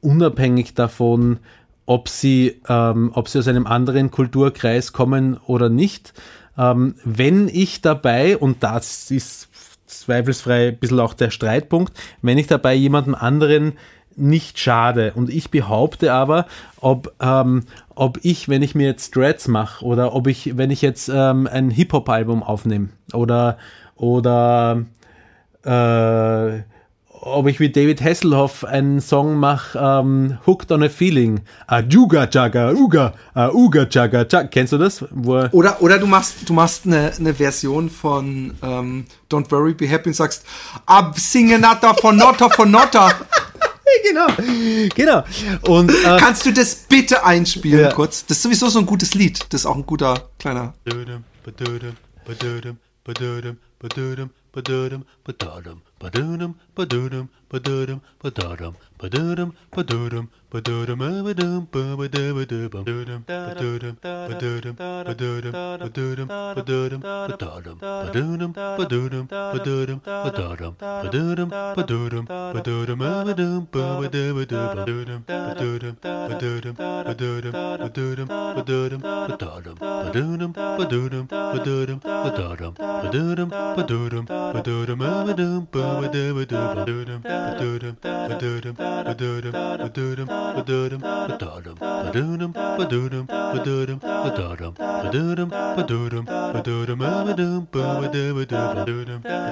unabhängig 0.01 0.75
davon, 0.75 1.39
ob 1.87 2.09
sie, 2.09 2.61
ähm, 2.69 3.11
ob 3.15 3.29
sie 3.29 3.39
aus 3.39 3.49
einem 3.49 3.67
anderen 3.67 4.11
Kulturkreis 4.11 4.93
kommen 4.93 5.39
oder 5.47 5.69
nicht. 5.69 6.13
Ähm, 6.57 6.95
wenn 7.05 7.49
ich 7.49 7.81
dabei, 7.81 8.37
und 8.37 8.63
das 8.63 9.11
ist 9.11 9.49
zweifelsfrei 9.87 10.69
ein 10.69 10.79
bisschen 10.79 11.01
auch 11.01 11.15
der 11.15 11.31
Streitpunkt, 11.31 11.93
wenn 12.23 12.39
ich 12.39 12.47
dabei 12.47 12.75
jemandem 12.75 13.15
anderen 13.15 13.75
nicht 14.17 14.59
schade. 14.59 15.13
Und 15.15 15.31
ich 15.31 15.51
behaupte 15.51 16.13
aber, 16.13 16.47
ob, 16.81 17.13
ähm, 17.21 17.65
ob 17.95 18.19
ich, 18.23 18.49
wenn 18.49 18.63
ich 18.63 18.75
mir 18.75 18.87
jetzt 18.87 19.17
Dreads 19.17 19.49
mache 19.49 19.85
oder 19.85 20.15
ob 20.15 20.27
ich, 20.27 20.57
wenn 20.57 20.71
ich 20.71 20.83
jetzt 20.83 21.11
ähm, 21.13 21.49
ein 21.51 21.71
Hip-Hop-Album 21.71 22.43
aufnehme 22.43 22.91
oder, 23.13 23.59
oder 23.97 24.85
äh, 25.65 26.61
ob 27.25 27.47
ich 27.47 27.59
wie 27.59 27.71
David 27.71 28.03
Hasselhoff 28.03 28.65
einen 28.65 29.01
Song 29.01 29.37
mache, 29.37 29.79
ähm, 29.79 30.39
Hooked 30.47 30.71
on 30.71 30.83
a 30.83 30.89
Feeling. 30.89 31.41
A 31.67 31.81
Juga 31.81 32.29
Jaga, 32.31 32.73
Uga, 32.73 33.15
a 33.33 33.49
Uga 33.49 33.87
Jaga, 33.91 34.27
Jaga. 34.31 34.49
Kennst 34.49 34.73
du 34.73 34.79
das? 34.79 35.03
oder, 35.03 35.81
oder 35.81 35.99
du 35.99 36.07
machst, 36.07 36.49
du 36.49 36.53
machst 36.53 36.87
eine, 36.87 37.13
eine 37.19 37.35
Version 37.35 37.89
von 37.89 38.55
ähm, 38.63 39.07
Don't 39.31 39.51
Worry, 39.51 39.73
Be 39.73 39.87
Happy 39.87 40.11
und 40.11 40.15
sagst 40.15 40.45
Ab 40.85 41.19
Singenata 41.19 41.95
von 41.95 42.17
Notta 42.17 42.51
von 42.51 42.71
Notta. 42.71 43.11
genau, 44.07 44.27
genau. 44.95 45.25
Und, 45.63 45.91
äh, 45.91 46.19
Kannst 46.19 46.45
du 46.45 46.53
das 46.53 46.75
bitte 46.75 47.25
einspielen 47.25 47.81
ja. 47.81 47.93
kurz? 47.93 48.27
Das 48.27 48.37
ist 48.37 48.43
sowieso 48.43 48.69
so 48.69 48.81
ein 48.81 48.87
gutes 48.87 49.15
Lied. 49.15 49.47
Das 49.49 49.63
ist 49.63 49.67
auch 49.67 49.77
ein 49.77 49.87
guter 49.87 50.29
kleiner. 50.39 50.75
Ba-dum, 50.85 51.25
ba-dum, 51.43 51.97
ba-dum, 52.27 52.77
ba-dum, 53.03 53.57
ba-dum, 53.81 54.31
ba-dum, 54.53 55.05
ba-dum, 55.25 55.83
Badırım, 56.03 56.55
badırım, 56.79 57.29
badırım, 57.53 58.01
badarım, 58.25 58.75
badırım, 59.03 59.53
badırım, 59.77 60.29
badırım, 60.53 61.09
badırım, 61.13 61.69
badırım, 61.73 62.05
badırım, 62.07 63.25
badırım, 63.25 63.25
badırım, 63.25 63.97
badırım, 64.27 64.77
badırım, 65.05 65.55
badırım, 65.85 66.29
badırım, 66.29 67.03
badarım, 67.03 67.79
badırım, 67.81 68.53
badırım, 68.55 69.29
badırım, 69.35 70.01
badarım, 70.05 70.75
badırım, 70.81 71.51
badırım, 71.77 72.27
badırım, 72.55 72.87
badırım, 73.05 73.67
badırım, 73.95 75.25
badırım, 75.25 75.25
badırım, 75.25 76.05
badırım, 76.25 76.77
badırım, 76.77 77.55
badırım, 77.55 78.29
badırım, 78.65 79.03
badarım, 79.03 79.77
badırım, 79.81 80.55
badırım, 80.55 81.29
badırım, 81.31 82.01
badarım, 82.05 82.75
badırım, 82.81 83.51
badırım, 83.51 83.51
badırım, 83.51 84.27
badırım, 84.27 84.99
badırım, 84.99 85.67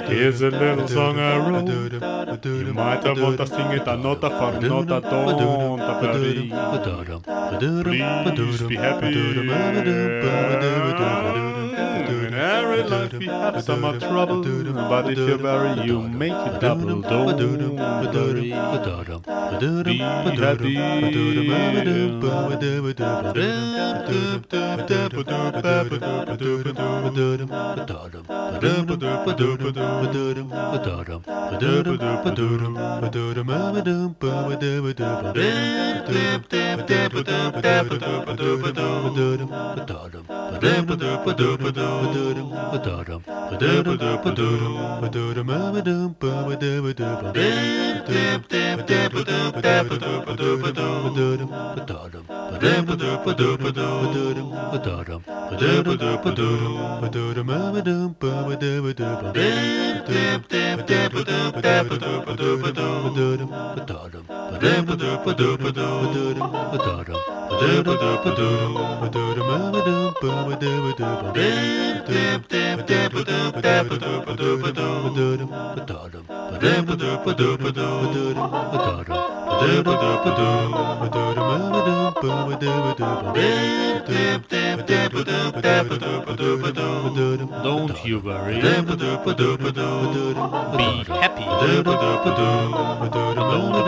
Here's 0.08 0.40
a 0.42 0.50
little 0.50 0.88
song 0.88 1.18
I 1.18 1.36
wrote. 1.38 1.68
You 2.44 2.72
might 2.74 3.04
have 3.04 3.20
want 3.20 3.36
to 3.38 3.46
sing 3.46 3.70
it 3.72 3.86
a 3.86 3.96
nota 3.96 4.30
for 4.30 4.52
nota, 4.60 5.00
don't 5.00 5.82
Please 8.36 8.62
be 8.62 8.76
happy. 8.76 9.12
And 12.82 12.90
every 12.90 12.90
in 12.90 12.90
life 12.90 13.12
we 13.12 13.26
have 13.26 13.62
so 13.64 13.76
much 13.76 14.00
trouble, 14.00 14.42
but 14.42 15.10
if 15.10 15.18
you 15.18 15.38
worry, 15.38 15.86
you 15.86 16.02
make 16.02 16.32
it 16.32 16.60
double. 16.60 17.02
Be 19.62 19.98
happy 20.38 20.82
dip 72.12 72.48
dip 72.48 72.61
don't 87.62 88.04
you 88.04 88.18
worry, 88.20 88.60
be 90.76 91.04
happy. 91.04 91.31
Don't 91.44 91.86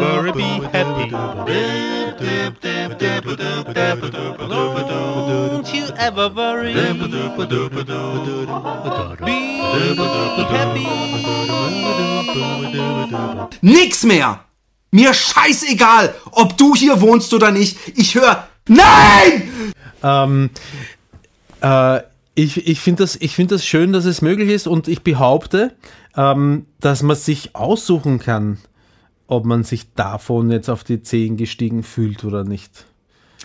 worry, 0.01 0.32
be 0.32 0.60
happy. 0.72 1.10
Don't 5.51 5.74
you 5.74 5.86
ever 5.97 6.28
worry, 6.31 6.74
be 6.74 6.81
happy. 10.52 10.86
Nix 13.60 14.02
mehr! 14.05 14.40
Mir 14.90 15.12
scheißegal, 15.12 16.14
ob 16.31 16.56
du 16.56 16.74
hier 16.74 17.01
wohnst 17.01 17.35
oder 17.35 17.51
nicht. 17.51 17.76
Ich 17.97 18.14
höre 18.14 18.47
Nein! 18.68 19.72
Ähm, 20.02 20.51
äh, 21.60 22.01
ich 22.35 22.66
ich 22.66 22.81
finde 22.81 23.02
das, 23.05 23.16
ich 23.16 23.35
find 23.35 23.51
das 23.51 23.66
schön, 23.66 23.93
dass 23.93 24.05
es 24.06 24.22
möglich 24.22 24.48
ist 24.48 24.66
und 24.66 24.89
ich 24.89 25.02
behaupte, 25.02 25.76
ähm, 26.16 26.66
dass 26.81 27.03
man 27.03 27.16
sich 27.16 27.55
aussuchen 27.57 28.19
kann, 28.19 28.59
ob 29.27 29.45
man 29.45 29.65
sich 29.65 29.95
davon 29.95 30.51
jetzt 30.51 30.69
auf 30.69 30.85
die 30.85 31.03
Zehen 31.03 31.36
gestiegen 31.36 31.82
fühlt 31.82 32.24
oder 32.24 32.45
nicht. 32.45 32.86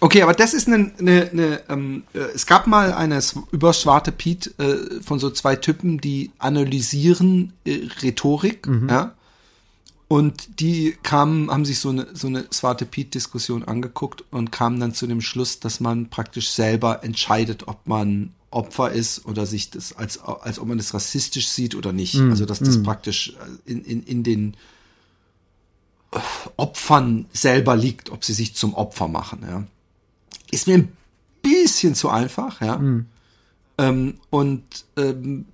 Okay, 0.01 0.21
aber 0.21 0.33
das 0.33 0.53
ist 0.53 0.67
eine, 0.67 0.91
eine, 0.97 1.29
eine 1.31 1.61
ähm, 1.69 2.03
äh, 2.13 2.19
es 2.33 2.45
gab 2.45 2.67
mal 2.67 2.93
eine 2.93 3.19
über 3.51 3.73
Schwarte 3.73 4.11
Piet 4.11 4.53
äh, 4.57 5.01
von 5.01 5.19
so 5.19 5.29
zwei 5.29 5.55
Typen, 5.57 5.99
die 5.99 6.31
analysieren 6.39 7.53
äh, 7.65 7.87
Rhetorik, 8.01 8.67
ja. 8.89 9.13
Und 10.09 10.59
die 10.59 10.97
kamen, 11.03 11.51
haben 11.51 11.65
sich 11.65 11.79
so 11.79 11.89
eine, 11.89 12.07
so 12.13 12.25
eine 12.25 12.45
Swarte 12.51 12.87
Piet-Diskussion 12.87 13.63
angeguckt 13.63 14.23
und 14.31 14.51
kamen 14.51 14.79
dann 14.79 14.95
zu 14.95 15.05
dem 15.05 15.21
Schluss, 15.21 15.59
dass 15.59 15.79
man 15.79 16.09
praktisch 16.09 16.49
selber 16.49 17.03
entscheidet, 17.03 17.67
ob 17.67 17.87
man 17.87 18.33
Opfer 18.51 18.91
ist 18.91 19.25
oder 19.25 19.45
sich 19.45 19.69
das 19.69 19.95
als, 19.95 20.19
als 20.19 20.59
ob 20.59 20.67
man 20.67 20.77
das 20.77 20.93
rassistisch 20.93 21.49
sieht 21.49 21.75
oder 21.75 21.93
nicht. 21.93 22.15
Also, 22.29 22.45
dass 22.45 22.59
das 22.59 22.81
praktisch 22.83 23.33
äh, 23.65 23.71
in, 23.71 23.83
in, 23.83 24.03
in 24.03 24.23
den 24.23 24.53
äh, 26.11 26.19
Opfern 26.57 27.25
selber 27.31 27.75
liegt, 27.75 28.09
ob 28.09 28.25
sie 28.25 28.33
sich 28.33 28.55
zum 28.55 28.73
Opfer 28.73 29.07
machen, 29.07 29.43
ja. 29.47 29.63
Ist 30.51 30.67
mir 30.67 30.79
ein 30.79 30.91
bisschen 31.43 31.93
zu 31.93 32.09
einfach, 32.09 32.61
ja. 32.61 32.79
Ähm, 33.77 34.15
und 34.31 34.63
ähm, 34.97 35.45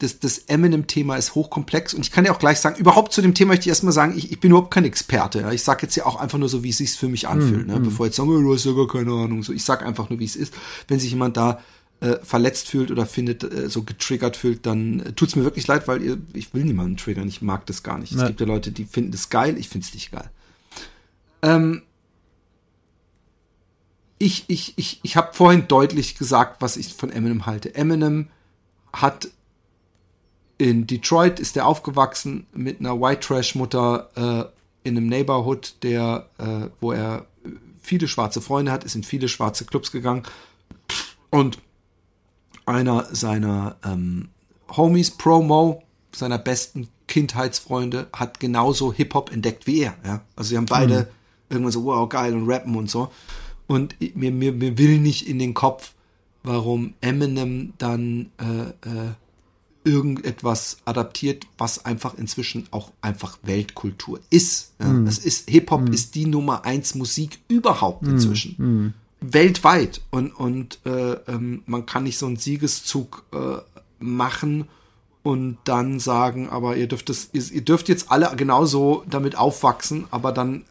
das, 0.00 0.18
das 0.18 0.38
Eminem-Thema 0.38 1.16
ist 1.16 1.34
hochkomplex 1.34 1.94
und 1.94 2.00
ich 2.00 2.10
kann 2.10 2.24
ja 2.24 2.32
auch 2.32 2.38
gleich 2.38 2.58
sagen, 2.58 2.80
überhaupt 2.80 3.12
zu 3.12 3.22
dem 3.22 3.34
Thema 3.34 3.50
möchte 3.50 3.64
ich 3.64 3.68
erstmal 3.68 3.92
sagen, 3.92 4.16
ich, 4.16 4.32
ich 4.32 4.40
bin 4.40 4.50
überhaupt 4.50 4.72
kein 4.72 4.84
Experte. 4.84 5.40
Ja? 5.40 5.52
Ich 5.52 5.62
sage 5.62 5.82
jetzt 5.82 5.94
ja 5.94 6.06
auch 6.06 6.16
einfach 6.16 6.38
nur 6.38 6.48
so, 6.48 6.64
wie 6.64 6.70
es 6.70 6.78
sich 6.78 6.92
für 6.92 7.08
mich 7.08 7.28
anfühlt, 7.28 7.66
ne? 7.66 7.78
bevor 7.78 8.06
jetzt 8.06 8.16
sagen, 8.16 8.30
oh, 8.30 8.40
du 8.40 8.54
hast 8.54 8.64
ja 8.64 8.72
gar 8.72 8.88
keine 8.88 9.12
Ahnung. 9.12 9.42
So, 9.42 9.52
ich 9.52 9.64
sag 9.64 9.84
einfach 9.84 10.08
nur, 10.08 10.18
wie 10.18 10.24
es 10.24 10.36
ist. 10.36 10.54
Wenn 10.88 10.98
sich 10.98 11.10
jemand 11.10 11.36
da 11.36 11.60
äh, 12.00 12.16
verletzt 12.22 12.68
fühlt 12.68 12.90
oder 12.90 13.04
findet, 13.06 13.44
äh, 13.44 13.68
so 13.68 13.82
getriggert 13.82 14.36
fühlt, 14.36 14.64
dann 14.66 15.00
äh, 15.00 15.12
tut's 15.12 15.36
mir 15.36 15.44
wirklich 15.44 15.66
leid, 15.66 15.86
weil 15.86 16.02
ihr, 16.02 16.18
ich 16.32 16.54
will 16.54 16.64
niemanden 16.64 16.96
triggern, 16.96 17.28
ich 17.28 17.42
mag 17.42 17.66
das 17.66 17.82
gar 17.82 17.98
nicht. 17.98 18.12
Es 18.12 18.20
Ja. 18.20 18.28
gibt 18.28 18.40
ja 18.40 18.46
Leute, 18.46 18.72
die 18.72 18.84
finden 18.84 19.12
das 19.12 19.28
geil, 19.28 19.58
ich 19.58 19.68
find's 19.68 19.92
nicht 19.92 20.10
geil. 20.10 20.30
Ähm, 21.42 21.82
ich, 24.18 24.44
ich, 24.48 24.74
ich, 24.76 25.00
ich 25.02 25.16
habe 25.16 25.32
vorhin 25.32 25.66
deutlich 25.68 26.16
gesagt, 26.16 26.60
was 26.60 26.76
ich 26.76 26.92
von 26.94 27.10
Eminem 27.10 27.46
halte. 27.46 27.74
Eminem 27.74 28.28
hat 28.92 29.28
in 30.58 30.86
Detroit 30.86 31.40
ist 31.40 31.56
er 31.56 31.66
aufgewachsen 31.66 32.46
mit 32.52 32.80
einer 32.80 33.00
White 33.00 33.20
Trash 33.20 33.54
Mutter 33.54 34.10
äh, 34.84 34.88
in 34.88 34.96
einem 34.96 35.06
Neighborhood, 35.06 35.74
der, 35.82 36.28
äh, 36.38 36.68
wo 36.80 36.92
er 36.92 37.26
viele 37.80 38.08
schwarze 38.08 38.42
Freunde 38.42 38.70
hat, 38.72 38.84
ist 38.84 38.94
in 38.94 39.02
viele 39.04 39.28
schwarze 39.28 39.64
Clubs 39.64 39.90
gegangen 39.90 40.22
und 41.30 41.58
einer 42.70 43.06
seiner 43.12 43.76
ähm, 43.84 44.28
Homies, 44.76 45.10
Promo, 45.10 45.82
seiner 46.14 46.38
besten 46.38 46.88
Kindheitsfreunde, 47.06 48.08
hat 48.12 48.40
genauso 48.40 48.92
Hip-Hop 48.92 49.32
entdeckt 49.32 49.66
wie 49.66 49.82
er. 49.82 49.94
Ja? 50.04 50.22
Also 50.36 50.50
sie 50.50 50.56
haben 50.56 50.66
beide 50.66 51.08
irgendwann 51.48 51.72
so, 51.72 51.84
wow, 51.84 52.08
geil 52.08 52.34
und 52.34 52.48
rappen 52.48 52.76
und 52.76 52.90
so. 52.90 53.10
Und 53.66 53.96
mir, 54.16 54.30
mir, 54.30 54.52
mir 54.52 54.78
will 54.78 54.98
nicht 54.98 55.28
in 55.28 55.38
den 55.38 55.54
Kopf, 55.54 55.92
warum 56.42 56.94
Eminem 57.00 57.74
dann 57.78 58.30
äh, 58.38 58.88
äh, 58.88 59.12
irgendetwas 59.84 60.78
adaptiert, 60.84 61.46
was 61.58 61.84
einfach 61.84 62.14
inzwischen 62.14 62.66
auch 62.70 62.92
einfach 63.00 63.38
Weltkultur 63.42 64.20
ist. 64.30 64.72
Ja? 64.80 64.92
Das 65.04 65.18
ist 65.18 65.50
Hip-Hop 65.50 65.88
ist 65.88 66.14
die 66.14 66.26
Nummer 66.26 66.64
eins 66.64 66.94
Musik 66.94 67.40
überhaupt 67.48 68.06
inzwischen. 68.06 68.94
Weltweit. 69.20 70.00
Und, 70.10 70.32
und 70.32 70.78
äh, 70.84 71.12
ähm, 71.28 71.62
man 71.66 71.86
kann 71.86 72.04
nicht 72.04 72.18
so 72.18 72.26
einen 72.26 72.36
Siegeszug 72.36 73.24
äh, 73.32 73.58
machen 73.98 74.68
und 75.22 75.58
dann 75.64 76.00
sagen, 76.00 76.48
aber 76.48 76.76
ihr 76.76 76.88
dürft 76.88 77.10
es, 77.10 77.30
ihr, 77.32 77.60
dürft 77.60 77.88
jetzt 77.88 78.10
alle 78.10 78.34
genauso 78.36 79.04
damit 79.08 79.36
aufwachsen, 79.36 80.06
aber 80.10 80.32
dann 80.32 80.64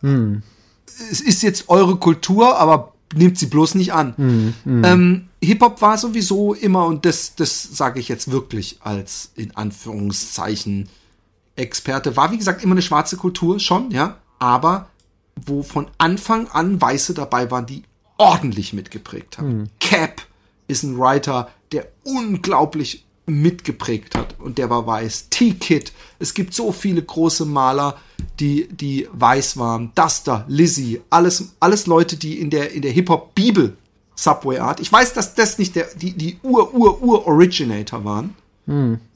es 1.11 1.21
ist 1.21 1.43
jetzt 1.43 1.69
eure 1.69 1.97
Kultur, 1.97 2.57
aber 2.57 2.93
nehmt 3.13 3.37
sie 3.37 3.45
bloß 3.47 3.75
nicht 3.75 3.93
an. 3.93 4.13
Ähm, 4.65 5.27
Hip-Hop 5.43 5.81
war 5.81 5.97
sowieso 5.97 6.53
immer, 6.53 6.85
und 6.85 7.05
das, 7.05 7.35
das 7.35 7.63
sage 7.63 7.99
ich 7.99 8.07
jetzt 8.07 8.31
wirklich 8.31 8.79
als 8.81 9.31
in 9.35 9.55
Anführungszeichen 9.55 10.89
Experte, 11.55 12.15
war 12.15 12.31
wie 12.31 12.37
gesagt 12.37 12.63
immer 12.63 12.73
eine 12.73 12.81
schwarze 12.81 13.17
Kultur 13.17 13.59
schon, 13.59 13.91
ja, 13.91 14.17
aber 14.39 14.87
wo 15.35 15.63
von 15.63 15.87
Anfang 15.97 16.47
an 16.49 16.81
Weiße 16.81 17.13
dabei 17.13 17.49
waren, 17.51 17.65
die 17.65 17.83
ordentlich 18.19 18.73
mitgeprägt 18.73 19.39
haben. 19.39 19.69
Cap 19.79 20.21
ist 20.67 20.83
ein 20.83 20.99
Writer, 20.99 21.49
der 21.71 21.87
unglaublich 22.03 23.05
mitgeprägt 23.25 24.15
hat 24.15 24.39
und 24.39 24.57
der 24.57 24.69
war 24.69 24.85
weiß. 24.85 25.27
T-Kid, 25.29 25.91
es 26.19 26.33
gibt 26.33 26.53
so 26.53 26.71
viele 26.71 27.01
große 27.01 27.45
Maler, 27.45 27.97
die, 28.39 28.67
die 28.69 29.07
weiß 29.11 29.57
waren. 29.57 29.91
Duster, 29.95 30.45
Lizzie, 30.47 31.01
alles, 31.09 31.53
alles 31.59 31.87
Leute, 31.87 32.17
die 32.17 32.39
in 32.39 32.49
der, 32.49 32.71
in 32.71 32.81
der 32.81 32.91
Hip-Hop-Bibel 32.91 33.77
Subway 34.15 34.59
Art. 34.59 34.79
Ich 34.79 34.91
weiß, 34.91 35.13
dass 35.13 35.33
das 35.35 35.57
nicht 35.57 35.75
der, 35.75 35.87
die, 35.95 36.11
die 36.11 36.37
Ur-Ur-Ur-Originator 36.43 38.03
waren. 38.03 38.35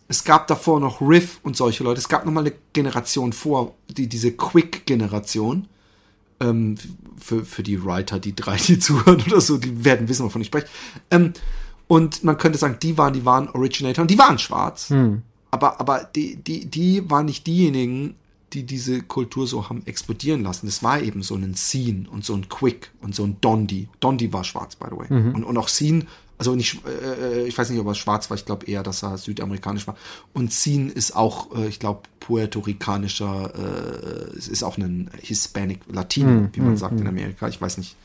Es 0.07 0.23
gab 0.23 0.47
davor 0.47 0.79
noch 0.79 1.01
Riff 1.01 1.39
und 1.43 1.57
solche 1.57 1.83
Leute. 1.83 1.99
Es 1.99 2.07
gab 2.07 2.25
noch 2.25 2.31
mal 2.31 2.41
eine 2.41 2.53
Generation 2.71 3.33
vor, 3.33 3.73
die, 3.89 4.07
diese 4.07 4.31
Quick-Generation. 4.31 5.67
Ähm, 6.39 6.77
für, 7.19 7.45
für 7.45 7.63
die 7.63 7.83
Writer, 7.83 8.19
die 8.19 8.35
drei, 8.35 8.57
die 8.57 8.79
zuhören 8.79 9.21
oder 9.27 9.41
so, 9.41 9.57
die 9.57 9.83
werden 9.85 10.07
wissen, 10.07 10.25
wovon 10.25 10.41
ich 10.41 10.47
spreche. 10.47 10.67
Ähm, 11.11 11.33
und 11.87 12.23
man 12.23 12.37
könnte 12.37 12.57
sagen, 12.57 12.77
die 12.81 12.97
waren, 12.97 13.13
die 13.13 13.25
waren 13.25 13.49
Originator 13.49 14.03
und 14.03 14.11
die 14.11 14.17
waren 14.17 14.39
schwarz. 14.39 14.89
Aber, 15.51 15.79
aber 15.79 16.09
die, 16.15 16.37
die, 16.37 16.65
die 16.65 17.09
waren 17.09 17.25
nicht 17.25 17.45
diejenigen, 17.45 18.15
die 18.53 18.63
diese 18.63 19.01
Kultur 19.01 19.47
so 19.47 19.69
haben 19.69 19.85
explodieren 19.85 20.43
lassen. 20.43 20.65
Das 20.65 20.83
war 20.83 21.01
eben 21.01 21.23
so 21.23 21.35
ein 21.35 21.55
Scene 21.55 22.09
und 22.09 22.23
so 22.23 22.33
ein 22.33 22.49
Quick 22.49 22.91
und 23.01 23.13
so 23.15 23.23
ein 23.23 23.37
Dondi. 23.41 23.87
Dondi 23.99 24.31
war 24.31 24.43
schwarz, 24.43 24.75
by 24.75 24.87
the 24.89 24.97
way. 24.97 25.07
Und, 25.33 25.43
und 25.43 25.57
auch 25.57 25.67
Scene, 25.67 26.05
Also 26.43 26.55
nicht, 26.55 26.81
äh, 26.85 27.45
ich 27.45 27.57
weiß 27.57 27.69
nicht, 27.69 27.79
ob 27.79 27.87
er 27.87 27.95
schwarz 27.95 28.29
war, 28.29 28.35
ich 28.35 28.43
glaube 28.43 28.65
eher, 28.65 28.83
dass 28.83 29.01
er 29.01 29.17
südamerikanisch 29.17 29.87
war. 29.87 29.95
Und 30.33 30.51
Sin 30.51 30.89
ist 30.89 31.15
auch, 31.15 31.55
äh, 31.55 31.67
ich 31.67 31.79
glaube, 31.79 32.01
puerto-ricanischer, 32.19 33.53
äh, 33.55 34.37
es 34.37 34.49
ist 34.49 34.61
auch 34.61 34.77
ein 34.77 35.09
Hispanic 35.21 35.79
Latino, 35.89 36.49
wie 36.51 36.59
man 36.59 36.75
sagt 36.75 36.99
in 36.99 37.07
Amerika. 37.07 37.47
Ich 37.47 37.61
weiß 37.61 37.77
nicht, 37.77 37.95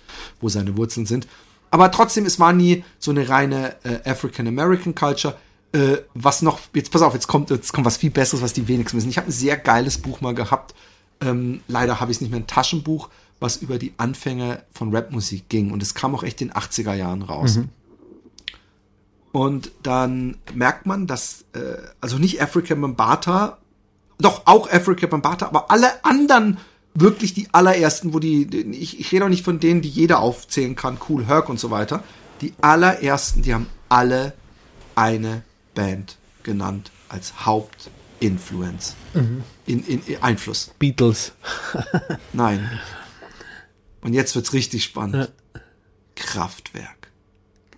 wo 0.40 0.48
seine 0.48 0.76
Wurzeln 0.76 1.04
sind. 1.04 1.26
Aber 1.72 1.90
trotzdem, 1.90 2.26
es 2.26 2.38
war 2.38 2.52
nie 2.52 2.84
so 3.00 3.10
eine 3.10 3.28
reine 3.28 3.74
äh, 3.82 4.08
African 4.08 4.46
American 4.46 4.94
Culture. 4.94 5.36
Äh, 5.72 5.96
was 6.14 6.40
noch, 6.40 6.60
jetzt 6.74 6.92
pass 6.92 7.02
auf, 7.02 7.14
jetzt 7.14 7.26
kommt, 7.26 7.50
jetzt 7.50 7.72
kommt 7.72 7.86
was 7.86 7.96
viel 7.96 8.10
Besseres, 8.10 8.40
was 8.40 8.52
die 8.52 8.68
wenigsten 8.68 8.98
wissen. 8.98 9.10
Ich 9.10 9.18
habe 9.18 9.30
ein 9.30 9.32
sehr 9.32 9.56
geiles 9.56 9.98
Buch 9.98 10.20
mal 10.20 10.34
gehabt. 10.36 10.76
Ähm, 11.20 11.60
leider 11.66 11.98
habe 11.98 12.12
ich 12.12 12.18
es 12.18 12.20
nicht 12.20 12.30
mehr, 12.30 12.38
ein 12.38 12.46
Taschenbuch, 12.46 13.08
was 13.40 13.56
über 13.56 13.78
die 13.78 13.94
Anfänge 13.96 14.62
von 14.72 14.94
Rapmusik 14.94 15.48
ging. 15.48 15.72
Und 15.72 15.82
es 15.82 15.94
kam 15.94 16.14
auch 16.14 16.22
echt 16.22 16.40
in 16.40 16.48
den 16.48 16.56
80er 16.56 16.94
Jahren 16.94 17.22
raus. 17.22 17.58
Und 19.32 19.70
dann 19.82 20.36
merkt 20.54 20.86
man, 20.86 21.06
dass, 21.06 21.44
äh, 21.52 21.76
also 22.00 22.18
nicht 22.18 22.40
Africa 22.42 22.74
Bambata, 22.74 23.58
doch 24.18 24.42
auch 24.46 24.70
Africa 24.70 25.06
Bambata, 25.06 25.46
aber 25.46 25.70
alle 25.70 26.04
anderen 26.04 26.58
wirklich 26.94 27.34
die 27.34 27.48
allerersten, 27.52 28.12
wo 28.14 28.18
die, 28.18 28.46
die- 28.46 28.62
ich, 28.76 28.98
ich 28.98 29.12
rede 29.12 29.24
auch 29.26 29.28
nicht 29.28 29.44
von 29.44 29.60
denen, 29.60 29.82
die 29.82 29.88
jeder 29.88 30.18
aufzählen 30.20 30.74
kann, 30.74 30.98
Cool 31.08 31.26
Herc 31.26 31.48
und 31.48 31.60
so 31.60 31.70
weiter. 31.70 32.02
Die 32.40 32.54
allerersten, 32.60 33.42
die 33.42 33.52
haben 33.54 33.66
alle 33.88 34.32
eine 34.94 35.42
Band 35.74 36.16
genannt 36.42 36.90
als 37.08 37.44
Hauptinfluence. 37.46 38.94
In, 39.14 39.84
in, 39.86 40.02
in 40.06 40.22
Einfluss. 40.22 40.72
Beatles. 40.78 41.32
Nein. 42.32 42.68
Und 44.00 44.14
jetzt 44.14 44.34
wird's 44.34 44.52
richtig 44.52 44.84
spannend. 44.84 45.30
Kraftwerk. 46.16 47.08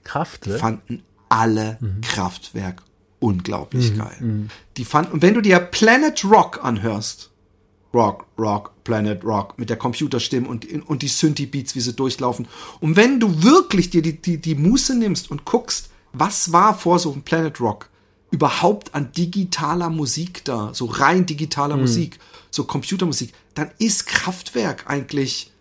Kraft, 0.05 0.47
fanden 0.47 1.03
alle 1.31 1.78
Kraftwerk 2.02 2.82
unglaublich 3.20 3.97
geil. 3.97 4.48
Die 4.77 4.85
fanden, 4.85 5.12
und 5.12 5.23
wenn 5.23 5.35
du 5.35 5.40
dir 5.40 5.59
Planet 5.59 6.23
Rock 6.24 6.62
anhörst, 6.62 7.31
Rock, 7.93 8.27
Rock, 8.39 8.73
Planet 8.85 9.24
Rock 9.24 9.59
mit 9.59 9.69
der 9.69 9.77
Computerstimme 9.77 10.47
und, 10.48 10.66
und 10.89 11.02
die 11.02 11.09
Synthie-Beats, 11.09 11.74
wie 11.74 11.81
sie 11.81 11.93
durchlaufen. 11.93 12.47
Und 12.81 12.97
wenn 12.97 13.19
du 13.19 13.43
wirklich 13.43 13.90
dir 13.90 14.02
die, 14.02 14.20
die, 14.20 14.39
die 14.39 14.55
Muße 14.55 14.97
nimmst 14.97 15.31
und 15.31 15.44
guckst, 15.44 15.90
was 16.12 16.52
war 16.52 16.77
vor 16.77 16.98
so 16.98 17.12
einem 17.12 17.23
Planet 17.23 17.61
Rock 17.61 17.89
überhaupt 18.31 18.94
an 18.94 19.11
digitaler 19.12 19.90
Musik 19.90 20.44
da, 20.44 20.70
so 20.73 20.86
rein 20.86 21.27
digitaler 21.27 21.77
Musik, 21.77 22.20
so 22.51 22.65
Computermusik, 22.65 23.32
dann 23.55 23.70
ist 23.78 24.07
Kraftwerk 24.07 24.89
eigentlich 24.89 25.52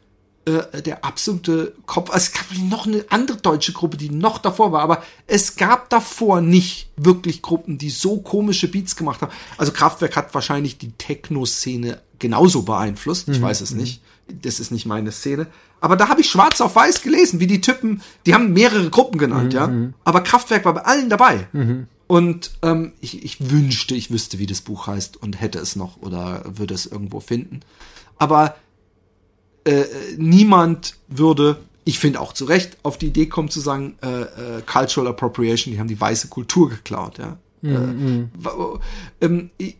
äh, 0.49 0.81
der 0.81 1.05
absolute 1.05 1.73
Kopf. 1.85 2.11
Es 2.13 2.31
gab 2.31 2.45
noch 2.69 2.87
eine 2.87 3.05
andere 3.09 3.37
deutsche 3.37 3.73
Gruppe, 3.73 3.97
die 3.97 4.09
noch 4.09 4.37
davor 4.39 4.71
war, 4.71 4.81
aber 4.81 5.03
es 5.27 5.55
gab 5.55 5.89
davor 5.89 6.41
nicht 6.41 6.89
wirklich 6.97 7.41
Gruppen, 7.41 7.77
die 7.77 7.89
so 7.89 8.17
komische 8.21 8.67
Beats 8.67 8.95
gemacht 8.95 9.21
haben. 9.21 9.31
Also 9.57 9.71
Kraftwerk 9.71 10.15
hat 10.15 10.33
wahrscheinlich 10.33 10.77
die 10.77 10.91
Techno-Szene 10.91 12.01
genauso 12.19 12.63
beeinflusst. 12.63 13.29
Ich 13.29 13.41
weiß 13.41 13.61
es 13.61 13.71
nicht. 13.71 14.01
Das 14.41 14.59
ist 14.59 14.71
nicht 14.71 14.85
meine 14.85 15.11
Szene. 15.11 15.47
Aber 15.81 15.95
da 15.95 16.09
habe 16.09 16.21
ich 16.21 16.29
schwarz 16.29 16.61
auf 16.61 16.75
weiß 16.75 17.01
gelesen, 17.01 17.39
wie 17.39 17.47
die 17.47 17.61
Typen, 17.61 18.01
die 18.25 18.33
haben 18.33 18.53
mehrere 18.53 18.89
Gruppen 18.89 19.17
genannt, 19.17 19.53
ja. 19.53 19.67
Aber 20.03 20.21
Kraftwerk 20.21 20.65
war 20.65 20.73
bei 20.73 20.81
allen 20.81 21.09
dabei. 21.09 21.47
Und 22.07 22.51
ähm, 22.63 22.93
ich, 23.01 23.23
ich 23.23 23.51
wünschte, 23.51 23.95
ich 23.95 24.09
wüsste, 24.11 24.39
wie 24.39 24.47
das 24.47 24.61
Buch 24.61 24.87
heißt 24.87 25.17
und 25.21 25.39
hätte 25.39 25.59
es 25.59 25.75
noch 25.75 25.97
oder 26.01 26.43
würde 26.45 26.73
es 26.73 26.85
irgendwo 26.85 27.19
finden. 27.19 27.61
Aber 28.17 28.55
äh, 29.69 29.85
niemand 30.17 30.95
würde, 31.07 31.57
ich 31.85 31.99
finde 31.99 32.19
auch 32.21 32.33
zu 32.33 32.45
Recht, 32.45 32.77
auf 32.83 32.97
die 32.97 33.07
Idee 33.07 33.27
kommen 33.27 33.49
zu 33.49 33.59
sagen, 33.59 33.97
äh, 34.01 34.21
äh, 34.21 34.61
Cultural 34.65 35.09
Appropriation, 35.09 35.73
die 35.73 35.79
haben 35.79 35.87
die 35.87 35.99
weiße 35.99 36.27
Kultur 36.27 36.69
geklaut, 36.69 37.17
ja. 37.17 37.37
Äh, 37.61 38.27
wa- 38.37 38.79
ähm, 39.21 39.49
ich 39.57 39.75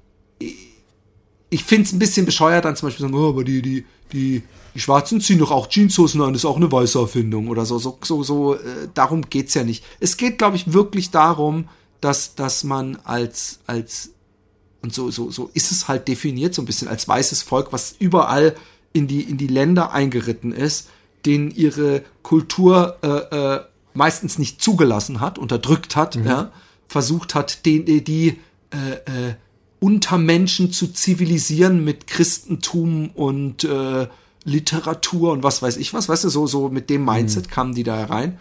ich 1.52 1.64
finde 1.64 1.84
es 1.88 1.94
ein 1.94 2.00
bisschen 2.00 2.26
bescheuert, 2.26 2.66
dann 2.66 2.76
zum 2.76 2.88
Beispiel 2.88 3.08
sagen, 3.08 3.16
oh, 3.18 3.30
aber 3.30 3.44
die, 3.44 3.62
die, 3.64 3.86
die, 4.14 4.44
die 4.76 4.80
Schwarzen 4.80 5.20
ziehen 5.20 5.40
doch 5.40 5.50
auch 5.50 5.68
Jeanshosen 5.68 6.22
an, 6.22 6.34
das 6.34 6.44
ist 6.44 6.46
auch 6.46 6.58
eine 6.58 6.72
weiße 6.72 7.00
Erfindung 7.00 7.48
oder 7.48 7.66
so. 7.66 7.80
So, 7.80 7.98
so, 8.04 8.22
so 8.22 8.54
äh, 8.54 8.60
darum 8.94 9.24
geht's 9.30 9.56
ja 9.56 9.64
nicht. 9.64 9.84
Es 10.00 10.18
geht, 10.18 10.38
glaube 10.38 10.58
ich, 10.58 10.74
wirklich 10.74 11.10
darum, 11.10 11.68
dass, 12.02 12.36
dass 12.36 12.64
man 12.64 12.98
als, 13.04 13.62
als, 13.66 14.12
und 14.84 14.94
so, 14.94 15.10
so, 15.10 15.32
so 15.32 15.50
ist 15.56 15.72
es 15.72 15.88
halt 15.88 16.08
definiert, 16.08 16.54
so 16.54 16.62
ein 16.62 16.66
bisschen 16.66 16.88
als 16.88 17.08
weißes 17.08 17.42
Volk, 17.42 17.74
was 17.74 17.96
überall 17.98 18.56
in 18.94 19.08
die, 19.08 19.22
in 19.22 19.38
die 19.38 19.48
Länder 19.48 19.92
eingeritten 19.92 20.52
ist, 20.52 20.90
denen 21.26 21.52
ihre 21.52 22.04
Kultur 22.24 22.98
äh, 23.02 23.08
äh, 23.56 23.62
meistens 23.94 24.40
nicht 24.40 24.62
zugelassen 24.62 25.20
hat, 25.20 25.38
unterdrückt 25.38 25.96
hat, 25.96 26.16
ja, 26.16 26.52
versucht 26.88 27.36
hat, 27.36 27.66
den, 27.66 27.86
die, 27.86 28.38
äh, 28.72 29.30
äh, 29.30 29.34
Untermenschen 29.80 30.72
zu 30.72 30.88
zivilisieren 30.88 31.84
mit 31.84 32.08
Christentum 32.08 33.12
und 33.12 33.64
äh, 33.64 34.08
Literatur 34.44 35.32
und 35.32 35.44
was 35.44 35.62
weiß 35.62 35.78
ich 35.78 35.94
was, 35.94 36.10
weißt 36.10 36.26
du, 36.26 36.30
so, 36.30 36.48
so 36.48 36.70
mit 36.70 36.90
dem 36.90 37.06
Mindset 37.06 37.50
kamen 37.50 37.74
die 37.74 37.84
da 37.84 37.96
herein. 37.96 38.40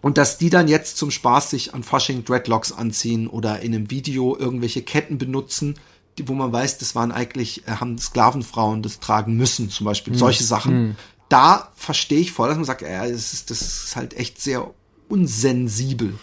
Und 0.00 0.18
dass 0.18 0.38
die 0.38 0.50
dann 0.50 0.68
jetzt 0.68 0.96
zum 0.96 1.10
Spaß 1.10 1.50
sich 1.50 1.74
an 1.74 1.84
Fasching 1.84 2.24
Dreadlocks 2.24 2.72
anziehen 2.72 3.28
oder 3.28 3.60
in 3.60 3.74
einem 3.74 3.90
Video 3.90 4.36
irgendwelche 4.36 4.82
Ketten 4.82 5.16
benutzen, 5.16 5.76
wo 6.24 6.34
man 6.34 6.52
weiß, 6.52 6.78
das 6.78 6.94
waren 6.94 7.12
eigentlich, 7.12 7.66
äh, 7.66 7.72
haben 7.72 7.98
Sklavenfrauen 7.98 8.82
das 8.82 9.00
tragen 9.00 9.36
müssen, 9.36 9.70
zum 9.70 9.86
Beispiel. 9.86 10.14
Solche 10.14 10.44
Sachen. 10.44 10.96
Da 11.28 11.70
verstehe 11.74 12.20
ich 12.20 12.32
voll, 12.32 12.48
dass 12.48 12.56
man 12.56 12.64
sagt, 12.66 12.82
äh, 12.82 13.10
das, 13.10 13.32
ist, 13.32 13.50
das 13.50 13.62
ist 13.62 13.96
halt 13.96 14.14
echt 14.14 14.40
sehr 14.40 14.70
unsensibel. 15.08 16.14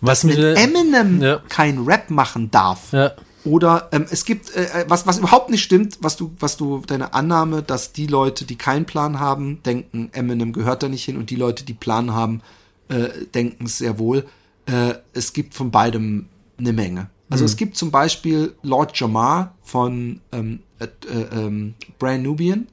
Was 0.00 0.24
mit 0.24 0.38
Eminem 0.38 1.20
Ja. 1.20 1.42
kein 1.48 1.84
Rap 1.84 2.10
machen 2.10 2.50
darf. 2.50 2.92
Ja. 2.92 3.12
Oder 3.44 3.88
ähm, 3.92 4.06
es 4.10 4.24
gibt, 4.24 4.54
äh, 4.56 4.84
was, 4.88 5.06
was 5.06 5.18
überhaupt 5.18 5.50
nicht 5.50 5.62
stimmt, 5.62 5.98
was 6.00 6.16
du, 6.16 6.34
was 6.40 6.56
du, 6.56 6.82
deine 6.84 7.14
Annahme, 7.14 7.62
dass 7.62 7.92
die 7.92 8.08
Leute, 8.08 8.44
die 8.44 8.56
keinen 8.56 8.86
Plan 8.86 9.20
haben, 9.20 9.62
denken, 9.62 10.10
Eminem 10.12 10.52
gehört 10.52 10.82
da 10.82 10.88
nicht 10.88 11.04
hin 11.04 11.16
und 11.16 11.30
die 11.30 11.36
Leute, 11.36 11.64
die 11.64 11.74
Plan 11.74 12.12
haben, 12.12 12.42
äh, 12.88 13.08
denken 13.34 13.66
es 13.66 13.78
sehr 13.78 14.00
wohl. 14.00 14.26
Äh, 14.66 14.94
es 15.12 15.32
gibt 15.32 15.54
von 15.54 15.70
beidem 15.70 16.28
eine 16.58 16.72
Menge. 16.72 17.08
Also 17.28 17.44
es 17.44 17.56
gibt 17.56 17.76
zum 17.76 17.90
Beispiel 17.90 18.54
Lord 18.62 18.98
Jamar 18.98 19.54
von 19.62 20.20
ähm, 20.32 20.60
äh, 20.78 20.84
äh, 20.84 21.22
ähm, 21.32 21.74
Brand 21.98 22.22
Nubian 22.22 22.68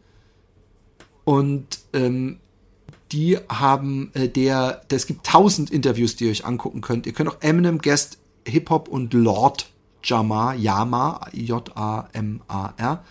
und 1.23 1.65
ähm, 1.93 2.37
die 3.11 3.37
haben 3.49 4.11
äh, 4.13 4.27
der, 4.29 4.81
es 4.89 5.07
gibt 5.07 5.25
tausend 5.25 5.69
Interviews, 5.71 6.15
die 6.15 6.25
ihr 6.25 6.31
euch 6.31 6.45
angucken 6.45 6.81
könnt. 6.81 7.05
Ihr 7.05 7.13
könnt 7.13 7.29
auch 7.29 7.37
Eminem 7.41 7.79
Guest 7.79 8.17
Hip 8.47 8.69
Hop 8.69 8.87
und 8.87 9.13
Lord 9.13 9.69
Jamar, 10.03 10.55
Yama, 10.55 11.27
J-A-M-A-R. 11.31 13.03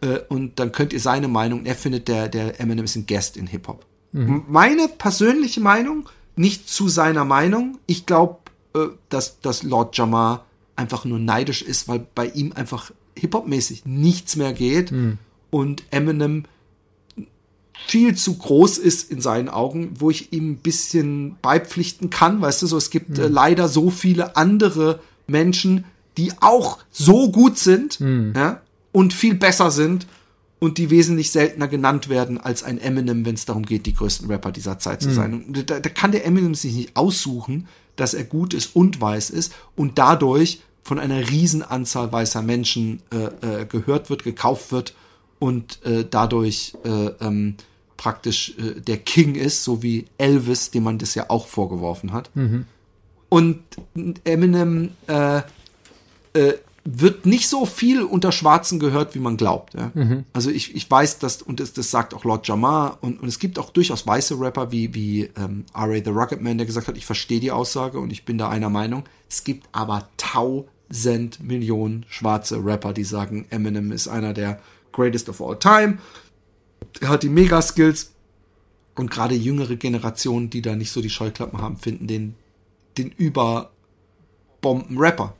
Äh, 0.00 0.18
und 0.28 0.58
dann 0.58 0.72
könnt 0.72 0.92
ihr 0.92 1.00
seine 1.00 1.28
Meinung, 1.28 1.66
er 1.66 1.74
findet, 1.74 2.08
der, 2.08 2.28
der 2.28 2.60
Eminem 2.60 2.84
ist 2.84 2.96
ein 2.96 3.06
Guest 3.06 3.36
in 3.36 3.46
Hip 3.48 3.68
Hop. 3.68 3.84
M- 4.12 4.44
Meine 4.48 4.88
persönliche 4.88 5.60
Meinung, 5.60 6.08
nicht 6.36 6.68
zu 6.68 6.88
seiner 6.88 7.24
Meinung. 7.24 7.78
Ich 7.86 8.06
glaube, 8.06 8.38
äh, 8.74 8.86
dass, 9.08 9.40
dass 9.40 9.62
Lord 9.62 9.96
Jamar 9.96 10.45
einfach 10.76 11.04
nur 11.04 11.18
neidisch 11.18 11.62
ist, 11.62 11.88
weil 11.88 12.06
bei 12.14 12.26
ihm 12.26 12.52
einfach 12.52 12.92
Hip-Hop-mäßig 13.18 13.86
nichts 13.86 14.36
mehr 14.36 14.52
geht 14.52 14.92
und 15.50 15.82
Eminem 15.90 16.44
viel 17.86 18.14
zu 18.14 18.36
groß 18.36 18.78
ist 18.78 19.10
in 19.10 19.20
seinen 19.20 19.48
Augen, 19.48 19.94
wo 19.98 20.10
ich 20.10 20.32
ihm 20.32 20.52
ein 20.52 20.56
bisschen 20.56 21.36
beipflichten 21.42 22.10
kann, 22.10 22.40
weißt 22.40 22.62
du, 22.62 22.66
so 22.66 22.76
es 22.76 22.90
gibt 22.90 23.18
äh, 23.18 23.28
leider 23.28 23.68
so 23.68 23.90
viele 23.90 24.36
andere 24.36 25.00
Menschen, 25.26 25.84
die 26.16 26.32
auch 26.40 26.78
so 26.90 27.30
gut 27.30 27.58
sind, 27.58 27.98
ja, 28.34 28.62
und 28.92 29.12
viel 29.12 29.34
besser 29.34 29.70
sind 29.70 30.06
und 30.58 30.78
die 30.78 30.90
wesentlich 30.90 31.30
seltener 31.30 31.68
genannt 31.68 32.08
werden 32.08 32.38
als 32.40 32.62
ein 32.62 32.78
Eminem, 32.78 33.26
wenn 33.26 33.34
es 33.34 33.44
darum 33.44 33.66
geht, 33.66 33.84
die 33.84 33.92
größten 33.94 34.28
Rapper 34.28 34.52
dieser 34.52 34.78
Zeit 34.78 35.02
zu 35.02 35.10
sein. 35.14 35.44
Und 35.44 35.70
da, 35.70 35.78
da 35.78 35.88
kann 35.90 36.12
der 36.12 36.24
Eminem 36.24 36.54
sich 36.54 36.74
nicht 36.74 36.96
aussuchen, 36.96 37.68
dass 37.96 38.14
er 38.14 38.24
gut 38.24 38.54
ist 38.54 38.74
und 38.74 39.00
weiß 39.00 39.30
ist 39.30 39.54
und 39.74 39.98
dadurch 39.98 40.62
von 40.86 41.00
einer 41.00 41.28
Riesenanzahl 41.28 42.12
weißer 42.12 42.42
Menschen 42.42 43.02
äh, 43.12 43.62
äh, 43.62 43.66
gehört 43.66 44.08
wird, 44.08 44.22
gekauft 44.22 44.70
wird 44.70 44.94
und 45.40 45.84
äh, 45.84 46.04
dadurch 46.08 46.74
äh, 46.84 47.06
ähm, 47.20 47.56
praktisch 47.96 48.54
äh, 48.56 48.80
der 48.80 48.98
King 48.98 49.34
ist, 49.34 49.64
so 49.64 49.82
wie 49.82 50.04
Elvis, 50.16 50.70
dem 50.70 50.84
man 50.84 50.98
das 50.98 51.16
ja 51.16 51.28
auch 51.28 51.48
vorgeworfen 51.48 52.12
hat. 52.12 52.30
Und 53.28 53.58
Eminem 54.24 54.90
äh, 55.08 55.42
wird 56.84 57.26
nicht 57.26 57.48
so 57.48 57.66
viel 57.66 58.04
unter 58.04 58.30
Schwarzen 58.30 58.78
gehört, 58.78 59.16
wie 59.16 59.18
man 59.18 59.36
glaubt. 59.36 59.74
Ja? 59.74 59.90
Also 60.34 60.50
ich, 60.50 60.76
ich 60.76 60.88
weiß, 60.88 61.18
dass, 61.18 61.42
und 61.42 61.58
das, 61.58 61.72
das 61.72 61.90
sagt 61.90 62.14
auch 62.14 62.22
Lord 62.22 62.46
Jamar, 62.46 62.98
und, 63.00 63.20
und 63.20 63.26
es 63.26 63.40
gibt 63.40 63.58
auch 63.58 63.70
durchaus 63.70 64.06
weiße 64.06 64.38
Rapper 64.38 64.70
wie, 64.70 64.94
wie 64.94 65.22
ähm, 65.36 65.64
R.A. 65.74 66.04
The 66.04 66.10
Rocket 66.10 66.40
Man, 66.40 66.58
der 66.58 66.66
gesagt 66.66 66.86
hat, 66.86 66.96
ich 66.96 67.06
verstehe 67.06 67.40
die 67.40 67.50
Aussage 67.50 67.98
und 67.98 68.12
ich 68.12 68.24
bin 68.24 68.38
da 68.38 68.48
einer 68.50 68.70
Meinung. 68.70 69.02
Es 69.28 69.42
gibt 69.42 69.66
aber 69.72 70.08
tausend 70.88 71.42
Millionen 71.42 72.04
schwarze 72.08 72.64
Rapper, 72.64 72.92
die 72.92 73.04
sagen, 73.04 73.46
Eminem 73.50 73.92
ist 73.92 74.08
einer 74.08 74.32
der 74.32 74.60
greatest 74.92 75.28
of 75.28 75.40
all 75.40 75.58
time. 75.58 75.98
Er 77.00 77.08
hat 77.08 77.22
die 77.22 77.28
Mega-Skills. 77.28 78.12
Und 78.94 79.10
gerade 79.10 79.34
jüngere 79.34 79.76
Generationen, 79.76 80.48
die 80.48 80.62
da 80.62 80.74
nicht 80.74 80.90
so 80.90 81.02
die 81.02 81.10
Scheuklappen 81.10 81.60
haben, 81.60 81.76
finden 81.76 82.06
den 82.06 82.34
den 82.96 83.10
Überbomben-Rapper. 83.10 85.34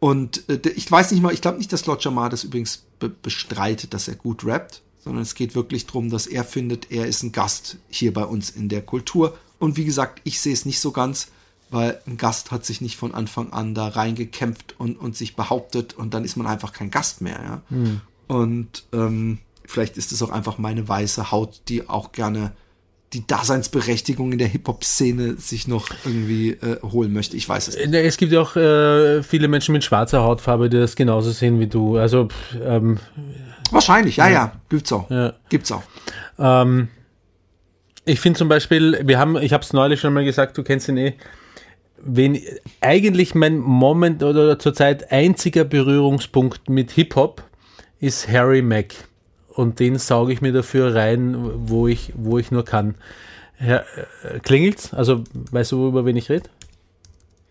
Und 0.00 0.48
äh, 0.48 0.68
ich 0.70 0.90
weiß 0.90 1.12
nicht 1.12 1.22
mal, 1.22 1.32
ich 1.32 1.42
glaube 1.42 1.58
nicht, 1.58 1.72
dass 1.72 1.86
Lord 1.86 2.02
Jamar 2.04 2.28
das 2.30 2.42
übrigens 2.44 2.84
be 2.98 3.08
bestreitet, 3.08 3.94
dass 3.94 4.08
er 4.08 4.16
gut 4.16 4.44
rappt, 4.44 4.82
sondern 4.98 5.22
es 5.22 5.34
geht 5.34 5.54
wirklich 5.54 5.86
darum, 5.86 6.10
dass 6.10 6.26
er 6.26 6.44
findet, 6.44 6.90
er 6.90 7.06
ist 7.06 7.22
ein 7.22 7.32
Gast 7.32 7.78
hier 7.88 8.12
bei 8.12 8.24
uns 8.24 8.50
in 8.50 8.68
der 8.68 8.82
Kultur. 8.82 9.38
Und 9.58 9.76
wie 9.76 9.84
gesagt, 9.84 10.20
ich 10.24 10.40
sehe 10.40 10.52
es 10.52 10.66
nicht 10.66 10.80
so 10.80 10.90
ganz, 10.90 11.28
weil 11.70 12.00
ein 12.06 12.16
Gast 12.16 12.50
hat 12.50 12.64
sich 12.64 12.80
nicht 12.80 12.96
von 12.96 13.14
Anfang 13.14 13.52
an 13.52 13.74
da 13.74 13.88
reingekämpft 13.88 14.74
und, 14.78 14.96
und 14.96 15.16
sich 15.16 15.36
behauptet 15.36 15.94
und 15.94 16.14
dann 16.14 16.24
ist 16.24 16.36
man 16.36 16.46
einfach 16.46 16.72
kein 16.72 16.90
Gast 16.90 17.20
mehr, 17.20 17.40
ja. 17.42 17.62
Und 18.26 18.84
ähm, 18.92 19.38
vielleicht 19.66 19.96
ist 19.96 20.12
es 20.12 20.22
auch 20.22 20.30
einfach 20.30 20.58
meine 20.58 20.88
weiße 20.88 21.30
Haut, 21.32 21.62
die 21.68 21.88
auch 21.88 22.12
gerne 22.12 22.52
die 23.12 23.26
Daseinsberechtigung 23.26 24.30
in 24.32 24.38
der 24.38 24.46
Hip-Hop-Szene 24.46 25.34
sich 25.34 25.66
noch 25.66 25.88
irgendwie 26.04 26.50
äh, 26.50 26.80
holen 26.82 27.12
möchte. 27.12 27.36
Ich 27.36 27.48
weiß 27.48 27.66
es 27.68 27.76
nicht. 27.76 27.92
Es 27.92 28.16
gibt 28.16 28.30
ja 28.32 28.40
auch 28.40 28.54
äh, 28.54 29.22
viele 29.24 29.48
Menschen 29.48 29.72
mit 29.72 29.82
schwarzer 29.82 30.22
Hautfarbe, 30.22 30.70
die 30.70 30.78
das 30.78 30.94
genauso 30.94 31.32
sehen 31.32 31.58
wie 31.58 31.66
du. 31.66 31.96
Also, 31.96 32.28
pff, 32.28 32.56
ähm, 32.62 32.98
Wahrscheinlich, 33.72 34.16
ja, 34.16 34.28
ja, 34.28 34.52
gibt's 34.68 34.92
auch. 34.92 35.10
Ja. 35.10 35.32
Gibt's 35.48 35.72
auch. 35.72 35.82
ähm, 36.38 36.88
ich 38.04 38.20
finde 38.20 38.38
zum 38.38 38.48
Beispiel, 38.48 39.00
wir 39.04 39.18
haben, 39.18 39.36
ich 39.36 39.52
habe 39.52 39.62
es 39.62 39.72
neulich 39.72 40.00
schon 40.00 40.12
mal 40.12 40.24
gesagt, 40.24 40.56
du 40.56 40.62
kennst 40.62 40.88
ihn 40.88 40.96
eh, 40.96 41.14
wen, 42.04 42.38
eigentlich 42.80 43.34
mein 43.34 43.58
Moment 43.58 44.22
oder 44.22 44.58
zurzeit 44.58 45.10
einziger 45.12 45.64
Berührungspunkt 45.64 46.68
mit 46.68 46.90
Hip-Hop 46.92 47.42
ist 48.00 48.28
Harry 48.28 48.62
Mack. 48.62 48.94
Und 49.48 49.80
den 49.80 49.98
sauge 49.98 50.32
ich 50.32 50.40
mir 50.40 50.52
dafür 50.52 50.94
rein, 50.94 51.36
wo 51.68 51.86
ich, 51.86 52.12
wo 52.16 52.38
ich 52.38 52.50
nur 52.50 52.64
kann. 52.64 52.94
Herr, 53.56 53.84
äh, 54.22 54.38
klingelt's? 54.40 54.94
Also, 54.94 55.24
weißt 55.50 55.72
du, 55.72 55.88
über 55.88 56.06
wen 56.06 56.16
ich 56.16 56.30
rede? 56.30 56.48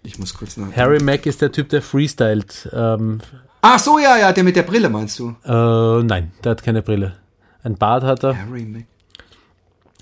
Ich 0.02 0.18
muss 0.18 0.34
kurz 0.34 0.58
nach. 0.58 0.76
Harry 0.76 1.04
Mack 1.04 1.26
ist 1.26 1.42
der 1.42 1.52
Typ, 1.52 1.70
der 1.70 1.82
freestylt. 1.82 2.70
Ähm, 2.74 3.20
Ach 3.62 3.78
so, 3.78 4.00
ja, 4.00 4.18
ja, 4.18 4.32
der 4.32 4.44
mit 4.44 4.56
der 4.56 4.64
Brille 4.64 4.90
meinst 4.90 5.20
du? 5.20 5.36
äh, 5.46 6.04
nein, 6.04 6.32
der 6.44 6.52
hat 6.52 6.64
keine 6.64 6.82
Brille. 6.82 7.16
Ein 7.64 7.76
Bart 7.76 8.04
hat 8.04 8.24
er. 8.24 8.38
Harry 8.38 8.64
Mac. 8.64 8.86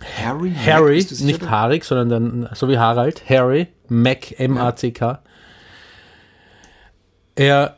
Harry? 0.02 0.50
Mac, 0.50 0.66
Harry, 0.66 1.02
sicher? 1.02 1.26
nicht 1.26 1.50
Harig, 1.50 1.84
sondern 1.84 2.10
dann, 2.10 2.50
so 2.54 2.70
wie 2.70 2.78
Harald, 2.78 3.28
Harry, 3.30 3.68
Mac, 3.88 4.40
M-A-C-K. 4.40 5.22
Er 7.36 7.78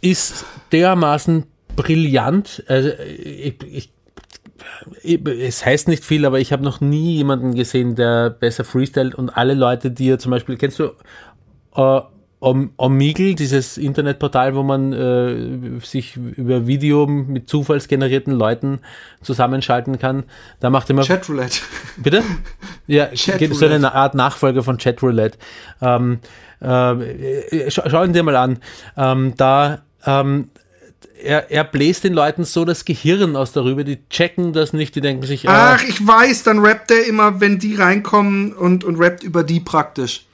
ist 0.00 0.44
dermaßen 0.72 1.44
brillant. 1.76 2.62
Also 2.66 2.90
ich, 2.90 3.62
ich, 3.62 3.92
ich, 5.02 5.26
es 5.26 5.64
heißt 5.64 5.88
nicht 5.88 6.04
viel, 6.04 6.24
aber 6.24 6.40
ich 6.40 6.52
habe 6.52 6.62
noch 6.62 6.80
nie 6.80 7.16
jemanden 7.16 7.54
gesehen, 7.54 7.94
der 7.94 8.30
besser 8.30 8.64
freestylt 8.64 9.14
und 9.14 9.30
alle 9.30 9.54
Leute, 9.54 9.90
die 9.90 10.10
er 10.10 10.18
zum 10.18 10.30
Beispiel, 10.30 10.56
kennst 10.56 10.78
du 10.78 10.92
äh, 11.74 12.00
Om- 12.40 12.70
Omegle, 12.78 13.34
dieses 13.34 13.76
Internetportal, 13.76 14.54
wo 14.54 14.62
man 14.62 14.92
äh, 14.94 15.78
sich 15.84 16.16
über 16.16 16.66
Video 16.66 17.06
mit 17.06 17.48
zufallsgenerierten 17.50 18.32
Leuten 18.32 18.80
zusammenschalten 19.22 19.98
kann. 19.98 20.24
Da 20.58 20.70
macht 20.70 20.88
immer 20.88 21.04
Chatroulette. 21.04 21.60
Bitte? 21.98 22.22
Ja, 22.86 23.06
Chatroulette. 23.14 23.54
so 23.54 23.66
eine 23.66 23.94
Art 23.94 24.14
Nachfolger 24.14 24.62
von 24.62 24.78
Chatroulette. 24.78 25.36
Ähm, 25.82 26.20
äh, 26.60 27.70
schau, 27.70 27.82
schau 27.90 28.04
ihn 28.04 28.12
dir 28.14 28.22
mal 28.22 28.36
an. 28.36 28.58
Ähm, 28.96 29.34
da 29.36 29.82
ähm, 30.06 30.48
er, 31.22 31.50
er 31.50 31.64
bläst 31.64 32.04
den 32.04 32.14
Leuten 32.14 32.44
so 32.44 32.64
das 32.64 32.86
Gehirn 32.86 33.36
aus 33.36 33.52
darüber, 33.52 33.84
die 33.84 33.98
checken 34.08 34.54
das 34.54 34.72
nicht, 34.72 34.94
die 34.94 35.02
denken 35.02 35.26
sich, 35.26 35.46
ah, 35.46 35.74
Ach, 35.74 35.82
ich 35.86 36.06
weiß, 36.06 36.44
dann 36.44 36.60
rappt 36.60 36.90
er 36.90 37.06
immer, 37.06 37.40
wenn 37.42 37.58
die 37.58 37.74
reinkommen 37.74 38.54
und, 38.54 38.84
und 38.84 38.96
rappt 38.96 39.22
über 39.22 39.44
die 39.44 39.60
praktisch. 39.60 40.24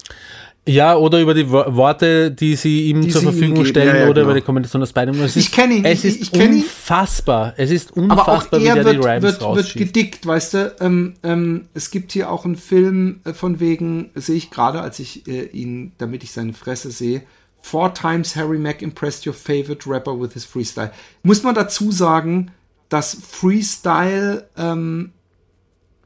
Ja, 0.67 0.97
oder 0.97 1.21
über 1.21 1.33
die 1.35 1.49
Wo- 1.51 1.65
Worte, 1.77 2.31
die 2.31 2.57
sie 2.57 2.87
ihm 2.91 3.03
Die 3.03 3.09
zur 3.09 3.21
sie 3.21 3.27
ihm 3.29 3.33
Verfügung 3.33 3.55
geben. 3.57 3.67
stellen, 3.69 3.89
Ja, 3.89 3.97
ja, 3.97 4.05
oder 4.05 4.15
genau. 4.15 4.25
über 4.27 4.35
die 4.35 4.41
Kombination 4.45 4.83
aus 4.83 4.93
beidem. 4.93 5.21
Es 5.23 5.37
Ich 5.37 5.47
ist- 5.47 5.55
kenn 5.55 5.71
ihn, 5.71 5.85
Es 5.85 6.05
ich- 6.05 6.21
ist 6.21 6.35
ich 6.35 6.41
ihn. 6.41 6.55
unfassbar. 6.59 7.55
Es 7.57 7.71
ist 7.71 7.93
Aber 7.97 8.03
auch 8.03 8.11
unfassbar, 8.29 8.61
wie 8.61 8.67
er 8.67 8.75
der 8.75 8.85
wird, 8.85 8.95
die 8.97 8.99
Rhymes 9.09 9.23
wird, 9.23 9.41
wird 9.57 9.75
gedickt, 9.75 10.27
weißt 10.27 10.55
du. 10.55 10.77
Ähm, 10.81 11.15
ähm, 11.23 11.69
es 11.75 11.91
gibt 11.91 12.13
hier 12.13 12.31
auch 12.31 12.45
einen 12.45 12.57
Film 12.57 13.21
äh, 13.25 13.33
von 13.33 13.61
wegen, 13.61 14.11
sehe 14.15 14.37
ich 14.37 14.51
gerade, 14.51 14.81
als 14.81 14.99
ich 14.99 15.27
äh, 15.29 15.45
ihn, 15.47 15.93
damit 15.99 16.23
ich 16.25 16.33
seine 16.33 16.53
Fresse 16.53 16.91
sehe, 16.91 17.23
Four 17.63 17.95
times 17.95 18.37
Harry 18.37 18.59
Mack 18.59 18.81
impressed 18.81 19.27
your 19.27 19.35
favorite 19.35 19.89
rapper 19.91 20.21
with 20.21 20.35
his 20.35 20.45
freestyle. 20.45 20.93
Muss 21.25 21.43
man 21.43 21.55
dazu 21.55 21.91
sagen, 21.91 22.53
dass 22.89 23.17
Freestyle 23.29 24.49
ähm, 24.57 25.11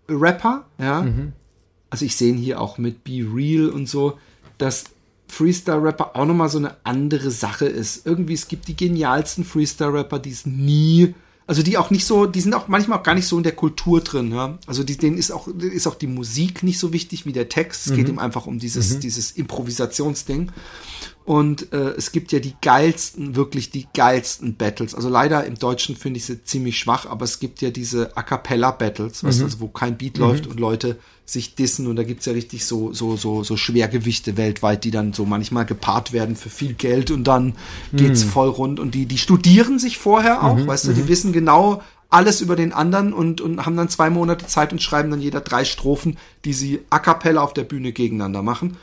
Rapper, 0.09 0.65
ja, 0.81 1.07
also 1.91 2.05
ich 2.05 2.17
sehe 2.17 2.31
ihn 2.31 2.39
hier 2.39 2.61
auch 2.61 2.79
mit 2.79 3.05
Be 3.05 3.25
Real 3.35 3.69
und 3.69 3.89
so, 3.89 4.19
dass 4.61 4.85
Freestyle-Rapper 5.29 6.17
auch 6.17 6.27
nochmal 6.27 6.49
so 6.49 6.59
eine 6.59 6.77
andere 6.85 7.31
Sache 7.31 7.67
ist. 7.67 8.07
Irgendwie, 8.07 8.35
es 8.35 8.49
gibt 8.49 8.69
die 8.69 8.77
genialsten 8.77 9.45
Freestyle-Rapper, 9.45 10.19
die 10.19 10.31
es 10.31 10.45
nie, 10.45 11.15
also 11.47 11.63
die 11.63 11.79
auch 11.79 11.91
nicht 11.91 12.05
so, 12.05 12.27
die 12.27 12.41
sind 12.41 12.55
auch 12.55 12.69
manchmal 12.69 12.99
auch 12.99 13.03
gar 13.03 13.15
nicht 13.15 13.27
so 13.27 13.37
in 13.37 13.43
der 13.43 13.57
Kultur 13.57 14.01
drin, 14.03 14.33
ja. 14.33 14.59
Also 14.67 14.85
die, 14.85 14.97
denen 14.97 15.19
ist 15.19 15.33
auch, 15.33 15.49
ist 15.49 15.87
auch 15.87 15.95
die 15.95 16.07
Musik 16.07 16.63
nicht 16.63 16.79
so 16.79 16.93
wichtig 16.93 17.27
wie 17.27 17.33
der 17.33 17.49
Text. 17.49 17.87
Es 17.87 17.95
geht 17.95 18.09
ihm 18.09 18.19
einfach 18.19 18.47
um 18.47 18.59
dieses, 18.59 18.99
dieses 19.01 19.33
Improvisationsding. 19.33 20.53
Und 21.25 21.73
äh, 21.73 21.91
es 21.91 22.13
gibt 22.13 22.33
ja 22.33 22.39
die 22.39 22.55
geilsten, 22.61 23.37
wirklich 23.37 23.71
die 23.71 23.87
geilsten 23.95 24.57
Battles. 24.57 24.95
Also 24.95 25.09
leider 25.09 25.45
im 25.45 25.59
Deutschen 25.59 25.97
finde 25.97 26.19
ich 26.19 26.25
sie 26.25 26.43
ziemlich 26.45 26.79
schwach, 26.79 27.07
aber 27.07 27.25
es 27.25 27.41
gibt 27.41 27.63
ja 27.63 27.71
diese 27.71 28.17
A 28.17 28.23
cappella 28.23 28.71
Battles, 28.73 29.23
weißt 29.23 29.41
du, 29.41 29.45
also 29.45 29.61
wo 29.61 29.69
kein 29.69 29.99
Beat 29.99 30.19
läuft 30.19 30.47
und 30.47 30.59
Leute 30.59 30.99
sich 31.33 31.55
dissen 31.55 31.87
und 31.87 31.97
da 31.97 32.03
gibt's 32.03 32.27
ja 32.27 32.33
richtig 32.33 32.65
so, 32.65 32.93
so, 32.93 33.17
so, 33.17 33.43
so 33.43 33.57
Schwergewichte 33.57 34.37
weltweit, 34.37 34.85
die 34.85 34.91
dann 34.91 35.13
so 35.13 35.25
manchmal 35.25 35.67
gepaart 35.67 36.13
werden 36.13 36.37
für 36.37 36.51
viel 36.51 36.75
Geld 36.75 37.11
und 37.11 37.25
dann 37.25 37.55
geht's 37.93 38.23
voll 38.23 38.49
rund 38.49 38.81
und 38.81 38.95
die, 38.95 39.07
die 39.07 39.19
studieren 39.19 39.79
sich 39.79 39.99
vorher 39.99 40.45
auch, 40.45 40.67
weißt 40.67 40.89
du, 40.89 40.93
die 40.93 41.09
wissen 41.09 41.33
genau 41.33 41.83
alles 42.11 42.41
über 42.41 42.57
den 42.57 42.73
anderen 42.73 43.13
und, 43.13 43.41
und 43.41 43.65
haben 43.65 43.77
dann 43.77 43.89
zwei 43.89 44.11
Monate 44.11 44.47
Zeit 44.47 44.73
und 44.73 44.83
schreiben 44.83 45.11
dann 45.11 45.21
jeder 45.21 45.41
drei 45.41 45.65
Strophen, 45.65 46.19
die 46.45 46.53
sie 46.53 46.81
a 46.91 46.99
cappella 46.99 47.41
auf 47.41 47.55
der 47.55 47.63
Bühne 47.63 47.93
gegeneinander 47.93 48.43
machen. 48.43 48.77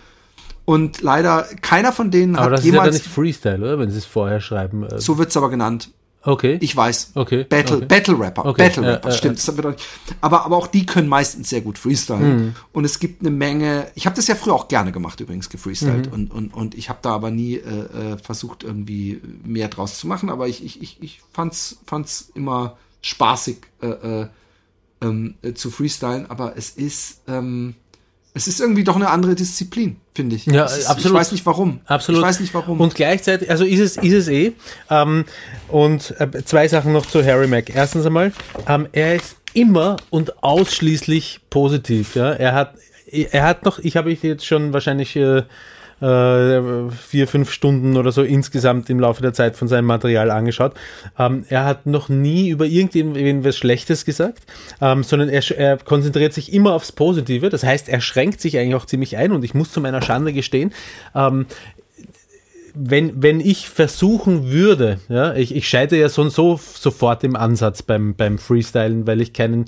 Und 0.64 1.02
leider 1.02 1.46
keiner 1.62 1.92
von 1.92 2.12
denen 2.12 2.36
Aber 2.36 2.46
hat 2.46 2.54
das 2.54 2.60
ist 2.62 2.66
ja 2.66 2.72
dann 2.72 2.86
jemals 2.86 2.96
nicht 2.96 3.14
Freestyle, 3.14 3.58
oder? 3.60 3.80
Wenn 3.80 3.92
sie 3.92 4.00
es 4.00 4.06
vorher 4.06 4.42
schreiben. 4.42 4.84
äh, 4.84 5.00
so 5.00 5.18
wird's 5.18 5.38
aber 5.38 5.50
genannt. 5.50 5.92
Okay. 6.24 6.58
Ich 6.62 6.76
weiß. 6.76 7.12
Okay, 7.16 7.46
Battle, 7.46 7.78
okay. 7.78 7.86
Battle 7.86 8.20
Rapper. 8.20 8.46
Okay, 8.46 8.64
Battle 8.68 8.84
Rapper, 8.94 9.10
äh, 9.10 9.12
stimmt. 9.14 9.36
Nicht- 9.48 9.86
aber, 10.20 10.46
aber 10.46 10.58
auch 10.58 10.68
die 10.68 10.86
können 10.86 11.08
meistens 11.08 11.50
sehr 11.50 11.62
gut 11.62 11.78
freestylen. 11.78 12.38
Mhm. 12.48 12.56
Und 12.74 12.84
es 12.86 13.00
gibt 13.00 13.22
eine 13.22 13.30
Menge. 13.30 13.88
Ich 13.96 14.06
habe 14.06 14.16
das 14.16 14.28
ja 14.28 14.36
früher 14.36 14.54
auch 14.54 14.68
gerne 14.68 14.92
gemacht, 14.92 15.20
übrigens, 15.22 15.48
Mhm. 15.48 15.52
gefreestylt. 15.52 16.12
Und, 16.12 16.32
und, 16.32 16.54
und 16.54 16.76
ich 16.76 16.90
habe 16.90 17.00
da 17.02 17.12
aber 17.12 17.32
nie 17.32 17.56
äh, 17.56 18.14
äh, 18.14 18.18
versucht, 18.18 18.64
irgendwie 18.64 19.22
mehr 19.46 19.70
draus 19.70 19.98
zu 20.00 20.08
machen. 20.08 20.30
Aber 20.30 20.48
ich, 20.50 20.64
ich, 20.66 20.82
ich, 20.82 20.98
ich 21.02 21.22
fand's, 21.32 21.78
fand's 21.86 22.30
immer 22.36 22.78
spaßig 23.02 23.58
äh, 23.82 23.88
äh, 23.88 24.28
ähm, 25.02 25.36
äh, 25.44 25.54
zu 25.54 25.72
freestylen. 25.72 26.30
Aber 26.30 26.58
es 26.58 26.72
ist. 26.72 27.22
Ähm, 27.28 27.76
es 28.38 28.48
ist 28.48 28.62
irgendwie 28.62 28.84
doch 28.84 28.96
eine 28.96 29.10
andere 29.10 29.36
Disziplin, 29.36 29.98
finde 30.14 30.36
ich. 30.36 30.46
Ja, 30.46 30.66
ist, 30.66 30.86
absolut. 30.86 31.16
Ich 31.16 31.20
weiß 31.20 31.32
nicht 31.32 31.46
warum. 31.46 31.82
Absolut. 31.86 32.22
Ich 32.22 32.28
weiß 32.28 32.40
nicht 32.40 32.54
warum. 32.54 32.80
Und 32.80 32.96
gleichzeitig, 32.96 33.50
also 33.50 33.66
ist 33.66 33.80
es, 33.80 33.98
ist 33.98 34.14
es 34.14 34.28
eh. 34.28 34.54
Ähm, 34.90 35.26
und 35.68 36.14
äh, 36.20 36.44
zwei 36.46 36.68
Sachen 36.68 36.94
noch 36.94 37.06
zu 37.06 37.26
Harry 37.26 37.48
Mack. 37.48 37.76
Erstens 37.76 38.06
einmal, 38.06 38.32
ähm, 38.68 38.88
er 38.92 39.16
ist 39.16 39.38
immer 39.54 39.98
und 40.12 40.44
ausschließlich 40.44 41.42
positiv. 41.50 42.16
Ja? 42.16 42.32
Er 42.32 42.54
hat, 42.54 42.76
er 43.08 43.44
hat 43.44 43.66
noch, 43.66 43.80
ich 43.80 43.98
habe 43.98 44.12
ich 44.12 44.22
jetzt 44.22 44.46
schon 44.46 44.72
wahrscheinlich 44.72 45.16
äh, 45.16 45.44
äh, 46.02 46.90
vier, 46.92 47.28
fünf 47.28 47.52
Stunden 47.52 47.98
oder 47.98 48.12
so 48.12 48.24
insgesamt 48.24 48.90
im 48.90 49.00
Laufe 49.00 49.22
der 49.22 49.34
Zeit 49.34 49.56
von 49.56 49.68
seinem 49.68 49.86
Material 49.86 50.32
angeschaut. 50.32 50.74
Ähm, 51.18 51.46
er 51.50 51.66
hat 51.66 51.86
noch 51.86 52.10
nie 52.10 52.50
über 52.50 52.66
irgendwas 52.66 53.58
Schlechtes 53.58 54.06
gesagt, 54.06 54.44
ähm, 54.82 55.04
sondern 55.04 55.30
er, 55.30 55.44
er 55.58 55.78
konzentriert 55.78 56.34
sich 56.34 56.54
immer 56.54 56.74
aufs 56.74 56.92
Positive. 56.92 57.50
Das 57.50 57.64
heißt, 57.64 57.90
er 57.90 58.02
schränkt 58.02 58.42
sich 58.42 58.58
eigentlich 58.58 58.76
auch 58.76 58.86
ziemlich 58.86 59.18
ein 59.18 59.32
und 59.32 59.44
ich 59.44 59.54
muss 59.54 59.72
zu 59.72 59.82
meiner 59.82 60.02
Schande 60.02 60.34
gestehen, 60.34 60.74
ähm, 61.16 61.46
wenn, 62.80 63.22
wenn 63.22 63.40
ich 63.40 63.70
versuchen 63.70 64.52
würde, 64.52 65.00
ja, 65.10 65.34
ich, 65.34 65.56
ich 65.56 65.68
scheitere 65.68 66.00
ja 66.00 66.10
so 66.10 66.22
und 66.22 66.32
so 66.32 66.60
sofort 66.62 67.24
im 67.24 67.36
Ansatz 67.36 67.82
beim, 67.82 68.16
beim 68.16 68.38
Freestylen, 68.38 69.08
weil 69.08 69.22
ich 69.22 69.34
keinen, 69.34 69.66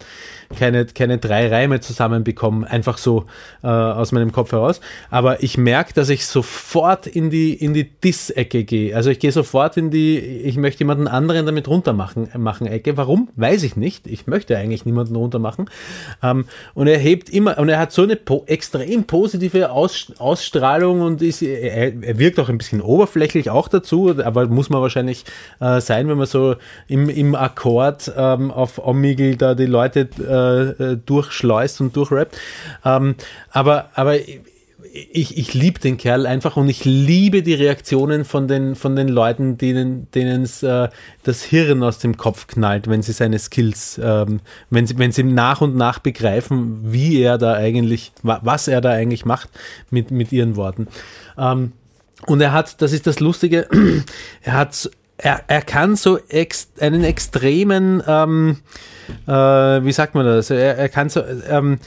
keine, 0.57 0.85
keine 0.85 1.17
drei 1.17 1.49
Reime 1.49 1.79
zusammenbekomme, 1.79 2.69
einfach 2.69 2.97
so 2.97 3.25
äh, 3.63 3.67
aus 3.67 4.11
meinem 4.11 4.31
Kopf 4.31 4.51
heraus. 4.51 4.81
Aber 5.09 5.43
ich 5.43 5.57
merke, 5.57 5.93
dass 5.93 6.09
ich 6.09 6.25
sofort 6.25 7.07
in 7.07 7.29
die, 7.29 7.53
in 7.53 7.73
die 7.73 7.89
Diss-Ecke 7.89 8.63
gehe. 8.63 8.95
Also 8.95 9.09
ich 9.09 9.19
gehe 9.19 9.31
sofort 9.31 9.77
in 9.77 9.91
die, 9.91 10.17
ich 10.17 10.57
möchte 10.57 10.79
jemanden 10.79 11.07
anderen 11.07 11.45
damit 11.45 11.67
runtermachen, 11.67 12.29
machen 12.37 12.67
Ecke. 12.67 12.97
Warum? 12.97 13.29
Weiß 13.35 13.63
ich 13.63 13.75
nicht. 13.75 14.07
Ich 14.07 14.27
möchte 14.27 14.57
eigentlich 14.57 14.85
niemanden 14.85 15.15
runtermachen. 15.15 15.69
Ähm, 16.21 16.45
und 16.73 16.87
er 16.87 16.97
hebt 16.97 17.29
immer, 17.29 17.57
und 17.57 17.69
er 17.69 17.79
hat 17.79 17.91
so 17.91 18.03
eine 18.03 18.15
po 18.15 18.43
extrem 18.47 19.05
positive 19.05 19.71
Aus 19.71 20.11
Ausstrahlung 20.17 21.01
und 21.01 21.21
ist, 21.21 21.41
er, 21.41 22.03
er 22.03 22.19
wirkt 22.19 22.39
auch 22.39 22.49
ein 22.49 22.57
bisschen 22.57 22.81
oberflächlich 22.99 23.49
auch 23.49 23.67
dazu, 23.69 24.13
aber 24.23 24.47
muss 24.47 24.69
man 24.69 24.81
wahrscheinlich 24.81 25.23
äh, 25.61 25.79
sein, 25.79 26.07
wenn 26.09 26.17
man 26.17 26.27
so 26.27 26.55
im, 26.87 27.07
im 27.09 27.33
Akkord 27.33 28.11
ähm, 28.17 28.51
auf 28.51 28.85
Omegle 28.85 29.37
da 29.37 29.55
die 29.55 29.65
Leute 29.65 30.09
äh, 30.19 30.83
äh, 30.83 30.97
durchschleust 31.05 31.79
und 31.81 31.95
durchrappt. 31.95 32.37
Ähm, 32.83 33.15
aber, 33.51 33.89
aber 33.95 34.15
ich, 35.11 35.37
ich 35.37 35.53
liebe 35.53 35.79
den 35.79 35.97
Kerl 35.97 36.25
einfach 36.25 36.57
und 36.57 36.67
ich 36.67 36.83
liebe 36.83 37.43
die 37.43 37.53
Reaktionen 37.53 38.25
von 38.25 38.47
den, 38.47 38.75
von 38.75 38.95
den 38.95 39.07
Leuten, 39.07 39.57
denen 39.57 40.07
es 40.43 40.63
äh, 40.63 40.89
das 41.23 41.43
Hirn 41.43 41.83
aus 41.83 41.99
dem 41.99 42.17
Kopf 42.17 42.47
knallt, 42.47 42.89
wenn 42.89 43.01
sie 43.01 43.11
seine 43.13 43.39
Skills, 43.39 43.99
ähm, 44.03 44.39
wenn 44.69 44.87
sie 44.87 44.97
wenn 44.97 45.11
sie 45.11 45.23
nach 45.23 45.61
und 45.61 45.75
nach 45.75 45.99
begreifen, 45.99 46.79
wie 46.91 47.21
er 47.21 47.37
da 47.37 47.53
eigentlich, 47.53 48.11
wa- 48.23 48.39
was 48.41 48.67
er 48.67 48.81
da 48.81 48.89
eigentlich 48.89 49.25
macht 49.25 49.49
mit 49.91 50.11
mit 50.11 50.31
ihren 50.31 50.55
Worten. 50.55 50.87
Ähm, 51.37 51.73
und 52.25 52.41
er 52.41 52.51
hat, 52.51 52.81
das 52.81 52.93
ist 52.93 53.07
das 53.07 53.19
Lustige, 53.19 53.67
er 54.41 54.53
hat, 54.53 54.89
er, 55.17 55.43
er 55.47 55.61
kann 55.61 55.95
so 55.95 56.17
ex, 56.29 56.69
einen 56.79 57.03
extremen, 57.03 58.03
ähm, 58.07 58.57
äh, 59.27 59.31
wie 59.31 59.91
sagt 59.91 60.15
man 60.15 60.25
das? 60.25 60.49
Er, 60.49 60.77
er 60.77 60.89
kann 60.89 61.09
so, 61.09 61.23
ähm, 61.49 61.79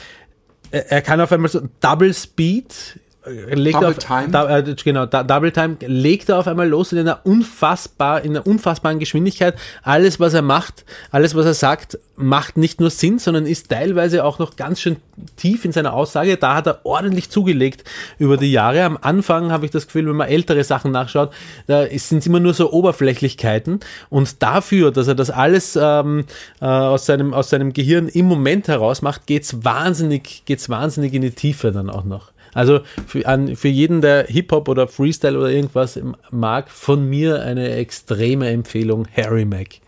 er, 0.71 0.91
er 0.91 1.03
kann 1.03 1.21
auf 1.21 1.33
einmal 1.33 1.51
so 1.51 1.63
Double 1.81 2.13
Speed, 2.13 3.01
legt 3.27 3.77
Double 3.77 3.91
auf, 3.91 3.99
Time? 3.99 4.29
Da, 4.31 4.59
äh, 4.59 4.75
genau, 4.83 5.07
da, 5.07 5.23
Double 5.23 5.53
Time, 5.53 5.77
legt 5.81 6.29
er 6.29 6.39
auf 6.39 6.49
einmal 6.49 6.69
los 6.69 6.93
in 6.93 6.99
einer 6.99 7.21
unfassbar, 7.25 8.23
in 8.23 8.33
einer 8.33 8.47
unfassbaren 8.47 8.99
Geschwindigkeit. 8.99 9.55
Alles, 9.83 10.19
was 10.19 10.35
er 10.35 10.43
macht, 10.43 10.85
alles, 11.11 11.35
was 11.35 11.47
er 11.47 11.55
sagt, 11.55 11.99
macht 12.17 12.57
nicht 12.57 12.81
nur 12.81 12.91
Sinn, 12.91 13.19
sondern 13.19 13.47
ist 13.47 13.71
teilweise 13.71 14.25
auch 14.25 14.39
noch 14.39 14.57
ganz 14.57 14.81
schön 14.81 14.97
tief 15.37 15.65
in 15.65 15.73
seiner 15.73 15.93
Aussage. 15.93 16.37
Da 16.37 16.55
hat 16.57 16.67
er 16.67 16.81
ordentlich 16.85 17.31
zugelegt 17.31 17.85
über 18.19 18.37
die 18.37 18.51
Jahre. 18.51 18.83
Am 18.85 18.99
Anfang 19.01 19.53
habe 19.53 19.65
ich 19.65 19.71
das 19.71 19.87
Gefühl, 19.87 20.09
wenn 20.09 20.17
man 20.17 20.29
ältere 20.29 20.65
Sachen 20.65 20.91
nachschaut, 20.91 21.33
da 21.67 21.87
sind 21.87 22.19
es 22.19 22.27
immer 22.27 22.41
nur 22.41 22.55
so 22.55 22.73
Oberflächlichkeiten. 22.73 23.81
Und 24.11 24.43
dafür, 24.43 24.91
dass 24.91 25.09
er 25.09 25.15
das 25.15 25.31
alles 25.31 25.79
ähm, 25.81 26.25
äh, 26.61 26.65
aus, 26.65 27.07
seinem, 27.07 27.35
aus 27.35 27.51
seinem 27.51 27.73
Gehirn 27.73 28.09
im 28.09 28.27
Moment 28.27 28.69
heraus 28.69 29.03
macht, 29.03 29.27
geht's 29.27 29.65
wahnsinnig, 29.65 30.43
geht's 30.45 30.69
wahnsinnig 30.69 31.15
in 31.15 31.23
die 31.23 31.31
Tiefe 31.31 31.73
dann 31.73 31.89
auch 31.89 32.05
noch. 32.05 32.32
Also 32.55 32.81
für, 33.07 33.27
an, 33.27 33.57
für 33.57 33.69
jeden, 33.69 34.01
der 34.01 34.27
Hip-Hop 34.27 34.69
oder 34.69 34.87
Freestyle 34.87 35.39
oder 35.39 35.51
irgendwas 35.51 35.99
mag, 36.31 36.71
von 36.71 37.09
mir 37.09 37.43
eine 37.43 37.73
extreme 37.73 38.51
Empfehlung, 38.51 39.07
Harry 39.17 39.45
Mack. 39.45 39.81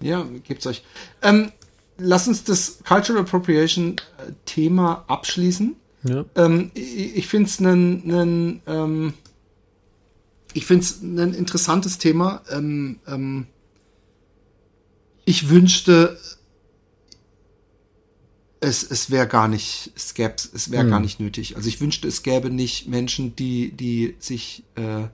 Ja, 0.00 0.26
gibt's 0.46 0.66
euch. 0.66 0.84
Ähm, 1.22 1.52
lass 1.96 2.28
uns 2.28 2.44
das 2.44 2.80
Cultural 2.86 3.22
Appropriation 3.22 3.96
äh, 4.18 4.32
Thema 4.44 5.04
abschließen. 5.08 5.76
Ja. 6.04 6.24
Ähm, 6.34 6.70
ich 6.74 7.16
ich 7.16 7.26
finde 7.28 7.48
es 7.48 7.60
ein, 7.60 8.10
ein, 8.10 8.62
ähm, 8.66 9.14
ich 10.52 10.66
find's 10.66 11.00
ein 11.00 11.32
interessantes 11.32 11.98
Thema. 11.98 12.42
Ähm, 12.50 12.98
ähm, 13.06 13.46
ich 15.24 15.48
wünschte, 15.48 16.18
es, 18.64 18.82
es 18.82 19.10
wäre 19.10 19.28
gar 19.28 19.48
nicht, 19.48 19.92
es 19.94 20.14
gäbe, 20.14 20.34
es 20.54 20.70
wäre 20.70 20.88
gar 20.88 21.00
nicht 21.00 21.20
nötig. 21.20 21.56
Also 21.56 21.68
ich 21.68 21.80
wünschte, 21.80 22.08
es 22.08 22.22
gäbe 22.22 22.50
nicht 22.50 22.88
Menschen, 22.88 23.36
die, 23.36 23.72
die 23.72 24.16
sich 24.18 24.64
äh, 24.74 25.08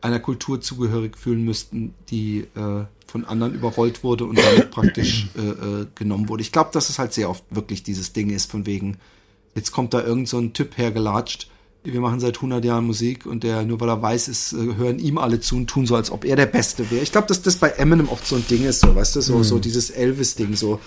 einer 0.00 0.20
Kultur 0.20 0.60
zugehörig 0.60 1.16
fühlen 1.16 1.44
müssten, 1.44 1.94
die 2.08 2.46
äh, 2.54 2.84
von 3.06 3.24
anderen 3.24 3.54
überrollt 3.54 4.02
wurde 4.02 4.24
und 4.24 4.38
damit 4.38 4.70
praktisch 4.70 5.28
äh, 5.36 5.40
äh, 5.40 5.86
genommen 5.94 6.28
wurde. 6.28 6.42
Ich 6.42 6.52
glaube, 6.52 6.70
dass 6.72 6.90
es 6.90 6.98
halt 6.98 7.12
sehr 7.12 7.30
oft 7.30 7.44
wirklich 7.50 7.82
dieses 7.82 8.12
Ding 8.12 8.30
ist, 8.30 8.50
von 8.50 8.66
wegen, 8.66 8.98
jetzt 9.54 9.72
kommt 9.72 9.94
da 9.94 10.02
irgend 10.02 10.28
so 10.28 10.38
ein 10.38 10.52
Typ 10.52 10.76
hergelatscht, 10.76 11.48
wir 11.92 12.00
machen 12.00 12.20
seit 12.20 12.36
100 12.36 12.64
Jahren 12.64 12.84
Musik 12.84 13.26
und 13.26 13.44
der, 13.44 13.62
nur 13.64 13.80
weil 13.80 13.88
er 13.88 14.02
weiß 14.02 14.28
ist, 14.28 14.52
äh, 14.52 14.76
hören 14.76 14.98
ihm 14.98 15.18
alle 15.18 15.40
zu 15.40 15.56
und 15.56 15.68
tun 15.68 15.86
so, 15.86 15.94
als 15.94 16.10
ob 16.10 16.24
er 16.24 16.36
der 16.36 16.46
Beste 16.46 16.90
wäre. 16.90 17.02
Ich 17.02 17.12
glaube, 17.12 17.28
dass 17.28 17.42
das 17.42 17.56
bei 17.56 17.68
Eminem 17.68 18.08
oft 18.08 18.26
so 18.26 18.36
ein 18.36 18.44
Ding 18.48 18.64
ist, 18.64 18.80
so, 18.80 18.94
weißt 18.94 19.16
du, 19.16 19.20
so, 19.20 19.42
so 19.42 19.58
dieses 19.58 19.90
Elvis-Ding, 19.90 20.56
so, 20.56 20.80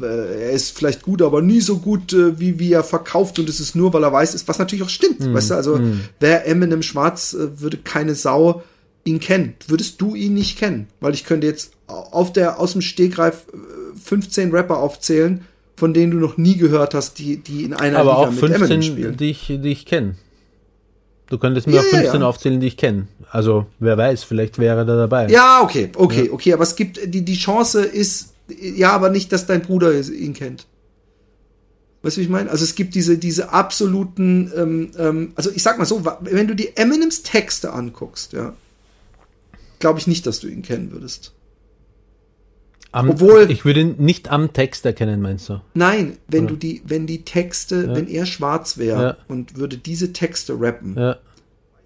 äh, 0.00 0.44
er 0.44 0.50
ist 0.50 0.76
vielleicht 0.76 1.02
gut, 1.02 1.22
aber 1.22 1.42
nie 1.42 1.60
so 1.60 1.78
gut, 1.78 2.12
äh, 2.12 2.38
wie, 2.38 2.58
wie 2.58 2.72
er 2.72 2.84
verkauft 2.84 3.38
und 3.38 3.48
es 3.48 3.60
ist 3.60 3.74
nur, 3.74 3.92
weil 3.92 4.04
er 4.04 4.12
weiß 4.12 4.34
ist, 4.34 4.48
was 4.48 4.58
natürlich 4.58 4.84
auch 4.84 4.88
stimmt, 4.88 5.32
weißt 5.32 5.50
du, 5.50 5.54
also, 5.54 5.80
wäre 6.20 6.44
Eminem 6.44 6.82
schwarz, 6.82 7.34
äh, 7.34 7.60
würde 7.60 7.78
keine 7.78 8.14
Sau 8.14 8.62
ihn 9.04 9.20
kennen. 9.20 9.54
Würdest 9.66 10.00
du 10.00 10.14
ihn 10.14 10.34
nicht 10.34 10.58
kennen? 10.58 10.88
Weil 11.00 11.14
ich 11.14 11.24
könnte 11.24 11.46
jetzt 11.46 11.72
auf 11.86 12.32
der, 12.32 12.58
aus 12.58 12.72
dem 12.72 12.80
Stegreif 12.80 13.44
äh, 13.52 13.98
15 14.02 14.50
Rapper 14.50 14.78
aufzählen, 14.78 15.42
von 15.76 15.92
denen 15.92 16.12
du 16.12 16.18
noch 16.18 16.36
nie 16.36 16.56
gehört 16.56 16.94
hast, 16.94 17.18
die, 17.18 17.38
die 17.38 17.64
in 17.64 17.74
einer 17.74 17.98
Aber 17.98 18.12
Liga 18.12 18.22
auch 18.22 18.30
mit 18.30 18.42
Eminem 18.42 18.58
15, 18.58 18.82
spielen. 18.82 19.16
die 19.16 19.30
ich, 19.30 19.46
die 19.46 19.68
ich 19.68 19.86
kenne. 19.86 20.14
Du 21.28 21.38
könntest 21.38 21.66
mir 21.66 21.76
Ja, 21.76 21.80
auch 21.80 21.92
ja, 21.92 21.98
15 22.00 22.20
ja. 22.20 22.26
aufzählen, 22.26 22.60
die 22.60 22.66
ich 22.66 22.76
kenne. 22.76 23.08
Also, 23.30 23.66
wer 23.78 23.96
weiß, 23.96 24.24
vielleicht 24.24 24.58
wäre 24.58 24.78
er 24.78 24.84
da 24.84 24.96
dabei. 24.96 25.28
Ja, 25.28 25.62
okay, 25.62 25.90
okay, 25.96 26.30
okay, 26.30 26.52
aber 26.52 26.62
es 26.62 26.76
gibt, 26.76 27.00
die, 27.12 27.22
die 27.22 27.36
Chance 27.36 27.82
ist, 27.82 28.34
ja, 28.48 28.92
aber 28.92 29.10
nicht, 29.10 29.32
dass 29.32 29.46
dein 29.46 29.62
Bruder 29.62 29.98
ihn 29.98 30.34
kennt. 30.34 30.66
Weißt 32.02 32.18
du, 32.18 32.20
wie 32.20 32.24
ich 32.24 32.30
meine? 32.30 32.50
Also 32.50 32.64
es 32.64 32.74
gibt 32.74 32.94
diese, 32.94 33.16
diese 33.16 33.50
absoluten, 33.54 34.52
ähm, 34.54 34.90
ähm, 34.98 35.32
also 35.36 35.50
ich 35.50 35.62
sag 35.62 35.78
mal 35.78 35.86
so, 35.86 36.04
wenn 36.20 36.46
du 36.46 36.54
die 36.54 36.76
Eminems 36.76 37.22
Texte 37.22 37.72
anguckst, 37.72 38.34
ja, 38.34 38.52
glaube 39.78 39.98
ich 39.98 40.06
nicht, 40.06 40.26
dass 40.26 40.40
du 40.40 40.48
ihn 40.48 40.60
kennen 40.60 40.92
würdest. 40.92 41.32
Am, 42.94 43.10
Obwohl- 43.10 43.50
ich 43.50 43.64
würde 43.64 43.80
ihn 43.80 43.94
nicht 43.98 44.30
am 44.30 44.52
Text 44.52 44.86
erkennen, 44.86 45.20
meinst 45.20 45.48
du? 45.48 45.60
Nein, 45.74 46.16
wenn 46.28 46.46
du 46.46 46.54
die, 46.54 46.80
wenn 46.86 47.06
die 47.08 47.22
Texte, 47.22 47.94
wenn 47.94 48.06
er 48.06 48.24
schwarz 48.24 48.78
wäre 48.78 49.02
Ja. 49.02 49.16
und 49.26 49.56
würde 49.56 49.76
diese 49.76 50.12
Texte 50.12 50.54
rappen, 50.60 50.94
Ja, 50.96 51.16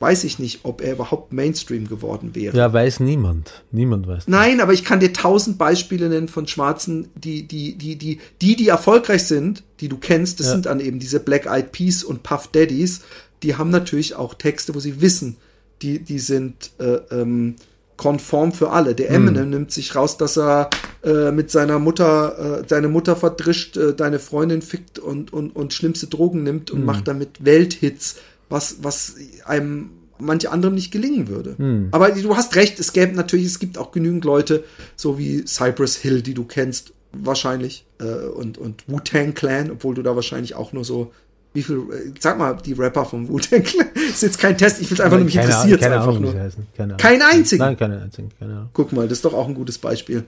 weiß 0.00 0.24
ich 0.24 0.38
nicht, 0.38 0.60
ob 0.64 0.82
er 0.82 0.92
überhaupt 0.92 1.32
Mainstream 1.32 1.88
geworden 1.88 2.34
wäre. 2.34 2.54
ja 2.56 2.70
weiß 2.72 3.00
niemand. 3.00 3.62
Niemand 3.72 4.06
weiß. 4.06 4.26
das. 4.26 4.28
Nein, 4.28 4.60
aber 4.60 4.74
ich 4.74 4.84
kann 4.84 5.00
dir 5.00 5.12
tausend 5.14 5.56
Beispiele 5.56 6.10
nennen 6.10 6.28
von 6.28 6.46
Schwarzen, 6.46 7.08
die, 7.16 7.48
die, 7.48 7.76
die, 7.78 7.96
die, 7.96 8.18
die, 8.42 8.54
die 8.56 8.68
erfolgreich 8.68 9.24
sind, 9.24 9.62
die 9.80 9.88
du 9.88 9.96
kennst, 9.96 10.40
das 10.40 10.48
Ja. 10.48 10.52
sind 10.52 10.66
dann 10.66 10.78
eben 10.80 10.98
diese 10.98 11.20
Black 11.20 11.46
Eyed 11.46 11.72
Peas 11.72 12.04
und 12.04 12.22
Puff 12.22 12.48
Daddies, 12.48 13.00
die 13.42 13.56
haben 13.56 13.70
natürlich 13.70 14.14
auch 14.14 14.34
Texte, 14.34 14.74
wo 14.74 14.80
sie 14.80 15.00
wissen, 15.00 15.36
die, 15.80 16.00
die 16.00 16.18
sind 16.18 16.70
äh, 16.78 16.98
ähm, 17.10 17.54
konform 17.98 18.52
für 18.52 18.70
alle. 18.70 18.94
Der 18.94 19.10
Eminem 19.10 19.50
nimmt 19.50 19.72
sich 19.72 19.94
raus, 19.94 20.16
dass 20.16 20.38
er 20.38 20.70
äh, 21.04 21.30
mit 21.32 21.50
seiner 21.50 21.78
Mutter, 21.78 22.60
äh, 22.60 22.66
deine 22.66 22.88
Mutter 22.88 23.14
verdrischt, 23.16 23.76
äh, 23.76 23.92
deine 23.92 24.18
Freundin 24.20 24.62
fickt 24.62 24.98
und, 24.98 25.32
und, 25.32 25.54
und 25.54 25.74
schlimmste 25.74 26.06
Drogen 26.06 26.42
nimmt 26.44 26.70
und 26.70 26.86
macht 26.86 27.08
damit 27.08 27.44
Welthits, 27.44 28.16
was, 28.48 28.78
was 28.82 29.16
einem 29.44 29.90
manche 30.18 30.50
anderem 30.50 30.74
nicht 30.74 30.90
gelingen 30.90 31.28
würde. 31.28 31.56
Aber 31.90 32.10
du 32.10 32.36
hast 32.36 32.56
recht, 32.56 32.80
es 32.80 32.92
gäbe 32.92 33.14
natürlich, 33.14 33.46
es 33.46 33.58
gibt 33.58 33.76
auch 33.78 33.92
genügend 33.92 34.24
Leute, 34.24 34.64
so 34.96 35.18
wie 35.18 35.44
Cypress 35.44 35.96
Hill, 35.96 36.22
die 36.22 36.34
du 36.34 36.44
kennst, 36.44 36.92
wahrscheinlich, 37.12 37.84
äh, 38.00 38.26
und, 38.26 38.58
und 38.58 38.84
Wu-Tang 38.86 39.34
Clan, 39.34 39.70
obwohl 39.70 39.94
du 39.94 40.02
da 40.02 40.14
wahrscheinlich 40.14 40.54
auch 40.54 40.72
nur 40.72 40.84
so, 40.84 41.12
wie 41.54 41.62
viel, 41.62 41.76
äh, 41.78 42.12
sag 42.20 42.38
mal, 42.38 42.56
die 42.64 42.72
Rapper 42.74 43.04
vom 43.04 43.28
Wu-Tang 43.28 43.62
Clan, 43.62 43.88
ist 44.08 44.22
jetzt 44.22 44.38
kein 44.38 44.56
Test, 44.56 44.80
ich 44.80 44.90
will 44.90 45.00
einfach 45.00 45.16
nur, 45.16 45.24
mich 45.24 45.34
Keine 45.34 45.46
interessiert 45.48 45.80
keine 45.80 45.94
einfach 45.96 46.08
Ahnung, 46.08 46.20
wie 46.20 46.24
nur. 46.26 46.32
sie 46.32 46.40
heißen. 46.40 46.66
Keine 46.76 46.94
Ahnung. 46.94 46.98
Keinen 46.98 47.22
einzigen? 47.22 47.62
Nein, 47.64 47.76
keinen 47.76 48.02
einzigen. 48.02 48.28
Keine 48.38 48.52
Ahnung. 48.52 48.68
Guck 48.72 48.92
mal, 48.92 49.08
das 49.08 49.18
ist 49.18 49.24
doch 49.24 49.34
auch 49.34 49.48
ein 49.48 49.54
gutes 49.54 49.78
Beispiel. 49.78 50.24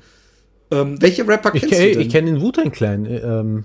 Ähm, 0.70 1.00
welche 1.02 1.26
Rapper 1.26 1.54
Ich, 1.54 1.62
kennst 1.62 1.76
ke- 1.76 1.86
du 1.88 1.92
denn? 1.94 2.00
ich 2.02 2.08
kenne 2.10 2.30
den 2.32 2.40
Wu-Tang 2.40 2.70
Clan. 2.72 3.04
Ähm, 3.06 3.64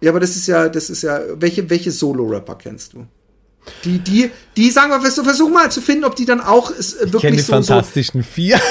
ja, 0.00 0.10
aber 0.10 0.20
das 0.20 0.36
ist 0.36 0.46
ja, 0.46 0.68
das 0.68 0.90
ist 0.90 1.02
ja, 1.02 1.20
welche, 1.36 1.68
welche 1.70 1.90
Solo-Rapper 1.90 2.54
kennst 2.56 2.92
du? 2.92 3.06
Die, 3.84 3.98
die, 3.98 4.30
die 4.56 4.70
sagen 4.70 4.90
wir, 4.92 5.00
versuch 5.00 5.24
versuch 5.24 5.48
mal 5.50 5.70
zu 5.72 5.80
finden, 5.80 6.04
ob 6.04 6.14
die 6.14 6.24
dann 6.24 6.40
auch 6.40 6.70
äh, 6.70 6.74
ich 6.78 6.92
kenne 7.00 7.12
wirklich 7.14 7.32
die 7.36 7.40
so, 7.40 7.46
so 7.46 7.52
Fantastischen 7.74 8.22
Vier. 8.22 8.60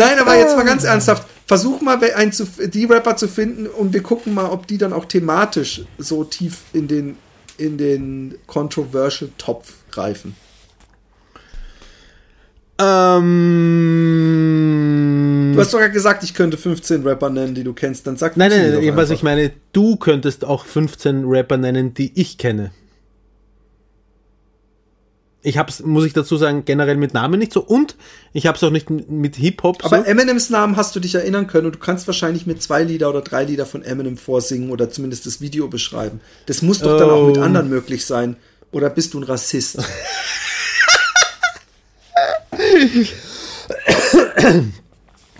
Nein, 0.00 0.18
aber 0.18 0.36
jetzt 0.36 0.56
mal 0.56 0.64
ganz 0.64 0.84
ernsthaft. 0.84 1.28
Versuch 1.46 1.80
mal, 1.80 1.98
einen 2.14 2.32
zu, 2.32 2.46
die 2.46 2.84
Rapper 2.84 3.16
zu 3.16 3.28
finden 3.28 3.66
und 3.66 3.92
wir 3.92 4.02
gucken 4.02 4.34
mal, 4.34 4.50
ob 4.50 4.66
die 4.66 4.78
dann 4.78 4.92
auch 4.92 5.04
thematisch 5.04 5.82
so 5.98 6.24
tief 6.24 6.58
in 6.72 6.88
den, 6.88 7.16
in 7.58 7.76
den 7.76 8.36
controversial 8.46 9.30
Topf 9.36 9.72
greifen. 9.90 10.36
ähm, 12.80 13.90
Du 15.54 15.60
hast 15.60 15.74
doch 15.74 15.80
ja 15.80 15.88
gesagt, 15.88 16.22
ich 16.22 16.34
könnte 16.34 16.56
15 16.56 17.02
Rapper 17.02 17.28
nennen, 17.30 17.54
die 17.54 17.64
du 17.64 17.72
kennst. 17.72 18.06
Dann 18.06 18.16
sag 18.16 18.36
nein, 18.36 18.50
nein, 18.50 18.72
nein, 18.72 18.96
was 18.96 19.10
ich 19.10 19.22
meine, 19.22 19.50
du 19.72 19.96
könntest 19.96 20.44
auch 20.44 20.64
15 20.64 21.24
Rapper 21.26 21.56
nennen, 21.56 21.92
die 21.94 22.12
ich 22.18 22.38
kenne. 22.38 22.70
Ich 25.42 25.56
hab's, 25.56 25.80
muss 25.80 26.04
ich 26.04 26.12
dazu 26.12 26.36
sagen, 26.36 26.64
generell 26.66 26.96
mit 26.96 27.14
Namen 27.14 27.38
nicht 27.38 27.52
so 27.52 27.62
und 27.62 27.96
ich 28.34 28.46
hab's 28.46 28.62
auch 28.62 28.70
nicht 28.70 28.90
mit 28.90 29.36
Hip-Hop 29.36 29.80
so. 29.80 29.86
Aber 29.86 30.06
Eminems 30.06 30.50
Namen 30.50 30.76
hast 30.76 30.94
du 30.94 31.00
dich 31.00 31.14
erinnern 31.14 31.46
können 31.46 31.64
und 31.66 31.76
du 31.76 31.78
kannst 31.78 32.06
wahrscheinlich 32.06 32.46
mit 32.46 32.62
zwei 32.62 32.82
Lieder 32.82 33.08
oder 33.08 33.22
drei 33.22 33.44
Lieder 33.44 33.64
von 33.64 33.82
Eminem 33.82 34.18
vorsingen 34.18 34.70
oder 34.70 34.90
zumindest 34.90 35.24
das 35.24 35.40
Video 35.40 35.68
beschreiben. 35.68 36.20
Das 36.44 36.60
muss 36.60 36.80
doch 36.80 36.98
dann 36.98 37.08
auch 37.08 37.26
mit 37.26 37.38
Oh. 37.38 37.42
anderen 37.42 37.70
möglich 37.70 38.04
sein. 38.04 38.36
Oder 38.70 38.90
bist 38.90 39.14
du 39.14 39.20
ein 39.20 39.24
Rassist? 39.24 39.78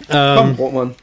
Komm, 0.08 0.54
Roman. 0.58 0.94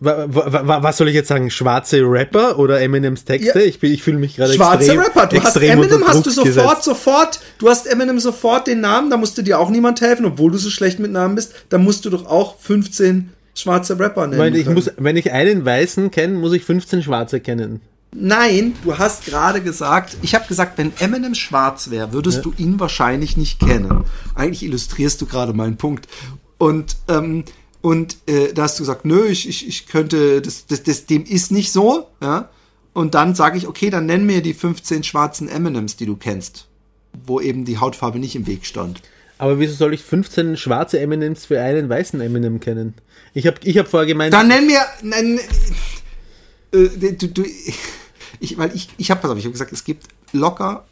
Wa- 0.00 0.26
wa- 0.28 0.66
wa- 0.68 0.82
Was 0.82 0.96
soll 0.96 1.08
ich 1.08 1.14
jetzt 1.14 1.26
sagen? 1.28 1.50
Schwarze 1.50 2.00
Rapper 2.02 2.58
oder 2.58 2.80
Eminems 2.80 3.24
Texte? 3.24 3.58
Ja. 3.60 3.64
Ich, 3.64 3.82
ich 3.82 4.02
fühle 4.02 4.18
mich 4.18 4.36
gerade 4.36 4.52
Schwarze 4.54 4.84
extrem, 4.92 5.00
Rapper. 5.00 5.26
Du 5.26 5.42
hast 5.42 5.56
Eminem 5.56 6.04
hast 6.06 6.24
du 6.24 6.30
sofort, 6.30 6.46
gesetzt. 6.54 6.84
sofort, 6.84 7.40
du 7.58 7.68
hast 7.68 7.86
Eminem 7.86 8.20
sofort 8.20 8.66
den 8.68 8.80
Namen, 8.80 9.10
da 9.10 9.16
musste 9.16 9.42
dir 9.42 9.58
auch 9.58 9.70
niemand 9.70 10.00
helfen, 10.00 10.24
obwohl 10.24 10.52
du 10.52 10.58
so 10.58 10.70
schlecht 10.70 11.00
mit 11.00 11.10
Namen 11.10 11.34
bist. 11.34 11.52
Da 11.70 11.78
musst 11.78 12.04
du 12.04 12.10
doch 12.10 12.26
auch 12.26 12.58
15 12.60 13.30
schwarze 13.54 13.98
Rapper 13.98 14.28
nennen 14.28 14.40
Weil 14.40 14.54
ich 14.54 14.64
können. 14.64 14.76
muss, 14.76 14.90
wenn 14.98 15.16
ich 15.16 15.32
einen 15.32 15.64
Weißen 15.64 16.12
kenne, 16.12 16.34
muss 16.38 16.52
ich 16.52 16.64
15 16.64 17.02
Schwarze 17.02 17.40
kennen. 17.40 17.80
Nein, 18.14 18.74
du 18.84 18.96
hast 18.98 19.26
gerade 19.26 19.60
gesagt, 19.60 20.16
ich 20.22 20.34
habe 20.34 20.46
gesagt, 20.46 20.78
wenn 20.78 20.92
Eminem 21.00 21.34
schwarz 21.34 21.90
wäre, 21.90 22.12
würdest 22.12 22.44
du 22.44 22.54
ihn 22.56 22.78
wahrscheinlich 22.80 23.36
nicht 23.36 23.58
kennen. 23.60 24.04
Eigentlich 24.36 24.62
illustrierst 24.62 25.20
du 25.20 25.26
gerade 25.26 25.52
meinen 25.52 25.76
Punkt. 25.76 26.06
Und, 26.56 26.96
ähm, 27.08 27.44
und 27.80 28.16
äh, 28.26 28.52
da 28.52 28.62
hast 28.62 28.78
du 28.78 28.82
gesagt, 28.82 29.04
nö, 29.04 29.26
ich, 29.26 29.48
ich, 29.48 29.66
ich 29.66 29.86
könnte, 29.86 30.42
das, 30.42 30.66
das, 30.66 30.82
das, 30.82 31.06
dem 31.06 31.24
ist 31.24 31.52
nicht 31.52 31.72
so. 31.72 32.08
Ja? 32.20 32.48
Und 32.92 33.14
dann 33.14 33.34
sage 33.34 33.56
ich, 33.58 33.68
okay, 33.68 33.90
dann 33.90 34.06
nenn 34.06 34.26
mir 34.26 34.42
die 34.42 34.54
15 34.54 35.04
schwarzen 35.04 35.48
Eminems, 35.48 35.96
die 35.96 36.06
du 36.06 36.16
kennst, 36.16 36.66
wo 37.26 37.40
eben 37.40 37.64
die 37.64 37.78
Hautfarbe 37.78 38.18
nicht 38.18 38.34
im 38.34 38.46
Weg 38.46 38.66
stand. 38.66 39.00
Aber 39.38 39.60
wieso 39.60 39.74
soll 39.74 39.94
ich 39.94 40.02
15 40.02 40.56
schwarze 40.56 40.98
Eminems 40.98 41.46
für 41.46 41.60
einen 41.60 41.88
weißen 41.88 42.20
Eminem 42.20 42.58
kennen? 42.58 42.94
Ich 43.34 43.46
habe 43.46 43.58
ich 43.62 43.78
hab 43.78 43.86
vorher 43.86 44.06
gemeint, 44.06 44.34
Dann 44.34 44.48
nenn 44.48 44.66
mir, 44.66 44.80
nenn, 45.02 45.38
äh, 46.72 47.12
du, 47.12 47.28
du, 47.28 47.44
ich, 48.40 48.58
weil 48.58 48.74
ich, 48.74 48.88
ich 48.96 49.12
habe, 49.12 49.20
pass 49.20 49.30
auf, 49.30 49.38
ich 49.38 49.44
habe 49.44 49.52
gesagt, 49.52 49.72
es 49.72 49.84
gibt 49.84 50.06
locker 50.32 50.84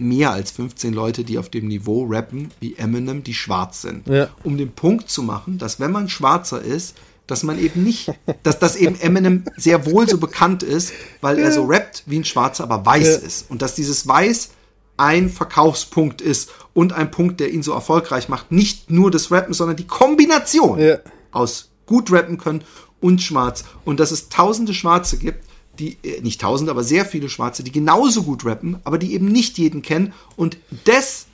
mehr 0.00 0.32
als 0.32 0.50
15 0.50 0.92
Leute, 0.92 1.24
die 1.24 1.38
auf 1.38 1.48
dem 1.48 1.66
Niveau 1.68 2.04
rappen 2.08 2.50
wie 2.60 2.76
Eminem, 2.76 3.22
die 3.24 3.34
schwarz 3.34 3.82
sind. 3.82 4.06
Ja. 4.08 4.28
Um 4.44 4.56
den 4.56 4.72
Punkt 4.72 5.10
zu 5.10 5.22
machen, 5.22 5.58
dass 5.58 5.80
wenn 5.80 5.90
man 5.92 6.08
schwarzer 6.08 6.60
ist, 6.62 6.96
dass 7.26 7.42
man 7.42 7.58
eben 7.58 7.82
nicht, 7.84 8.10
dass 8.42 8.58
das 8.58 8.76
eben 8.76 8.98
Eminem 9.00 9.44
sehr 9.56 9.86
wohl 9.86 10.08
so 10.08 10.18
bekannt 10.18 10.62
ist, 10.62 10.92
weil 11.20 11.38
er 11.38 11.52
so 11.52 11.64
rappt 11.64 12.04
wie 12.06 12.18
ein 12.18 12.24
Schwarzer, 12.24 12.64
aber 12.64 12.84
weiß 12.86 13.06
Ja. 13.06 13.26
ist. 13.26 13.50
Und 13.50 13.60
dass 13.62 13.74
dieses 13.74 14.06
Weiß 14.08 14.50
ein 14.96 15.28
Verkaufspunkt 15.28 16.20
ist 16.20 16.50
und 16.74 16.92
ein 16.92 17.10
Punkt, 17.10 17.38
der 17.40 17.52
ihn 17.52 17.62
so 17.62 17.72
erfolgreich 17.72 18.28
macht. 18.28 18.50
Nicht 18.50 18.90
nur 18.90 19.10
das 19.10 19.30
Rappen, 19.30 19.54
sondern 19.54 19.76
die 19.76 19.86
Kombination 19.86 20.78
Ja. 20.80 20.98
aus 21.30 21.70
gut 21.86 22.10
rappen 22.10 22.36
können 22.38 22.64
und 23.00 23.22
schwarz. 23.22 23.64
Und 23.84 24.00
dass 24.00 24.10
es 24.10 24.28
tausende 24.28 24.74
Schwarze 24.74 25.18
gibt, 25.18 25.44
die, 25.78 25.96
äh, 26.02 26.20
nicht 26.22 26.40
tausende, 26.40 26.70
aber 26.70 26.84
sehr 26.84 27.04
viele 27.04 27.28
Schwarze, 27.28 27.62
die 27.62 27.72
genauso 27.72 28.22
gut 28.22 28.44
rappen, 28.44 28.76
aber 28.84 28.98
die 28.98 29.14
eben 29.14 29.26
nicht 29.26 29.58
jeden 29.58 29.82
kennen 29.82 30.12
und 30.36 30.56
das 30.84 31.26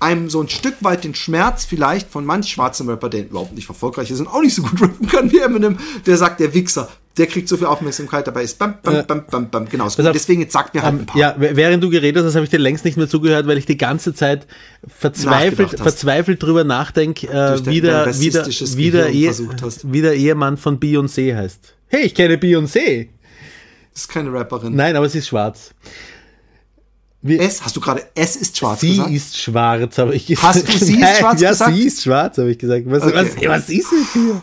einem 0.00 0.30
so 0.30 0.40
ein 0.40 0.48
Stück 0.48 0.76
weit 0.80 1.04
den 1.04 1.14
Schmerz 1.14 1.64
vielleicht 1.66 2.10
von 2.10 2.24
manch 2.24 2.48
schwarzen 2.48 2.88
Rapper, 2.88 3.10
der 3.10 3.20
überhaupt 3.28 3.54
nicht 3.54 3.68
erfolgreich 3.68 4.10
ist 4.10 4.18
und 4.20 4.26
auch 4.26 4.40
nicht 4.42 4.54
so 4.54 4.62
gut 4.62 4.80
rappen 4.80 5.06
kann 5.06 5.30
wie 5.30 5.38
Eminem, 5.38 5.78
der 6.06 6.16
sagt, 6.16 6.40
der 6.40 6.54
Wichser, 6.54 6.88
der 7.18 7.26
kriegt 7.26 7.46
so 7.48 7.56
viel 7.58 7.66
Aufmerksamkeit, 7.66 8.26
dabei 8.26 8.42
ist 8.44 8.58
bam, 8.58 8.74
bam, 8.82 8.94
Ja. 8.94 9.02
bam, 9.02 9.24
bam, 9.30 9.50
bam, 9.50 9.68
genau. 9.68 9.88
Deswegen 9.88 10.40
jetzt 10.40 10.52
sagt 10.54 10.74
mir 10.74 10.82
halt 10.82 10.94
ein 10.94 11.00
Ähm, 11.00 11.06
paar. 11.06 11.18
ja, 11.18 11.34
während 11.38 11.84
du 11.84 11.90
geredet 11.90 12.24
hast, 12.24 12.34
habe 12.34 12.44
ich 12.44 12.50
dir 12.50 12.58
längst 12.58 12.84
nicht 12.86 12.96
mehr 12.96 13.08
zugehört, 13.08 13.46
weil 13.46 13.58
ich 13.58 13.66
die 13.66 13.76
ganze 13.76 14.14
Zeit 14.14 14.46
verzweifelt, 14.88 15.78
verzweifelt 15.78 16.42
drüber 16.42 16.64
nachdenke, 16.64 17.26
äh, 17.28 17.66
wie, 17.66 17.80
der, 17.82 18.06
wie, 18.18 18.30
der, 18.30 18.46
wie 18.46 20.00
der 20.00 20.14
Ehemann 20.14 20.56
von 20.56 20.80
Beyoncé 20.80 21.36
heißt. 21.36 21.74
Hey, 21.88 22.06
ich 22.06 22.14
kenne 22.14 22.36
Beyoncé. 22.36 23.08
Das 23.92 24.02
ist 24.02 24.08
keine 24.08 24.32
Rapperin. 24.32 24.74
Nein, 24.74 24.96
aber 24.96 25.08
sie 25.08 25.18
ist 25.18 25.28
schwarz. 25.28 25.72
Wie, 27.22 27.38
S, 27.38 27.62
hast 27.62 27.76
du 27.76 27.80
gerade 27.80 28.02
S 28.14 28.34
ist 28.36 28.56
schwarz 28.56 28.80
sie 28.80 28.92
gesagt? 28.92 29.10
ist 29.10 29.36
schwarz, 29.36 29.98
habe 29.98 30.14
ich 30.14 30.26
gesagt. 30.26 30.46
Hast 30.56 30.66
du 30.66 30.72
sie 30.72 30.94
ist 30.94 31.00
Nein, 31.00 31.16
schwarz 31.16 31.40
ja, 31.42 31.50
gesagt? 31.50 31.74
sie 31.76 31.82
ist 31.82 32.02
schwarz, 32.02 32.38
habe 32.38 32.50
ich 32.50 32.58
gesagt. 32.58 32.84
Was, 32.86 33.02
Okay. 33.02 33.14
was, 33.14 33.36
was 33.48 33.68
ist 33.68 33.92
mit 33.92 34.14
dir? 34.14 34.42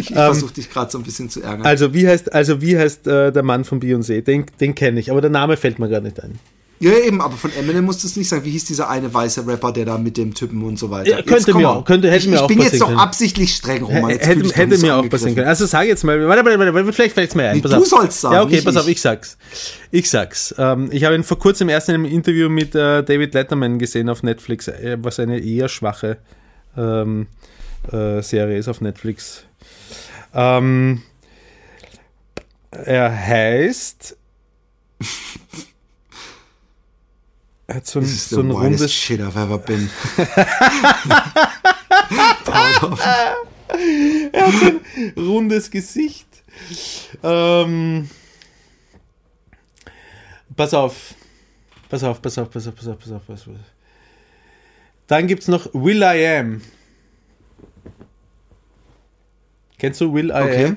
Ich 0.00 0.06
versuche 0.14 0.54
dich 0.54 0.70
gerade 0.70 0.90
so 0.90 0.96
ein 0.96 1.04
bisschen 1.04 1.28
zu 1.28 1.42
ärgern. 1.42 1.66
Also 1.66 1.92
wie 1.92 2.08
heißt, 2.08 2.32
also 2.32 2.62
wie 2.62 2.78
heißt 2.78 3.06
äh, 3.08 3.30
der 3.30 3.42
Mann 3.42 3.64
von 3.64 3.78
Beyoncé? 3.78 4.22
Den, 4.22 4.46
den 4.58 4.74
kenne 4.74 5.00
ich, 5.00 5.10
aber 5.10 5.20
der 5.20 5.28
Name 5.30 5.58
fällt 5.58 5.78
mir 5.78 5.88
gerade 5.90 6.06
nicht 6.06 6.18
ein. 6.22 6.38
Ja, 6.82 6.92
eben, 6.98 7.20
aber 7.20 7.36
von 7.36 7.52
Eminem 7.52 7.84
musst 7.84 8.02
du 8.02 8.08
es 8.08 8.16
nicht 8.16 8.28
sagen. 8.28 8.44
Wie 8.44 8.50
hieß 8.50 8.64
dieser 8.64 8.88
eine 8.90 9.12
weiße 9.14 9.46
Rapper, 9.46 9.72
der 9.72 9.84
da 9.84 9.98
mit 9.98 10.16
dem 10.16 10.34
Typen 10.34 10.62
und 10.64 10.78
so 10.78 10.90
weiter? 10.90 11.08
Ja, 11.10 11.22
könnte 11.22 11.52
komm 11.52 11.62
mir 11.62 11.68
auch- 11.70 11.84
könnte- 11.84 12.08
hätte 12.10 12.24
ich, 12.24 12.28
mir 12.28 12.34
ich 12.36 12.40
auch 12.42 12.48
bin 12.48 12.60
jetzt 12.60 12.80
doch 12.80 12.94
absichtlich 12.96 13.54
streng, 13.54 13.82
Roman. 13.84 14.10
Jetzt 14.10 14.26
hätte 14.26 14.48
hätte 14.52 14.76
so 14.76 14.86
mir 14.86 14.96
auch 14.96 15.08
passieren 15.08 15.34
können. 15.36 15.46
Also 15.48 15.64
sag 15.66 15.86
jetzt 15.86 16.02
mal, 16.04 16.26
warte, 16.26 16.44
warte, 16.44 16.74
warte, 16.74 16.92
vielleicht 16.92 17.14
fällt 17.14 17.30
es 17.30 17.34
mir 17.36 17.48
ein. 17.48 17.56
Nee, 17.56 17.62
du 17.62 17.76
auf. 17.76 17.86
sollst 17.86 18.20
sagen, 18.20 18.34
Ja, 18.34 18.42
okay, 18.42 18.60
pass 18.62 18.76
auf, 18.76 18.86
ich. 18.86 18.92
ich 18.92 19.00
sag's. 19.00 19.38
Ich 19.90 20.10
sag's. 20.10 20.54
Ähm, 20.58 20.88
ich 20.92 21.04
habe 21.04 21.14
ihn 21.14 21.22
vor 21.24 21.38
kurzem 21.38 21.68
erst 21.68 21.88
in 21.88 21.94
einem 21.94 22.04
Interview 22.04 22.48
mit 22.48 22.74
äh, 22.74 23.02
David 23.04 23.34
Letterman 23.34 23.78
gesehen 23.78 24.08
auf 24.08 24.22
Netflix, 24.22 24.68
äh, 24.68 24.96
was 25.00 25.20
eine 25.20 25.38
eher 25.38 25.68
schwache 25.68 26.18
ähm, 26.76 27.28
äh, 27.92 28.22
Serie 28.22 28.58
ist 28.58 28.68
auf 28.68 28.80
Netflix. 28.80 29.44
Ähm, 30.34 31.02
er 32.70 33.14
heißt. 33.14 34.16
Er 37.72 37.76
hat 37.76 37.86
so 37.86 38.00
ein, 38.00 38.04
so 38.04 38.40
ein 38.40 38.50
rundes. 38.50 38.92
shit 38.92 39.18
I've 39.18 39.34
ever 39.34 39.56
been. 39.56 39.88
rundes 45.16 45.70
Gesicht. 45.70 46.26
Ähm, 47.22 48.10
pass 50.54 50.74
auf. 50.74 51.14
Pass 51.88 52.04
auf, 52.04 52.20
pass 52.20 52.36
auf, 52.36 52.50
pass 52.50 52.68
auf, 52.68 52.74
pass 52.74 52.88
auf, 52.88 52.98
pass 52.98 53.10
auf, 53.10 53.26
pass 53.26 53.48
auf. 53.48 53.56
Dann 55.06 55.26
gibt's 55.26 55.48
noch 55.48 55.72
Will 55.72 56.02
I 56.02 56.26
Am. 56.26 56.60
Kennst 59.78 59.98
du 60.02 60.12
Will 60.12 60.28
I 60.28 60.32
Okay. 60.32 60.76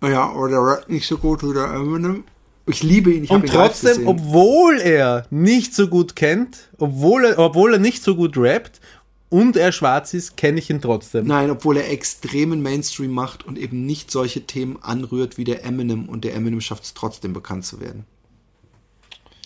Am? 0.00 0.10
Ja, 0.10 0.30
aber 0.30 0.48
der 0.48 0.58
rappt 0.58 0.88
nicht 0.88 1.06
so 1.06 1.18
gut 1.18 1.44
wie 1.44 1.54
der 1.54 1.66
Eminem. 1.66 2.24
Ich 2.70 2.82
liebe 2.82 3.12
ihn. 3.12 3.24
Ich 3.24 3.30
Und 3.30 3.46
trotzdem, 3.48 4.06
obwohl 4.06 4.78
er 4.80 5.26
nicht 5.30 5.74
so 5.74 5.88
gut 5.88 6.16
kennt, 6.16 6.70
obwohl 6.78 7.24
er, 7.24 7.38
obwohl 7.38 7.74
er 7.74 7.78
nicht 7.78 8.02
so 8.02 8.14
gut 8.16 8.36
rappt 8.36 8.80
und 9.28 9.56
er 9.56 9.72
schwarz 9.72 10.14
ist, 10.14 10.36
kenne 10.36 10.58
ich 10.58 10.70
ihn 10.70 10.80
trotzdem. 10.80 11.26
Nein, 11.26 11.50
obwohl 11.50 11.76
er 11.76 11.90
extremen 11.90 12.62
Mainstream 12.62 13.10
macht 13.12 13.46
und 13.46 13.58
eben 13.58 13.86
nicht 13.86 14.10
solche 14.10 14.42
Themen 14.46 14.78
anrührt 14.82 15.38
wie 15.38 15.44
der 15.44 15.64
Eminem 15.64 16.08
und 16.08 16.24
der 16.24 16.34
Eminem 16.34 16.60
schafft 16.60 16.84
es 16.84 16.94
trotzdem 16.94 17.32
bekannt 17.32 17.64
zu 17.64 17.80
werden. 17.80 18.04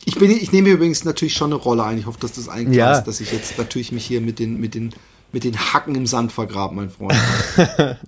Ich, 0.06 0.16
bin, 0.16 0.30
ich 0.30 0.52
nehme 0.52 0.68
übrigens 0.68 1.04
natürlich 1.04 1.34
schon 1.34 1.52
eine 1.52 1.60
Rolle 1.60 1.84
ein. 1.84 1.98
Ich 1.98 2.06
hoffe, 2.06 2.20
dass 2.20 2.32
das 2.32 2.46
klar 2.46 2.60
Ja. 2.60 2.92
ist, 2.98 3.04
dass 3.04 3.20
ich 3.20 3.32
jetzt 3.32 3.56
natürlich 3.56 3.90
mich 3.92 4.04
hier 4.04 4.20
mit 4.20 4.38
den, 4.38 4.60
mit 4.60 4.74
den, 4.74 4.94
mit 5.32 5.44
den 5.44 5.56
Hacken 5.72 5.94
im 5.94 6.06
Sand 6.06 6.30
vergrabe, 6.32 6.74
mein 6.74 6.90
Freund. 6.90 7.14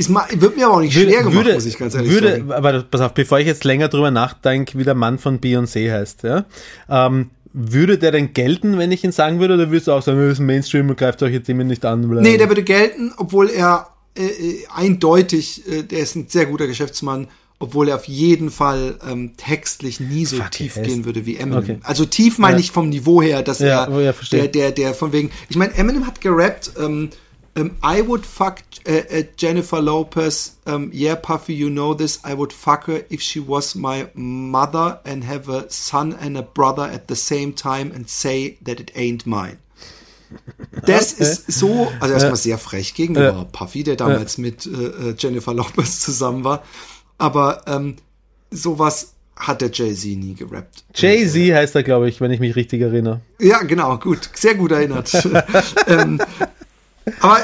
ist 0.00 0.08
mal, 0.08 0.26
wird 0.34 0.56
mir 0.56 0.66
aber 0.66 0.76
auch 0.76 0.80
nicht 0.80 0.94
schwer 0.94 1.22
gemacht, 1.22 1.52
muss 1.52 1.66
ich 1.66 1.76
ganz 1.78 1.94
ehrlich 1.94 2.10
würde, 2.10 2.30
sagen. 2.30 2.52
Aber 2.52 2.82
pass 2.82 3.02
auf, 3.02 3.12
bevor 3.12 3.38
ich 3.38 3.46
jetzt 3.46 3.64
länger 3.64 3.88
drüber 3.88 4.10
nachdenke, 4.10 4.78
wie 4.78 4.84
der 4.84 4.94
Mann 4.94 5.18
von 5.18 5.40
Beyoncé 5.40 5.92
heißt, 5.92 6.22
ja, 6.22 6.46
ähm, 6.88 7.30
würde 7.52 7.98
der 7.98 8.12
denn 8.12 8.32
gelten, 8.32 8.78
wenn 8.78 8.92
ich 8.92 9.04
ihn 9.04 9.12
sagen 9.12 9.40
würde, 9.40 9.54
oder 9.54 9.70
würdest 9.70 9.88
du 9.88 9.92
auch 9.92 10.02
sagen, 10.02 10.18
das 10.18 10.32
ist 10.34 10.38
ein 10.38 10.46
Mainstream 10.46 10.88
und 10.88 10.96
greift 10.98 11.18
solche 11.20 11.42
Themen 11.42 11.66
nicht 11.66 11.84
an? 11.84 12.08
Bla, 12.08 12.22
Nee, 12.22 12.38
der 12.38 12.48
würde 12.48 12.62
gelten, 12.62 13.12
obwohl 13.18 13.50
er 13.50 13.88
äh, 14.16 14.24
äh, 14.24 14.66
eindeutig, 14.74 15.62
äh, 15.70 15.82
der 15.82 16.00
ist 16.00 16.16
ein 16.16 16.26
sehr 16.28 16.46
guter 16.46 16.66
Geschäftsmann, 16.66 17.28
obwohl 17.58 17.88
er 17.90 17.96
auf 17.96 18.06
jeden 18.06 18.50
Fall 18.50 18.98
ähm, 19.06 19.32
textlich 19.36 20.00
nie 20.00 20.24
so 20.24 20.36
Fuck, 20.36 20.50
tief 20.52 20.74
gehen 20.76 21.04
würde 21.04 21.26
wie 21.26 21.36
Eminem. 21.36 21.58
Okay. 21.58 21.78
Also 21.82 22.06
tief 22.06 22.38
meine 22.38 22.54
Ja. 22.56 22.60
ich 22.60 22.70
vom 22.70 22.88
Niveau 22.88 23.20
her, 23.20 23.42
dass 23.42 23.58
Ja, 23.58 23.84
er 23.84 23.92
oh 23.92 24.00
ja, 24.00 24.14
der, 24.32 24.48
der, 24.48 24.70
der 24.70 24.94
von 24.94 25.12
wegen. 25.12 25.30
Ich 25.50 25.56
meine, 25.56 25.74
Eminem 25.74 26.06
hat 26.06 26.20
gerappt, 26.22 26.72
ähm, 26.80 27.10
ähm, 27.60 27.76
I 27.82 28.06
would 28.06 28.24
fuck 28.24 28.56
äh, 28.84 29.24
Jennifer 29.36 29.80
Lopez, 29.80 30.56
ähm, 30.66 30.90
yeah, 30.92 31.14
Puffy, 31.14 31.52
you 31.52 31.68
know 31.68 31.94
this, 31.94 32.20
I 32.24 32.36
would 32.36 32.52
fuck 32.52 32.86
her 32.86 33.04
if 33.10 33.20
she 33.20 33.40
was 33.46 33.74
my 33.74 34.06
mother 34.14 35.00
and 35.04 35.24
have 35.24 35.48
a 35.48 35.66
son 35.68 36.14
and 36.14 36.36
a 36.36 36.42
brother 36.42 36.84
at 36.84 37.08
the 37.08 37.16
same 37.16 37.54
time 37.54 37.92
and 37.94 38.08
say 38.08 38.58
that 38.64 38.80
it 38.80 38.92
ain't 38.96 39.26
mine. 39.26 39.58
Das 40.86 41.12
ist 41.12 41.50
so, 41.50 41.90
also 41.98 42.14
erstmal 42.14 42.36
sehr 42.36 42.56
frech 42.56 42.94
gegenüber 42.94 43.48
Puffy, 43.50 43.82
der 43.82 43.96
damals 43.96 44.38
mit 44.38 44.64
äh, 44.64 44.70
äh, 44.70 45.14
Jennifer 45.18 45.52
Lopez 45.52 45.98
zusammen 46.00 46.44
war. 46.44 46.62
Aber 47.18 47.62
ähm, 47.66 47.96
sowas 48.50 49.14
hat 49.36 49.60
der 49.60 49.70
Jay-Z 49.72 50.04
nie 50.16 50.34
gerappt. 50.34 50.84
Jay-Z 50.94 51.34
heißt 51.52 51.74
er, 51.74 51.82
glaube 51.82 52.08
ich, 52.08 52.20
wenn 52.20 52.30
ich 52.30 52.38
mich 52.38 52.54
richtig 52.54 52.80
erinnere. 52.82 53.22
Ja, 53.40 53.62
genau, 53.62 53.98
gut, 53.98 54.30
sehr 54.34 54.54
gut 54.54 54.70
erinnert. 54.70 55.10
ähm, 55.88 56.20
aber 57.20 57.38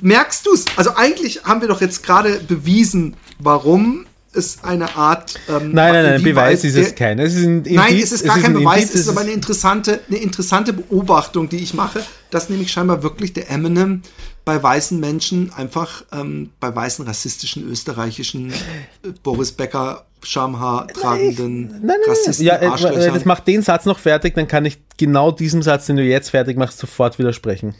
merkst 0.00 0.46
du 0.46 0.54
es? 0.54 0.64
Also 0.76 0.94
eigentlich 0.96 1.44
haben 1.44 1.60
wir 1.60 1.68
doch 1.68 1.80
jetzt 1.80 2.02
gerade 2.02 2.40
bewiesen, 2.40 3.16
warum 3.38 4.06
es 4.36 4.58
eine 4.62 4.96
Art. 4.96 5.34
Ähm, 5.48 5.72
Nein, 5.72 5.92
nein, 5.92 6.04
nein, 6.04 6.22
Beweis 6.22 6.64
ist 6.64 6.76
es 6.76 6.94
kein. 6.94 7.18
Es 7.18 7.34
ist 7.34 7.44
ein 7.44 7.62
Nein, 7.62 7.92
Indiz, 7.92 8.06
es 8.06 8.12
ist 8.12 8.24
gar 8.24 8.38
kein 8.38 8.56
ein 8.56 8.62
Beweis, 8.62 8.82
Indiz, 8.82 8.94
es 8.94 9.00
ist 9.02 9.08
aber 9.08 9.20
eine 9.20 9.30
interessante, 9.30 10.00
eine 10.08 10.18
interessante 10.18 10.72
Beobachtung, 10.72 11.48
die 11.48 11.58
ich 11.58 11.74
mache, 11.74 12.02
dass 12.30 12.48
nämlich 12.48 12.70
scheinbar 12.72 13.02
wirklich 13.02 13.32
der 13.32 13.50
Eminem 13.50 14.02
bei 14.44 14.62
weißen 14.62 14.98
Menschen 15.00 15.52
einfach 15.54 16.04
ähm, 16.12 16.50
bei 16.60 16.74
weißen 16.74 17.06
rassistischen 17.06 17.68
österreichischen 17.68 18.50
äh, 18.50 18.54
Boris 19.22 19.52
Becker 19.52 20.04
Schamhaar 20.22 20.88
tragenden 20.88 21.68
Nein, 21.68 21.80
nein, 21.84 21.96
Rassisten 22.08 22.46
nein. 22.46 22.60
Ja, 22.62 22.90
äh, 22.90 23.12
das 23.12 23.24
macht 23.24 23.46
den 23.46 23.62
Satz 23.62 23.84
noch 23.84 23.98
fertig, 23.98 24.34
dann 24.34 24.48
kann 24.48 24.64
ich 24.64 24.78
genau 24.96 25.30
diesem 25.30 25.62
Satz, 25.62 25.86
den 25.86 25.96
du 25.96 26.02
jetzt 26.02 26.30
fertig 26.30 26.56
machst, 26.56 26.78
sofort 26.78 27.18
widersprechen. 27.18 27.74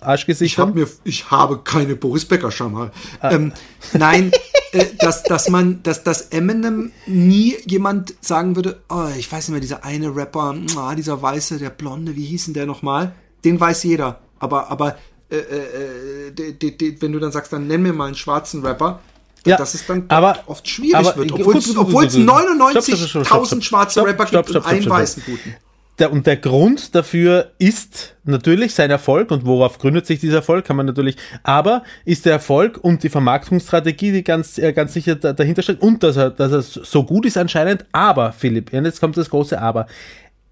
Arschgesicht. 0.00 0.54
Ich, 0.54 0.58
hab 0.58 0.74
mir, 0.74 0.86
ich 1.04 1.30
habe 1.30 1.58
keine 1.58 1.96
Boris 1.96 2.24
Becker 2.24 2.50
Schamhaar. 2.50 2.90
Ah. 3.20 3.30
Ähm, 3.32 3.52
nein, 3.92 4.32
äh, 4.72 4.86
dass, 4.98 5.22
dass 5.22 5.48
man, 5.48 5.82
dass 5.82 6.04
das 6.04 6.22
Eminem 6.28 6.92
nie 7.06 7.56
jemand 7.66 8.14
sagen 8.20 8.56
würde, 8.56 8.80
oh, 8.88 9.06
ich 9.18 9.30
weiß 9.30 9.48
nicht 9.48 9.52
mehr, 9.52 9.60
dieser 9.60 9.84
eine 9.84 10.14
Rapper, 10.14 10.54
ah, 10.76 10.94
dieser 10.94 11.20
weiße, 11.20 11.58
der 11.58 11.70
blonde, 11.70 12.16
wie 12.16 12.24
hieß 12.26 12.46
denn 12.46 12.54
der 12.54 12.66
nochmal? 12.66 13.14
Den 13.44 13.58
weiß 13.60 13.82
jeder. 13.84 14.20
Aber, 14.38 14.70
aber 14.70 14.96
äh, 15.30 15.36
äh, 15.36 16.30
de, 16.32 16.52
de, 16.52 16.70
de, 16.70 17.00
wenn 17.00 17.12
du 17.12 17.18
dann 17.18 17.32
sagst, 17.32 17.52
dann 17.52 17.66
nenn 17.66 17.82
mir 17.82 17.92
mal 17.92 18.06
einen 18.06 18.14
schwarzen 18.14 18.64
Rapper, 18.64 19.00
Ja, 19.44 19.56
dass 19.56 19.74
es 19.74 19.86
dann 19.86 20.04
aber- 20.08 20.38
oft 20.46 20.66
schwierig 20.68 20.94
aber- 20.94 21.16
wird, 21.16 21.32
obwohl 21.32 21.56
es 21.56 21.66
gut, 21.66 21.76
gut, 21.76 21.86
obwohl 21.86 22.04
es 22.06 22.14
gut, 22.14 22.26
gut. 22.26 22.34
Stopp, 22.70 22.84
stopp, 22.84 23.08
stopp, 23.08 23.22
99.000 23.24 23.24
stopp, 23.26 23.46
stopp, 23.46 23.62
schwarze 23.64 23.92
stopp, 23.92 24.06
Rapper 24.06 24.26
stopp, 24.26 24.46
gibt 24.46 24.50
stopp, 24.50 24.64
und 24.64 24.70
einen 24.70 24.90
weißen 24.90 25.22
guten. 25.26 25.56
Der, 25.98 26.12
und 26.12 26.26
der 26.26 26.36
Grund 26.36 26.94
dafür 26.94 27.50
ist 27.58 28.14
natürlich 28.24 28.74
sein 28.74 28.90
Erfolg 28.90 29.30
und 29.30 29.44
worauf 29.46 29.78
gründet 29.78 30.06
sich 30.06 30.20
dieser 30.20 30.36
Erfolg, 30.36 30.64
kann 30.64 30.76
man 30.76 30.86
natürlich, 30.86 31.16
aber 31.42 31.82
ist 32.04 32.24
der 32.24 32.34
Erfolg 32.34 32.78
und 32.82 33.02
die 33.02 33.08
Vermarktungsstrategie, 33.08 34.12
die 34.12 34.24
ganz, 34.24 34.58
äh, 34.58 34.72
ganz 34.72 34.92
sicher 34.92 35.16
da, 35.16 35.32
dahinter 35.32 35.62
steht 35.62 35.80
und 35.80 36.02
dass 36.02 36.16
er, 36.16 36.30
dass 36.30 36.52
er 36.52 36.62
so 36.62 37.04
gut 37.04 37.26
ist 37.26 37.36
anscheinend, 37.36 37.84
aber 37.92 38.32
Philipp, 38.32 38.72
und 38.72 38.84
jetzt 38.84 39.00
kommt 39.00 39.16
das 39.16 39.30
große 39.30 39.60
Aber, 39.60 39.86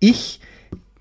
ich 0.01 0.41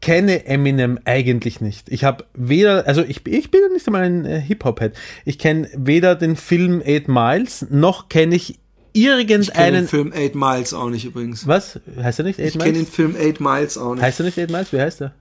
kenne 0.02 0.46
Eminem 0.46 1.00
eigentlich 1.06 1.62
nicht. 1.62 1.90
Ich 1.90 2.04
habe 2.04 2.26
weder, 2.36 2.86
also 2.88 3.02
ich, 3.02 3.26
ich 3.26 3.50
bin 3.50 3.62
nicht 3.74 3.88
einmal 3.88 4.04
ein 4.04 4.26
äh, 4.26 4.40
Hip-Hop-Head. 4.40 4.94
Ich 5.26 5.40
kenne 5.40 5.68
weder 5.76 6.14
den 6.16 6.36
Film 6.36 6.84
Eight 6.86 7.08
Miles, 7.08 7.66
noch 7.72 8.08
kenne 8.08 8.36
ich 8.36 8.60
Ich 8.98 9.04
kenne 9.04 9.20
irgendeinen, 9.22 9.74
den 9.74 9.88
Film 9.88 10.14
Eight 10.16 10.36
Miles 10.36 10.74
auch 10.74 10.90
nicht 10.90 11.06
übrigens. 11.06 11.46
was? 11.46 11.80
Heißt 12.02 12.20
er 12.20 12.26
nicht 12.26 12.40
Eight 12.40 12.48
Ich 12.48 12.54
kenne 12.58 12.72
den 12.74 12.82
Miles? 12.84 12.90
Film 12.96 13.16
Eight 13.20 13.40
Miles 13.42 13.78
auch 13.78 13.94
nicht. 13.94 14.04
Heißt 14.04 14.20
er 14.22 14.26
nicht 14.26 14.38
Eight 14.40 14.50
Miles? 14.50 14.72
Wie 14.72 14.80
heißt 14.80 15.02
er? 15.02 15.12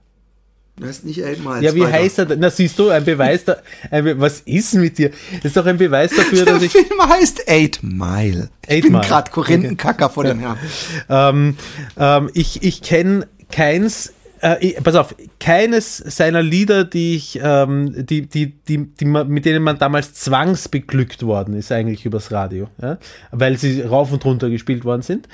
Der 0.79 0.87
heißt 0.89 1.05
nicht 1.05 1.23
Eight 1.23 1.43
Miles. 1.43 1.61
Ja, 1.61 1.75
wie 1.75 1.81
weiter. 1.81 1.91
heißt 1.93 2.19
er? 2.19 2.35
Na, 2.37 2.49
siehst 2.49 2.77
du, 2.79 2.89
ein 2.89 3.03
Beweis 3.05 3.45
da, 3.45 3.57
ein 3.91 4.03
Be 4.03 4.19
was 4.19 4.41
ist 4.41 4.73
mit 4.75 4.97
dir? 4.97 5.09
Das 5.37 5.45
ist 5.45 5.57
doch 5.57 5.65
ein 5.65 5.77
Beweis 5.77 6.11
dafür, 6.15 6.45
Der 6.45 6.53
dass 6.53 6.63
ich, 6.63 6.71
Film 6.71 7.01
heißt 7.01 7.49
Eight 7.49 7.79
Mile. 7.81 8.49
Ich 8.67 8.75
Eight 8.75 8.83
bin 8.83 8.93
gerade 8.93 9.31
Korinthenkacker 9.31 10.09
vor 10.09 10.23
dem 10.23 10.39
Herrn. 10.39 10.57
ähm, 11.09 11.57
ähm, 11.97 12.29
ich, 12.33 12.63
ich 12.63 12.81
kenne 12.81 13.27
keins, 13.51 14.11
äh, 14.45 14.57
ich, 14.59 14.83
pass 14.83 14.95
auf, 14.95 15.15
keines 15.39 15.97
seiner 15.97 16.43
Lieder, 16.43 16.83
die 16.83 17.15
ich, 17.15 17.39
ähm, 17.41 18.05
die, 18.05 18.27
die, 18.27 18.53
die, 18.67 18.85
die 18.85 19.05
mit 19.05 19.45
denen 19.45 19.63
man 19.63 19.79
damals 19.79 20.13
zwangsbeglückt 20.13 21.23
worden 21.23 21.55
ist, 21.55 21.71
eigentlich 21.71 22.05
übers 22.05 22.31
Radio, 22.31 22.67
ja? 22.81 22.97
weil 23.31 23.57
sie 23.57 23.81
rauf 23.81 24.11
und 24.11 24.23
runter 24.23 24.49
gespielt 24.49 24.85
worden 24.85 25.01
sind. 25.01 25.27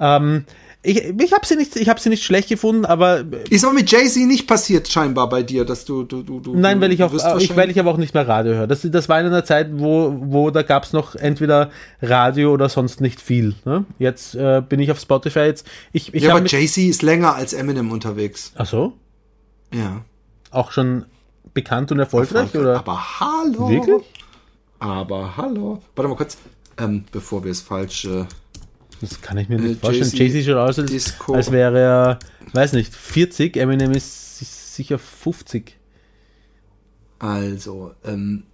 Ähm, 0.00 0.44
ich 0.84 1.04
ich 1.18 1.32
habe 1.32 1.46
sie, 1.46 1.56
nicht- 1.56 1.74
ich 1.76 1.88
sie 1.98 2.08
nicht 2.10 2.22
schlecht 2.24 2.48
gefunden, 2.48 2.84
aber 2.84 3.24
Ist 3.50 3.64
auch 3.64 3.72
mit 3.72 3.90
Jay-Z 3.90 4.26
nicht 4.26 4.46
passiert, 4.46 4.86
scheinbar 4.88 5.28
bei 5.28 5.42
dir, 5.42 5.64
dass 5.64 5.84
du. 5.84 6.04
du, 6.04 6.22
du, 6.22 6.40
du 6.40 6.54
Nein, 6.54 6.80
weil 6.80 6.92
ich 6.92 7.02
auch, 7.02 7.12
äh, 7.12 7.42
ich, 7.42 7.56
weil 7.56 7.70
ich 7.70 7.80
aber 7.80 7.90
auch 7.90 7.96
nicht 7.96 8.14
mehr 8.14 8.28
Radio 8.28 8.52
höre. 8.54 8.66
Das, 8.66 8.82
das 8.82 9.08
war 9.08 9.18
in 9.20 9.26
einer 9.26 9.44
Zeit, 9.44 9.70
wo, 9.72 10.14
wo 10.20 10.50
da 10.50 10.62
gab 10.62 10.84
es 10.84 10.92
noch 10.92 11.14
entweder 11.14 11.70
Radio 12.02 12.52
oder 12.52 12.68
sonst 12.68 13.00
nicht 13.00 13.20
viel. 13.20 13.54
Ne? 13.64 13.84
Jetzt 13.98 14.34
äh, 14.34 14.62
bin 14.68 14.78
ich 14.80 14.90
auf 14.92 15.00
Spotify 15.00 15.40
jetzt. 15.40 15.66
Ich, 15.92 16.14
ich 16.14 16.22
Ja, 16.24 16.32
aber 16.32 16.42
mit- 16.42 16.52
Jay-Z 16.52 16.84
ist 16.84 17.02
länger 17.02 17.34
als 17.34 17.52
Eminem 17.54 17.90
unterwegs. 17.90 18.52
Ach 18.56 18.66
so? 18.66 18.92
Ja. 19.72 20.02
Auch 20.50 20.70
schon 20.70 21.06
bekannt 21.54 21.90
und 21.92 21.98
erfolgreich? 21.98 22.54
Oder? 22.54 22.78
Aber 22.78 23.20
hallo. 23.20 23.68
Wirklich? 23.70 24.02
Aber 24.78 25.36
hallo. 25.36 25.80
Warte 25.96 26.08
mal 26.08 26.16
kurz, 26.16 26.36
ähm, 26.78 27.04
bevor 27.10 27.42
wir 27.44 27.50
es 27.52 27.60
falsch. 27.62 28.04
Äh, 28.04 28.24
Das 29.00 29.20
kann 29.20 29.38
ich 29.38 29.48
mir 29.48 29.56
Äh, 29.56 29.62
nicht 29.62 29.80
vorstellen. 29.80 30.10
Jay-Z 30.12 30.44
schaut 30.44 30.56
aus, 30.56 30.78
als, 30.78 31.14
als 31.28 31.50
wäre 31.52 31.78
er, 31.80 32.18
weiß 32.52 32.72
nicht, 32.74 32.94
40. 32.94 33.56
Eminem 33.56 33.92
ist 33.92 34.38
si- 34.38 34.44
sicher 34.44 34.98
50. 34.98 35.76
also, 37.18 37.92
ähm. 38.04 38.44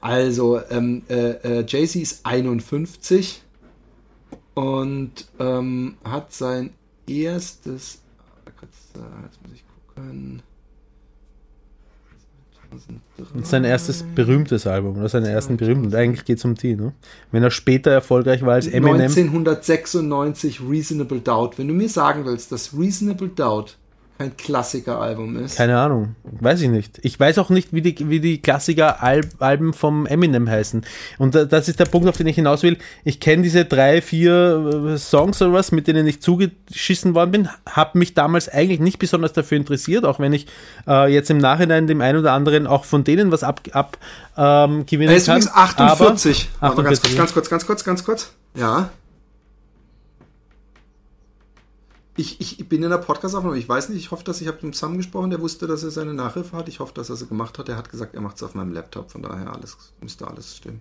Also, 0.00 0.60
ähm, 0.70 1.02
äh, 1.08 1.30
äh, 1.60 1.64
Jay-Z 1.66 1.96
ist 2.02 2.24
51 2.24 3.42
und 4.54 5.12
ähm, 5.40 5.96
hat 6.04 6.32
sein 6.32 6.70
erstes. 7.06 7.98
Kurz, 8.58 8.72
äh, 8.94 9.24
Jetzt 9.24 9.42
muss 9.42 9.52
ich 9.54 9.64
gucken. 9.94 10.42
Und 13.34 13.46
sein 13.46 13.64
erstes 13.64 14.04
berühmtes 14.14 14.66
Album, 14.66 14.98
oder 14.98 15.08
seine 15.08 15.28
ersten 15.28 15.56
berühmten. 15.56 15.94
Eigentlich 15.94 16.24
geht 16.24 16.38
es 16.38 16.44
um 16.44 16.54
die, 16.54 16.76
ne? 16.76 16.92
Wenn 17.32 17.42
er 17.42 17.50
später 17.50 17.90
erfolgreich 17.90 18.42
war 18.42 18.54
als 18.54 18.66
Eminem. 18.66 19.00
1996 19.00 20.60
Reasonable 20.68 21.20
Doubt. 21.20 21.58
Wenn 21.58 21.68
du 21.68 21.74
mir 21.74 21.88
sagen 21.88 22.24
willst, 22.24 22.52
dass 22.52 22.76
Reasonable 22.76 23.28
Doubt 23.28 23.76
kein 24.18 24.36
Klassikeralbum 24.36 25.36
ist. 25.44 25.56
Keine 25.56 25.78
Ahnung, 25.78 26.16
weiß 26.24 26.60
ich 26.62 26.68
nicht. 26.68 26.98
Ich 27.02 27.18
weiß 27.18 27.38
auch 27.38 27.50
nicht, 27.50 27.72
wie 27.72 27.82
die, 27.82 27.94
wie 28.10 28.20
die 28.20 28.42
Klassiker-Alben 28.42 29.72
vom 29.72 30.06
Eminem 30.06 30.48
heißen. 30.50 30.84
Und 31.18 31.34
da- 31.34 31.44
das 31.44 31.68
ist 31.68 31.78
der 31.80 31.84
Punkt, 31.84 32.08
auf 32.08 32.16
den 32.16 32.26
ich 32.26 32.34
hinaus 32.34 32.62
will. 32.62 32.78
Ich 33.04 33.20
kenne 33.20 33.42
diese 33.42 33.64
drei, 33.64 34.02
vier 34.02 34.92
äh, 34.94 34.98
Songs 34.98 35.40
oder 35.40 35.52
was, 35.52 35.72
mit 35.72 35.86
denen 35.86 36.06
ich 36.06 36.20
zugeschissen 36.20 37.14
worden 37.14 37.30
bin, 37.30 37.48
habe 37.68 37.98
mich 37.98 38.14
damals 38.14 38.48
eigentlich 38.48 38.80
nicht 38.80 38.98
besonders 38.98 39.32
dafür 39.32 39.56
interessiert, 39.58 40.04
auch 40.04 40.18
wenn 40.18 40.32
ich 40.32 40.46
äh, 40.86 41.12
jetzt 41.12 41.30
im 41.30 41.38
Nachhinein 41.38 41.86
dem 41.86 42.00
einen 42.00 42.18
oder 42.18 42.32
anderen 42.32 42.66
auch 42.66 42.84
von 42.84 43.04
denen 43.04 43.30
was 43.30 43.42
ab, 43.42 43.60
ab 43.72 43.98
ähm, 44.36 44.84
gewinnen 44.86 45.10
er 45.10 45.16
ist 45.16 45.26
kann. 45.26 45.36
übrigens 45.38 45.54
48. 45.54 46.48
Aber, 46.60 46.76
Warte 46.76 46.82
mal, 46.82 46.88
ganz, 46.88 46.98
48. 47.04 47.16
kurz, 47.16 47.16
ganz 47.16 47.32
kurz, 47.34 47.50
ganz 47.50 47.66
kurz, 47.66 47.84
ganz 47.84 48.04
kurz. 48.04 48.32
Ja. 48.54 48.90
Ich, 52.18 52.40
ich 52.40 52.68
bin 52.68 52.82
in 52.82 52.90
der 52.90 52.98
Podcast-Aufnahme, 52.98 53.56
ich 53.56 53.68
weiß 53.68 53.90
nicht, 53.90 53.98
ich 54.00 54.10
hoffe, 54.10 54.24
dass 54.24 54.40
ich 54.40 54.48
habe 54.48 54.58
mit 54.66 54.74
Sam 54.74 54.96
gesprochen, 54.96 55.30
der 55.30 55.40
wusste, 55.40 55.68
dass 55.68 55.84
er 55.84 55.92
seine 55.92 56.14
Nachhilfe 56.14 56.56
hat. 56.56 56.68
Ich 56.68 56.80
hoffe, 56.80 56.92
dass 56.92 57.10
er 57.10 57.16
sie 57.16 57.28
gemacht 57.28 57.58
hat. 57.58 57.68
Er 57.68 57.76
hat 57.76 57.90
gesagt, 57.90 58.14
er 58.16 58.20
macht 58.20 58.34
es 58.36 58.42
auf 58.42 58.56
meinem 58.56 58.72
Laptop, 58.72 59.12
von 59.12 59.22
daher 59.22 59.52
alles, 59.52 59.76
müsste 60.00 60.26
alles 60.26 60.56
stimmen. 60.56 60.80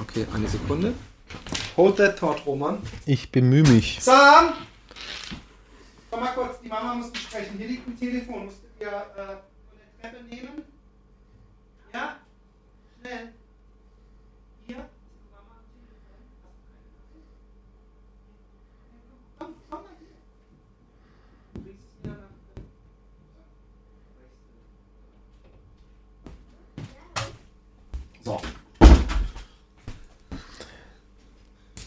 Okay, 0.00 0.24
eine 0.32 0.48
Sekunde. 0.48 0.94
Hold 1.76 1.96
that 1.96 2.16
thought, 2.16 2.46
Roman. 2.46 2.78
Ich 3.06 3.32
bemühe 3.32 3.64
mich. 3.64 3.98
Sam! 4.00 4.52
Komm 6.10 6.20
mal 6.20 6.32
kurz, 6.32 6.60
die 6.62 6.68
Mama 6.68 6.94
muss 6.94 7.08
sprechen. 7.14 7.58
Hier 7.58 7.66
liegt 7.66 7.88
ein 7.88 7.98
Telefon. 7.98 8.44
Musst 8.44 8.58
du 8.62 8.84
dir 8.84 8.92
äh, 8.92 8.92
von 9.16 9.76
der 10.00 10.10
Treppe 10.10 10.24
nehmen? 10.24 10.62
Ja? 11.92 12.16
Schnell. 13.00 13.32
Hier? 14.68 14.88
Komm, 19.38 19.54
komm 19.68 19.80
mal 19.80 19.88
hier. 19.98 20.08
Du 21.54 21.60
kriegst 21.62 21.82
es 21.88 22.04
wieder 22.04 22.16
nach. 22.16 22.30
So. 28.24 28.40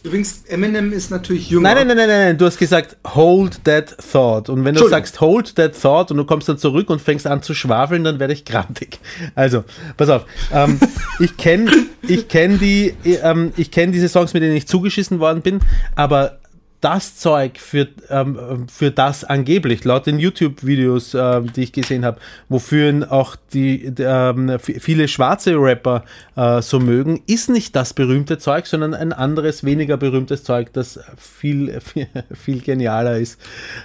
Übrigens, 0.04 0.44
Eminem 0.48 0.92
ist 0.94 1.12
natürlich 1.12 1.50
jünger. 1.50 1.74
Nein, 1.74 1.88
nein, 1.88 1.98
nein, 1.98 2.08
nein, 2.08 2.26
nein, 2.26 2.38
du 2.38 2.46
hast 2.46 2.58
gesagt, 2.58 2.98
hold 3.06 3.64
that 3.66 3.96
thought. 4.12 4.50
Und 4.50 4.66
wenn 4.66 4.74
du 4.74 4.88
sagst, 4.88 5.22
hold 5.22 5.56
that 5.56 5.80
thought 5.80 6.10
und 6.10 6.18
du 6.18 6.26
kommst 6.26 6.50
dann 6.50 6.58
zurück 6.58 6.90
und 6.90 7.00
fängst 7.02 7.28
an 7.28 7.44
zu 7.44 7.54
schwafeln, 7.54 8.04
dann 8.04 8.20
werde 8.20 8.34
ich 8.34 8.44
grantig. 8.44 9.00
Also, 9.36 9.64
pass 9.98 10.10
auf. 10.10 10.26
Ähm, 10.52 10.80
ich 11.20 11.38
kenne 11.38 11.72
ich 12.08 12.28
kenn 12.28 12.58
die, 12.58 12.96
ähm, 13.06 13.54
ich 13.58 13.70
kenn 13.70 13.92
diese 13.92 14.10
Songs, 14.10 14.34
mit 14.34 14.42
denen 14.42 14.56
ich 14.56 14.68
zugeschissen 14.68 15.20
worden 15.20 15.44
bin, 15.44 15.60
aber 15.96 16.40
das 16.82 17.16
Zeug 17.16 17.60
für, 17.60 17.88
ähm, 18.10 18.68
für 18.68 18.90
das 18.90 19.24
angeblich, 19.24 19.84
laut 19.86 20.08
den 20.08 20.20
YouTube-Videos, 20.20 21.14
ähm, 21.14 21.54
die 21.54 21.64
ich 21.64 21.72
gesehen 21.72 22.04
habe, 22.04 22.20
wofür 22.50 22.90
ihn 22.90 23.04
auch 23.04 23.36
die, 23.54 23.94
ähm, 24.00 24.58
viele 24.60 25.08
schwarze 25.08 25.56
Rapper 25.56 26.04
äh, 26.36 26.62
so 26.62 26.80
mögen, 26.80 27.22
ist 27.28 27.50
nicht 27.50 27.76
das 27.76 27.94
berühmte 27.94 28.40
Zeug, 28.40 28.66
sondern 28.66 28.96
ein 28.96 29.14
anderes, 29.14 29.64
weniger 29.64 29.98
berühmtes 29.98 30.44
Zeug, 30.44 30.74
das 30.74 31.00
viel, 31.18 31.80
viel, 32.34 32.62
genialer 32.62 33.18
ist 33.18 33.40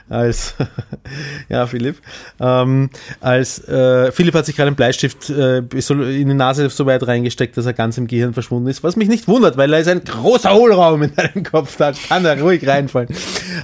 als, 0.08 0.54
ja, 1.50 1.66
Philipp, 1.66 1.96
ähm, 2.40 2.88
als, 3.20 3.66
äh, 3.68 4.10
Philipp 4.10 4.34
hat 4.34 4.46
sich 4.46 4.56
gerade 4.56 4.68
einen 4.68 4.76
Bleistift 4.76 5.28
äh, 5.28 5.58
in 5.58 6.28
die 6.28 6.34
Nase 6.34 6.70
so 6.70 6.86
weit 6.86 7.06
reingesteckt, 7.06 7.56
dass 7.58 7.66
er 7.66 7.74
ganz 7.74 7.98
im 7.98 8.06
Gehirn 8.06 8.32
verschwunden 8.32 8.68
ist, 8.68 8.82
was 8.82 8.96
mich 8.96 9.08
nicht 9.08 9.28
wundert, 9.28 9.58
weil 9.58 9.72
er 9.72 9.80
ist 9.80 9.88
ein 9.88 10.02
großer 10.02 10.54
Hohlraum 10.54 11.02
in 11.02 11.14
deinem 11.14 11.42
Kopf, 11.44 11.76
da 11.76 11.92
kann 11.92 12.24
er 12.24 12.40
ruhig 12.40 12.66
reinfallen. 12.86 13.08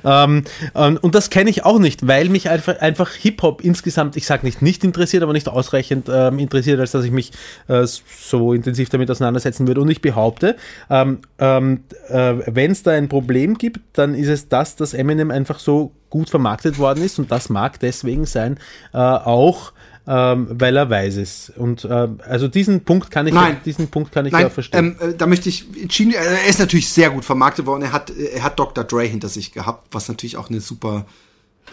Ähm, 0.04 0.44
und, 0.74 0.96
und 0.98 1.14
das 1.14 1.30
kenne 1.30 1.50
ich 1.50 1.64
auch 1.64 1.78
nicht, 1.78 2.06
weil 2.06 2.28
mich 2.28 2.48
einfach, 2.48 2.78
einfach 2.80 3.12
Hip-Hop 3.12 3.62
insgesamt, 3.62 4.16
ich 4.16 4.26
sage 4.26 4.44
nicht 4.44 4.62
nicht 4.62 4.84
interessiert, 4.84 5.22
aber 5.22 5.32
nicht 5.32 5.48
ausreichend 5.48 6.08
ähm, 6.12 6.38
interessiert, 6.38 6.80
als 6.80 6.92
dass 6.92 7.04
ich 7.04 7.10
mich 7.10 7.32
äh, 7.68 7.86
so 7.86 8.52
intensiv 8.52 8.88
damit 8.88 9.10
auseinandersetzen 9.10 9.66
würde. 9.66 9.80
Und 9.80 9.90
ich 9.90 10.00
behaupte, 10.00 10.56
ähm, 10.90 11.18
ähm, 11.38 11.84
äh, 12.08 12.34
wenn 12.46 12.70
es 12.70 12.82
da 12.82 12.92
ein 12.92 13.08
Problem 13.08 13.58
gibt, 13.58 13.80
dann 13.92 14.14
ist 14.14 14.28
es 14.28 14.48
das, 14.48 14.76
dass 14.76 14.94
Eminem 14.94 15.30
einfach 15.30 15.58
so 15.58 15.92
gut 16.10 16.28
vermarktet 16.28 16.78
worden 16.78 17.02
ist 17.02 17.18
und 17.18 17.32
das 17.32 17.48
mag 17.48 17.80
deswegen 17.80 18.26
sein, 18.26 18.58
äh, 18.92 18.98
auch 18.98 19.72
ähm, 20.06 20.48
weil 20.50 20.76
er 20.76 20.90
weiß 20.90 21.16
ist. 21.16 21.50
Und 21.56 21.84
äh, 21.84 22.08
also 22.28 22.48
diesen 22.48 22.84
Punkt 22.84 23.10
kann 23.10 23.26
ich, 23.26 23.34
Nein. 23.34 23.58
diesen 23.64 23.88
Punkt 23.88 24.12
kann 24.12 24.26
ich 24.26 24.32
ja 24.32 24.40
Nein, 24.40 24.50
verstehen. 24.50 24.96
ähm, 25.00 25.10
äh, 25.10 25.14
da 25.14 25.26
möchte 25.26 25.48
ich 25.48 25.66
entschieden, 25.80 26.12
äh, 26.12 26.16
er 26.16 26.46
ist 26.46 26.58
natürlich 26.58 26.88
sehr 26.88 27.10
gut 27.10 27.24
vermarktet 27.24 27.66
worden. 27.66 27.82
Er 27.82 27.92
hat, 27.92 28.10
äh, 28.10 28.24
er 28.34 28.42
hat 28.42 28.58
Dr. 28.58 28.84
Dre 28.84 29.04
hinter 29.04 29.28
sich 29.28 29.52
gehabt, 29.52 29.86
was 29.92 30.08
natürlich 30.08 30.36
auch 30.36 30.50
eine 30.50 30.60
super 30.60 31.06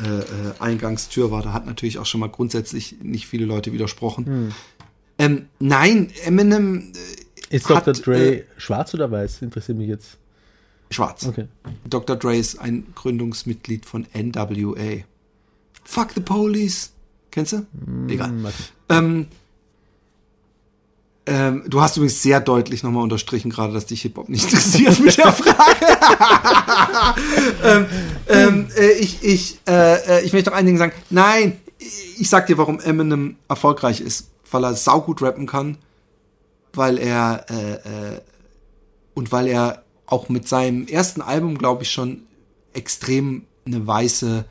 äh, 0.03 0.19
äh, 0.19 0.23
Eingangstür 0.59 1.31
war. 1.31 1.41
Da 1.41 1.53
hat 1.53 1.65
natürlich 1.65 1.97
auch 1.97 2.05
schon 2.05 2.19
mal 2.19 2.29
grundsätzlich 2.29 2.97
nicht 3.01 3.25
viele 3.25 3.45
Leute 3.45 3.73
widersprochen. 3.73 4.25
Hm. 4.25 4.51
Ähm, 5.17 5.45
nein, 5.59 6.11
Eminem 6.23 6.93
äh, 7.49 7.55
ist 7.55 7.67
hat, 7.69 7.87
Dr. 7.87 8.03
Dre 8.03 8.35
äh, 8.37 8.43
schwarz 8.57 8.93
oder 8.93 9.09
weiß? 9.09 9.41
Interessiert 9.41 9.77
mich 9.77 9.89
jetzt. 9.89 10.17
schwarz. 10.91 11.25
Okay. 11.25 11.47
Dr. 11.89 12.15
Dre 12.15 12.37
ist 12.37 12.59
ein 12.59 12.85
Gründungsmitglied 12.93 13.87
von 13.87 14.05
NWA. 14.13 15.03
Fuck 15.83 16.11
the 16.13 16.21
Police. 16.21 16.93
Kennst 17.31 17.53
du? 17.53 17.65
Egal. 18.07 18.29
Hm, 18.29 18.43
warte. 18.43 18.57
Ähm, 18.89 19.27
ähm, 21.25 21.63
du 21.67 21.81
hast 21.81 21.95
übrigens 21.97 22.23
sehr 22.23 22.39
deutlich 22.39 22.81
nochmal 22.81 23.03
unterstrichen 23.03 23.51
gerade, 23.51 23.71
dass 23.71 23.85
dich 23.85 24.01
Hip-Hop 24.01 24.29
nicht 24.29 24.45
interessiert 24.45 24.99
mit 24.99 25.15
der 25.17 25.31
Frage. 25.31 25.85
ähm, 27.63 27.85
ähm, 28.27 28.67
äh, 28.75 28.91
ich, 28.93 29.23
ich, 29.23 29.59
äh, 29.67 30.19
äh, 30.19 30.25
ich 30.25 30.33
möchte 30.33 30.49
noch 30.49 30.57
ein 30.57 30.65
Ding 30.65 30.77
sagen. 30.77 30.91
Nein, 31.11 31.59
ich 32.17 32.29
sag 32.29 32.47
dir, 32.47 32.57
warum 32.57 32.79
Eminem 32.79 33.35
erfolgreich 33.47 34.01
ist. 34.01 34.31
Weil 34.49 34.63
er 34.63 34.73
saugut 34.73 35.21
rappen 35.21 35.45
kann, 35.45 35.77
weil 36.73 36.97
er 36.97 37.45
äh, 37.49 37.73
äh, 37.73 38.21
und 39.13 39.31
weil 39.31 39.47
er 39.47 39.83
auch 40.07 40.29
mit 40.29 40.47
seinem 40.47 40.87
ersten 40.87 41.21
Album, 41.21 41.59
glaube 41.59 41.83
ich, 41.83 41.91
schon 41.91 42.23
extrem 42.73 43.45
eine 43.67 43.85
weiße 43.85 44.45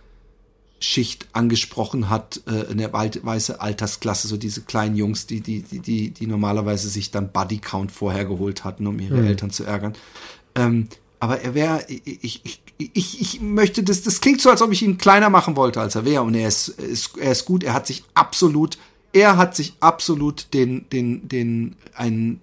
Schicht 0.80 1.26
angesprochen 1.32 2.08
hat, 2.08 2.40
äh, 2.46 2.70
eine 2.70 2.92
weiße 2.92 3.60
Altersklasse, 3.60 4.28
so 4.28 4.36
diese 4.36 4.62
kleinen 4.62 4.96
Jungs, 4.96 5.26
die, 5.26 5.40
die, 5.40 5.62
die, 5.62 5.80
die, 5.80 6.10
die 6.10 6.26
normalerweise 6.26 6.88
sich 6.88 7.10
dann 7.10 7.32
Buddy 7.32 7.58
Count 7.58 7.90
vorher 7.90 8.24
geholt 8.24 8.64
hatten, 8.64 8.86
um 8.86 8.98
ihre 9.00 9.26
Eltern 9.26 9.50
zu 9.50 9.64
ärgern. 9.64 9.94
Ähm, 10.54 10.88
aber 11.20 11.40
er 11.40 11.54
wäre, 11.54 11.84
ich, 11.88 12.22
ich, 12.22 12.60
ich, 12.78 12.90
ich, 12.94 13.20
ich 13.20 13.40
möchte 13.40 13.82
das, 13.82 14.02
das 14.02 14.20
klingt 14.20 14.40
so, 14.40 14.50
als 14.50 14.62
ob 14.62 14.70
ich 14.70 14.82
ihn 14.82 14.98
kleiner 14.98 15.30
machen 15.30 15.56
wollte, 15.56 15.80
als 15.80 15.96
er 15.96 16.04
wäre. 16.04 16.22
Und 16.22 16.34
er 16.34 16.46
ist, 16.46 16.68
ist, 16.68 17.18
er 17.18 17.32
ist 17.32 17.44
gut, 17.44 17.64
er 17.64 17.74
hat 17.74 17.86
sich 17.86 18.04
absolut, 18.14 18.78
er 19.12 19.36
hat 19.36 19.56
sich 19.56 19.74
absolut 19.80 20.54
den, 20.54 20.88
den, 20.90 21.26
den, 21.28 21.76
einen 21.94 22.40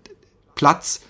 Platz 0.55 1.01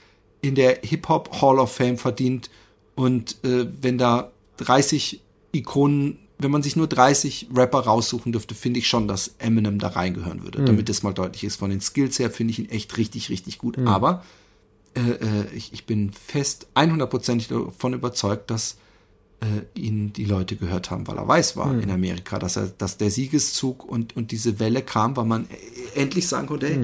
in 0.41 0.53
der 0.53 0.79
Hip-Hop 0.83 1.41
Hall 1.41 1.57
of 1.57 1.73
Fame 1.73 1.97
verdient. 1.97 2.51
Und 2.93 3.43
äh, 3.43 3.67
wenn 3.81 3.97
da 3.97 4.31
30 4.57 5.21
Ikonen, 5.51 6.19
wenn 6.37 6.51
man 6.51 6.63
sich 6.63 6.75
nur 6.75 6.87
30 6.87 7.49
Rapper 7.55 7.79
raussuchen 7.79 8.31
dürfte, 8.31 8.55
finde 8.55 8.79
ich 8.79 8.87
schon, 8.87 9.07
dass 9.07 9.35
Eminem 9.39 9.79
da 9.79 9.89
reingehören 9.89 10.43
würde. 10.43 10.63
Damit 10.65 10.89
das 10.89 11.03
mal 11.03 11.13
deutlich 11.13 11.43
ist. 11.43 11.55
Von 11.55 11.69
den 11.69 11.81
Skills 11.81 12.19
her 12.19 12.29
finde 12.29 12.51
ich 12.51 12.59
ihn 12.59 12.69
echt 12.69 12.97
richtig, 12.97 13.29
richtig 13.29 13.57
gut. 13.57 13.77
Aber 13.79 14.23
äh, 14.95 14.99
äh, 14.99 15.45
ich, 15.53 15.73
ich 15.73 15.85
bin 15.85 16.11
fest 16.11 16.67
100%ig 16.75 17.47
davon 17.47 17.93
überzeugt, 17.93 18.49
dass 18.49 18.77
äh, 19.41 19.79
ihn 19.79 20.13
die 20.13 20.25
Leute 20.25 20.55
gehört 20.55 20.91
haben, 20.91 21.07
weil 21.07 21.17
er 21.17 21.27
weiß 21.27 21.57
war 21.57 21.73
in 21.77 21.91
Amerika, 21.91 22.39
dass 22.39 22.55
er, 22.55 22.67
dass 22.67 22.97
der 22.97 23.11
Siegeszug 23.11 23.83
und, 23.83 24.15
und 24.15 24.31
diese 24.31 24.59
Welle 24.59 24.81
kam, 24.81 25.15
weil 25.17 25.25
man 25.25 25.47
endlich 25.95 26.27
sagen 26.27 26.47
konnte, 26.47 26.67
hey, 26.67 26.79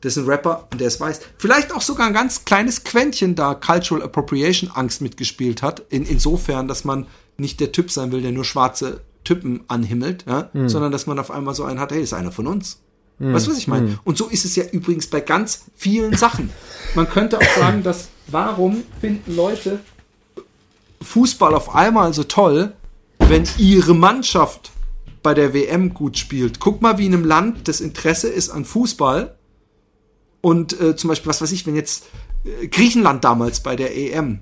das 0.00 0.16
ist 0.16 0.24
ein 0.24 0.28
Rapper 0.28 0.68
und 0.70 0.80
der 0.80 0.88
ist 0.88 1.00
weiß. 1.00 1.20
Vielleicht 1.38 1.72
auch 1.72 1.80
sogar 1.80 2.08
ein 2.08 2.12
ganz 2.12 2.44
kleines 2.44 2.82
Quäntchen 2.82 3.36
da 3.36 3.54
Cultural 3.54 4.02
Appropriation 4.02 4.70
Angst 4.70 5.00
mitgespielt 5.00 5.62
hat, 5.62 5.84
in, 5.90 6.04
insofern, 6.04 6.66
dass 6.66 6.84
man 6.84 7.06
nicht 7.36 7.60
der 7.60 7.72
Typ 7.72 7.90
sein 7.90 8.12
will, 8.12 8.22
der 8.22 8.32
nur 8.32 8.44
schwarze 8.44 9.00
Typen 9.24 9.64
anhimmelt, 9.68 10.24
ja? 10.26 10.50
sondern 10.68 10.92
dass 10.92 11.06
man 11.06 11.18
auf 11.18 11.30
einmal 11.30 11.54
so 11.54 11.64
einen 11.64 11.78
hat, 11.80 11.92
hey, 11.92 12.02
ist 12.02 12.12
einer 12.12 12.32
von 12.32 12.46
uns. 12.46 12.80
Weißt 13.18 13.46
du, 13.46 13.52
was 13.52 13.58
ich 13.58 13.68
meine? 13.68 13.98
Und 14.02 14.18
so 14.18 14.26
ist 14.26 14.44
es 14.44 14.56
ja 14.56 14.64
übrigens 14.64 15.06
bei 15.06 15.20
ganz 15.20 15.66
vielen 15.76 16.16
Sachen. 16.16 16.50
Man 16.96 17.08
könnte 17.08 17.38
auch 17.38 17.56
sagen, 17.56 17.84
dass 17.84 18.08
warum 18.26 18.82
finden 19.00 19.36
Leute 19.36 19.78
Fußball 21.00 21.54
auf 21.54 21.74
einmal 21.74 22.12
so 22.14 22.24
toll, 22.24 22.72
wenn 23.18 23.44
ihre 23.58 23.94
Mannschaft 23.94 24.72
bei 25.22 25.34
der 25.34 25.54
WM 25.54 25.94
gut 25.94 26.18
spielt. 26.18 26.58
Guck 26.58 26.82
mal, 26.82 26.98
wie 26.98 27.06
in 27.06 27.14
einem 27.14 27.24
Land 27.24 27.68
das 27.68 27.80
Interesse 27.80 28.28
ist 28.28 28.50
an 28.50 28.64
Fußball. 28.64 29.36
Und 30.40 30.80
äh, 30.80 30.96
zum 30.96 31.08
Beispiel, 31.08 31.28
was 31.28 31.40
weiß 31.40 31.52
ich, 31.52 31.64
wenn 31.66 31.76
jetzt 31.76 32.06
äh, 32.44 32.66
Griechenland 32.66 33.22
damals 33.22 33.60
bei 33.60 33.76
der 33.76 33.96
EM, 33.96 34.40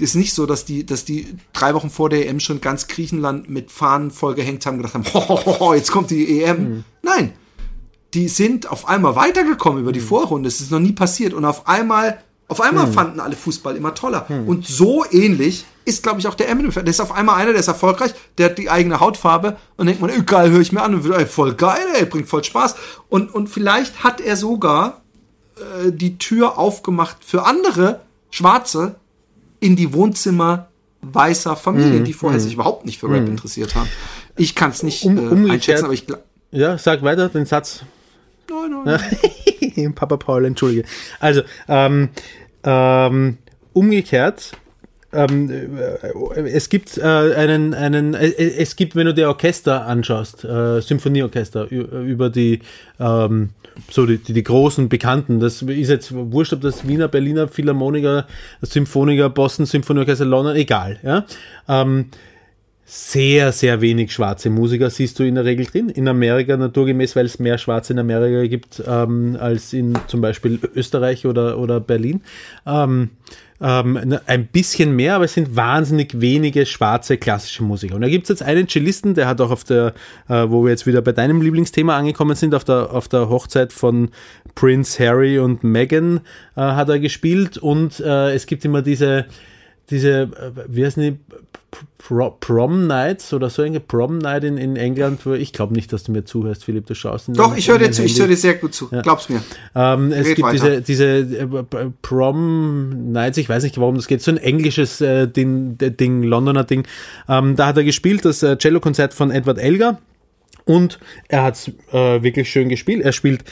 ist 0.00 0.14
nicht 0.14 0.32
so, 0.34 0.46
dass 0.46 0.64
die, 0.64 0.86
dass 0.86 1.04
die 1.04 1.26
drei 1.52 1.74
Wochen 1.74 1.90
vor 1.90 2.08
der 2.08 2.28
EM 2.28 2.40
schon 2.40 2.60
ganz 2.60 2.86
Griechenland 2.86 3.48
mit 3.48 3.70
Fahnen 3.70 4.10
vollgehängt 4.10 4.64
haben 4.64 4.76
und 4.76 4.82
gedacht 4.82 4.94
haben, 4.94 5.04
ho, 5.60 5.74
jetzt 5.74 5.90
kommt 5.90 6.10
die 6.10 6.42
EM. 6.42 6.84
Nein, 7.02 7.32
die 8.14 8.28
sind 8.28 8.70
auf 8.70 8.88
einmal 8.88 9.16
weitergekommen 9.16 9.80
über 9.80 9.92
die 9.92 10.00
Vorrunde. 10.00 10.48
Es 10.48 10.60
ist 10.60 10.70
noch 10.70 10.78
nie 10.78 10.92
passiert. 10.92 11.34
Und 11.34 11.44
auf 11.44 11.66
einmal, 11.66 12.18
auf 12.46 12.60
einmal 12.60 12.86
fanden 12.92 13.20
alle 13.20 13.36
Fußball 13.36 13.76
immer 13.76 13.94
toller. 13.94 14.26
Und 14.46 14.66
so 14.66 15.04
ähnlich 15.10 15.66
ist, 15.84 16.02
glaube 16.02 16.20
ich, 16.20 16.28
auch 16.28 16.34
der 16.34 16.48
Eminem. 16.48 16.70
Der 16.70 16.86
ist 16.86 17.00
auf 17.00 17.12
einmal 17.12 17.36
einer, 17.36 17.50
der 17.50 17.60
ist 17.60 17.68
erfolgreich, 17.68 18.14
der 18.36 18.50
hat 18.50 18.58
die 18.58 18.70
eigene 18.70 19.00
Hautfarbe 19.00 19.56
und 19.76 19.86
denkt 19.86 20.00
man, 20.00 20.26
geil, 20.26 20.50
höre 20.50 20.60
ich 20.60 20.72
mir 20.72 20.82
an 20.82 20.94
und 20.94 21.04
wird, 21.04 21.18
ey, 21.18 21.26
voll 21.26 21.54
geil, 21.54 21.86
ey, 21.94 22.06
bringt 22.06 22.28
voll 22.28 22.44
Spaß. 22.44 22.76
Und, 23.08 23.34
und 23.34 23.48
vielleicht 23.48 24.04
hat 24.04 24.20
er 24.20 24.36
sogar 24.36 25.00
äh, 25.56 25.90
die 25.90 26.18
Tür 26.18 26.58
aufgemacht 26.58 27.18
für 27.24 27.44
andere 27.44 28.00
Schwarze 28.30 28.96
in 29.60 29.76
die 29.76 29.92
Wohnzimmer 29.92 30.68
weißer 31.02 31.56
Familien, 31.56 32.04
die 32.04 32.12
vorher 32.12 32.40
sich 32.40 32.54
überhaupt 32.54 32.84
nicht 32.86 32.98
für 32.98 33.08
Rap 33.10 33.28
interessiert 33.28 33.74
haben. 33.74 33.88
Ich 34.36 34.54
kann 34.54 34.70
es 34.70 34.82
nicht 34.82 35.04
Um- 35.04 35.16
äh, 35.16 35.20
umgekehrt- 35.20 35.50
einschätzen, 35.52 35.84
aber 35.84 35.94
ich 35.94 36.06
glaube. 36.06 36.22
Ja, 36.50 36.78
sag 36.78 37.02
weiter 37.02 37.28
den 37.28 37.46
Satz. 37.46 37.82
Nein, 38.50 38.82
nein, 38.84 39.00
nein. 39.76 39.94
Papa 39.94 40.16
Paul, 40.16 40.44
entschuldige. 40.46 40.84
Also, 41.20 41.42
ähm, 41.68 42.08
ähm, 42.64 43.38
umgekehrt, 43.74 44.52
ähm, 45.12 45.50
äh, 45.50 46.40
es 46.50 46.68
gibt 46.68 46.98
äh, 46.98 47.02
einen, 47.02 47.74
einen, 47.74 48.14
äh, 48.14 48.32
es 48.36 48.76
gibt, 48.76 48.94
wenn 48.96 49.06
du 49.06 49.14
dir 49.14 49.28
Orchester 49.28 49.86
anschaust, 49.86 50.44
äh, 50.44 50.80
Symphonieorchester 50.80 51.70
ü- 51.70 52.04
über 52.04 52.30
die, 52.30 52.60
ähm, 53.00 53.50
so 53.90 54.06
die, 54.06 54.18
die, 54.18 54.32
die 54.32 54.42
großen 54.42 54.88
Bekannten, 54.88 55.40
das 55.40 55.62
ist 55.62 55.88
jetzt 55.88 56.12
wurscht, 56.12 56.52
ob 56.52 56.60
das 56.60 56.86
Wiener, 56.86 57.08
Berliner 57.08 57.48
Philharmoniker, 57.48 58.26
Symphoniker, 58.62 59.30
Boston 59.30 59.66
Symphonieorchester, 59.66 60.24
London, 60.24 60.56
egal, 60.56 60.98
ja. 61.02 61.24
Ähm, 61.68 62.06
sehr, 62.90 63.52
sehr 63.52 63.82
wenig 63.82 64.14
schwarze 64.14 64.48
Musiker 64.48 64.88
siehst 64.88 65.18
du 65.18 65.22
in 65.22 65.34
der 65.34 65.44
Regel 65.44 65.66
drin. 65.66 65.90
In 65.90 66.08
Amerika 66.08 66.56
naturgemäß, 66.56 67.16
weil 67.16 67.26
es 67.26 67.38
mehr 67.38 67.58
Schwarze 67.58 67.92
in 67.92 67.98
Amerika 67.98 68.48
gibt 68.48 68.82
ähm, 68.86 69.36
als 69.38 69.74
in 69.74 69.92
zum 70.06 70.22
Beispiel 70.22 70.58
Österreich 70.74 71.26
oder, 71.26 71.58
oder 71.58 71.80
Berlin. 71.80 72.22
Ähm, 72.66 73.10
ähm, 73.60 74.18
ein 74.26 74.46
bisschen 74.46 74.94
mehr, 74.94 75.16
aber 75.16 75.24
es 75.24 75.34
sind 75.34 75.56
wahnsinnig 75.56 76.20
wenige 76.20 76.64
schwarze 76.66 77.16
klassische 77.16 77.64
Musiker. 77.64 77.96
Und 77.96 78.02
da 78.02 78.08
gibt 78.08 78.24
es 78.24 78.28
jetzt 78.28 78.42
einen 78.42 78.68
Cellisten, 78.68 79.14
der 79.14 79.26
hat 79.26 79.40
auch 79.40 79.50
auf 79.50 79.64
der, 79.64 79.94
äh, 80.28 80.44
wo 80.48 80.62
wir 80.64 80.70
jetzt 80.70 80.86
wieder 80.86 81.02
bei 81.02 81.12
deinem 81.12 81.42
Lieblingsthema 81.42 81.96
angekommen 81.96 82.36
sind, 82.36 82.54
auf 82.54 82.64
der, 82.64 82.92
auf 82.92 83.08
der 83.08 83.28
Hochzeit 83.28 83.72
von 83.72 84.10
Prince 84.54 85.04
Harry 85.04 85.38
und 85.38 85.64
Meghan 85.64 86.20
äh, 86.56 86.60
hat 86.60 86.88
er 86.88 87.00
gespielt. 87.00 87.58
Und 87.58 88.00
äh, 88.00 88.32
es 88.34 88.46
gibt 88.46 88.64
immer 88.64 88.82
diese, 88.82 89.26
diese, 89.90 90.22
äh, 90.22 90.52
wie 90.68 90.84
heißen 90.84 91.02
die, 91.02 91.18
Pro, 91.98 92.30
Prom 92.30 92.86
Nights 92.86 93.34
oder 93.34 93.50
so 93.50 93.60
eine 93.60 93.80
Prom 93.80 94.18
Night 94.18 94.42
in, 94.44 94.56
in 94.56 94.76
England, 94.76 95.26
wo 95.26 95.34
ich 95.34 95.52
glaube 95.52 95.74
nicht, 95.74 95.92
dass 95.92 96.04
du 96.04 96.12
mir 96.12 96.24
zuhörst, 96.24 96.64
Philipp, 96.64 96.86
du 96.86 96.94
schaust 96.94 97.28
Doch, 97.34 97.56
ich 97.56 97.68
höre 97.68 97.78
dir 97.78 97.90
zu, 97.90 98.02
ich 98.02 98.18
höre 98.18 98.28
dir 98.28 98.36
sehr 98.36 98.54
gut 98.54 98.74
zu. 98.74 98.88
Glaub's 98.88 99.28
mir. 99.28 99.42
Ähm, 99.74 100.10
es 100.12 100.28
Red 100.28 100.36
gibt 100.36 100.48
weiter. 100.48 100.80
diese, 100.80 101.18
diese 101.18 101.38
äh, 101.38 101.46
Prom 102.00 103.12
Nights, 103.12 103.36
ich 103.36 103.48
weiß 103.48 103.62
nicht, 103.64 103.78
warum 103.78 103.96
das 103.96 104.06
geht, 104.06 104.22
so 104.22 104.30
ein 104.30 104.38
englisches 104.38 105.02
äh, 105.02 105.28
Ding, 105.28 105.76
Ding, 105.76 106.22
Londoner 106.22 106.64
Ding. 106.64 106.86
Ähm, 107.28 107.56
da 107.56 107.66
hat 107.66 107.76
er 107.76 107.84
gespielt, 107.84 108.24
das 108.24 108.42
äh, 108.42 108.56
Cello-Konzert 108.56 109.12
von 109.12 109.30
Edward 109.30 109.58
Elgar. 109.58 110.00
Und 110.64 110.98
er 111.28 111.42
hat 111.44 111.70
äh, 111.92 112.22
wirklich 112.22 112.50
schön 112.50 112.68
gespielt. 112.68 113.02
Er 113.02 113.12
spielt, 113.12 113.44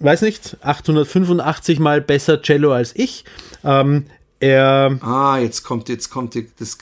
weiß 0.00 0.22
nicht, 0.22 0.56
885 0.62 1.78
Mal 1.78 2.00
besser 2.00 2.42
Cello 2.42 2.72
als 2.72 2.94
ich. 2.96 3.24
Ähm, 3.64 4.06
er 4.42 4.96
Ah, 5.02 5.38
jetzt 5.38 5.64
kommt, 5.64 5.90
jetzt 5.90 6.08
kommt 6.08 6.32
die, 6.32 6.48
das 6.58 6.78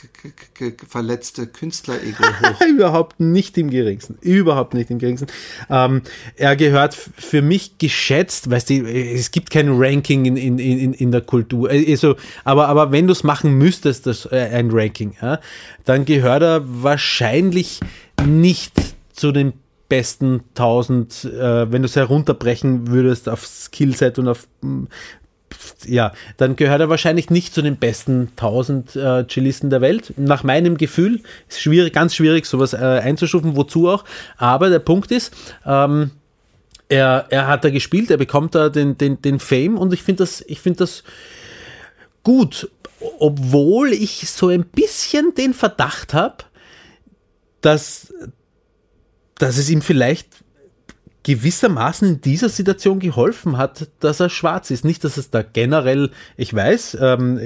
verletzte 0.88 1.48
Künstler-Ego 1.48 2.22
hoch. 2.42 2.60
überhaupt 2.68 3.18
nicht 3.18 3.58
im 3.58 3.68
geringsten. 3.70 4.16
Überhaupt 4.20 4.74
nicht 4.74 4.90
im 4.90 5.00
geringsten. 5.00 5.26
Ähm, 5.68 6.02
er 6.36 6.54
gehört 6.54 6.94
für 6.94 7.42
mich 7.42 7.76
geschätzt, 7.78 8.48
weißt 8.48 8.70
du, 8.70 8.74
es 8.86 9.32
gibt 9.32 9.50
kein 9.50 9.70
Ranking 9.72 10.24
in, 10.24 10.36
in, 10.36 10.58
in, 10.60 10.92
in 10.92 11.10
der 11.10 11.20
Kultur. 11.22 11.68
Äh, 11.72 11.90
Also, 11.90 12.14
aber, 12.44 12.68
aber 12.68 12.92
wenn 12.92 13.08
du 13.08 13.12
es 13.12 13.24
machen 13.24 13.58
müsstest, 13.58 14.06
das, 14.06 14.26
äh, 14.26 14.36
ein 14.52 14.70
Ranking, 14.70 15.16
ja, 15.20 15.40
dann 15.84 16.04
gehört 16.04 16.42
er 16.42 16.62
wahrscheinlich 16.64 17.80
nicht 18.24 18.72
zu 19.12 19.32
den 19.32 19.52
besten 19.88 20.42
1000, 20.50 21.24
äh, 21.24 21.72
wenn 21.72 21.82
du 21.82 21.86
es 21.86 21.96
herunterbrechen 21.96 22.88
würdest 22.88 23.28
auf 23.28 23.46
Skillset 23.46 24.18
und 24.18 24.28
auf 24.28 24.46
mm, 24.60 24.84
ja, 25.86 26.12
dann 26.36 26.56
gehört 26.56 26.80
er 26.80 26.88
wahrscheinlich 26.88 27.30
nicht 27.30 27.54
zu 27.54 27.62
den 27.62 27.76
besten 27.76 28.28
1000 28.36 28.96
äh, 28.96 29.26
Cellisten 29.26 29.70
der 29.70 29.80
Welt. 29.80 30.12
Nach 30.16 30.42
meinem 30.42 30.76
Gefühl 30.76 31.22
ist 31.48 31.60
schwierig, 31.60 31.92
ganz 31.92 32.14
schwierig, 32.14 32.46
sowas 32.46 32.74
äh, 32.74 32.76
einzustufen, 32.76 33.56
wozu 33.56 33.88
auch. 33.88 34.04
Aber 34.36 34.70
der 34.70 34.78
Punkt 34.78 35.10
ist, 35.10 35.32
ähm, 35.64 36.10
er, 36.88 37.26
er 37.30 37.46
hat 37.46 37.64
da 37.64 37.70
gespielt, 37.70 38.10
er 38.10 38.16
bekommt 38.16 38.54
da 38.54 38.68
den, 38.68 38.96
den, 38.98 39.20
den 39.20 39.40
Fame 39.40 39.76
und 39.76 39.92
ich 39.92 40.02
finde 40.02 40.22
das, 40.22 40.42
ich 40.46 40.60
finde 40.60 40.80
das 40.80 41.04
gut, 42.22 42.70
obwohl 43.18 43.92
ich 43.92 44.28
so 44.30 44.48
ein 44.48 44.64
bisschen 44.64 45.34
den 45.34 45.54
Verdacht 45.54 46.14
habe, 46.14 46.44
dass, 47.60 48.12
dass 49.38 49.56
es 49.56 49.70
ihm 49.70 49.82
vielleicht 49.82 50.44
gewissermaßen 51.28 52.08
in 52.08 52.20
dieser 52.22 52.48
Situation 52.48 53.00
geholfen 53.00 53.58
hat, 53.58 53.88
dass 54.00 54.18
er 54.18 54.30
schwarz 54.30 54.70
ist. 54.70 54.82
Nicht, 54.82 55.04
dass 55.04 55.18
es 55.18 55.28
da 55.28 55.42
generell, 55.42 56.08
ich 56.38 56.54
weiß, 56.54 56.96
ähm, 57.02 57.38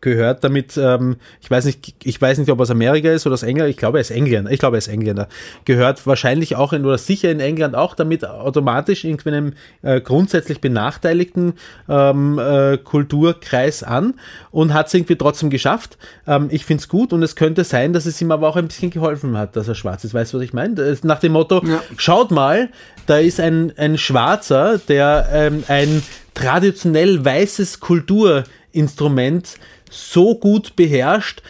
gehört 0.00 0.44
damit, 0.44 0.78
ähm, 0.78 1.16
ich 1.42 1.50
weiß 1.50 1.66
nicht, 1.66 1.94
ich 2.04 2.18
weiß 2.18 2.38
nicht, 2.38 2.48
ob 2.50 2.58
er 2.58 2.62
aus 2.62 2.70
Amerika 2.70 3.10
ist 3.10 3.26
oder 3.26 3.34
aus 3.34 3.42
England, 3.42 3.68
ich 3.68 3.76
glaube, 3.76 3.98
er 3.98 4.00
ist 4.00 4.10
Engländer, 4.10 4.50
ich 4.50 4.58
glaube, 4.58 4.76
er 4.76 4.78
ist 4.78 4.88
Engländer, 4.88 5.28
gehört 5.66 6.06
wahrscheinlich 6.06 6.56
auch 6.56 6.72
in, 6.72 6.86
oder 6.86 6.96
sicher 6.96 7.30
in 7.30 7.40
England 7.40 7.74
auch 7.74 7.94
damit 7.94 8.24
automatisch 8.24 9.04
irgendwie 9.04 9.28
einem 9.28 9.52
äh, 9.82 10.00
grundsätzlich 10.00 10.62
benachteiligten 10.62 11.52
ähm, 11.86 12.38
äh, 12.38 12.78
Kulturkreis 12.78 13.82
an 13.82 14.14
und 14.50 14.72
hat 14.72 14.86
es 14.86 14.94
irgendwie 14.94 15.16
trotzdem 15.16 15.50
geschafft. 15.50 15.98
Ähm, 16.26 16.48
ich 16.50 16.64
finde 16.64 16.80
es 16.80 16.88
gut 16.88 17.12
und 17.12 17.22
es 17.22 17.36
könnte 17.36 17.64
sein, 17.64 17.92
dass 17.92 18.06
es 18.06 18.18
ihm 18.22 18.30
aber 18.32 18.48
auch 18.48 18.56
ein 18.56 18.68
bisschen 18.68 18.88
geholfen 18.88 19.36
hat, 19.36 19.54
dass 19.54 19.68
er 19.68 19.74
schwarz 19.74 20.02
ist. 20.04 20.14
Weißt 20.14 20.32
du, 20.32 20.38
was 20.38 20.44
ich 20.44 20.54
meine? 20.54 20.96
Nach 21.02 21.20
dem 21.20 21.32
Motto, 21.32 21.62
Ja. 21.66 21.82
schaut 21.98 22.30
mal, 22.30 22.70
da 23.04 23.17
ist 23.20 23.40
ein, 23.40 23.72
ein 23.76 23.98
Schwarzer, 23.98 24.78
der 24.78 25.28
ähm, 25.32 25.64
ein 25.68 26.02
traditionell 26.34 27.24
weißes 27.24 27.80
Kulturinstrument 27.80 29.56
so 29.90 30.38
gut 30.38 30.76
beherrscht, 30.76 31.42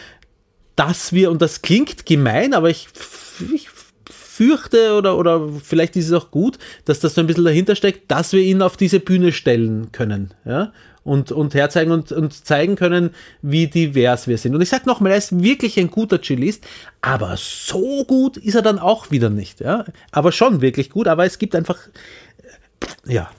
dass 0.75 1.13
wir, 1.13 1.29
und 1.29 1.41
das 1.41 1.61
klingt 1.61 2.05
gemein, 2.05 2.53
aber 2.53 2.69
ich, 2.69 2.87
ich 3.53 3.67
fürchte 4.09 4.93
oder, 4.95 5.17
oder 5.17 5.49
vielleicht 5.61 5.97
ist 5.97 6.07
es 6.07 6.13
auch 6.13 6.31
gut, 6.31 6.57
dass 6.85 7.01
das 7.01 7.15
so 7.15 7.21
ein 7.21 7.27
bisschen 7.27 7.43
dahinter 7.43 7.75
steckt, 7.75 8.09
dass 8.09 8.31
wir 8.31 8.41
ihn 8.41 8.61
auf 8.61 8.77
diese 8.77 9.01
Bühne 9.01 9.33
stellen 9.33 9.91
können. 9.91 10.33
Ja? 10.45 10.71
Und, 11.09 11.31
und 11.31 11.53
herzeigen 11.55 11.91
und, 11.91 12.11
und 12.11 12.45
zeigen 12.45 12.75
können, 12.75 13.09
wie 13.41 13.65
divers 13.67 14.27
wir 14.27 14.37
sind. 14.37 14.53
Und 14.53 14.61
ich 14.61 14.69
sage 14.69 14.85
nochmal, 14.85 15.13
er 15.13 15.17
ist 15.17 15.41
wirklich 15.41 15.79
ein 15.79 15.89
guter 15.89 16.21
Cellist, 16.21 16.63
aber 17.01 17.35
so 17.37 18.03
gut 18.05 18.37
ist 18.37 18.53
er 18.55 18.61
dann 18.61 18.77
auch 18.77 19.09
wieder 19.09 19.29
nicht. 19.31 19.59
Ja? 19.59 19.85
Aber 20.11 20.31
schon 20.31 20.61
wirklich 20.61 20.89
gut, 20.91 21.07
aber 21.07 21.25
es 21.25 21.39
gibt 21.39 21.55
einfach, 21.55 21.77
äh, 23.07 23.13
ja, 23.13 23.31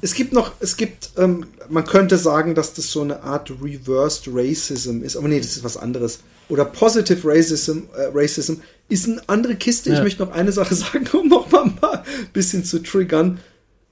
Es 0.00 0.14
gibt 0.14 0.32
noch, 0.32 0.52
es 0.60 0.76
gibt, 0.76 1.10
ähm, 1.16 1.46
man 1.68 1.84
könnte 1.84 2.18
sagen, 2.18 2.54
dass 2.56 2.74
das 2.74 2.90
so 2.90 3.02
eine 3.02 3.22
Art 3.22 3.52
Reversed 3.62 4.24
Racism 4.32 5.02
ist, 5.04 5.16
aber 5.16 5.28
nee, 5.28 5.38
das 5.38 5.50
ist 5.56 5.62
was 5.64 5.76
anderes. 5.76 6.20
Oder 6.48 6.64
Positive 6.64 7.20
Racism, 7.24 7.82
äh, 7.96 8.10
Racism 8.12 8.54
ist 8.88 9.06
eine 9.06 9.20
andere 9.28 9.54
Kiste. 9.54 9.90
Ich 9.90 9.98
Ja. 9.98 10.02
möchte 10.02 10.24
noch 10.24 10.32
eine 10.32 10.50
Sache 10.52 10.74
sagen, 10.84 11.06
um 11.12 11.28
noch 11.28 11.50
mal 11.50 11.62
ein 11.92 12.02
bisschen 12.32 12.64
zu 12.64 12.82
triggern. 12.82 13.38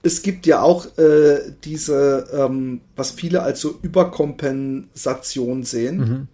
Es 0.04 0.22
gibt 0.22 0.46
ja 0.46 0.62
auch 0.62 0.86
äh, 0.98 1.40
diese, 1.64 2.26
ähm, 2.32 2.82
was 2.94 3.10
viele 3.10 3.42
als 3.42 3.60
so 3.60 3.78
Überkompensation 3.82 5.64
sehen. 5.64 6.28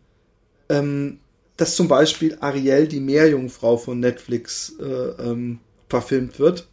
Ähm, 0.68 1.18
dass 1.56 1.76
zum 1.76 1.88
Beispiel 1.88 2.36
Ariel, 2.40 2.86
die 2.88 3.00
Meerjungfrau 3.00 3.76
von 3.76 4.00
Netflix, 4.00 4.74
äh, 4.80 4.84
ähm, 4.84 5.58
verfilmt 5.88 6.38
wird. 6.38 6.68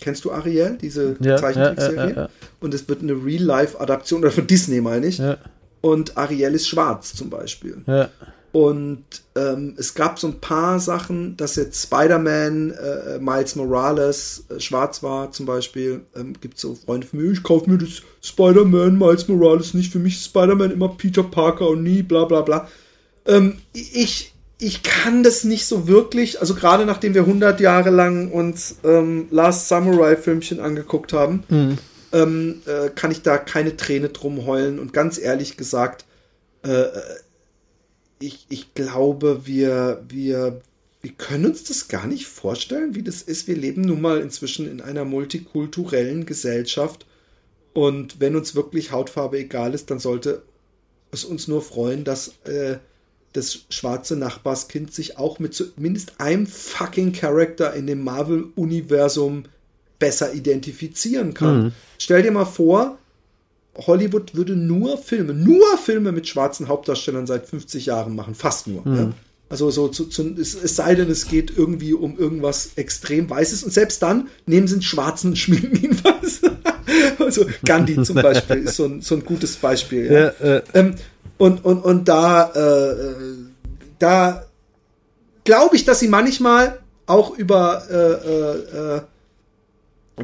Kennst 0.00 0.24
du 0.24 0.32
Ariel, 0.32 0.76
diese 0.80 1.16
Ja, 1.20 1.36
Zeichentrickserie? 1.36 1.96
ja, 1.96 2.04
ja, 2.04 2.10
ja, 2.10 2.22
ja. 2.24 2.28
Und 2.60 2.74
es 2.74 2.86
wird 2.88 3.02
eine 3.02 3.12
Real-Life-Adaption, 3.14 4.20
oder 4.20 4.30
von 4.30 4.46
Disney 4.46 4.80
meine 4.82 5.06
ich. 5.06 5.18
ja, 5.18 5.38
Und 5.80 6.16
Ariel 6.18 6.54
ist 6.54 6.68
schwarz 6.68 7.14
zum 7.14 7.30
Beispiel. 7.30 7.78
Und 8.52 9.04
ähm, 9.36 9.74
es 9.78 9.94
gab 9.94 10.18
so 10.18 10.26
ein 10.26 10.40
paar 10.40 10.80
Sachen, 10.80 11.36
dass 11.36 11.54
jetzt 11.54 11.82
Spider-Man, 11.84 12.72
äh, 12.72 13.18
Miles 13.20 13.54
Morales 13.54 14.44
äh, 14.50 14.58
schwarz 14.58 15.04
war 15.04 15.30
zum 15.30 15.46
Beispiel. 15.46 16.00
Ähm, 16.16 16.34
gibt 16.40 16.58
so 16.58 16.74
Freunde 16.74 17.06
von 17.06 17.20
mir, 17.20 17.30
ich 17.30 17.44
kaufe 17.44 17.70
mir 17.70 17.78
das 17.78 18.02
Spider-Man, 18.22 18.98
Miles 18.98 19.28
Morales 19.28 19.74
nicht. 19.74 19.92
Für 19.92 20.00
mich 20.00 20.16
ist 20.16 20.24
Spider-Man 20.26 20.72
immer 20.72 20.88
Peter 20.88 21.22
Parker 21.22 21.68
und 21.68 21.84
nie 21.84 22.02
bla 22.02 22.24
bla 22.24 22.40
bla. 22.40 22.68
Ähm, 23.24 23.58
ich, 23.72 24.34
ich 24.58 24.82
kann 24.82 25.22
das 25.22 25.44
nicht 25.44 25.66
so 25.66 25.86
wirklich, 25.86 26.40
also 26.40 26.56
gerade 26.56 26.84
nachdem 26.84 27.14
wir 27.14 27.22
100 27.22 27.60
Jahre 27.60 27.90
lang 27.90 28.32
uns 28.32 28.76
ähm, 28.82 29.28
Last 29.30 29.68
Samurai 29.68 30.16
Filmchen 30.16 30.58
angeguckt 30.58 31.12
haben, 31.12 31.44
ähm, 32.12 32.62
äh, 32.66 32.88
kann 32.90 33.12
ich 33.12 33.22
da 33.22 33.38
keine 33.38 33.76
Träne 33.76 34.08
drum 34.08 34.44
heulen. 34.44 34.80
Und 34.80 34.92
ganz 34.92 35.18
ehrlich 35.18 35.56
gesagt, 35.56 36.04
äh, 36.62 36.86
ich, 38.20 38.46
ich 38.48 38.74
glaube, 38.74 39.46
wir, 39.46 40.04
wir, 40.08 40.60
wir 41.00 41.12
können 41.12 41.46
uns 41.46 41.64
das 41.64 41.88
gar 41.88 42.06
nicht 42.06 42.26
vorstellen, 42.26 42.94
wie 42.94 43.02
das 43.02 43.22
ist. 43.22 43.48
Wir 43.48 43.56
leben 43.56 43.82
nun 43.82 44.00
mal 44.00 44.20
inzwischen 44.20 44.70
in 44.70 44.80
einer 44.80 45.04
multikulturellen 45.04 46.26
Gesellschaft. 46.26 47.06
Und 47.72 48.20
wenn 48.20 48.36
uns 48.36 48.54
wirklich 48.54 48.92
Hautfarbe 48.92 49.38
egal 49.38 49.74
ist, 49.74 49.90
dann 49.90 49.98
sollte 49.98 50.42
es 51.10 51.24
uns 51.24 51.48
nur 51.48 51.62
freuen, 51.62 52.04
dass 52.04 52.34
äh, 52.44 52.76
das 53.32 53.60
schwarze 53.70 54.16
Nachbarskind 54.16 54.92
sich 54.92 55.16
auch 55.16 55.38
mit 55.38 55.54
zumindest 55.54 56.20
einem 56.20 56.46
fucking 56.46 57.12
Charakter 57.12 57.72
in 57.74 57.86
dem 57.86 58.02
Marvel-Universum 58.02 59.44
besser 59.98 60.34
identifizieren 60.34 61.32
kann. 61.32 61.72
Stell 61.98 62.22
dir 62.22 62.32
mal 62.32 62.44
vor, 62.44 62.98
Hollywood 63.76 64.34
würde 64.34 64.56
nur 64.56 64.98
Filme, 64.98 65.32
nur 65.32 65.76
Filme 65.78 66.12
mit 66.12 66.26
schwarzen 66.26 66.68
Hauptdarstellern 66.68 67.26
seit 67.26 67.46
50 67.46 67.86
Jahren 67.86 68.14
machen, 68.14 68.34
fast 68.34 68.66
nur. 68.66 68.82
Ja? 68.86 69.12
Also 69.48 69.70
so 69.70 69.88
zu, 69.88 70.04
zu, 70.06 70.34
es, 70.38 70.54
es 70.54 70.76
sei 70.76 70.94
denn, 70.94 71.10
es 71.10 71.26
geht 71.26 71.56
irgendwie 71.56 71.92
um 71.92 72.16
irgendwas 72.16 72.70
extrem 72.76 73.28
Weißes 73.28 73.64
und 73.64 73.72
selbst 73.72 74.00
dann 74.00 74.28
nehmen 74.46 74.68
sie 74.68 74.74
einen 74.74 74.82
Schwarzen 74.82 75.30
und 75.30 75.36
schminken 75.36 75.76
ihn 75.82 76.04
weiß. 76.04 76.42
also 77.18 77.46
Gandhi 77.64 78.00
zum 78.02 78.16
Beispiel 78.16 78.58
ist 78.58 78.76
so 78.76 78.84
ein, 78.84 79.00
so 79.00 79.16
ein 79.16 79.24
gutes 79.24 79.56
Beispiel. 79.56 80.06
Ja? 80.06 80.20
Ja, 80.20 80.56
äh. 80.56 80.62
Ähm, 80.74 80.94
und, 81.36 81.64
und, 81.64 81.84
und 81.84 82.08
da, 82.08 82.50
äh, 82.52 83.14
da 83.98 84.44
glaube 85.42 85.74
ich, 85.74 85.84
dass 85.84 85.98
sie 85.98 86.08
manchmal 86.08 86.78
auch 87.06 87.36
über 87.36 87.82
äh, 87.90 87.96
äh, 87.96 88.96
äh, 88.96 89.00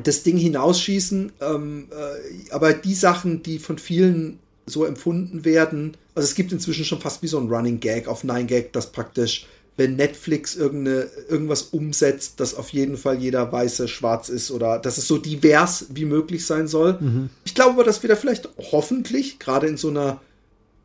das 0.02 0.22
Ding 0.22 0.36
hinausschießen. 0.36 1.32
Ähm, 1.40 1.88
äh, 1.90 2.50
aber 2.52 2.72
die 2.72 2.94
Sachen, 2.94 3.42
die 3.42 3.58
von 3.58 3.78
vielen 3.78 4.38
so 4.66 4.84
empfunden 4.84 5.44
werden, 5.44 5.96
also 6.14 6.26
es 6.26 6.34
gibt 6.34 6.52
inzwischen 6.52 6.84
schon 6.84 7.00
fast 7.00 7.22
wie 7.22 7.28
so 7.28 7.38
ein 7.38 7.48
Running 7.48 7.78
Gag 7.80 8.08
auf 8.08 8.24
9gag, 8.24 8.72
das 8.72 8.90
praktisch, 8.90 9.46
wenn 9.76 9.96
Netflix 9.96 10.56
irgendeine, 10.56 11.08
irgendwas 11.28 11.62
umsetzt, 11.62 12.40
dass 12.40 12.54
auf 12.54 12.70
jeden 12.70 12.96
Fall 12.96 13.18
jeder 13.18 13.52
Weiße 13.52 13.86
schwarz 13.86 14.28
ist 14.28 14.50
oder 14.50 14.78
dass 14.78 14.96
es 14.96 15.06
so 15.06 15.18
divers 15.18 15.86
wie 15.90 16.06
möglich 16.06 16.46
sein 16.46 16.66
soll. 16.66 16.98
Ich 17.44 17.54
glaube 17.54 17.72
aber, 17.72 17.84
dass 17.84 18.02
wir 18.02 18.08
da 18.08 18.16
vielleicht 18.16 18.48
hoffentlich 18.72 19.38
gerade 19.38 19.66
in 19.66 19.76
so 19.76 19.88
einer 19.88 20.20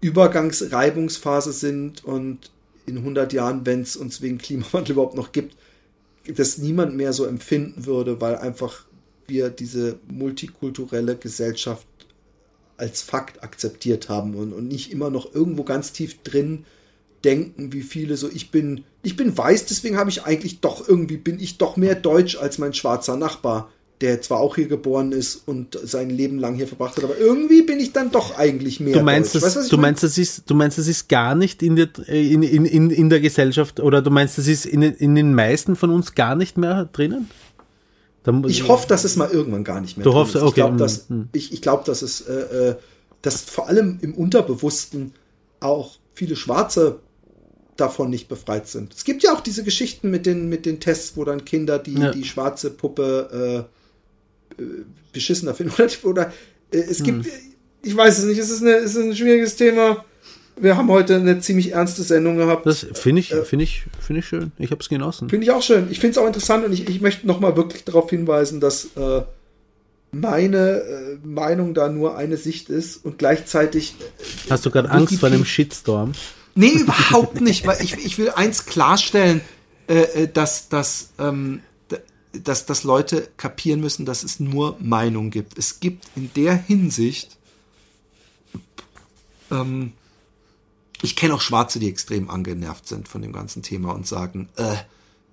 Übergangsreibungsphase 0.02 1.54
sind 1.54 2.04
und 2.04 2.52
in 2.86 2.98
100 2.98 3.32
Jahren, 3.34 3.66
wenn 3.66 3.82
es 3.82 3.96
uns 3.96 4.22
wegen 4.22 4.38
Klimawandel 4.38 4.92
überhaupt 4.94 5.16
noch 5.16 5.32
gibt, 5.32 5.56
das 6.28 6.58
niemand 6.58 6.96
mehr 6.96 7.14
so 7.14 7.26
empfinden 7.26 7.86
würde, 7.86 8.22
weil 8.22 8.36
einfach 8.36 8.86
wir 9.32 9.50
diese 9.50 9.98
multikulturelle 10.08 11.16
Gesellschaft 11.16 11.88
als 12.78 13.02
Fakt 13.02 13.44
akzeptiert 13.44 14.10
haben 14.10 14.36
und, 14.36 14.54
und 14.54 14.68
nicht 14.68 14.92
immer 14.92 15.10
noch 15.10 15.34
irgendwo 15.34 15.64
ganz 15.64 15.92
tief 15.94 16.22
drin 16.24 16.66
denken, 17.24 17.72
wie 17.74 17.84
viele 17.84 18.18
so, 18.18 18.30
ich 18.30 18.52
bin, 18.52 18.84
ich 19.04 19.16
bin 19.16 19.38
weiß, 19.38 19.66
deswegen 19.68 19.98
habe 19.98 20.10
ich 20.10 20.24
eigentlich 20.24 20.60
doch 20.60 20.88
irgendwie, 20.88 21.18
bin 21.18 21.40
ich 21.40 21.58
doch 21.58 21.78
mehr 21.78 21.96
deutsch 21.96 22.38
als 22.38 22.58
mein 22.58 22.74
schwarzer 22.74 23.16
Nachbar, 23.18 23.70
der 24.02 24.20
zwar 24.24 24.40
auch 24.40 24.56
hier 24.56 24.68
geboren 24.68 25.12
ist 25.12 25.44
und 25.46 25.78
sein 25.84 26.10
Leben 26.10 26.40
lang 26.40 26.56
hier 26.56 26.68
verbracht 26.68 26.98
hat, 26.98 27.04
aber 27.04 27.18
irgendwie 27.20 27.62
bin 27.62 27.80
ich 27.80 27.94
dann 27.94 28.10
doch 28.12 28.36
eigentlich 28.36 28.80
mehr 28.80 28.94
Du 28.98 29.04
meinst, 29.04 29.36
deutsch. 29.36 29.44
das, 29.44 29.56
Weißt 29.58 29.72
du 29.72 29.76
meine? 29.78 29.88
meinst, 29.90 30.04
das 30.04 30.18
ist, 30.18 30.50
du 30.50 30.56
meinst, 30.56 30.78
das 30.80 30.88
ist 30.88 31.08
gar 31.08 31.36
nicht 31.36 31.62
in 31.62 31.76
der, 31.76 31.90
in, 32.08 32.42
in, 32.42 32.66
in, 32.66 32.90
in 32.90 33.10
der 33.12 33.20
Gesellschaft 33.20 33.80
oder 33.80 34.02
du 34.02 34.10
meinst, 34.10 34.40
das 34.40 34.48
ist 34.48 34.66
in, 34.66 34.82
in 34.82 35.14
den 35.14 35.36
meisten 35.36 35.76
von 35.76 35.92
uns 35.92 36.16
gar 36.16 36.36
nicht 36.36 36.58
mehr 36.58 36.90
drinnen? 36.92 37.30
Da 38.24 38.32
mu- 38.32 38.48
Ich 38.48 38.68
hoffe, 38.68 38.88
dass 38.88 39.04
es 39.04 39.16
mal 39.16 39.30
irgendwann 39.30 39.64
gar 39.64 39.82
nicht 39.82 39.98
mehr. 39.98 40.04
Du 40.04 40.14
hoffst, 40.14 40.36
ist. 40.36 40.42
okay, 40.42 40.50
Ich 40.50 40.56
glaube, 40.56 40.76
mm, 40.76 40.78
dass, 40.78 41.10
mm. 41.10 41.22
ich, 41.34 41.54
ich 41.54 41.62
glaub, 41.62 41.86
dass 41.86 42.02
es, 42.02 42.22
äh, 42.22 42.34
äh, 42.72 42.76
dass 43.22 43.42
vor 43.42 43.68
allem 43.68 43.98
im 44.02 44.14
Unterbewussten 44.14 45.14
auch 45.60 45.98
viele 46.14 46.36
Schwarze 46.36 47.00
davon 47.78 48.10
nicht 48.10 48.28
befreit 48.28 48.68
sind. 48.68 48.94
Es 48.94 49.04
gibt 49.06 49.24
ja 49.24 49.34
auch 49.34 49.42
diese 49.42 49.64
Geschichten 49.64 50.12
mit 50.12 50.26
den, 50.26 50.50
mit 50.50 50.66
den 50.66 50.80
Tests, 50.80 51.18
wo 51.18 51.24
dann 51.24 51.46
Kinder 51.46 51.80
die, 51.80 51.94
Ja. 51.96 52.12
die 52.12 52.24
schwarze 52.26 52.70
Puppe 52.70 53.66
äh, 54.60 54.62
äh, 54.62 54.66
beschissener 55.14 55.54
finden. 55.56 55.74
Oder, 55.82 55.90
oder 56.04 56.34
äh, 56.72 56.78
es 56.78 57.00
Hm. 57.00 57.06
gibt, 57.06 57.28
ich 57.84 57.96
weiß 57.98 58.20
es 58.20 58.26
nicht, 58.26 58.38
es 58.38 58.50
ist, 58.52 58.62
eine, 58.62 58.76
es 58.76 58.92
ist 58.96 58.98
ein 59.04 59.16
schwieriges 59.16 59.56
Thema. 59.56 60.06
Wir 60.62 60.78
haben 60.78 60.90
heute 60.90 61.16
eine 61.16 61.40
ziemlich 61.40 61.72
ernste 61.74 62.04
Sendung 62.04 62.38
gehabt. 62.38 62.66
Das 62.68 62.86
finde 62.94 63.20
ich, 63.20 63.32
Äh, 63.32 63.44
finde 63.44 63.64
ich, 63.64 63.84
finde 64.00 64.20
ich 64.20 64.28
schön. 64.28 64.52
Ich 64.60 64.70
habe 64.72 64.80
es 64.82 64.90
genossen. 64.90 65.28
Finde 65.30 65.44
ich 65.46 65.52
auch 65.52 65.64
schön. 65.64 65.88
Ich 65.90 66.00
finde 66.00 66.12
es 66.12 66.18
auch 66.20 66.28
interessant 66.28 66.64
und 66.66 66.72
ich, 66.72 66.88
ich 66.88 67.02
möchte 67.02 67.26
nochmal 67.26 67.56
wirklich 67.58 67.84
darauf 67.84 68.10
hinweisen, 68.12 68.60
dass 68.60 68.86
äh, 68.96 69.24
meine 70.12 70.82
äh, 70.82 71.18
Meinung 71.26 71.74
da 71.74 71.90
nur 71.90 72.16
eine 72.16 72.38
Sicht 72.38 72.70
ist 72.70 73.04
und 73.04 73.18
gleichzeitig. 73.18 73.96
äh, 74.00 74.52
Hast 74.52 74.66
du 74.66 74.70
gerade 74.70 74.92
Angst 74.92 75.20
vor 75.20 75.30
einem 75.30 75.46
Shitstorm? 75.46 76.12
Nee, 76.54 76.74
überhaupt 76.74 77.42
nicht, 77.42 77.66
weil 77.66 77.82
ich, 77.82 77.94
ich 77.94 78.18
will 78.20 78.30
eins 78.30 78.66
klarstellen, 78.68 79.42
äh, 79.88 80.02
äh, 80.02 80.28
dass, 80.32 80.70
dass, 80.70 81.10
ähm, 81.18 81.62
dass, 82.34 82.68
dass 82.68 82.84
Leute 82.84 83.28
kapieren 83.38 83.82
müssen, 83.82 84.06
dass 84.06 84.24
es 84.24 84.40
nur 84.40 84.78
Meinung 84.80 85.32
gibt. 85.32 85.58
Es 85.58 85.80
gibt 85.80 86.06
in 86.16 86.30
der 86.36 86.54
Hinsicht. 86.54 87.38
Ähm, 89.50 89.94
ich 91.02 91.16
kenne 91.16 91.34
auch 91.34 91.42
Schwarze, 91.42 91.80
die 91.80 91.90
extrem 91.90 92.30
angenervt 92.30 92.88
sind 92.88 93.08
von 93.08 93.22
dem 93.22 93.34
ganzen 93.34 93.64
Thema 93.64 93.94
und 93.94 94.08
sagen, 94.08 94.50
äh, 94.56 94.76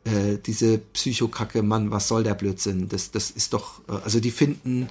äh, 0.05 0.39
diese 0.45 0.78
Psychokacke, 0.78 1.62
Mann, 1.62 1.90
was 1.90 2.09
soll 2.09 2.24
der 2.24 2.35
Blödsinn? 2.35 2.89
Das, 2.89 3.11
das 3.11 3.31
ist 3.31 3.53
doch, 3.53 3.81
äh, 3.89 3.93
also 4.05 4.20
die 4.20 4.31
finden, 4.31 4.89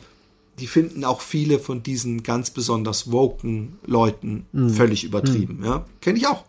die 0.59 0.67
finden 0.67 1.03
auch 1.03 1.21
viele 1.21 1.59
von 1.59 1.83
diesen 1.83 2.23
ganz 2.23 2.49
besonders 2.49 3.11
woken 3.11 3.77
Leuten 3.85 4.45
völlig 4.53 5.03
übertrieben. 5.03 5.61
Ja, 5.63 5.85
kenne 6.01 6.17
ich 6.17 6.27
auch. 6.27 6.45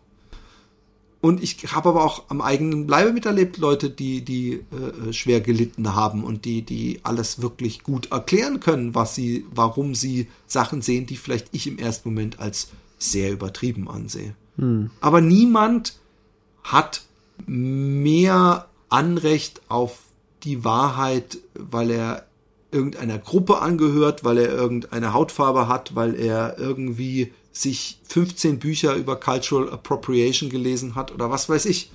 Und 1.20 1.42
ich 1.42 1.56
habe 1.72 1.88
aber 1.88 2.04
auch 2.04 2.24
am 2.28 2.40
eigenen 2.40 2.86
Leibe 2.86 3.12
miterlebt, 3.12 3.58
Leute, 3.58 3.90
die, 3.90 4.24
die 4.24 4.52
äh, 4.52 5.12
schwer 5.12 5.40
gelitten 5.40 5.94
haben 5.94 6.22
und 6.22 6.44
die, 6.44 6.62
die 6.62 7.00
alles 7.02 7.42
wirklich 7.42 7.82
gut 7.82 8.12
erklären 8.12 8.60
können, 8.60 8.94
was 8.94 9.16
sie, 9.16 9.44
warum 9.52 9.96
sie 9.96 10.28
Sachen 10.46 10.80
sehen, 10.80 11.06
die 11.06 11.16
vielleicht 11.16 11.48
ich 11.52 11.66
im 11.66 11.78
ersten 11.78 12.10
Moment 12.10 12.38
als 12.38 12.68
sehr 12.98 13.32
übertrieben 13.32 13.88
ansehe. 13.88 14.34
Aber 15.00 15.20
niemand 15.20 15.98
hat 16.64 17.02
mehr 17.46 18.68
Anrecht 18.88 19.62
auf 19.68 19.98
die 20.42 20.64
Wahrheit, 20.64 21.38
weil 21.54 21.90
er 21.90 22.26
irgendeiner 22.70 23.18
Gruppe 23.18 23.60
angehört, 23.60 24.24
weil 24.24 24.38
er 24.38 24.50
irgendeine 24.50 25.12
Hautfarbe 25.12 25.68
hat, 25.68 25.94
weil 25.94 26.14
er 26.14 26.58
irgendwie 26.58 27.32
sich 27.52 27.98
15 28.08 28.58
Bücher 28.58 28.94
über 28.94 29.16
Cultural 29.16 29.70
Appropriation 29.70 30.50
gelesen 30.50 30.94
hat 30.94 31.12
oder 31.12 31.30
was 31.30 31.48
weiß 31.48 31.64
ich. 31.66 31.90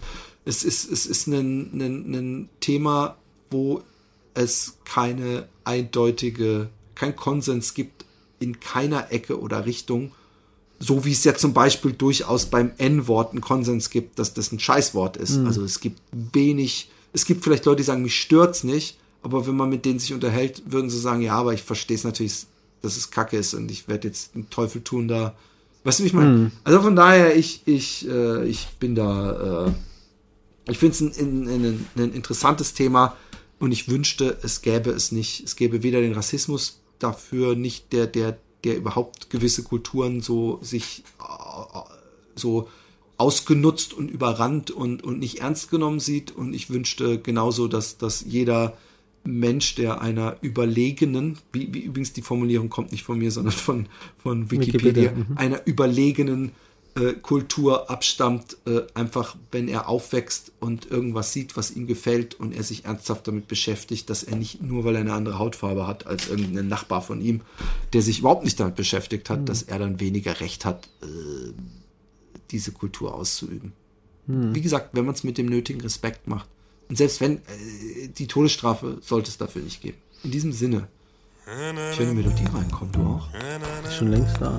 Es 0.45 0.63
ist, 0.63 0.91
es 0.91 1.05
ist 1.05 1.27
ein, 1.27 1.71
ein, 1.73 2.13
ein 2.13 2.49
Thema, 2.59 3.17
wo 3.49 3.81
es 4.33 4.77
keine 4.83 5.47
eindeutige, 5.63 6.69
kein 6.95 7.15
Konsens 7.15 7.73
gibt 7.73 8.05
in 8.39 8.59
keiner 8.59 9.11
Ecke 9.11 9.39
oder 9.39 9.65
Richtung. 9.65 10.11
So 10.79 11.05
wie 11.05 11.11
es 11.11 11.23
ja 11.23 11.35
zum 11.35 11.53
Beispiel 11.53 11.93
durchaus 11.93 12.45
beim 12.47 12.71
N-Wort 12.77 13.31
einen 13.31 13.41
Konsens 13.41 13.89
gibt, 13.89 14.19
dass 14.19 14.33
das 14.33 14.51
ein 14.51 14.59
Scheißwort 14.59 15.17
ist. 15.17 15.37
Also 15.45 15.63
es 15.63 15.79
gibt 15.79 16.01
wenig, 16.11 16.89
es 17.13 17.25
gibt 17.25 17.43
vielleicht 17.43 17.65
Leute, 17.65 17.77
die 17.77 17.83
sagen, 17.83 18.01
mich 18.01 18.19
stört's 18.19 18.63
nicht, 18.63 18.97
aber 19.21 19.47
wenn 19.47 19.55
man 19.55 19.69
mit 19.69 19.85
denen 19.85 19.99
sich 19.99 20.13
unterhält, 20.13 20.63
würden 20.65 20.89
sie 20.89 20.99
sagen, 20.99 21.21
ja, 21.21 21.35
aber 21.35 21.53
ich 21.53 21.63
verstehe 21.63 21.95
es 21.95 22.03
natürlich, 22.03 22.45
dass 22.81 22.97
es 22.97 23.11
Kacke 23.11 23.37
ist 23.37 23.53
und 23.53 23.71
ich 23.71 23.87
werde 23.87 24.09
jetzt 24.09 24.35
einen 24.35 24.49
Teufel 24.49 24.81
tun 24.83 25.07
da. 25.07 25.35
Weißt 25.85 25.99
du, 25.99 26.03
wie 26.03 26.07
ich 26.07 26.13
meine? 26.13 26.51
Also 26.65 26.81
von 26.81 26.95
daher, 26.95 27.35
ich, 27.35 27.61
ich, 27.65 28.07
äh, 28.09 28.45
ich 28.45 28.67
bin 28.79 28.95
da, 28.95 29.67
äh, 29.67 29.71
ich 30.71 30.77
finde 30.77 30.95
es 30.95 31.01
ein, 31.01 31.47
ein, 31.47 31.65
ein, 31.65 31.87
ein 31.95 32.13
interessantes 32.13 32.73
Thema 32.73 33.15
und 33.59 33.71
ich 33.71 33.87
wünschte, 33.87 34.37
es 34.43 34.61
gäbe 34.61 34.91
es 34.91 35.13
nicht, 35.13 35.43
es 35.45 35.55
gäbe 35.55 35.83
weder 35.83 36.01
den 36.01 36.13
Rassismus 36.13 36.81
dafür, 36.99 37.55
nicht 37.55 37.93
der, 37.93 38.07
der, 38.07 38.37
der 38.63 38.77
überhaupt 38.77 39.29
gewisse 39.29 39.63
Kulturen 39.63 40.21
so 40.21 40.59
sich 40.61 41.03
äh, 41.19 41.79
so 42.35 42.67
ausgenutzt 43.17 43.93
und 43.93 44.09
überrannt 44.09 44.71
und, 44.71 45.03
und 45.03 45.19
nicht 45.19 45.39
ernst 45.39 45.69
genommen 45.69 45.99
sieht. 45.99 46.31
Und 46.31 46.53
ich 46.53 46.69
wünschte 46.69 47.19
genauso, 47.19 47.67
dass, 47.67 47.97
dass 47.97 48.25
jeder 48.27 48.75
Mensch, 49.23 49.75
der 49.75 50.01
einer 50.01 50.37
überlegenen, 50.41 51.37
wie, 51.53 51.73
wie 51.73 51.81
übrigens 51.81 52.13
die 52.13 52.21
Formulierung 52.21 52.69
kommt 52.69 52.91
nicht 52.91 53.03
von 53.03 53.17
mir, 53.17 53.31
sondern 53.31 53.53
von, 53.53 53.87
von 54.21 54.51
Wikipedia, 54.51 54.83
Wikipedia, 54.83 55.11
mhm. 55.11 55.37
einer 55.37 55.65
überlegenen 55.65 56.51
äh, 56.95 57.13
Kultur 57.13 57.89
abstammt, 57.89 58.57
äh, 58.67 58.81
einfach 58.93 59.35
wenn 59.51 59.67
er 59.67 59.89
aufwächst 59.89 60.51
und 60.59 60.91
irgendwas 60.91 61.33
sieht, 61.33 61.57
was 61.57 61.71
ihm 61.71 61.87
gefällt 61.87 62.39
und 62.39 62.53
er 62.53 62.61
sich 62.61 62.85
ernsthaft 62.85 63.27
damit 63.27 63.47
beschäftigt, 63.47 64.11
dass 64.11 64.21
er 64.21 64.35
nicht 64.35 64.61
nur, 64.61 64.85
weil 64.85 64.95
er 64.95 65.01
eine 65.01 65.13
andere 65.13 65.39
Hautfarbe 65.39 65.87
hat 65.87 66.05
als 66.05 66.29
irgendein 66.29 66.67
Nachbar 66.67 67.01
von 67.01 67.19
ihm, 67.19 67.41
der 67.93 68.03
sich 68.03 68.19
überhaupt 68.19 68.43
nicht 68.43 68.59
damit 68.59 68.75
beschäftigt 68.75 69.31
hat, 69.31 69.49
dass 69.49 69.63
er 69.63 69.79
dann 69.79 69.99
weniger 69.99 70.39
Recht 70.39 70.65
hat, 70.65 70.87
äh, 71.01 71.53
diese 72.51 72.71
Kultur 72.71 73.15
auszuüben. 73.15 73.73
Wie 74.25 74.61
gesagt, 74.61 74.91
wenn 74.93 75.05
man 75.05 75.15
es 75.15 75.25
mit 75.25 75.37
dem 75.37 75.47
nötigen 75.47 75.81
Respekt 75.81 76.27
macht. 76.29 76.47
Und 76.87 76.97
selbst 76.97 77.19
wenn, 77.19 77.41
die 78.17 78.27
Todesstrafe 78.27 78.99
sollte 79.01 79.29
es 79.29 79.37
dafür 79.37 79.63
nicht 79.63 79.81
geben. 79.81 79.97
In 80.23 80.31
diesem 80.31 80.53
Sinne. 80.53 80.87
Eine 81.45 82.13
Melodie 82.13 82.45
reinkommen, 82.45 82.93
du 82.93 83.01
auch? 83.01 83.27
Ist 83.85 83.95
schon 83.95 84.11
längst 84.11 84.37
da. 84.39 84.57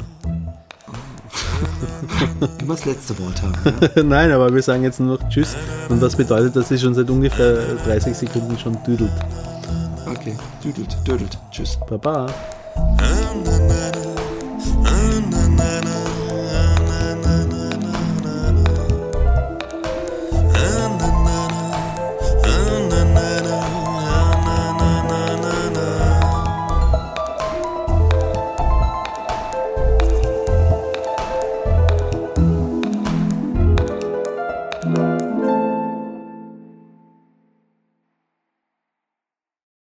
Du 2.59 2.67
das 2.67 2.85
letzte 2.85 3.19
Wort 3.19 3.43
haben. 3.43 3.55
Ja? 3.95 4.03
Nein, 4.03 4.31
aber 4.33 4.53
wir 4.55 4.63
sagen 4.63 4.83
jetzt 4.83 5.01
nur 5.01 5.19
noch 5.19 5.29
Tschüss. 5.29 5.57
Und 5.89 6.03
das 6.03 6.17
bedeutet, 6.17 6.55
dass 6.57 6.69
sie 6.69 6.79
schon 6.79 6.95
seit 6.95 7.09
ungefähr 7.11 7.75
30 7.85 8.17
Sekunden 8.17 8.59
schon 8.59 8.77
düdelt. 8.85 9.13
Okay, 10.07 10.37
düdelt, 10.63 10.97
düdelt. 11.07 11.39
Tschüss. 11.51 11.79
Baba. 11.89 12.27